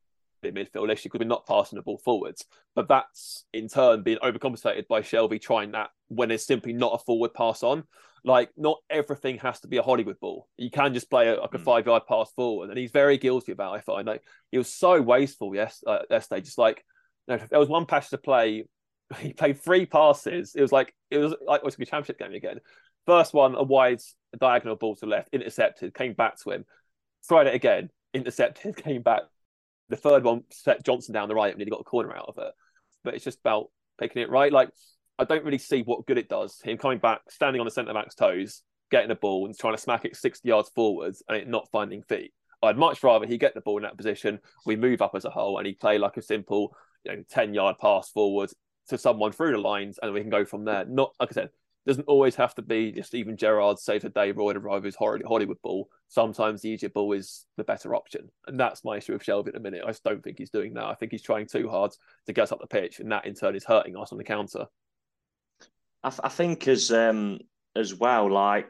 midfield 0.44 0.92
issue 0.92 1.10
because 1.10 1.20
we're 1.20 1.28
not 1.28 1.46
passing 1.46 1.78
the 1.78 1.84
ball 1.84 1.98
forwards. 1.98 2.46
But 2.76 2.88
that's 2.88 3.46
in 3.54 3.68
turn 3.68 4.04
being 4.04 4.20
overcompensated 4.20 4.88
by 4.88 5.02
Shelvey 5.02 5.42
trying 5.42 5.72
that 5.72 5.90
when 6.08 6.32
it's 6.32 6.46
simply 6.46 6.74
not 6.74 6.94
a 6.94 7.04
forward 7.04 7.34
pass 7.34 7.64
on. 7.64 7.84
Like 8.24 8.50
not 8.58 8.80
everything 8.90 9.38
has 9.40 9.60
to 9.62 9.68
be 9.68 9.78
a 9.78 9.84
Hollywood 9.84 10.20
ball. 10.20 10.48
You 10.58 10.70
can 10.70 10.94
just 10.94 11.10
play 11.10 11.30
a, 11.30 11.40
like 11.40 11.54
a 11.54 11.60
mm. 11.60 11.64
five 11.64 11.86
yard 11.86 12.04
pass 12.08 12.32
forward, 12.36 12.70
and 12.70 12.78
he's 12.78 12.92
very 12.92 13.18
guilty 13.18 13.52
about. 13.52 13.76
It, 13.76 13.78
I 13.78 13.82
find 13.82 14.08
like 14.08 14.24
he 14.52 14.58
was 14.58 14.72
so 14.74 15.02
wasteful 15.02 15.56
yes 15.56 15.84
uh, 15.86 16.00
yesterday. 16.10 16.42
Just 16.42 16.58
like 16.58 16.84
you 17.28 17.38
know, 17.38 17.44
there 17.50 17.60
was 17.60 17.70
one 17.70 17.86
pass 17.86 18.10
to 18.10 18.18
play. 18.18 18.66
He 19.20 19.34
played 19.34 19.62
three 19.62 19.86
passes. 19.86 20.54
It 20.56 20.62
was 20.62 20.72
like 20.72 20.94
it 21.10 21.18
was 21.18 21.34
like 21.46 21.62
oh, 21.62 21.64
it 21.64 21.64
was 21.64 21.76
a 21.76 21.86
championship 21.86 22.20
game 22.20 22.34
again. 22.34 22.60
First 23.06 23.34
one, 23.34 23.56
a 23.56 23.64
wide 23.64 24.02
diagonal 24.38 24.76
ball 24.76 24.98
to 24.98 25.06
left, 25.06 25.30
intercepted, 25.32 25.94
came 25.94 26.14
back 26.14 26.38
to 26.44 26.52
him. 26.52 26.66
Tried 27.28 27.48
it 27.48 27.56
again, 27.56 27.90
intercepted, 28.14 28.76
came 28.84 29.02
back 29.02 29.22
the 29.90 29.96
third 29.96 30.24
one 30.24 30.44
set 30.52 30.84
Johnson 30.84 31.14
down 31.14 31.30
the 31.30 31.36
right 31.36 31.50
and 31.50 31.58
nearly 31.58 31.72
got 31.72 31.82
a 31.82 31.86
corner 31.86 32.16
out 32.16 32.26
of 32.28 32.38
it. 32.38 32.54
But 33.04 33.14
it's 33.14 33.24
just 33.24 33.40
about 33.40 33.68
picking 34.00 34.22
it 34.22 34.30
right. 34.30 34.52
Like 34.52 34.70
I 35.18 35.24
don't 35.24 35.44
really 35.44 35.58
see 35.58 35.82
what 35.82 36.06
good 36.06 36.18
it 36.18 36.30
does. 36.30 36.60
Him 36.64 36.78
coming 36.78 37.00
back, 37.00 37.22
standing 37.30 37.60
on 37.60 37.66
the 37.66 37.72
centre 37.72 37.94
back's 37.94 38.16
toes, 38.16 38.64
getting 38.92 39.12
a 39.12 39.16
ball 39.16 39.46
and 39.46 39.58
trying 39.58 39.76
to 39.76 39.82
smack 39.82 40.06
it 40.06 40.16
60 40.16 40.48
yards 40.48 40.70
forwards 40.70 41.24
and 41.28 41.38
it 41.38 41.48
not 41.48 41.70
finding 41.72 42.04
feet. 42.04 42.34
I'd 42.62 42.78
much 42.78 43.04
rather 43.04 43.26
he 43.26 43.38
get 43.38 43.54
the 43.54 43.62
ball 43.62 43.78
in 43.78 43.84
that 43.84 43.98
position, 43.98 44.40
we 44.66 44.76
move 44.76 45.02
up 45.02 45.12
as 45.16 45.26
a 45.26 45.30
whole, 45.30 45.60
and 45.60 45.68
he 45.68 45.74
play 45.74 46.00
like 46.00 46.18
a 46.18 46.24
simple, 46.24 46.76
you 47.04 47.16
know, 47.16 47.24
10 47.30 47.54
yard 47.54 47.76
pass 47.80 48.10
forward 48.10 48.50
to 48.90 48.98
someone 48.98 49.32
through 49.32 49.52
the 49.52 49.58
lines, 49.58 50.00
and 50.02 50.14
we 50.14 50.22
can 50.22 50.30
go 50.30 50.46
from 50.46 50.66
there. 50.66 50.86
Not 50.86 51.14
like 51.20 51.30
I 51.32 51.34
said, 51.34 51.50
doesn't 51.88 52.08
always 52.08 52.36
have 52.36 52.54
to 52.56 52.62
be 52.62 52.92
just 52.92 53.16
even 53.16 53.38
Gerrard 53.38 53.80
saves 53.80 54.04
a 54.04 54.10
day 54.10 54.32
Roy 54.32 54.54
his 54.82 54.96
Hollywood 54.96 55.62
ball. 55.64 55.88
Sometimes 56.10 56.62
the 56.62 56.70
easier 56.70 56.90
ball 56.90 57.14
is 57.14 57.46
the 57.56 57.64
better 57.64 57.96
option. 57.96 58.30
And 58.46 58.60
that's 58.60 58.84
my 58.84 58.98
issue 58.98 59.14
with 59.14 59.24
Shelvey 59.24 59.48
at 59.48 59.54
the 59.54 59.62
minute. 59.62 59.84
I 59.86 59.92
just 59.92 60.04
don't 60.04 60.22
think 60.22 60.38
he's 60.38 60.50
doing 60.50 60.74
that. 60.74 60.84
I 60.84 60.96
think 60.96 61.14
he's 61.14 61.22
trying 61.22 61.48
too 61.48 61.70
hard 61.70 61.92
to 62.26 62.34
get 62.34 62.52
up 62.52 62.60
the 62.60 62.68
pitch, 62.68 63.00
and 63.00 63.12
that 63.14 63.26
in 63.26 63.36
turn 63.36 63.56
is 63.56 63.64
hurting 63.64 63.96
us 63.96 64.12
on 64.12 64.18
the 64.18 64.26
counter. 64.26 64.66
I, 66.04 66.10
th- 66.10 66.22
I 66.24 66.30
think 66.30 66.68
as 66.68 66.92
um 66.92 67.40
as 67.76 67.96
well, 67.96 68.30
like 68.30 68.70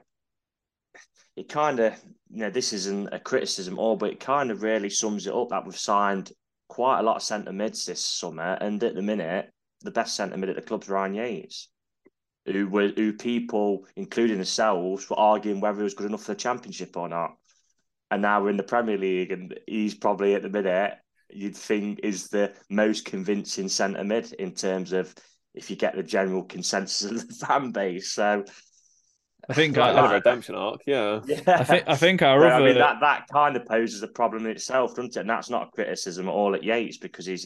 it 1.35 1.49
kind 1.49 1.79
of 1.79 1.93
you 2.29 2.41
know 2.41 2.51
this 2.51 2.71
isn't 2.71 3.13
a 3.13 3.19
criticism 3.19 3.79
all, 3.79 3.95
but 3.95 4.11
it 4.11 4.19
kind 4.19 4.51
of 4.51 4.61
really 4.61 4.91
sums 4.91 5.25
it 5.25 5.33
up 5.33 5.49
that 5.49 5.65
we've 5.65 5.75
signed 5.75 6.31
quite 6.67 6.99
a 6.99 7.03
lot 7.03 7.15
of 7.15 7.23
centre 7.23 7.51
mids 7.51 7.85
this 7.85 8.05
summer, 8.05 8.59
and 8.61 8.83
at 8.83 8.93
the 8.93 9.01
minute 9.01 9.51
the 9.87 9.91
best 9.91 10.15
centre 10.15 10.37
mid 10.37 10.49
at 10.49 10.55
the 10.55 10.61
club's 10.61 10.89
Ryan 10.89 11.15
Yates 11.15 11.69
who 12.45 12.67
were 12.67 12.89
who 12.95 13.13
people, 13.13 13.85
including 13.95 14.37
themselves, 14.37 15.09
were 15.09 15.19
arguing 15.19 15.59
whether 15.59 15.79
he 15.79 15.83
was 15.83 15.93
good 15.93 16.07
enough 16.07 16.23
for 16.23 16.33
the 16.33 16.39
championship 16.39 16.95
or 16.95 17.09
not. 17.09 17.35
And 18.09 18.21
now 18.21 18.41
we're 18.41 18.49
in 18.49 18.57
the 18.57 18.63
Premier 18.63 18.97
League, 18.97 19.31
and 19.31 19.59
he's 19.67 19.93
probably 19.93 20.33
at 20.33 20.41
the 20.41 20.49
minute 20.49 20.93
you'd 21.29 21.57
think 21.57 21.99
is 22.03 22.29
the 22.29 22.53
most 22.69 23.03
convincing 23.03 23.67
centre 23.67 24.03
mid 24.03 24.31
in 24.33 24.53
terms 24.53 24.93
of 24.93 25.13
if 25.53 25.69
you 25.69 25.75
get 25.75 25.93
the 25.95 26.03
general 26.03 26.43
consensus 26.43 27.11
of 27.11 27.27
the 27.27 27.33
fan 27.45 27.71
base. 27.71 28.13
So 28.13 28.45
I 29.49 29.53
think 29.53 29.75
like, 29.75 29.95
I, 29.95 30.11
a 30.11 30.13
redemption 30.13 30.55
arc, 30.55 30.81
yeah. 30.87 31.19
yeah, 31.25 31.41
I 31.47 31.63
think 31.65 31.83
I 31.87 31.95
think 31.95 32.21
our 32.21 32.45
other 32.45 32.63
I 32.63 32.65
mean 32.65 32.77
that 32.77 33.01
that 33.01 33.27
kind 33.31 33.57
of 33.57 33.65
poses 33.65 34.01
a 34.03 34.07
problem 34.07 34.45
in 34.45 34.51
itself, 34.51 34.95
doesn't 34.95 35.17
it? 35.17 35.21
And 35.21 35.29
that's 35.29 35.49
not 35.49 35.67
a 35.67 35.71
criticism 35.71 36.29
at 36.29 36.31
all 36.31 36.55
at 36.55 36.63
Yates 36.63 36.97
because 36.97 37.25
he's 37.25 37.45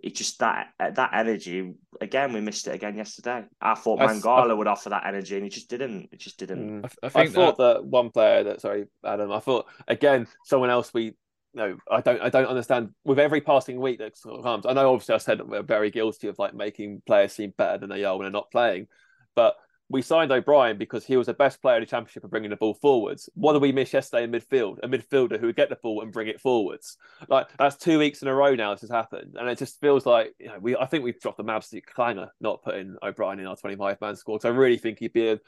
it 0.00 0.14
just 0.14 0.38
that 0.38 0.68
that 0.78 1.10
energy 1.12 1.74
again. 2.00 2.32
We 2.32 2.40
missed 2.40 2.66
it 2.68 2.74
again 2.74 2.96
yesterday. 2.96 3.44
I 3.60 3.74
thought 3.74 4.00
I 4.00 4.04
s- 4.04 4.22
Mangala 4.22 4.56
would 4.56 4.68
offer 4.68 4.90
that 4.90 5.06
energy, 5.06 5.34
and 5.34 5.44
he 5.44 5.50
just 5.50 5.68
didn't. 5.68 6.08
It 6.12 6.20
just 6.20 6.38
didn't. 6.38 6.82
Mm. 6.82 6.84
I, 6.84 7.06
I 7.06 7.06
I, 7.06 7.10
think 7.10 7.34
thought 7.34 7.58
that, 7.58 7.74
that... 7.74 7.84
one 7.84 8.10
player 8.10 8.44
that 8.44 8.60
sorry, 8.60 8.86
Adam, 9.04 9.32
I 9.32 9.40
thought 9.40 9.66
again, 9.88 10.26
someone 10.44 10.70
else 10.70 10.94
we 10.94 11.14
no, 11.54 11.76
I 11.90 12.00
don't 12.00 12.20
I 12.20 12.28
don't 12.28 12.46
understand 12.46 12.90
with 13.04 13.18
every 13.18 13.40
passing 13.40 13.80
week 13.80 13.98
that 13.98 14.16
sort 14.16 14.38
of 14.38 14.44
comes. 14.44 14.66
I 14.66 14.72
know 14.72 14.92
obviously 14.92 15.14
I 15.14 15.18
said 15.18 15.38
that 15.38 15.48
we're 15.48 15.62
very 15.62 15.90
guilty 15.90 16.28
of 16.28 16.38
like 16.38 16.54
making 16.54 17.02
players 17.06 17.32
seem 17.32 17.52
better 17.56 17.78
than 17.78 17.90
they 17.90 18.04
are 18.04 18.16
when 18.16 18.24
they're 18.24 18.32
not 18.32 18.50
playing. 18.50 18.86
But 19.34 19.56
we 19.90 20.02
signed 20.02 20.30
O'Brien 20.30 20.76
because 20.76 21.06
he 21.06 21.16
was 21.16 21.26
the 21.26 21.34
best 21.34 21.62
player 21.62 21.76
in 21.76 21.82
the 21.82 21.86
championship 21.86 22.24
of 22.24 22.30
bringing 22.30 22.50
the 22.50 22.56
ball 22.56 22.74
forwards. 22.74 23.30
What 23.34 23.54
did 23.54 23.62
we 23.62 23.72
miss 23.72 23.92
yesterday 23.92 24.24
in 24.24 24.32
midfield? 24.32 24.78
A 24.82 24.88
midfielder 24.88 25.40
who 25.40 25.46
would 25.46 25.56
get 25.56 25.70
the 25.70 25.76
ball 25.76 26.02
and 26.02 26.12
bring 26.12 26.28
it 26.28 26.40
forwards. 26.40 26.96
Like 27.28 27.48
that's 27.58 27.76
two 27.76 27.98
weeks 27.98 28.20
in 28.20 28.28
a 28.28 28.34
row 28.34 28.54
now 28.54 28.74
this 28.74 28.82
has 28.82 28.90
happened, 28.90 29.36
and 29.38 29.48
it 29.48 29.58
just 29.58 29.80
feels 29.80 30.04
like 30.04 30.34
you 30.38 30.48
know 30.48 30.58
we. 30.60 30.76
I 30.76 30.86
think 30.86 31.04
we've 31.04 31.20
dropped 31.20 31.40
an 31.40 31.48
absolute 31.48 31.86
clanger 31.86 32.28
not 32.40 32.62
putting 32.62 32.96
O'Brien 33.02 33.40
in 33.40 33.46
our 33.46 33.56
twenty-five 33.56 34.00
man 34.00 34.16
squad. 34.16 34.42
So 34.42 34.50
I 34.50 34.52
really 34.52 34.78
think 34.78 34.98
he'd 34.98 35.12
be 35.12 35.30
a, 35.30 35.40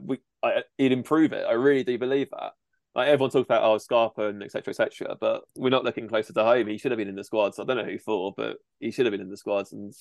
we 0.00 0.18
I, 0.42 0.62
he'd 0.76 0.92
improve 0.92 1.32
it. 1.32 1.44
I 1.48 1.52
really 1.52 1.84
do 1.84 1.98
believe 1.98 2.28
that. 2.30 2.52
Like 2.94 3.08
everyone 3.08 3.30
talks 3.30 3.46
about 3.46 3.64
oh 3.64 3.78
Scarpa 3.78 4.28
and 4.28 4.42
etc 4.42 4.70
etc, 4.70 5.16
but 5.20 5.42
we're 5.56 5.70
not 5.70 5.84
looking 5.84 6.08
closer 6.08 6.32
to 6.32 6.44
home. 6.44 6.68
He 6.68 6.78
should 6.78 6.92
have 6.92 6.98
been 6.98 7.08
in 7.08 7.16
the 7.16 7.24
squads. 7.24 7.58
I 7.58 7.64
don't 7.64 7.76
know 7.76 7.84
who 7.84 7.98
for, 7.98 8.32
but 8.36 8.58
he 8.80 8.90
should 8.90 9.06
have 9.06 9.12
been 9.12 9.20
in 9.20 9.30
the 9.30 9.36
squads. 9.36 9.72
And 9.72 9.92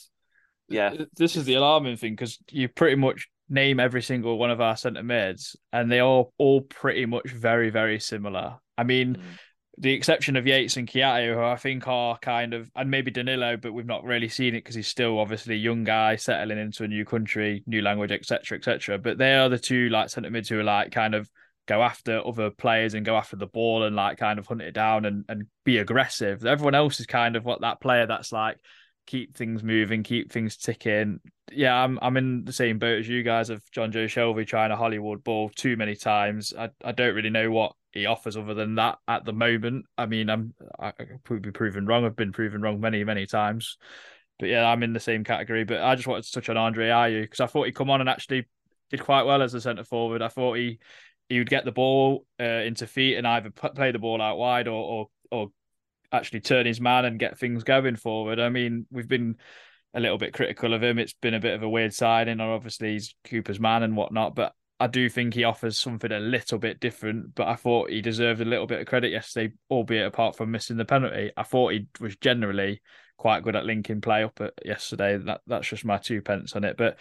yeah, 0.69 0.93
this 1.15 1.35
is 1.35 1.45
the 1.45 1.55
alarming 1.55 1.97
thing 1.97 2.13
because 2.13 2.37
you 2.51 2.67
pretty 2.67 2.95
much 2.95 3.27
name 3.49 3.79
every 3.79 4.01
single 4.01 4.37
one 4.37 4.51
of 4.51 4.59
our 4.61 4.75
centre 4.75 5.03
mids, 5.03 5.55
and 5.71 5.91
they 5.91 5.99
are 5.99 6.25
all 6.37 6.61
pretty 6.61 7.05
much 7.05 7.29
very, 7.31 7.69
very 7.69 7.99
similar. 7.99 8.57
I 8.77 8.83
mean, 8.83 9.15
Mm. 9.15 9.21
the 9.79 9.93
exception 9.93 10.35
of 10.35 10.45
Yates 10.47 10.75
and 10.75 10.87
Kouyaté, 10.87 11.33
who 11.33 11.41
I 11.41 11.55
think 11.55 11.87
are 11.87 12.17
kind 12.17 12.53
of, 12.53 12.69
and 12.75 12.89
maybe 12.91 13.11
Danilo, 13.11 13.57
but 13.57 13.73
we've 13.73 13.85
not 13.85 14.03
really 14.03 14.27
seen 14.27 14.55
it 14.55 14.59
because 14.63 14.75
he's 14.75 14.87
still 14.87 15.19
obviously 15.19 15.53
a 15.55 15.57
young 15.57 15.83
guy 15.83 16.15
settling 16.15 16.57
into 16.57 16.83
a 16.83 16.87
new 16.87 17.05
country, 17.05 17.63
new 17.67 17.81
language, 17.81 18.11
etc., 18.11 18.57
etc. 18.57 18.97
But 18.97 19.17
they 19.17 19.35
are 19.35 19.49
the 19.49 19.59
two 19.59 19.89
like 19.89 20.09
centre 20.09 20.29
mids 20.31 20.49
who 20.49 20.59
are 20.59 20.63
like 20.63 20.91
kind 20.91 21.15
of 21.15 21.29
go 21.67 21.83
after 21.83 22.25
other 22.25 22.49
players 22.49 22.93
and 22.93 23.05
go 23.05 23.15
after 23.17 23.35
the 23.35 23.45
ball 23.45 23.83
and 23.83 23.95
like 23.95 24.17
kind 24.17 24.39
of 24.39 24.47
hunt 24.47 24.61
it 24.61 24.71
down 24.73 25.05
and, 25.05 25.25
and 25.29 25.45
be 25.63 25.77
aggressive. 25.77 26.45
Everyone 26.45 26.75
else 26.75 26.99
is 26.99 27.05
kind 27.05 27.35
of 27.35 27.45
what 27.45 27.61
that 27.61 27.79
player 27.81 28.05
that's 28.07 28.31
like 28.31 28.57
keep 29.07 29.35
things 29.35 29.63
moving, 29.63 30.03
keep 30.03 30.31
things 30.31 30.57
ticking. 30.57 31.19
Yeah, 31.51 31.73
I'm 31.73 31.97
I'm 32.01 32.17
in 32.17 32.45
the 32.45 32.53
same 32.53 32.77
boat 32.77 32.99
as 32.99 33.07
you 33.07 33.23
guys 33.23 33.49
of 33.49 33.63
Jonjo 33.71 34.05
Shelvey 34.05 34.45
trying 34.45 34.71
a 34.71 34.75
Hollywood 34.75 35.23
ball 35.23 35.49
too 35.55 35.75
many 35.77 35.95
times. 35.95 36.53
I, 36.57 36.69
I 36.83 36.91
don't 36.91 37.15
really 37.15 37.29
know 37.29 37.49
what 37.49 37.73
he 37.93 38.05
offers 38.05 38.37
other 38.37 38.53
than 38.53 38.75
that 38.75 38.99
at 39.07 39.25
the 39.25 39.33
moment. 39.33 39.85
I 39.97 40.05
mean, 40.05 40.29
I'm 40.29 40.53
I 40.77 40.91
could 40.91 41.41
be 41.41 41.51
proven 41.51 41.87
wrong. 41.87 42.05
I've 42.05 42.15
been 42.15 42.33
proven 42.33 42.61
wrong 42.61 42.79
many 42.79 43.03
many 43.03 43.25
times. 43.25 43.77
But 44.39 44.49
yeah, 44.49 44.65
I'm 44.65 44.83
in 44.83 44.93
the 44.93 44.99
same 44.99 45.23
category. 45.23 45.63
But 45.63 45.81
I 45.81 45.95
just 45.95 46.07
wanted 46.07 46.25
to 46.25 46.31
touch 46.33 46.49
on 46.49 46.57
Andre 46.57 46.89
Ayew 46.89 47.21
because 47.23 47.39
I 47.39 47.47
thought 47.47 47.65
he'd 47.65 47.75
come 47.75 47.89
on 47.89 48.01
and 48.01 48.09
actually 48.09 48.45
did 48.91 49.01
quite 49.01 49.23
well 49.23 49.41
as 49.41 49.53
a 49.53 49.61
centre 49.61 49.83
forward. 49.83 50.21
I 50.21 50.27
thought 50.27 50.57
he 50.57 50.79
he 51.29 51.39
would 51.39 51.49
get 51.49 51.65
the 51.65 51.71
ball 51.71 52.25
uh, 52.39 52.43
into 52.43 52.87
feet 52.87 53.17
and 53.17 53.27
either 53.27 53.49
play 53.49 53.91
the 53.91 53.99
ball 53.99 54.21
out 54.21 54.37
wide 54.37 54.67
or 54.67 54.83
or 54.83 55.09
or 55.31 55.51
actually 56.11 56.41
turn 56.41 56.65
his 56.65 56.81
man 56.81 57.05
and 57.05 57.19
get 57.19 57.37
things 57.37 57.63
going 57.63 57.95
forward. 57.95 58.39
I 58.39 58.49
mean, 58.49 58.85
we've 58.91 59.07
been 59.07 59.35
a 59.93 59.99
little 59.99 60.17
bit 60.17 60.33
critical 60.33 60.73
of 60.73 60.83
him. 60.83 60.99
It's 60.99 61.13
been 61.13 61.33
a 61.33 61.39
bit 61.39 61.53
of 61.53 61.63
a 61.63 61.69
weird 61.69 61.93
signing, 61.93 62.39
or 62.39 62.53
obviously 62.53 62.93
he's 62.93 63.15
Cooper's 63.25 63.59
man 63.59 63.83
and 63.83 63.95
whatnot, 63.95 64.35
but 64.35 64.53
I 64.79 64.87
do 64.87 65.09
think 65.09 65.33
he 65.33 65.43
offers 65.43 65.79
something 65.79 66.11
a 66.11 66.19
little 66.19 66.59
bit 66.59 66.79
different. 66.79 67.33
But 67.35 67.47
I 67.47 67.55
thought 67.55 67.89
he 67.89 68.01
deserved 68.01 68.41
a 68.41 68.45
little 68.45 68.67
bit 68.67 68.79
of 68.79 68.87
credit 68.87 69.11
yesterday, 69.11 69.53
albeit 69.71 70.05
apart 70.05 70.35
from 70.35 70.51
missing 70.51 70.77
the 70.77 70.85
penalty. 70.85 71.31
I 71.35 71.43
thought 71.43 71.73
he 71.73 71.87
was 71.99 72.15
generally 72.17 72.81
quite 73.17 73.43
good 73.43 73.55
at 73.55 73.65
linking 73.65 74.01
play 74.01 74.23
up 74.23 74.39
at 74.39 74.53
yesterday. 74.63 75.17
That 75.17 75.41
that's 75.47 75.67
just 75.67 75.85
my 75.85 75.97
two 75.97 76.21
pence 76.21 76.55
on 76.55 76.63
it. 76.63 76.77
But 76.77 76.97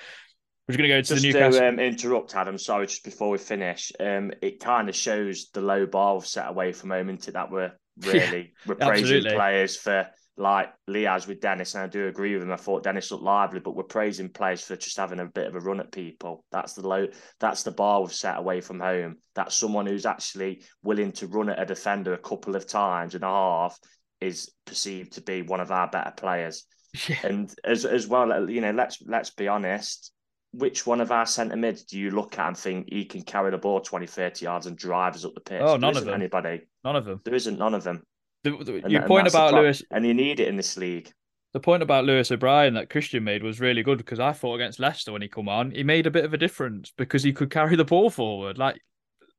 we're 0.68 0.76
going 0.76 0.88
to 0.88 0.96
go 0.96 1.00
to 1.00 1.02
Just 1.02 1.22
the 1.22 1.32
Newcastle. 1.32 1.60
to 1.60 1.68
um, 1.68 1.78
interrupt, 1.78 2.34
Adam. 2.34 2.58
Sorry, 2.58 2.86
just 2.86 3.04
before 3.04 3.30
we 3.30 3.38
finish, 3.38 3.92
um, 4.00 4.32
it 4.42 4.58
kind 4.58 4.88
of 4.88 4.96
shows 4.96 5.50
the 5.52 5.60
low 5.60 5.86
bar 5.86 6.14
we've 6.14 6.26
set 6.26 6.48
away 6.48 6.72
from 6.72 6.90
home 6.90 7.08
into 7.08 7.30
that 7.32 7.52
we're 7.52 7.72
really 7.98 8.52
we're 8.66 8.74
praising 8.74 9.16
absolutely. 9.16 9.34
players 9.34 9.76
for 9.76 10.06
like 10.38 10.72
Liaz 10.86 11.26
with 11.26 11.40
Dennis, 11.40 11.74
and 11.74 11.84
I 11.84 11.86
do 11.86 12.08
agree 12.08 12.34
with 12.34 12.42
him. 12.42 12.52
I 12.52 12.56
thought 12.56 12.82
Dennis 12.82 13.10
looked 13.10 13.24
lively, 13.24 13.60
but 13.60 13.74
we're 13.74 13.84
praising 13.84 14.28
players 14.28 14.60
for 14.62 14.76
just 14.76 14.96
having 14.96 15.20
a 15.20 15.26
bit 15.26 15.46
of 15.46 15.54
a 15.54 15.60
run 15.60 15.80
at 15.80 15.92
people. 15.92 16.44
That's 16.52 16.74
the 16.74 16.86
low. 16.86 17.08
That's 17.40 17.62
the 17.62 17.70
bar 17.70 18.02
we've 18.02 18.12
set 18.12 18.36
away 18.36 18.60
from 18.60 18.80
home. 18.80 19.16
That's 19.34 19.56
someone 19.56 19.86
who's 19.86 20.04
actually 20.04 20.62
willing 20.82 21.12
to 21.12 21.26
run 21.26 21.48
at 21.48 21.60
a 21.60 21.64
defender 21.64 22.12
a 22.12 22.18
couple 22.18 22.54
of 22.54 22.66
times 22.66 23.14
and 23.14 23.24
a 23.24 23.28
half 23.28 23.78
is 24.20 24.52
perceived 24.66 25.12
to 25.12 25.20
be 25.22 25.42
one 25.42 25.60
of 25.60 25.70
our 25.70 25.88
better 25.88 26.12
players. 26.16 26.64
Yeah. 27.08 27.16
And 27.24 27.54
as 27.62 27.84
as 27.84 28.06
well, 28.06 28.48
you 28.48 28.62
know, 28.62 28.70
let's 28.70 29.02
let's 29.04 29.28
be 29.28 29.48
honest. 29.48 30.12
Which 30.58 30.86
one 30.86 31.00
of 31.00 31.10
our 31.12 31.26
centre 31.26 31.56
mids 31.56 31.82
do 31.84 31.98
you 31.98 32.10
look 32.10 32.38
at 32.38 32.46
and 32.48 32.56
think 32.56 32.88
he 32.90 33.04
can 33.04 33.22
carry 33.22 33.50
the 33.50 33.58
ball 33.58 33.80
20, 33.80 34.06
30 34.06 34.44
yards 34.44 34.66
and 34.66 34.76
drive 34.76 35.14
us 35.14 35.24
up 35.24 35.34
the 35.34 35.40
pitch? 35.40 35.60
Oh, 35.62 35.70
There 35.72 35.78
none 35.78 35.96
of 35.96 36.04
them. 36.04 36.14
Anybody? 36.14 36.62
None 36.84 36.96
of 36.96 37.04
them. 37.04 37.20
There 37.24 37.34
isn't 37.34 37.58
none 37.58 37.74
of 37.74 37.84
them. 37.84 38.02
The, 38.44 38.50
the, 38.52 38.56
And 38.56 38.64
your 38.64 38.80
that- 38.82 38.96
and 38.96 39.06
point 39.06 39.26
about 39.28 39.52
Lewis, 39.54 39.82
and 39.90 40.06
you 40.06 40.14
need 40.14 40.40
it 40.40 40.48
in 40.48 40.56
this 40.56 40.76
league. 40.76 41.10
the 41.52 41.60
point 41.60 41.82
about 41.82 42.04
Lewis 42.04 42.30
O'Brien 42.30 42.74
that 42.74 42.90
Christian 42.90 43.24
made 43.24 43.42
was 43.42 43.60
really 43.60 43.82
good 43.82 43.98
because 43.98 44.20
I 44.20 44.32
thought 44.32 44.54
against 44.56 44.78
Leicester 44.80 45.12
when 45.12 45.22
he 45.22 45.28
come 45.28 45.48
on, 45.48 45.70
he 45.72 45.82
made 45.82 46.06
a 46.06 46.10
bit 46.10 46.24
of 46.24 46.32
a 46.34 46.38
difference 46.38 46.92
because 46.96 47.22
he 47.22 47.32
could 47.32 47.50
carry 47.50 47.76
the 47.76 47.84
ball 47.84 48.08
forward. 48.10 48.56
Like 48.58 48.80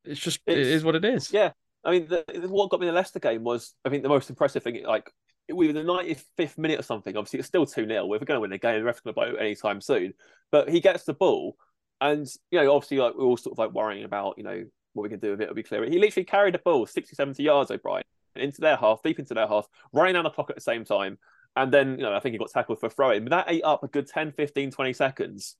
it's 0.03 0.19
just 0.19 0.39
it 0.45 0.57
It's- 0.57 0.67
is 0.67 0.83
what 0.83 0.95
it 0.95 1.05
is. 1.05 1.31
yeah. 1.33 1.51
I 1.83 1.91
mean, 1.91 2.07
the, 2.07 2.23
what 2.49 2.69
got 2.69 2.79
me 2.81 2.87
in 2.87 2.93
the 2.93 2.97
Leicester 2.99 3.19
game 3.19 3.43
was, 3.43 3.73
I 3.85 3.89
think, 3.89 4.03
the 4.03 4.09
most 4.09 4.29
impressive 4.29 4.61
thing. 4.61 4.83
Like, 4.83 5.09
we 5.53 5.67
were 5.67 5.73
the 5.73 5.81
95th 5.81 6.57
minute 6.57 6.79
or 6.79 6.83
something. 6.83 7.15
Obviously, 7.15 7.39
it's 7.39 7.47
still 7.47 7.65
2 7.65 7.87
0. 7.87 8.05
We're 8.05 8.19
going 8.19 8.37
to 8.37 8.41
win 8.41 8.49
the 8.49 8.57
game. 8.57 8.79
The 8.79 8.83
ref's 8.83 8.99
going 8.99 9.13
to 9.13 9.19
blow 9.19 9.35
anytime 9.35 9.81
soon. 9.81 10.13
But 10.51 10.69
he 10.69 10.79
gets 10.79 11.03
the 11.03 11.13
ball. 11.13 11.57
And, 12.01 12.27
you 12.51 12.61
know, 12.61 12.75
obviously, 12.75 12.97
like, 12.97 13.15
we're 13.15 13.25
all 13.25 13.37
sort 13.37 13.53
of 13.53 13.59
like 13.59 13.71
worrying 13.71 14.03
about, 14.03 14.37
you 14.37 14.43
know, 14.43 14.65
what 14.93 15.03
we 15.03 15.09
can 15.09 15.19
do 15.19 15.31
with 15.31 15.41
it. 15.41 15.45
It'll 15.45 15.55
be 15.55 15.63
clear. 15.63 15.83
He 15.85 15.99
literally 15.99 16.25
carried 16.25 16.53
the 16.53 16.59
ball 16.59 16.85
60, 16.85 17.15
70 17.15 17.41
yards, 17.41 17.71
O'Brien, 17.71 18.03
into 18.35 18.61
their 18.61 18.75
half, 18.75 19.01
deep 19.03 19.19
into 19.19 19.33
their 19.33 19.47
half, 19.47 19.67
running 19.93 20.13
down 20.13 20.23
the 20.23 20.29
clock 20.29 20.49
at 20.49 20.55
the 20.55 20.61
same 20.61 20.85
time. 20.85 21.17
And 21.55 21.71
then, 21.71 21.91
you 21.97 22.03
know, 22.03 22.13
I 22.13 22.19
think 22.19 22.33
he 22.33 22.39
got 22.39 22.51
tackled 22.51 22.79
for 22.79 22.89
throwing. 22.89 23.23
But 23.23 23.31
that 23.31 23.45
ate 23.51 23.63
up 23.63 23.83
a 23.83 23.87
good 23.87 24.07
10, 24.07 24.33
15, 24.33 24.71
20 24.71 24.93
seconds 24.93 25.55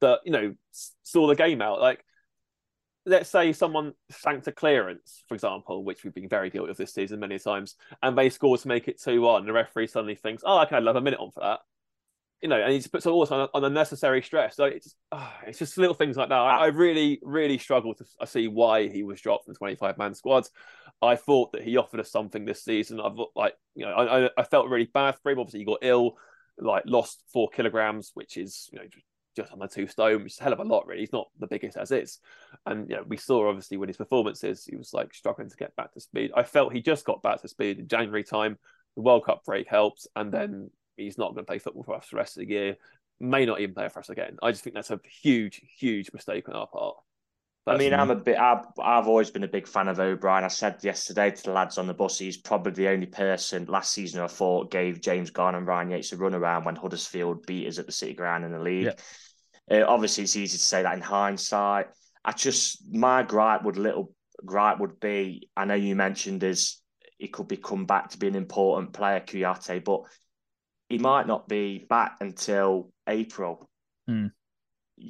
that, 0.00 0.20
you 0.24 0.32
know, 0.32 0.54
saw 1.02 1.26
the 1.26 1.34
game 1.34 1.60
out. 1.60 1.80
Like, 1.80 2.04
let's 3.04 3.30
say 3.30 3.52
someone 3.52 3.92
shanked 4.10 4.46
a 4.46 4.52
clearance, 4.52 5.24
for 5.28 5.34
example, 5.34 5.84
which 5.84 6.04
we've 6.04 6.14
been 6.14 6.28
very 6.28 6.50
guilty 6.50 6.70
of 6.70 6.76
this 6.76 6.94
season 6.94 7.20
many 7.20 7.38
times, 7.38 7.76
and 8.02 8.16
they 8.16 8.30
score 8.30 8.56
to 8.56 8.68
make 8.68 8.88
it 8.88 9.00
2 9.00 9.20
1. 9.20 9.46
The 9.46 9.52
referee 9.52 9.88
suddenly 9.88 10.14
thinks, 10.14 10.42
oh, 10.46 10.62
okay, 10.62 10.76
I'd 10.76 10.82
love 10.82 10.96
a 10.96 11.00
minute 11.00 11.20
on 11.20 11.30
for 11.30 11.40
that. 11.40 11.60
You 12.40 12.48
know, 12.48 12.60
and 12.60 12.72
he 12.72 12.78
just 12.78 12.92
puts 12.92 13.06
all 13.06 13.26
on, 13.30 13.48
on 13.54 13.64
unnecessary 13.64 14.20
stress. 14.20 14.56
So 14.56 14.64
it's, 14.64 14.96
ah, 15.12 15.32
it's 15.46 15.60
just 15.60 15.78
little 15.78 15.94
things 15.94 16.16
like 16.16 16.28
that. 16.28 16.34
I, 16.34 16.64
I 16.64 16.66
really, 16.66 17.20
really 17.22 17.56
struggle 17.56 17.94
to 17.94 18.26
see 18.26 18.48
why 18.48 18.88
he 18.88 19.04
was 19.04 19.20
dropped 19.20 19.44
from 19.44 19.54
25 19.54 19.96
man 19.96 20.14
squads. 20.14 20.50
I 21.00 21.14
thought 21.14 21.52
that 21.52 21.62
he 21.62 21.76
offered 21.76 22.00
us 22.00 22.10
something 22.10 22.44
this 22.44 22.64
season. 22.64 23.00
I've 23.00 23.18
like, 23.36 23.54
you 23.76 23.86
know, 23.86 23.92
I, 23.92 24.24
I, 24.24 24.30
I 24.38 24.42
felt 24.42 24.68
really 24.68 24.90
bad 24.92 25.16
for 25.22 25.30
him. 25.30 25.38
Obviously, 25.38 25.60
he 25.60 25.66
got 25.66 25.78
ill, 25.82 26.16
like 26.58 26.82
lost 26.86 27.22
four 27.32 27.48
kilograms, 27.48 28.10
which 28.14 28.36
is, 28.36 28.68
you 28.72 28.80
know, 28.80 28.86
just 29.36 29.52
on 29.52 29.58
the 29.58 29.68
two 29.68 29.86
stone, 29.86 30.22
which 30.22 30.34
is 30.34 30.40
a 30.40 30.44
hell 30.44 30.52
of 30.52 30.60
a 30.60 30.64
lot, 30.64 30.86
really. 30.86 31.00
He's 31.00 31.12
not 31.12 31.28
the 31.38 31.46
biggest 31.46 31.76
as 31.76 31.90
is. 31.90 32.18
And 32.66 32.88
you 32.88 32.96
know, 32.96 33.04
we 33.06 33.16
saw 33.16 33.48
obviously 33.48 33.76
when 33.76 33.88
his 33.88 33.96
performances, 33.96 34.64
he 34.64 34.76
was 34.76 34.92
like 34.92 35.14
struggling 35.14 35.50
to 35.50 35.56
get 35.56 35.74
back 35.76 35.92
to 35.92 36.00
speed. 36.00 36.32
I 36.36 36.42
felt 36.42 36.72
he 36.72 36.80
just 36.80 37.04
got 37.04 37.22
back 37.22 37.42
to 37.42 37.48
speed 37.48 37.78
in 37.78 37.88
January 37.88 38.24
time. 38.24 38.58
The 38.96 39.02
World 39.02 39.24
Cup 39.24 39.44
break 39.44 39.68
helps, 39.68 40.06
and 40.16 40.32
then 40.32 40.70
he's 40.96 41.18
not 41.18 41.34
going 41.34 41.44
to 41.44 41.50
play 41.50 41.58
football 41.58 41.82
for 41.82 41.94
us 41.94 42.08
the 42.10 42.16
rest 42.16 42.36
of 42.36 42.42
the 42.42 42.52
year. 42.52 42.76
May 43.20 43.46
not 43.46 43.60
even 43.60 43.74
play 43.74 43.88
for 43.88 44.00
us 44.00 44.10
again. 44.10 44.36
I 44.42 44.50
just 44.50 44.64
think 44.64 44.74
that's 44.74 44.90
a 44.90 45.00
huge, 45.22 45.62
huge 45.78 46.10
mistake 46.12 46.48
on 46.48 46.54
our 46.54 46.66
part. 46.66 46.96
I 47.64 47.76
mean, 47.76 47.94
I'm 47.94 48.10
a 48.10 48.16
bit. 48.16 48.36
I've, 48.36 48.64
I've 48.82 49.06
always 49.06 49.30
been 49.30 49.44
a 49.44 49.48
big 49.48 49.68
fan 49.68 49.86
of 49.86 50.00
O'Brien. 50.00 50.42
I 50.42 50.48
said 50.48 50.82
yesterday 50.82 51.30
to 51.30 51.42
the 51.44 51.52
lads 51.52 51.78
on 51.78 51.86
the 51.86 51.94
bus, 51.94 52.18
he's 52.18 52.36
probably 52.36 52.72
the 52.72 52.88
only 52.88 53.06
person 53.06 53.66
last 53.66 53.92
season 53.92 54.20
I 54.20 54.26
thought 54.26 54.72
gave 54.72 55.00
James 55.00 55.30
Garner 55.30 55.58
and 55.58 55.66
Ryan 55.66 55.90
Yates 55.90 56.12
a 56.12 56.16
run 56.16 56.34
around 56.34 56.64
when 56.64 56.74
Huddersfield 56.74 57.46
beat 57.46 57.68
us 57.68 57.78
at 57.78 57.86
the 57.86 57.92
City 57.92 58.14
Ground 58.14 58.44
in 58.44 58.50
the 58.50 58.58
league. 58.58 58.92
Yeah. 59.70 59.82
Uh, 59.82 59.86
obviously, 59.86 60.24
it's 60.24 60.34
easy 60.34 60.58
to 60.58 60.62
say 60.62 60.82
that 60.82 60.94
in 60.94 61.00
hindsight. 61.00 61.86
I 62.24 62.32
just 62.32 62.82
my 62.92 63.22
gripe 63.22 63.62
would 63.62 63.76
little 63.76 64.12
gripe 64.44 64.80
would 64.80 64.98
be. 64.98 65.48
I 65.56 65.64
know 65.64 65.74
you 65.74 65.94
mentioned 65.94 66.42
is 66.42 66.80
he 67.18 67.28
could 67.28 67.46
be 67.46 67.56
come 67.56 67.86
back 67.86 68.10
to 68.10 68.18
be 68.18 68.26
an 68.26 68.34
important 68.34 68.92
player, 68.92 69.20
Kouyaté, 69.20 69.84
but 69.84 70.02
he 70.88 70.98
might 70.98 71.28
not 71.28 71.48
be 71.48 71.86
back 71.88 72.16
until 72.20 72.90
April. 73.06 73.70
Mm. 74.10 74.32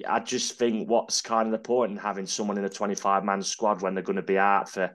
I 0.08 0.20
just 0.20 0.58
think 0.58 0.88
what's 0.88 1.20
kind 1.20 1.46
of 1.46 1.52
the 1.52 1.58
point 1.58 1.92
in 1.92 1.98
having 1.98 2.26
someone 2.26 2.58
in 2.58 2.64
a 2.64 2.68
25 2.68 3.24
man 3.24 3.42
squad 3.42 3.82
when 3.82 3.94
they're 3.94 4.02
going 4.02 4.16
to 4.16 4.22
be 4.22 4.38
out 4.38 4.68
for 4.68 4.90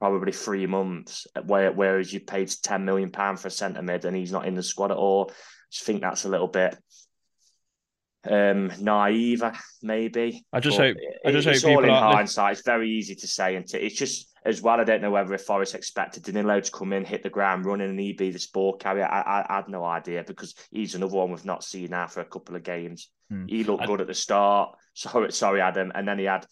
probably 0.00 0.32
three 0.32 0.66
months, 0.66 1.26
where, 1.46 1.72
whereas 1.72 2.12
you 2.12 2.20
paid 2.20 2.50
10 2.62 2.84
million 2.84 3.10
pound 3.10 3.40
for 3.40 3.48
a 3.48 3.50
centre 3.50 3.82
mid 3.82 4.04
and 4.04 4.16
he's 4.16 4.32
not 4.32 4.46
in 4.46 4.54
the 4.54 4.62
squad 4.62 4.90
at 4.90 4.96
all. 4.96 5.30
I 5.30 5.34
just 5.70 5.84
think 5.84 6.02
that's 6.02 6.24
a 6.24 6.28
little 6.28 6.48
bit 6.48 6.76
um 8.28 8.72
naive, 8.80 9.42
maybe. 9.82 10.44
I 10.52 10.60
just 10.60 10.78
but 10.78 10.88
hope. 10.88 10.96
I 11.26 11.30
just 11.30 11.46
it's 11.46 11.62
hope 11.62 11.76
all 11.76 11.84
in 11.84 11.90
hindsight. 11.90 12.52
It's 12.52 12.66
very 12.66 12.90
easy 12.90 13.14
to 13.16 13.26
say, 13.26 13.56
and 13.56 13.66
to, 13.68 13.84
it's 13.84 13.96
just 13.96 14.33
as 14.44 14.62
well. 14.62 14.80
I 14.80 14.84
don't 14.84 15.02
know 15.02 15.10
whether 15.10 15.34
if 15.34 15.42
Forest 15.42 15.74
expected 15.74 16.24
Danilo 16.24 16.60
to 16.60 16.70
come 16.70 16.92
in, 16.92 17.04
hit 17.04 17.22
the 17.22 17.30
ground 17.30 17.64
running, 17.64 17.90
and 17.90 18.00
he 18.00 18.12
be 18.12 18.30
the 18.30 18.46
ball 18.52 18.76
carrier. 18.76 19.06
I, 19.06 19.20
I, 19.20 19.46
I 19.48 19.56
had 19.56 19.68
no 19.68 19.84
idea 19.84 20.24
because 20.26 20.54
he's 20.70 20.94
another 20.94 21.16
one 21.16 21.30
we've 21.30 21.44
not 21.44 21.64
seen 21.64 21.90
now 21.90 22.06
for 22.06 22.20
a 22.20 22.24
couple 22.24 22.56
of 22.56 22.62
games. 22.62 23.10
Hmm. 23.30 23.46
He 23.46 23.64
looked 23.64 23.86
good 23.86 24.00
at 24.00 24.06
the 24.06 24.14
start. 24.14 24.76
Sorry, 24.96 25.32
sorry, 25.32 25.60
Adam, 25.60 25.90
and 25.94 26.06
then 26.06 26.20
he 26.20 26.26
had. 26.26 26.46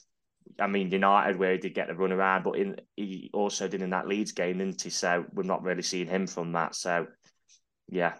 I 0.59 0.66
mean, 0.66 0.90
United 0.90 1.38
where 1.38 1.53
he 1.53 1.59
did 1.59 1.74
get 1.74 1.86
the 1.86 1.95
run 1.95 2.11
around, 2.11 2.43
but 2.43 2.59
in 2.59 2.76
he 2.97 3.30
also 3.32 3.68
did 3.68 3.82
in 3.82 3.90
that 3.90 4.09
Leeds 4.09 4.32
game, 4.32 4.59
didn't 4.59 4.82
he? 4.82 4.90
So 4.90 5.24
we're 5.32 5.45
not 5.45 5.62
really 5.62 5.82
seeing 5.82 6.09
him 6.09 6.26
from 6.26 6.51
that. 6.53 6.74
So, 6.74 7.07
yeah, 7.88 8.14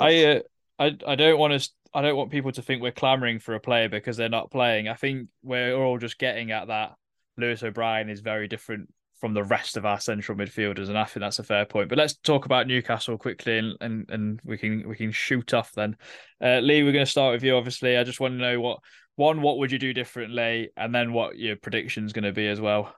I 0.00 0.24
uh, 0.24 0.40
I 0.80 0.96
I 1.06 1.14
don't 1.14 1.38
want 1.38 1.60
to 1.60 1.70
I 1.94 2.02
don't 2.02 2.16
want 2.16 2.30
people 2.30 2.52
to 2.52 2.62
think 2.62 2.82
we're 2.82 2.92
clamoring 2.92 3.38
for 3.38 3.54
a 3.54 3.60
player 3.60 3.88
because 3.88 4.16
they're 4.16 4.28
not 4.28 4.50
playing. 4.50 4.88
I 4.88 4.94
think 4.94 5.28
we're 5.42 5.74
all 5.74 5.98
just 5.98 6.18
getting 6.18 6.50
at 6.50 6.66
that. 6.66 6.96
Lewis 7.38 7.62
O'Brien 7.62 8.08
is 8.08 8.20
very 8.20 8.48
different 8.48 8.88
from 9.20 9.32
the 9.32 9.44
rest 9.44 9.76
of 9.76 9.86
our 9.86 9.98
central 9.98 10.36
midfielders, 10.36 10.88
and 10.88 10.98
I 10.98 11.04
think 11.04 11.22
that's 11.22 11.38
a 11.38 11.44
fair 11.44 11.64
point. 11.64 11.88
But 11.88 11.98
let's 11.98 12.16
talk 12.16 12.44
about 12.44 12.66
Newcastle 12.66 13.16
quickly, 13.16 13.58
and 13.58 13.76
and, 13.80 14.10
and 14.10 14.40
we 14.44 14.58
can 14.58 14.88
we 14.88 14.96
can 14.96 15.10
shoot 15.10 15.54
off 15.54 15.72
then. 15.72 15.96
Uh, 16.40 16.58
Lee, 16.58 16.82
we're 16.82 16.92
going 16.92 17.04
to 17.04 17.10
start 17.10 17.32
with 17.32 17.42
you. 17.42 17.56
Obviously, 17.56 17.96
I 17.96 18.04
just 18.04 18.20
want 18.20 18.34
to 18.34 18.38
know 18.38 18.60
what 18.60 18.80
one, 19.16 19.40
what 19.40 19.58
would 19.58 19.72
you 19.72 19.78
do 19.78 19.94
differently, 19.94 20.70
and 20.76 20.94
then 20.94 21.12
what 21.12 21.38
your 21.38 21.56
prediction 21.56 22.04
is 22.04 22.12
going 22.12 22.24
to 22.24 22.32
be 22.32 22.46
as 22.48 22.60
well. 22.60 22.94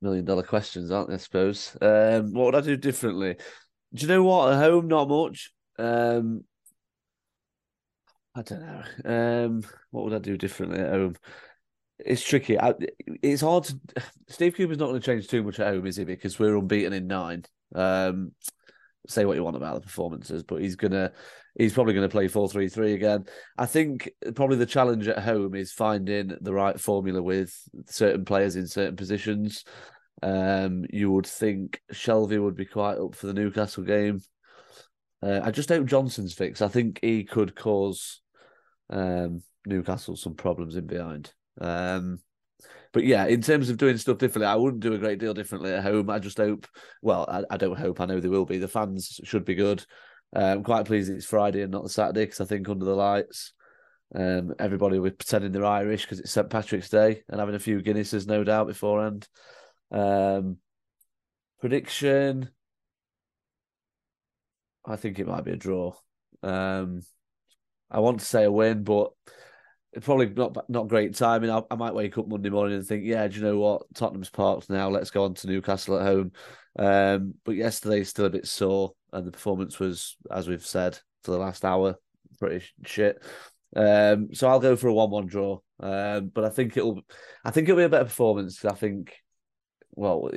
Million 0.00 0.24
dollar 0.24 0.44
questions, 0.44 0.90
aren't 0.90 1.08
they? 1.08 1.14
I 1.14 1.18
suppose. 1.18 1.76
Um, 1.80 2.32
what 2.32 2.46
would 2.46 2.54
I 2.54 2.60
do 2.60 2.76
differently? 2.76 3.36
Do 3.94 4.02
you 4.02 4.08
know 4.08 4.22
what? 4.22 4.52
At 4.52 4.60
home, 4.60 4.88
not 4.88 5.08
much. 5.08 5.52
Um, 5.78 6.44
I 8.36 8.42
don't 8.42 8.60
know. 8.60 9.44
Um, 9.46 9.62
what 9.90 10.04
would 10.04 10.14
I 10.14 10.18
do 10.18 10.36
differently 10.36 10.78
at 10.78 10.90
home? 10.90 11.16
It's 11.98 12.22
tricky. 12.22 12.60
I, 12.60 12.74
it's 13.22 13.40
hard 13.40 13.64
to. 13.64 13.80
Steve 14.28 14.54
Cooper's 14.54 14.76
not 14.76 14.88
going 14.88 15.00
to 15.00 15.06
change 15.06 15.28
too 15.28 15.42
much 15.42 15.58
at 15.58 15.72
home, 15.72 15.86
is 15.86 15.96
he? 15.96 16.04
Because 16.04 16.38
we're 16.38 16.56
unbeaten 16.56 16.92
in 16.92 17.06
nine. 17.06 17.44
Um, 17.74 18.32
say 19.08 19.24
what 19.24 19.36
you 19.36 19.44
want 19.44 19.56
about 19.56 19.76
the 19.76 19.80
performances, 19.80 20.42
but 20.42 20.60
he's 20.60 20.76
gonna. 20.76 21.12
He's 21.58 21.72
probably 21.72 21.94
going 21.94 22.06
to 22.06 22.12
play 22.12 22.28
four 22.28 22.50
three 22.50 22.68
three 22.68 22.92
again. 22.92 23.24
I 23.56 23.64
think 23.64 24.10
probably 24.34 24.58
the 24.58 24.66
challenge 24.66 25.08
at 25.08 25.22
home 25.22 25.54
is 25.54 25.72
finding 25.72 26.36
the 26.38 26.52
right 26.52 26.78
formula 26.78 27.22
with 27.22 27.58
certain 27.86 28.26
players 28.26 28.56
in 28.56 28.66
certain 28.66 28.96
positions. 28.96 29.64
Um, 30.22 30.84
you 30.90 31.10
would 31.12 31.26
think 31.26 31.80
Shelvey 31.94 32.42
would 32.42 32.56
be 32.56 32.66
quite 32.66 32.98
up 32.98 33.14
for 33.14 33.26
the 33.26 33.34
Newcastle 33.34 33.84
game. 33.84 34.20
Uh, 35.22 35.40
I 35.42 35.50
just 35.50 35.70
hope 35.70 35.86
Johnson's 35.86 36.34
fixed. 36.34 36.60
I 36.60 36.68
think 36.68 36.98
he 37.00 37.24
could 37.24 37.56
cause 37.56 38.20
um, 38.90 39.42
Newcastle 39.66 40.16
some 40.16 40.34
problems 40.34 40.76
in 40.76 40.86
behind. 40.86 41.32
Um, 41.60 42.20
but 42.92 43.04
yeah, 43.04 43.26
in 43.26 43.42
terms 43.42 43.68
of 43.68 43.76
doing 43.76 43.98
stuff 43.98 44.18
differently, 44.18 44.46
I 44.46 44.54
wouldn't 44.54 44.82
do 44.82 44.94
a 44.94 44.98
great 44.98 45.18
deal 45.18 45.34
differently 45.34 45.72
at 45.72 45.82
home. 45.82 46.08
I 46.08 46.18
just 46.18 46.38
hope, 46.38 46.66
well, 47.02 47.26
I, 47.28 47.42
I 47.54 47.56
don't 47.56 47.78
hope, 47.78 48.00
I 48.00 48.06
know 48.06 48.20
they 48.20 48.28
will 48.28 48.46
be. 48.46 48.58
The 48.58 48.68
fans 48.68 49.20
should 49.24 49.44
be 49.44 49.54
good. 49.54 49.84
Uh, 50.34 50.54
I'm 50.56 50.64
quite 50.64 50.86
pleased 50.86 51.10
it's 51.10 51.26
Friday 51.26 51.62
and 51.62 51.72
not 51.72 51.82
the 51.82 51.88
Saturday 51.88 52.24
because 52.24 52.40
I 52.40 52.46
think 52.46 52.68
under 52.68 52.84
the 52.84 52.94
lights, 52.94 53.52
um, 54.14 54.54
everybody 54.58 54.98
was 54.98 55.12
pretending 55.12 55.52
they're 55.52 55.64
Irish 55.64 56.02
because 56.02 56.20
it's 56.20 56.30
St 56.30 56.48
Patrick's 56.48 56.88
Day 56.88 57.22
and 57.28 57.40
having 57.40 57.54
a 57.54 57.60
few 57.60 57.80
Guinnesses, 57.80 58.26
no 58.26 58.44
doubt, 58.44 58.68
beforehand. 58.68 59.28
Um, 59.90 60.58
prediction 61.60 62.50
I 64.86 64.96
think 64.96 65.18
it 65.18 65.26
might 65.26 65.44
be 65.44 65.52
a 65.52 65.56
draw. 65.56 65.94
Um, 66.42 67.02
I 67.90 68.00
want 68.00 68.20
to 68.20 68.26
say 68.26 68.44
a 68.44 68.50
win, 68.50 68.82
but 68.82 69.12
probably 70.02 70.28
not 70.28 70.68
not 70.68 70.88
great 70.88 71.14
timing. 71.14 71.50
I, 71.50 71.62
I, 71.70 71.76
might 71.76 71.94
wake 71.94 72.18
up 72.18 72.28
Monday 72.28 72.50
morning 72.50 72.76
and 72.76 72.86
think, 72.86 73.04
yeah, 73.04 73.26
do 73.28 73.36
you 73.36 73.42
know 73.42 73.58
what? 73.58 73.82
Tottenham's 73.94 74.30
parked 74.30 74.68
now. 74.68 74.88
Let's 74.90 75.10
go 75.10 75.24
on 75.24 75.34
to 75.34 75.46
Newcastle 75.46 75.98
at 75.98 76.06
home. 76.06 76.32
Um, 76.78 77.34
but 77.44 77.56
yesterday's 77.56 78.08
still 78.08 78.26
a 78.26 78.30
bit 78.30 78.46
sore, 78.46 78.92
and 79.12 79.26
the 79.26 79.32
performance 79.32 79.78
was, 79.78 80.16
as 80.30 80.48
we've 80.48 80.66
said, 80.66 80.98
for 81.24 81.30
the 81.30 81.38
last 81.38 81.64
hour, 81.64 81.96
pretty 82.38 82.64
shit. 82.84 83.22
Um, 83.74 84.28
so 84.32 84.48
I'll 84.48 84.60
go 84.60 84.76
for 84.76 84.88
a 84.88 84.94
one-one 84.94 85.26
draw. 85.26 85.60
Um, 85.80 86.30
but 86.32 86.44
I 86.44 86.48
think 86.50 86.76
it'll, 86.76 87.02
I 87.44 87.50
think 87.50 87.68
it'll 87.68 87.78
be 87.78 87.84
a 87.84 87.88
better 87.88 88.04
performance. 88.04 88.64
I 88.64 88.72
think 88.72 89.14
well, 89.96 90.30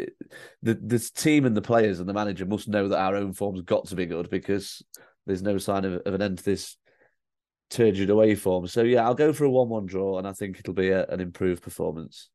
the 0.64 0.76
the 0.76 1.00
team 1.00 1.46
and 1.46 1.56
the 1.56 1.62
players 1.62 2.00
and 2.00 2.08
the 2.08 2.14
manager 2.14 2.46
must 2.46 2.70
know 2.70 2.88
that 2.88 3.00
our 3.00 3.16
own 3.16 3.34
form's 3.34 3.62
got 3.62 3.88
to 3.88 3.96
be 3.96 4.06
good 4.06 4.30
because 4.30 4.82
there's 5.26 5.42
no 5.44 5.58
sign 5.58 5.86
of, 5.86 6.02
of 6.06 6.14
an 6.14 6.22
end 6.22 6.38
to 6.40 6.46
this 6.46 6.78
turgid 7.70 8.10
away 8.10 8.36
form. 8.36 8.68
So 8.68 8.84
yeah, 8.84 9.06
I'll 9.06 9.16
go 9.16 9.34
for 9.34 9.46
a 9.46 9.50
one-one 9.50 9.86
draw, 9.86 10.18
and 10.18 10.28
I 10.28 10.34
think 10.34 10.60
it'll 10.60 10.74
be 10.74 10.90
a, 10.90 11.06
an 11.08 11.20
improved 11.20 11.64
performance. 11.64 12.30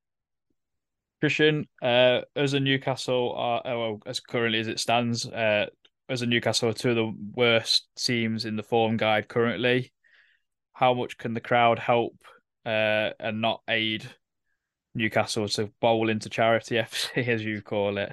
Christian, 1.20 1.66
uh, 1.82 2.20
as 2.36 2.52
a 2.52 2.60
Newcastle, 2.60 3.34
are, 3.36 3.62
oh, 3.64 3.78
well, 3.78 4.00
as 4.06 4.20
currently 4.20 4.58
as 4.58 4.68
it 4.68 4.78
stands, 4.78 5.26
uh, 5.26 5.66
as 6.08 6.22
a 6.22 6.26
Newcastle, 6.26 6.72
two 6.74 6.90
of 6.90 6.96
the 6.96 7.12
worst 7.34 7.88
teams 7.96 8.44
in 8.44 8.56
the 8.56 8.62
form 8.62 8.96
guide 8.96 9.28
currently. 9.28 9.92
How 10.72 10.92
much 10.92 11.16
can 11.16 11.34
the 11.34 11.40
crowd 11.40 11.78
help 11.78 12.16
uh, 12.66 13.10
and 13.20 13.40
not 13.40 13.62
aid 13.68 14.06
Newcastle 14.94 15.48
to 15.48 15.70
bowl 15.80 16.08
into 16.08 16.28
charity 16.28 16.74
FC, 16.76 17.26
as 17.28 17.44
you 17.44 17.62
call 17.62 17.98
it. 17.98 18.12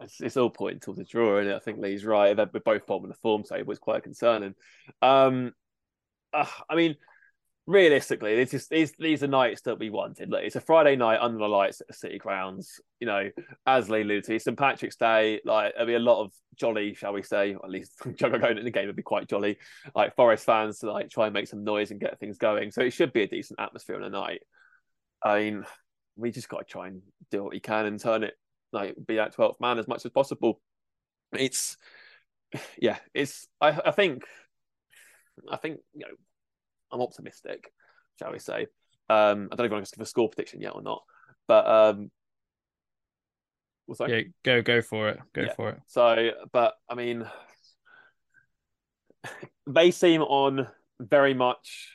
It's, 0.00 0.20
it's 0.20 0.36
all 0.36 0.50
pointing 0.50 0.80
towards 0.80 1.00
a 1.00 1.04
draw, 1.04 1.38
and 1.38 1.52
I 1.52 1.58
think 1.58 1.78
Lee's 1.78 2.04
right. 2.04 2.36
That 2.36 2.52
we're 2.52 2.60
both 2.60 2.86
bottom 2.86 3.04
of 3.04 3.10
the 3.10 3.16
form 3.16 3.42
table 3.42 3.72
is 3.72 3.78
quite 3.78 4.04
concerning. 4.04 4.54
Um, 5.02 5.52
uh, 6.32 6.46
I 6.68 6.74
mean, 6.74 6.96
realistically, 7.66 8.36
this 8.36 8.54
is 8.54 8.68
these 8.68 8.92
these 8.98 9.22
are 9.22 9.28
nights 9.28 9.62
that 9.62 9.78
we 9.78 9.90
wanted. 9.90 10.30
Like, 10.30 10.44
it's 10.44 10.56
a 10.56 10.60
Friday 10.60 10.96
night 10.96 11.20
under 11.20 11.38
the 11.38 11.48
lights 11.48 11.80
at 11.80 11.88
the 11.88 11.94
City 11.94 12.18
grounds. 12.18 12.80
You 13.00 13.06
know, 13.06 13.30
as 13.66 13.90
Lee 13.90 14.20
to, 14.20 14.38
St 14.38 14.58
Patrick's 14.58 14.96
Day. 14.96 15.40
Like 15.44 15.74
there'll 15.74 15.86
be 15.86 15.94
a 15.94 16.00
lot 16.00 16.22
of 16.22 16.32
jolly, 16.56 16.94
shall 16.94 17.12
we 17.12 17.22
say? 17.22 17.54
Or 17.54 17.64
at 17.64 17.70
least 17.70 17.92
going 18.18 18.58
in 18.58 18.64
the 18.64 18.70
game 18.70 18.86
would 18.86 18.96
be 18.96 19.02
quite 19.02 19.28
jolly. 19.28 19.58
Like 19.94 20.16
Forest 20.16 20.44
fans 20.44 20.78
to 20.80 20.90
like 20.90 21.10
try 21.10 21.26
and 21.26 21.34
make 21.34 21.48
some 21.48 21.64
noise 21.64 21.90
and 21.90 22.00
get 22.00 22.18
things 22.18 22.38
going. 22.38 22.70
So 22.70 22.82
it 22.82 22.92
should 22.92 23.12
be 23.12 23.22
a 23.22 23.28
decent 23.28 23.60
atmosphere 23.60 23.96
on 23.96 24.02
a 24.02 24.10
night. 24.10 24.42
I 25.22 25.40
mean, 25.40 25.64
we 26.16 26.30
just 26.30 26.48
got 26.48 26.58
to 26.58 26.64
try 26.64 26.88
and 26.88 27.02
do 27.30 27.42
what 27.42 27.52
we 27.52 27.60
can 27.60 27.86
and 27.86 28.00
turn 28.00 28.24
it 28.24 28.34
like 28.72 28.94
be 29.06 29.16
that 29.16 29.34
12th 29.34 29.60
man 29.60 29.78
as 29.78 29.88
much 29.88 30.04
as 30.04 30.10
possible. 30.10 30.60
It's 31.32 31.76
yeah, 32.78 32.98
it's 33.14 33.46
I, 33.60 33.80
I 33.86 33.90
think 33.92 34.24
I 35.50 35.56
think 35.56 35.80
you 35.94 36.00
know 36.00 36.14
I'm 36.92 37.00
optimistic, 37.00 37.72
shall 38.18 38.32
we 38.32 38.38
say. 38.38 38.66
Um 39.08 39.48
I 39.50 39.56
don't 39.56 39.58
know 39.58 39.64
if 39.64 39.66
I'm 39.66 39.68
going 39.70 39.84
to 39.84 39.96
give 39.96 40.02
a 40.02 40.06
score 40.06 40.28
prediction 40.28 40.60
yet 40.60 40.74
or 40.74 40.82
not, 40.82 41.02
but 41.46 41.66
um 41.66 42.10
what's 43.86 43.98
that? 44.00 44.10
Yeah, 44.10 44.22
go 44.44 44.62
go 44.62 44.82
for 44.82 45.08
it. 45.08 45.18
Go 45.34 45.42
yeah. 45.42 45.54
for 45.54 45.70
it. 45.70 45.80
So 45.86 46.30
but 46.52 46.74
I 46.88 46.94
mean 46.94 47.26
they 49.66 49.90
seem 49.90 50.22
on 50.22 50.68
very 51.00 51.34
much 51.34 51.92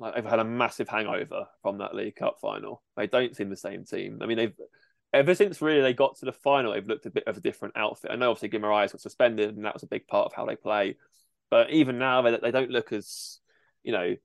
like 0.00 0.14
they've 0.14 0.24
had 0.24 0.40
a 0.40 0.44
massive 0.44 0.88
hangover 0.88 1.46
from 1.62 1.78
that 1.78 1.94
League 1.94 2.16
Cup 2.16 2.38
final. 2.40 2.82
They 2.96 3.06
don't 3.06 3.36
seem 3.36 3.50
the 3.50 3.56
same 3.56 3.84
team. 3.84 4.18
I 4.20 4.26
mean, 4.26 4.36
they've 4.36 4.56
ever 5.12 5.34
since 5.34 5.62
really 5.62 5.80
they 5.80 5.94
got 5.94 6.16
to 6.16 6.24
the 6.24 6.32
final, 6.32 6.72
they've 6.72 6.86
looked 6.86 7.06
a 7.06 7.10
bit 7.10 7.28
of 7.28 7.36
a 7.36 7.40
different 7.40 7.76
outfit. 7.76 8.10
I 8.10 8.16
know 8.16 8.30
obviously 8.30 8.58
Guimaraes 8.58 8.92
was 8.92 9.02
suspended, 9.02 9.54
and 9.54 9.64
that 9.64 9.74
was 9.74 9.84
a 9.84 9.88
big 9.88 10.08
part 10.08 10.26
of 10.26 10.32
how 10.32 10.44
they 10.44 10.56
play. 10.56 10.96
But 11.52 11.68
even 11.68 11.98
now, 11.98 12.22
they, 12.22 12.38
they 12.40 12.50
don't 12.50 12.70
look 12.70 12.94
as, 12.94 13.38
you 13.82 13.92
know, 13.92 14.16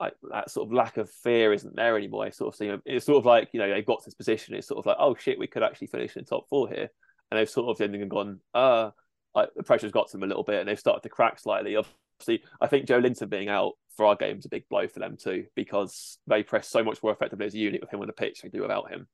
like 0.00 0.14
that 0.32 0.50
sort 0.50 0.66
of 0.66 0.72
lack 0.72 0.96
of 0.96 1.08
fear 1.08 1.52
isn't 1.52 1.76
there 1.76 1.96
anymore. 1.96 2.24
I 2.24 2.30
sort 2.30 2.52
of 2.52 2.58
see 2.58 2.72
it's 2.84 3.06
sort 3.06 3.18
of 3.18 3.24
like 3.24 3.50
you 3.52 3.60
know 3.60 3.70
they've 3.70 3.86
got 3.86 4.04
this 4.04 4.14
position. 4.14 4.56
It's 4.56 4.66
sort 4.66 4.80
of 4.80 4.86
like 4.86 4.96
oh 4.98 5.14
shit, 5.14 5.38
we 5.38 5.46
could 5.46 5.62
actually 5.62 5.86
finish 5.86 6.16
in 6.16 6.24
the 6.24 6.28
top 6.28 6.48
four 6.48 6.68
here, 6.68 6.88
and 7.30 7.38
they've 7.38 7.48
sort 7.48 7.68
of 7.68 7.78
then 7.78 8.08
gone 8.08 8.40
uh 8.52 8.90
like 9.32 9.50
the 9.54 9.62
pressure's 9.62 9.92
got 9.92 10.08
to 10.08 10.16
them 10.16 10.24
a 10.24 10.26
little 10.26 10.42
bit, 10.42 10.58
and 10.58 10.68
they've 10.68 10.76
started 10.76 11.04
to 11.04 11.08
crack 11.08 11.38
slightly. 11.38 11.76
Obviously, 11.76 12.42
I 12.60 12.66
think 12.66 12.86
Joelinton 12.86 13.30
being 13.30 13.48
out 13.48 13.74
for 13.96 14.06
our 14.06 14.16
game 14.16 14.38
is 14.38 14.46
a 14.46 14.48
big 14.48 14.68
blow 14.68 14.88
for 14.88 14.98
them 14.98 15.16
too 15.16 15.44
because 15.54 16.18
they 16.26 16.42
press 16.42 16.66
so 16.66 16.82
much 16.82 17.00
more 17.00 17.12
effectively 17.12 17.46
as 17.46 17.54
a 17.54 17.58
unit 17.58 17.80
with 17.80 17.94
him 17.94 18.00
on 18.00 18.08
the 18.08 18.12
pitch 18.12 18.42
they 18.42 18.48
do 18.48 18.62
without 18.62 18.90
him. 18.90 19.06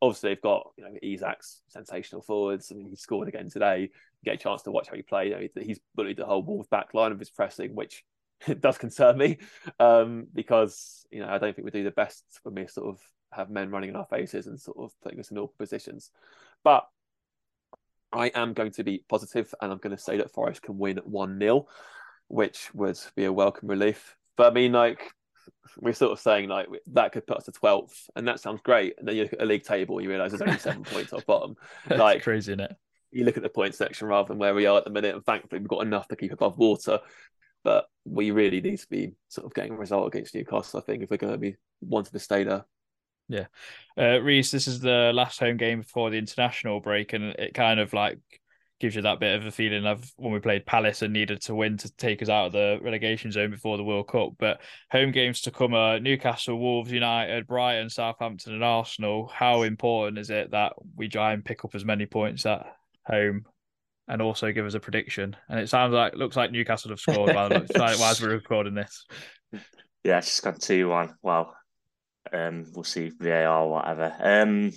Obviously, 0.00 0.30
they've 0.30 0.40
got 0.40 0.70
you 0.78 0.84
know 0.84 0.94
Isak's 1.04 1.60
sensational 1.68 2.22
forwards. 2.22 2.72
I 2.72 2.76
mean, 2.76 2.88
he 2.88 2.96
scored 2.96 3.28
again 3.28 3.50
today. 3.50 3.90
Get 4.24 4.34
a 4.34 4.38
chance 4.38 4.62
to 4.62 4.70
watch 4.70 4.88
how 4.88 4.96
he 4.96 5.02
played. 5.02 5.32
You 5.32 5.48
know, 5.54 5.62
he's 5.62 5.80
bullied 5.94 6.18
the 6.18 6.26
whole 6.26 6.42
Wolves 6.42 6.68
back 6.68 6.94
line 6.94 7.12
of 7.12 7.18
his 7.18 7.30
pressing, 7.30 7.74
which 7.74 8.04
does 8.60 8.78
concern 8.78 9.18
me 9.18 9.38
um, 9.78 10.26
because 10.34 11.06
you 11.10 11.20
know 11.20 11.28
I 11.28 11.38
don't 11.38 11.54
think 11.54 11.64
we 11.64 11.70
do 11.70 11.84
the 11.84 11.90
best 11.90 12.24
when 12.42 12.54
we 12.54 12.66
sort 12.66 12.88
of 12.88 13.00
have 13.32 13.50
men 13.50 13.70
running 13.70 13.90
in 13.90 13.96
our 13.96 14.06
faces 14.06 14.46
and 14.46 14.60
sort 14.60 14.78
of 14.78 14.92
putting 15.02 15.20
us 15.20 15.30
in 15.30 15.38
awkward 15.38 15.58
positions. 15.58 16.10
But 16.64 16.86
I 18.12 18.28
am 18.28 18.54
going 18.54 18.72
to 18.72 18.84
be 18.84 19.04
positive 19.08 19.54
and 19.60 19.70
I'm 19.70 19.78
going 19.78 19.96
to 19.96 20.02
say 20.02 20.16
that 20.16 20.32
Forest 20.32 20.62
can 20.62 20.78
win 20.78 20.98
1 21.04 21.38
0, 21.38 21.66
which 22.28 22.74
would 22.74 22.98
be 23.14 23.24
a 23.24 23.32
welcome 23.32 23.68
relief. 23.68 24.16
But 24.36 24.48
I 24.48 24.54
mean, 24.54 24.72
like, 24.72 25.12
we're 25.78 25.92
sort 25.92 26.12
of 26.12 26.20
saying 26.20 26.48
like 26.48 26.68
that 26.88 27.12
could 27.12 27.26
put 27.26 27.36
us 27.36 27.44
to 27.44 27.52
12th, 27.52 28.08
and 28.16 28.26
that 28.26 28.40
sounds 28.40 28.60
great. 28.64 28.94
And 28.98 29.06
then 29.06 29.16
you 29.16 29.22
look 29.22 29.34
at 29.34 29.42
a 29.42 29.44
league 29.44 29.64
table 29.64 29.98
and 29.98 30.04
you 30.04 30.10
realize 30.10 30.32
there's 30.32 30.42
only 30.42 30.58
seven 30.58 30.82
points 30.84 31.12
off 31.12 31.26
bottom. 31.26 31.54
Like, 31.88 32.22
crazy, 32.22 32.52
isn't 32.52 32.60
it? 32.60 32.76
You 33.12 33.24
look 33.24 33.36
at 33.36 33.42
the 33.42 33.48
point 33.48 33.74
section 33.74 34.08
rather 34.08 34.28
than 34.28 34.38
where 34.38 34.54
we 34.54 34.66
are 34.66 34.78
at 34.78 34.84
the 34.84 34.90
minute, 34.90 35.14
and 35.14 35.24
thankfully 35.24 35.60
we've 35.60 35.68
got 35.68 35.86
enough 35.86 36.08
to 36.08 36.16
keep 36.16 36.32
above 36.32 36.58
water 36.58 37.00
but 37.62 37.86
we 38.04 38.30
really 38.30 38.60
need 38.60 38.78
to 38.78 38.88
be 38.88 39.12
sort 39.28 39.46
of 39.46 39.54
getting 39.54 39.72
a 39.72 39.76
result 39.76 40.08
against 40.08 40.34
Newcastle. 40.34 40.80
I 40.80 40.82
think 40.82 41.02
if 41.02 41.10
we're 41.10 41.16
going 41.16 41.32
to 41.32 41.38
be 41.38 41.56
wanting 41.80 42.12
to 42.12 42.18
stay 42.18 42.44
there. 42.44 42.64
Yeah, 43.28 43.46
uh, 43.96 44.20
Reese, 44.20 44.50
this 44.50 44.66
is 44.66 44.80
the 44.80 45.12
last 45.14 45.38
home 45.38 45.56
game 45.56 45.80
before 45.80 46.10
the 46.10 46.18
international 46.18 46.80
break, 46.80 47.12
and 47.12 47.24
it 47.24 47.54
kind 47.54 47.78
of 47.78 47.92
like 47.92 48.18
gives 48.80 48.96
you 48.96 49.02
that 49.02 49.20
bit 49.20 49.38
of 49.38 49.46
a 49.46 49.50
feeling 49.50 49.86
of 49.86 50.10
when 50.16 50.32
we 50.32 50.40
played 50.40 50.64
Palace 50.64 51.02
and 51.02 51.12
needed 51.12 51.40
to 51.42 51.54
win 51.54 51.76
to 51.76 51.94
take 51.96 52.22
us 52.22 52.30
out 52.30 52.46
of 52.46 52.52
the 52.52 52.78
relegation 52.82 53.30
zone 53.30 53.50
before 53.50 53.76
the 53.76 53.84
World 53.84 54.08
Cup. 54.08 54.30
But 54.38 54.62
home 54.90 55.12
games 55.12 55.42
to 55.42 55.50
come 55.50 55.74
are 55.74 56.00
Newcastle, 56.00 56.58
Wolves, 56.58 56.90
United, 56.90 57.46
Brighton, 57.46 57.90
Southampton, 57.90 58.54
and 58.54 58.64
Arsenal. 58.64 59.30
How 59.32 59.62
important 59.62 60.18
is 60.18 60.30
it 60.30 60.50
that 60.52 60.72
we 60.96 61.08
try 61.08 61.34
and 61.34 61.44
pick 61.44 61.64
up 61.64 61.74
as 61.74 61.84
many 61.84 62.06
points 62.06 62.46
at 62.46 62.66
home 63.10 63.44
and 64.08 64.20
also 64.20 64.52
give 64.52 64.66
us 64.66 64.74
a 64.74 64.80
prediction. 64.80 65.36
And 65.48 65.60
it 65.60 65.68
sounds 65.68 65.92
like 65.92 66.14
looks 66.14 66.36
like 66.36 66.50
Newcastle 66.50 66.90
have 66.90 67.00
scored 67.00 67.34
while, 67.34 67.48
while 67.48 68.14
we're 68.20 68.28
recording 68.30 68.74
this. 68.74 69.06
Yeah, 70.04 70.18
it's 70.18 70.26
just 70.26 70.42
gone 70.42 70.58
two 70.58 70.88
one. 70.88 71.14
Well, 71.22 71.54
um, 72.32 72.66
we'll 72.74 72.84
see 72.84 73.12
VAR 73.18 73.46
or 73.46 73.70
whatever. 73.70 74.14
Um, 74.18 74.72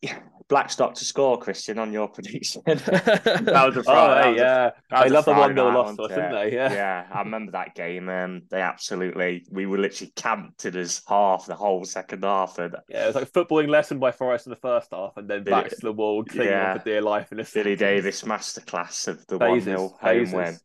yeah, 0.00 0.18
Blackstock 0.48 0.94
to 0.94 1.04
score, 1.04 1.38
Christian, 1.38 1.78
on 1.78 1.92
your 1.92 2.08
prediction. 2.16 2.62
that 2.66 3.64
was 3.66 3.76
a 3.76 3.82
Friday, 3.84 4.28
oh, 4.28 4.32
hey, 4.32 4.36
yeah. 4.38 4.70
I 4.90 5.08
love 5.08 5.24
the 5.24 5.32
one 5.32 5.54
0 5.54 5.70
loss, 5.70 5.96
didn't 5.96 6.32
they? 6.32 6.54
Yeah, 6.54 6.72
yeah. 6.72 7.06
I 7.12 7.18
remember 7.20 7.52
that 7.52 7.74
game. 7.74 8.08
Um, 8.08 8.42
they 8.50 8.60
absolutely, 8.60 9.44
we 9.50 9.66
were 9.66 9.78
literally 9.78 10.12
camped 10.14 10.64
in 10.64 10.76
as 10.76 11.02
half 11.08 11.46
the 11.46 11.56
whole 11.56 11.84
second 11.84 12.24
half, 12.24 12.58
and 12.58 12.76
yeah, 12.88 13.04
it 13.04 13.06
was 13.06 13.16
like 13.16 13.24
a 13.24 13.30
footballing 13.30 13.68
lesson 13.68 13.98
by 13.98 14.12
Forest 14.12 14.46
in 14.46 14.50
the 14.50 14.56
first 14.56 14.88
half, 14.92 15.16
and 15.16 15.28
then 15.28 15.42
back 15.44 15.68
to 15.68 15.76
the 15.80 15.92
wall, 15.92 16.24
clinging 16.24 16.52
yeah, 16.52 16.78
for 16.78 16.84
dear 16.84 17.02
life 17.02 17.32
in 17.32 17.38
the 17.38 17.50
Billy 17.52 17.76
Davies 17.76 18.22
masterclass 18.22 19.08
of 19.08 19.26
the 19.26 19.38
one 19.38 19.60
0 19.60 19.96
home 20.00 20.32
win. 20.32 20.58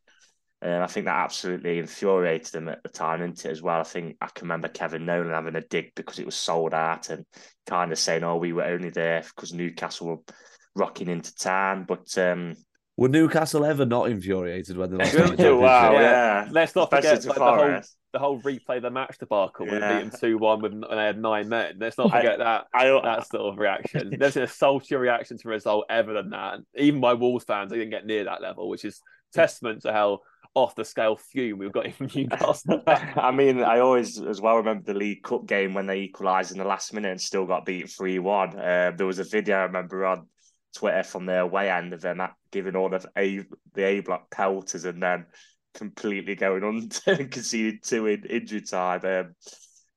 And 0.62 0.80
I 0.80 0.86
think 0.86 1.06
that 1.06 1.16
absolutely 1.16 1.80
infuriated 1.80 2.52
them 2.52 2.68
at 2.68 2.84
the 2.84 2.88
time, 2.88 3.18
didn't 3.18 3.44
it, 3.44 3.50
as 3.50 3.62
well? 3.62 3.80
I 3.80 3.82
think 3.82 4.16
I 4.20 4.26
can 4.26 4.44
remember 4.46 4.68
Kevin 4.68 5.04
Nolan 5.04 5.32
having 5.32 5.56
a 5.56 5.60
dig 5.60 5.92
because 5.96 6.20
it 6.20 6.26
was 6.26 6.36
sold 6.36 6.72
out 6.72 7.10
and 7.10 7.26
kind 7.66 7.90
of 7.90 7.98
saying, 7.98 8.22
oh, 8.22 8.36
we 8.36 8.52
were 8.52 8.62
only 8.62 8.90
there 8.90 9.24
because 9.34 9.52
Newcastle 9.52 10.06
were 10.06 10.34
rocking 10.76 11.08
into 11.08 11.34
town. 11.34 11.84
But 11.88 12.16
um, 12.16 12.54
were 12.96 13.08
Newcastle 13.08 13.64
ever 13.64 13.84
not 13.84 14.08
infuriated 14.08 14.76
when 14.76 14.96
they 14.96 14.98
lost? 14.98 15.38
wow, 15.38 15.92
yeah. 15.94 16.46
Let's 16.48 16.76
not 16.76 16.90
forget 16.90 17.24
like, 17.24 17.34
the, 17.36 17.44
whole, 17.44 17.80
the 18.12 18.18
whole 18.20 18.40
replay 18.42 18.80
the 18.80 18.90
match 18.90 19.18
debacle 19.18 19.66
yeah. 19.66 19.72
when 19.72 19.80
they 19.80 20.04
beat 20.04 20.12
them 20.12 20.20
2 20.20 20.38
1 20.38 20.62
with, 20.62 20.72
and 20.72 20.84
they 20.88 21.04
had 21.04 21.20
nine 21.20 21.48
men. 21.48 21.74
Let's 21.80 21.98
not 21.98 22.12
forget 22.12 22.40
I, 22.40 22.44
that 22.44 22.66
I, 22.72 22.84
that 23.02 23.26
sort 23.26 23.52
of 23.52 23.58
reaction. 23.58 24.14
There's 24.16 24.34
been 24.34 24.44
a 24.44 24.46
saltier 24.46 25.00
reaction 25.00 25.38
to 25.38 25.48
a 25.48 25.50
result 25.50 25.86
ever 25.90 26.12
than 26.12 26.30
that. 26.30 26.60
Even 26.76 27.00
by 27.00 27.14
Wolves 27.14 27.44
fans, 27.44 27.72
they 27.72 27.78
didn't 27.78 27.90
get 27.90 28.06
near 28.06 28.22
that 28.24 28.40
level, 28.42 28.68
which 28.68 28.84
is 28.84 29.00
testament 29.32 29.82
to 29.82 29.92
how 29.92 30.20
off 30.54 30.74
the 30.74 30.84
scale 30.84 31.16
fume 31.16 31.58
we've 31.58 31.72
got 31.72 31.86
in 31.86 31.94
Newcastle. 32.14 32.82
I 32.86 33.30
mean, 33.30 33.62
I 33.62 33.80
always 33.80 34.20
as 34.20 34.40
well 34.40 34.56
remember 34.56 34.84
the 34.84 34.98
League 34.98 35.22
Cup 35.22 35.46
game 35.46 35.74
when 35.74 35.86
they 35.86 36.00
equalised 36.00 36.52
in 36.52 36.58
the 36.58 36.64
last 36.64 36.92
minute 36.92 37.10
and 37.10 37.20
still 37.20 37.46
got 37.46 37.64
beat 37.64 37.90
3 37.90 38.18
1. 38.18 38.58
Uh, 38.58 38.92
there 38.96 39.06
was 39.06 39.18
a 39.18 39.24
video 39.24 39.56
I 39.56 39.62
remember 39.62 40.04
on 40.04 40.26
Twitter 40.74 41.02
from 41.02 41.26
the 41.26 41.40
away 41.40 41.70
end 41.70 41.92
of 41.92 42.00
them 42.00 42.20
giving 42.50 42.76
all 42.76 42.94
of 42.94 43.06
A, 43.16 43.40
the 43.74 43.84
A 43.84 44.00
block 44.00 44.30
pelters 44.30 44.84
and 44.84 45.02
then 45.02 45.26
completely 45.74 46.34
going 46.34 46.64
under 47.06 47.20
and 47.20 47.30
conceding 47.30 47.80
two 47.82 48.06
in 48.06 48.24
injury 48.24 48.62
time. 48.62 49.00
Um, 49.04 49.34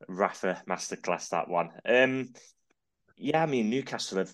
Rafa 0.08 0.62
masterclass 0.70 1.30
that 1.30 1.50
one. 1.50 1.70
Um, 1.88 2.30
yeah, 3.18 3.44
I 3.44 3.46
mean, 3.46 3.70
Newcastle 3.70 4.18
have 4.20 4.34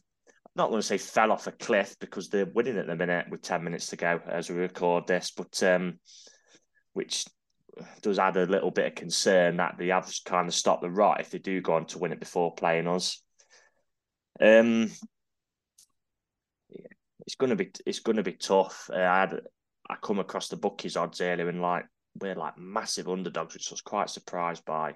not 0.55 0.69
going 0.69 0.81
to 0.81 0.87
say 0.87 0.97
fell 0.97 1.31
off 1.31 1.47
a 1.47 1.51
cliff 1.51 1.95
because 1.99 2.29
they're 2.29 2.45
winning 2.45 2.77
at 2.77 2.87
the 2.87 2.95
minute 2.95 3.27
with 3.29 3.41
10 3.41 3.63
minutes 3.63 3.87
to 3.87 3.95
go 3.95 4.19
as 4.27 4.49
we 4.49 4.57
record 4.57 5.07
this, 5.07 5.31
but 5.31 5.61
um, 5.63 5.99
which 6.93 7.25
does 8.01 8.19
add 8.19 8.37
a 8.37 8.45
little 8.45 8.71
bit 8.71 8.87
of 8.87 8.95
concern 8.95 9.57
that 9.57 9.75
they 9.77 9.87
have 9.87 10.11
kind 10.25 10.47
of 10.47 10.53
stopped 10.53 10.81
the 10.81 10.89
rot 10.89 11.21
if 11.21 11.29
they 11.29 11.39
do 11.39 11.61
go 11.61 11.73
on 11.73 11.85
to 11.85 11.99
win 11.99 12.11
it 12.11 12.19
before 12.19 12.53
playing 12.53 12.87
us. 12.87 13.21
Um, 14.39 14.91
it's 17.25 17.35
gonna 17.35 17.55
be 17.55 17.71
it's 17.85 17.99
gonna 17.99 18.23
be 18.23 18.33
tough. 18.33 18.89
Uh, 18.91 18.97
I 18.97 19.19
had 19.21 19.39
I 19.89 19.95
come 20.01 20.19
across 20.19 20.49
the 20.49 20.57
bookies 20.57 20.97
odds 20.97 21.21
earlier 21.21 21.47
and 21.47 21.61
like 21.61 21.85
we're 22.19 22.35
like 22.35 22.57
massive 22.57 23.07
underdogs, 23.07 23.53
which 23.53 23.71
I 23.71 23.73
was 23.73 23.81
quite 23.81 24.09
surprised 24.09 24.65
by 24.65 24.95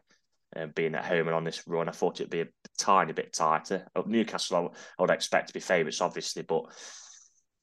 uh, 0.56 0.68
being 0.68 0.96
at 0.96 1.06
home 1.06 1.28
and 1.28 1.36
on 1.36 1.44
this 1.44 1.68
run. 1.68 1.90
I 1.90 1.92
thought 1.92 2.20
it'd 2.20 2.30
be 2.30 2.42
a 2.42 2.48
tiny 2.78 3.14
bit 3.14 3.34
tighter. 3.34 3.88
Newcastle, 4.06 4.74
I 4.98 5.02
would 5.02 5.12
expect 5.12 5.48
to 5.48 5.54
be 5.54 5.60
favourites, 5.60 6.02
obviously, 6.02 6.44
but 6.44 6.66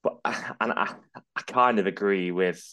but 0.03 0.17
and 0.25 0.71
I, 0.73 0.93
I 1.35 1.41
kind 1.41 1.79
of 1.79 1.87
agree 1.87 2.31
with 2.31 2.63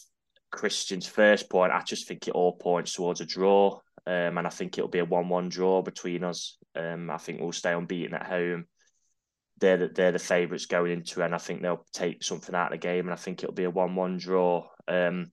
Christian's 0.51 1.07
first 1.07 1.49
point. 1.49 1.71
I 1.71 1.81
just 1.81 2.07
think 2.07 2.27
it 2.27 2.33
all 2.33 2.53
points 2.53 2.93
towards 2.93 3.21
a 3.21 3.25
draw, 3.25 3.79
um, 4.05 4.37
and 4.37 4.45
I 4.45 4.49
think 4.49 4.77
it'll 4.77 4.89
be 4.89 4.99
a 4.99 5.05
one-one 5.05 5.49
draw 5.49 5.81
between 5.81 6.23
us. 6.23 6.57
Um, 6.75 7.09
I 7.09 7.17
think 7.17 7.39
we'll 7.39 7.51
stay 7.51 7.73
unbeaten 7.73 8.13
at 8.13 8.27
home. 8.27 8.65
They're 9.59 9.77
the, 9.77 9.87
they're 9.89 10.11
the 10.11 10.19
favourites 10.19 10.65
going 10.65 10.91
into 10.91 11.21
it, 11.21 11.25
and 11.25 11.35
I 11.35 11.39
think 11.39 11.61
they'll 11.61 11.85
take 11.93 12.23
something 12.23 12.53
out 12.53 12.73
of 12.73 12.79
the 12.79 12.85
game, 12.85 13.05
and 13.05 13.13
I 13.13 13.17
think 13.17 13.41
it'll 13.41 13.55
be 13.55 13.63
a 13.63 13.69
one-one 13.69 14.17
draw. 14.17 14.67
Um, 14.87 15.31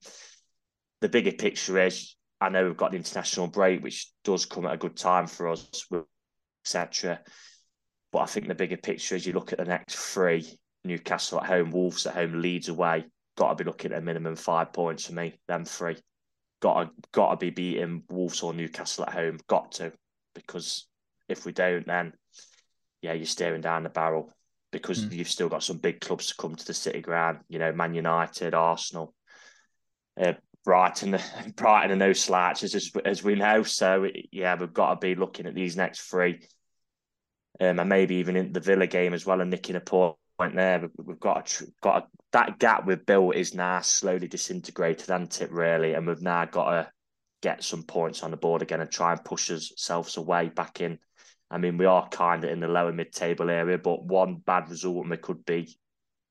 the 1.01 1.09
bigger 1.09 1.31
picture 1.31 1.79
is 1.79 2.15
I 2.41 2.49
know 2.49 2.65
we've 2.65 2.77
got 2.77 2.91
the 2.91 2.97
international 2.97 3.47
break, 3.47 3.83
which 3.83 4.11
does 4.23 4.45
come 4.45 4.65
at 4.65 4.73
a 4.73 4.77
good 4.77 4.95
time 4.95 5.27
for 5.27 5.49
us, 5.49 5.85
etc. 6.65 7.19
But 8.11 8.19
I 8.19 8.25
think 8.25 8.47
the 8.47 8.55
bigger 8.55 8.77
picture 8.77 9.15
is 9.15 9.25
you 9.25 9.33
look 9.33 9.51
at 9.51 9.59
the 9.59 9.65
next 9.65 9.95
three: 9.95 10.59
Newcastle 10.83 11.41
at 11.41 11.47
home, 11.47 11.71
Wolves 11.71 12.05
at 12.07 12.15
home, 12.15 12.41
Leeds 12.41 12.69
away. 12.69 13.05
Got 13.37 13.49
to 13.49 13.63
be 13.63 13.67
looking 13.67 13.91
at 13.91 13.99
a 13.99 14.01
minimum 14.01 14.35
five 14.35 14.73
points 14.73 15.05
for 15.05 15.13
me. 15.13 15.39
Them 15.47 15.65
three, 15.65 15.97
got 16.61 16.83
to 16.83 16.89
got 17.11 17.31
to 17.31 17.37
be 17.37 17.49
beating 17.49 18.03
Wolves 18.09 18.41
or 18.41 18.53
Newcastle 18.53 19.05
at 19.05 19.13
home. 19.13 19.39
Got 19.47 19.73
to, 19.73 19.91
because 20.33 20.87
if 21.27 21.45
we 21.45 21.51
don't, 21.51 21.85
then 21.85 22.13
yeah, 23.01 23.13
you're 23.13 23.25
staring 23.25 23.61
down 23.61 23.83
the 23.83 23.89
barrel. 23.89 24.31
Because 24.71 25.03
mm. 25.03 25.11
you've 25.11 25.29
still 25.29 25.49
got 25.49 25.63
some 25.63 25.77
big 25.77 25.99
clubs 25.99 26.27
to 26.27 26.35
come 26.35 26.55
to 26.55 26.65
the 26.65 26.75
City 26.75 27.01
Ground. 27.01 27.39
You 27.49 27.57
know, 27.57 27.71
Man 27.73 27.95
United, 27.95 28.53
Arsenal. 28.53 29.15
Uh, 30.19 30.33
Brighton, 30.65 31.17
Brighton 31.55 31.91
are 31.91 31.95
no 31.95 32.13
slouches 32.13 32.75
as, 32.75 32.91
as 33.05 33.23
we 33.23 33.35
know. 33.35 33.63
So 33.63 34.07
yeah, 34.31 34.55
we've 34.59 34.73
got 34.73 34.89
to 34.89 35.07
be 35.07 35.15
looking 35.15 35.45
at 35.45 35.55
these 35.55 35.75
next 35.75 36.01
three, 36.01 36.41
um, 37.59 37.79
and 37.79 37.89
maybe 37.89 38.15
even 38.15 38.35
in 38.35 38.53
the 38.53 38.59
Villa 38.59 38.87
game 38.87 39.13
as 39.13 39.25
well, 39.25 39.41
and 39.41 39.51
nicking 39.51 39.75
a 39.75 39.81
point 39.81 40.15
there. 40.55 40.89
We've 40.97 41.19
got 41.19 41.61
a, 41.61 41.65
got 41.81 42.03
a, 42.03 42.07
that 42.31 42.59
gap 42.59 42.85
we've 42.85 43.05
built 43.05 43.35
is 43.35 43.53
now 43.53 43.81
slowly 43.81 44.27
disintegrated, 44.27 45.09
hasn't 45.09 45.41
it? 45.41 45.51
Really, 45.51 45.93
and 45.93 46.07
we've 46.07 46.21
now 46.21 46.45
got 46.45 46.71
to 46.71 46.91
get 47.41 47.63
some 47.63 47.83
points 47.83 48.23
on 48.23 48.31
the 48.31 48.37
board 48.37 48.61
again 48.61 48.81
and 48.81 48.91
try 48.91 49.13
and 49.13 49.23
push 49.23 49.49
ourselves 49.49 50.17
away 50.17 50.49
back 50.49 50.81
in. 50.81 50.99
I 51.51 51.57
mean, 51.57 51.77
we 51.77 51.85
are 51.85 52.07
kind 52.09 52.43
of 52.43 52.51
in 52.51 52.59
the 52.59 52.67
lower 52.67 52.91
mid-table 52.91 53.49
area, 53.49 53.77
but 53.77 54.03
one 54.03 54.35
bad 54.35 54.69
result 54.69 54.97
and 54.97 55.09
we 55.09 55.17
could 55.17 55.45
be 55.45 55.78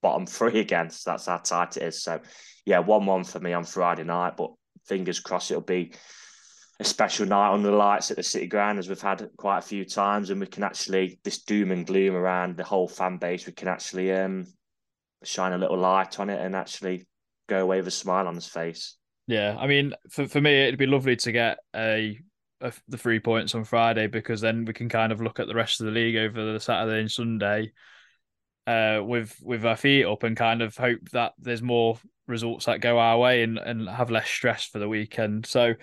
bottom 0.02 0.26
three 0.26 0.60
again. 0.60 0.90
So 0.90 1.10
that's 1.10 1.26
how 1.26 1.38
tight 1.38 1.76
it 1.76 1.82
is. 1.82 2.02
So 2.02 2.20
yeah, 2.64 2.80
one 2.80 3.06
one 3.06 3.24
for 3.24 3.40
me 3.40 3.52
on 3.52 3.64
Friday 3.64 4.04
night, 4.04 4.36
but 4.36 4.50
fingers 4.86 5.20
crossed 5.20 5.50
it'll 5.50 5.62
be 5.62 5.92
a 6.80 6.84
special 6.84 7.26
night 7.26 7.52
under 7.52 7.70
the 7.70 7.76
lights 7.76 8.10
at 8.10 8.16
the 8.16 8.22
City 8.22 8.46
Ground 8.46 8.78
as 8.78 8.88
we've 8.88 9.00
had 9.00 9.28
quite 9.36 9.58
a 9.58 9.62
few 9.62 9.84
times, 9.84 10.30
and 10.30 10.40
we 10.40 10.46
can 10.46 10.62
actually 10.62 11.18
this 11.24 11.42
doom 11.42 11.72
and 11.72 11.86
gloom 11.86 12.14
around 12.14 12.56
the 12.56 12.64
whole 12.64 12.88
fan 12.88 13.16
base. 13.16 13.46
We 13.46 13.52
can 13.52 13.68
actually 13.68 14.12
um, 14.12 14.46
shine 15.24 15.52
a 15.52 15.58
little 15.58 15.78
light 15.78 16.20
on 16.20 16.30
it 16.30 16.40
and 16.40 16.54
actually 16.54 17.06
go 17.48 17.60
away 17.60 17.78
with 17.78 17.88
a 17.88 17.92
smile 17.92 18.28
on 18.28 18.34
his 18.34 18.46
face. 18.46 18.96
Yeah, 19.26 19.56
I 19.58 19.66
mean, 19.66 19.94
for 20.10 20.28
for 20.28 20.40
me, 20.40 20.62
it'd 20.62 20.78
be 20.78 20.86
lovely 20.86 21.16
to 21.16 21.32
get 21.32 21.58
a 21.74 22.18
the 22.60 22.98
three 22.98 23.20
points 23.20 23.54
on 23.54 23.64
Friday 23.64 24.08
because 24.08 24.40
then 24.40 24.64
we 24.64 24.72
can 24.72 24.88
kind 24.88 25.12
of 25.12 25.20
look 25.20 25.38
at 25.38 25.46
the 25.46 25.54
rest 25.54 25.80
of 25.80 25.86
the 25.86 25.92
league 25.92 26.16
over 26.16 26.52
the 26.52 26.60
Saturday 26.60 27.00
and 27.00 27.10
Sunday, 27.10 27.72
uh, 28.68 29.02
with 29.02 29.34
with 29.42 29.64
our 29.64 29.76
feet 29.76 30.04
up 30.04 30.22
and 30.22 30.36
kind 30.36 30.60
of 30.60 30.76
hope 30.76 31.00
that 31.12 31.32
there's 31.38 31.62
more 31.62 31.98
results 32.26 32.66
that 32.66 32.82
go 32.82 32.98
our 32.98 33.18
way 33.18 33.42
and 33.42 33.58
and 33.58 33.88
have 33.88 34.10
less 34.10 34.28
stress 34.28 34.66
for 34.66 34.78
the 34.78 34.88
weekend. 34.88 35.46
So 35.46 35.74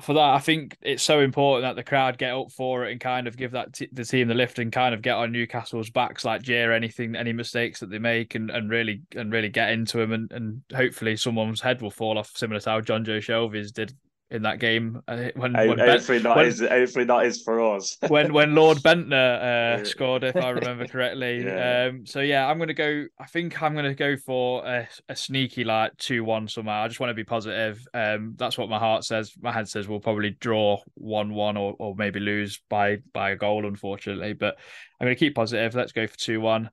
for 0.00 0.14
that, 0.14 0.34
I 0.34 0.38
think 0.38 0.76
it's 0.80 1.02
so 1.02 1.20
important 1.20 1.62
that 1.64 1.76
the 1.76 1.88
crowd 1.88 2.18
get 2.18 2.32
up 2.32 2.52
for 2.52 2.84
it 2.84 2.92
and 2.92 3.00
kind 3.00 3.26
of 3.26 3.36
give 3.36 3.52
that 3.52 3.72
t- 3.72 3.88
the 3.92 4.04
team 4.04 4.28
the 4.28 4.34
lift 4.34 4.58
and 4.58 4.72
kind 4.72 4.94
of 4.94 5.02
get 5.02 5.16
on 5.16 5.32
Newcastle's 5.32 5.90
backs, 5.90 6.24
like 6.24 6.42
jeer 6.42 6.72
anything, 6.72 7.16
any 7.16 7.32
mistakes 7.32 7.80
that 7.80 7.90
they 7.90 7.98
make, 7.98 8.34
and, 8.34 8.50
and 8.50 8.70
really 8.70 9.02
and 9.16 9.32
really 9.32 9.48
get 9.48 9.70
into 9.70 9.98
them, 9.98 10.12
and, 10.12 10.32
and 10.32 10.62
hopefully 10.74 11.16
someone's 11.16 11.60
head 11.60 11.80
will 11.82 11.90
fall 11.90 12.18
off, 12.18 12.30
similar 12.34 12.60
to 12.60 12.70
how 12.70 12.80
Jonjo 12.80 13.18
Shelvey's 13.18 13.72
did 13.72 13.92
in 14.30 14.42
that 14.42 14.58
game. 14.58 15.02
Uh, 15.08 15.30
when, 15.34 15.52
when 15.52 15.78
hopefully, 15.78 16.18
ben, 16.18 16.22
not 16.24 16.36
when, 16.36 16.46
is, 16.46 16.60
hopefully 16.60 17.04
not 17.04 17.26
is 17.26 17.42
for 17.42 17.76
us. 17.76 17.96
when 18.08 18.32
when 18.32 18.54
Lord 18.54 18.78
Bendtner 18.82 19.80
uh, 19.80 19.84
scored, 19.84 20.24
if 20.24 20.36
I 20.36 20.50
remember 20.50 20.86
correctly. 20.88 21.44
Yeah. 21.44 21.88
Um, 21.90 22.06
so 22.06 22.20
yeah, 22.20 22.46
I'm 22.46 22.58
gonna 22.58 22.74
go. 22.74 23.06
I 23.18 23.26
think 23.26 23.60
I'm 23.62 23.74
gonna 23.74 23.94
go 23.94 24.16
for 24.16 24.64
a, 24.66 24.88
a 25.08 25.16
sneaky 25.16 25.64
like 25.64 25.96
two 25.96 26.24
one 26.24 26.48
somehow. 26.48 26.82
I 26.82 26.88
just 26.88 27.00
want 27.00 27.10
to 27.10 27.14
be 27.14 27.24
positive. 27.24 27.84
Um, 27.94 28.34
that's 28.36 28.58
what 28.58 28.68
my 28.68 28.78
heart 28.78 29.04
says. 29.04 29.32
My 29.40 29.52
head 29.52 29.68
says 29.68 29.88
we'll 29.88 30.00
probably 30.00 30.30
draw 30.30 30.80
one 30.94 31.32
one 31.32 31.56
or 31.56 31.74
or 31.78 31.94
maybe 31.96 32.20
lose 32.20 32.60
by 32.68 32.98
by 33.12 33.30
a 33.30 33.36
goal, 33.36 33.66
unfortunately. 33.66 34.34
But 34.34 34.56
I'm 35.00 35.06
gonna 35.06 35.16
keep 35.16 35.34
positive. 35.34 35.74
Let's 35.74 35.92
go 35.92 36.06
for 36.06 36.18
two 36.18 36.40
one. 36.40 36.70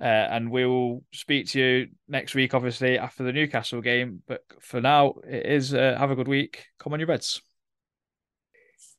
Uh, 0.00 0.04
and 0.04 0.50
we'll 0.50 1.02
speak 1.12 1.48
to 1.48 1.58
you 1.58 1.88
next 2.06 2.34
week, 2.34 2.52
obviously, 2.52 2.98
after 2.98 3.24
the 3.24 3.32
Newcastle 3.32 3.80
game. 3.80 4.22
But 4.26 4.44
for 4.60 4.80
now, 4.80 5.14
it 5.26 5.46
is 5.46 5.72
uh, 5.72 5.96
have 5.98 6.10
a 6.10 6.16
good 6.16 6.28
week. 6.28 6.66
Come 6.78 6.92
on, 6.92 7.00
your 7.00 7.06
beds. 7.06 7.40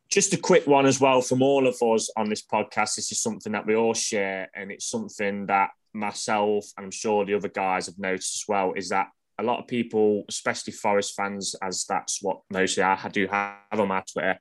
Just 0.10 0.34
a 0.34 0.38
quick 0.38 0.66
one 0.66 0.86
as 0.86 1.00
well 1.00 1.22
from 1.22 1.42
all 1.42 1.68
of 1.68 1.76
us 1.82 2.10
on 2.18 2.30
this 2.30 2.42
podcast. 2.42 2.96
This 2.96 3.12
is 3.12 3.22
something 3.22 3.52
that 3.52 3.68
we 3.68 3.76
all 3.76 3.94
share, 3.94 4.50
and 4.56 4.72
it's 4.72 4.90
something 4.90 5.46
that 5.48 5.70
myself 5.94 6.66
and 6.78 6.86
I'm 6.86 6.92
sure 6.92 7.26
the 7.26 7.34
other 7.34 7.50
guys 7.50 7.88
have 7.88 8.00
noticed 8.00 8.44
as 8.44 8.48
well. 8.48 8.74
Is 8.74 8.90
that 8.90 9.08
a 9.38 9.44
lot 9.44 9.60
of 9.60 9.68
people, 9.68 10.24
especially 10.30 10.74
Forest 10.74 11.16
fans, 11.16 11.56
as 11.62 11.86
that's 11.88 12.24
what 12.24 12.40
mostly 12.50 12.84
I 12.84 13.08
do 13.10 13.28
have 13.28 13.58
on 13.80 13.88
my 13.88 14.04
Twitter, 14.12 14.40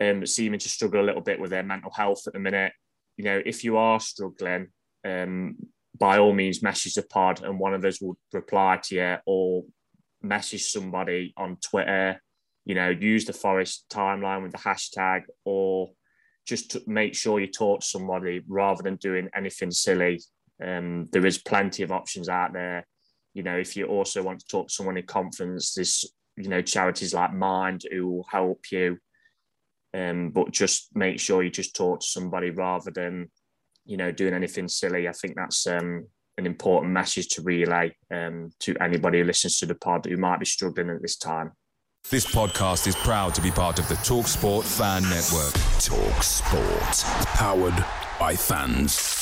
um, 0.00 0.24
seeming 0.24 0.60
to 0.60 0.68
struggle 0.68 1.02
a 1.02 1.04
little 1.04 1.20
bit 1.20 1.38
with 1.38 1.50
their 1.50 1.62
mental 1.62 1.90
health 1.90 2.22
at 2.26 2.32
the 2.32 2.38
minute. 2.38 2.72
You 3.16 3.24
know, 3.24 3.42
if 3.44 3.62
you 3.62 3.76
are 3.76 4.00
struggling, 4.00 4.68
um, 5.04 5.56
by 5.98 6.18
all 6.18 6.32
means 6.32 6.62
message 6.62 6.94
the 6.94 7.02
pod 7.02 7.42
and 7.42 7.58
one 7.58 7.74
of 7.74 7.84
us 7.84 8.00
will 8.00 8.16
reply 8.32 8.80
to 8.84 8.94
you 8.94 9.16
or 9.26 9.64
message 10.22 10.64
somebody 10.64 11.34
on 11.36 11.56
Twitter, 11.56 12.20
you 12.64 12.74
know, 12.74 12.88
use 12.88 13.24
the 13.24 13.32
Forest 13.32 13.86
timeline 13.90 14.42
with 14.42 14.52
the 14.52 14.58
hashtag 14.58 15.22
or 15.44 15.90
just 16.46 16.86
make 16.88 17.14
sure 17.14 17.40
you 17.40 17.46
talk 17.46 17.80
to 17.80 17.86
somebody 17.86 18.42
rather 18.48 18.82
than 18.82 18.96
doing 18.96 19.28
anything 19.34 19.70
silly. 19.70 20.20
Um, 20.64 21.08
there 21.12 21.26
is 21.26 21.38
plenty 21.38 21.82
of 21.82 21.92
options 21.92 22.28
out 22.28 22.52
there. 22.52 22.86
You 23.34 23.42
know, 23.42 23.56
if 23.56 23.76
you 23.76 23.86
also 23.86 24.22
want 24.22 24.40
to 24.40 24.46
talk 24.46 24.68
to 24.68 24.74
someone 24.74 24.96
in 24.96 25.06
confidence, 25.06 25.74
there's, 25.74 26.04
you 26.36 26.48
know, 26.48 26.62
charities 26.62 27.14
like 27.14 27.32
Mind 27.32 27.82
who 27.90 28.08
will 28.08 28.26
help 28.30 28.64
you. 28.70 28.98
Um, 29.94 30.30
but 30.30 30.52
just 30.52 30.88
make 30.94 31.20
sure 31.20 31.42
you 31.42 31.50
just 31.50 31.76
talk 31.76 32.00
to 32.00 32.06
somebody 32.06 32.50
rather 32.50 32.90
than 32.90 33.30
you 33.84 33.96
know, 33.96 34.10
doing 34.10 34.34
anything 34.34 34.68
silly. 34.68 35.08
I 35.08 35.12
think 35.12 35.34
that's 35.36 35.66
um, 35.66 36.06
an 36.38 36.46
important 36.46 36.92
message 36.92 37.28
to 37.28 37.42
relay 37.42 37.94
um, 38.10 38.50
to 38.60 38.76
anybody 38.80 39.18
who 39.18 39.24
listens 39.24 39.58
to 39.58 39.66
the 39.66 39.74
pod 39.74 40.06
who 40.06 40.16
might 40.16 40.40
be 40.40 40.46
struggling 40.46 40.90
at 40.90 41.02
this 41.02 41.16
time. 41.16 41.52
This 42.10 42.26
podcast 42.26 42.86
is 42.86 42.96
proud 42.96 43.34
to 43.36 43.40
be 43.40 43.50
part 43.50 43.78
of 43.78 43.88
the 43.88 43.94
TalkSport 43.94 44.64
Fan 44.64 45.02
Network. 45.04 45.54
TalkSport, 45.78 47.24
powered 47.36 47.84
by 48.18 48.34
fans. 48.34 49.18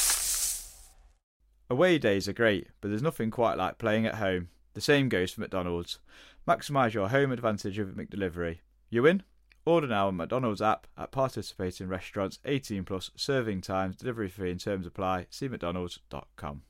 Away 1.68 1.98
days 1.98 2.26
are 2.26 2.32
great, 2.32 2.68
but 2.80 2.88
there's 2.88 3.02
nothing 3.02 3.30
quite 3.30 3.58
like 3.58 3.78
playing 3.78 4.06
at 4.06 4.16
home. 4.16 4.48
The 4.74 4.80
same 4.80 5.08
goes 5.08 5.30
for 5.30 5.40
McDonald's. 5.40 5.98
Maximise 6.48 6.94
your 6.94 7.10
home 7.10 7.32
advantage 7.32 7.78
with 7.78 7.96
McDelivery. 7.96 8.58
You 8.88 9.02
win? 9.02 9.22
Order 9.64 9.88
now 9.88 10.08
on 10.08 10.16
McDonald's 10.16 10.62
app 10.62 10.86
at 10.96 11.10
participating 11.10 11.88
restaurants 11.88 12.38
18 12.44 12.84
plus 12.84 13.10
serving 13.16 13.60
times, 13.60 13.96
delivery 13.96 14.28
fee 14.28 14.50
and 14.50 14.60
terms 14.60 14.86
apply. 14.86 15.26
See 15.30 15.48
McDonald's.com. 15.48 16.62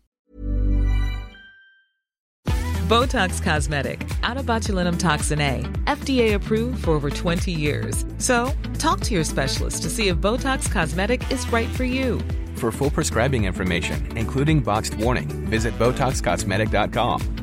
Botox 2.90 3.40
Cosmetic, 3.40 4.04
out 4.24 4.36
of 4.36 4.46
botulinum 4.46 4.98
toxin 4.98 5.40
A, 5.40 5.62
FDA 5.84 6.34
approved 6.34 6.82
for 6.82 6.90
over 6.90 7.08
20 7.08 7.52
years. 7.52 8.04
So, 8.18 8.52
talk 8.78 8.98
to 9.02 9.14
your 9.14 9.22
specialist 9.22 9.82
to 9.84 9.90
see 9.90 10.08
if 10.08 10.16
Botox 10.16 10.68
Cosmetic 10.68 11.30
is 11.30 11.50
right 11.52 11.68
for 11.68 11.84
you. 11.84 12.20
For 12.56 12.72
full 12.72 12.90
prescribing 12.90 13.44
information, 13.44 14.16
including 14.18 14.58
boxed 14.58 14.94
warning, 14.94 15.28
visit 15.48 15.78
BotoxCosmetic.com 15.78 17.39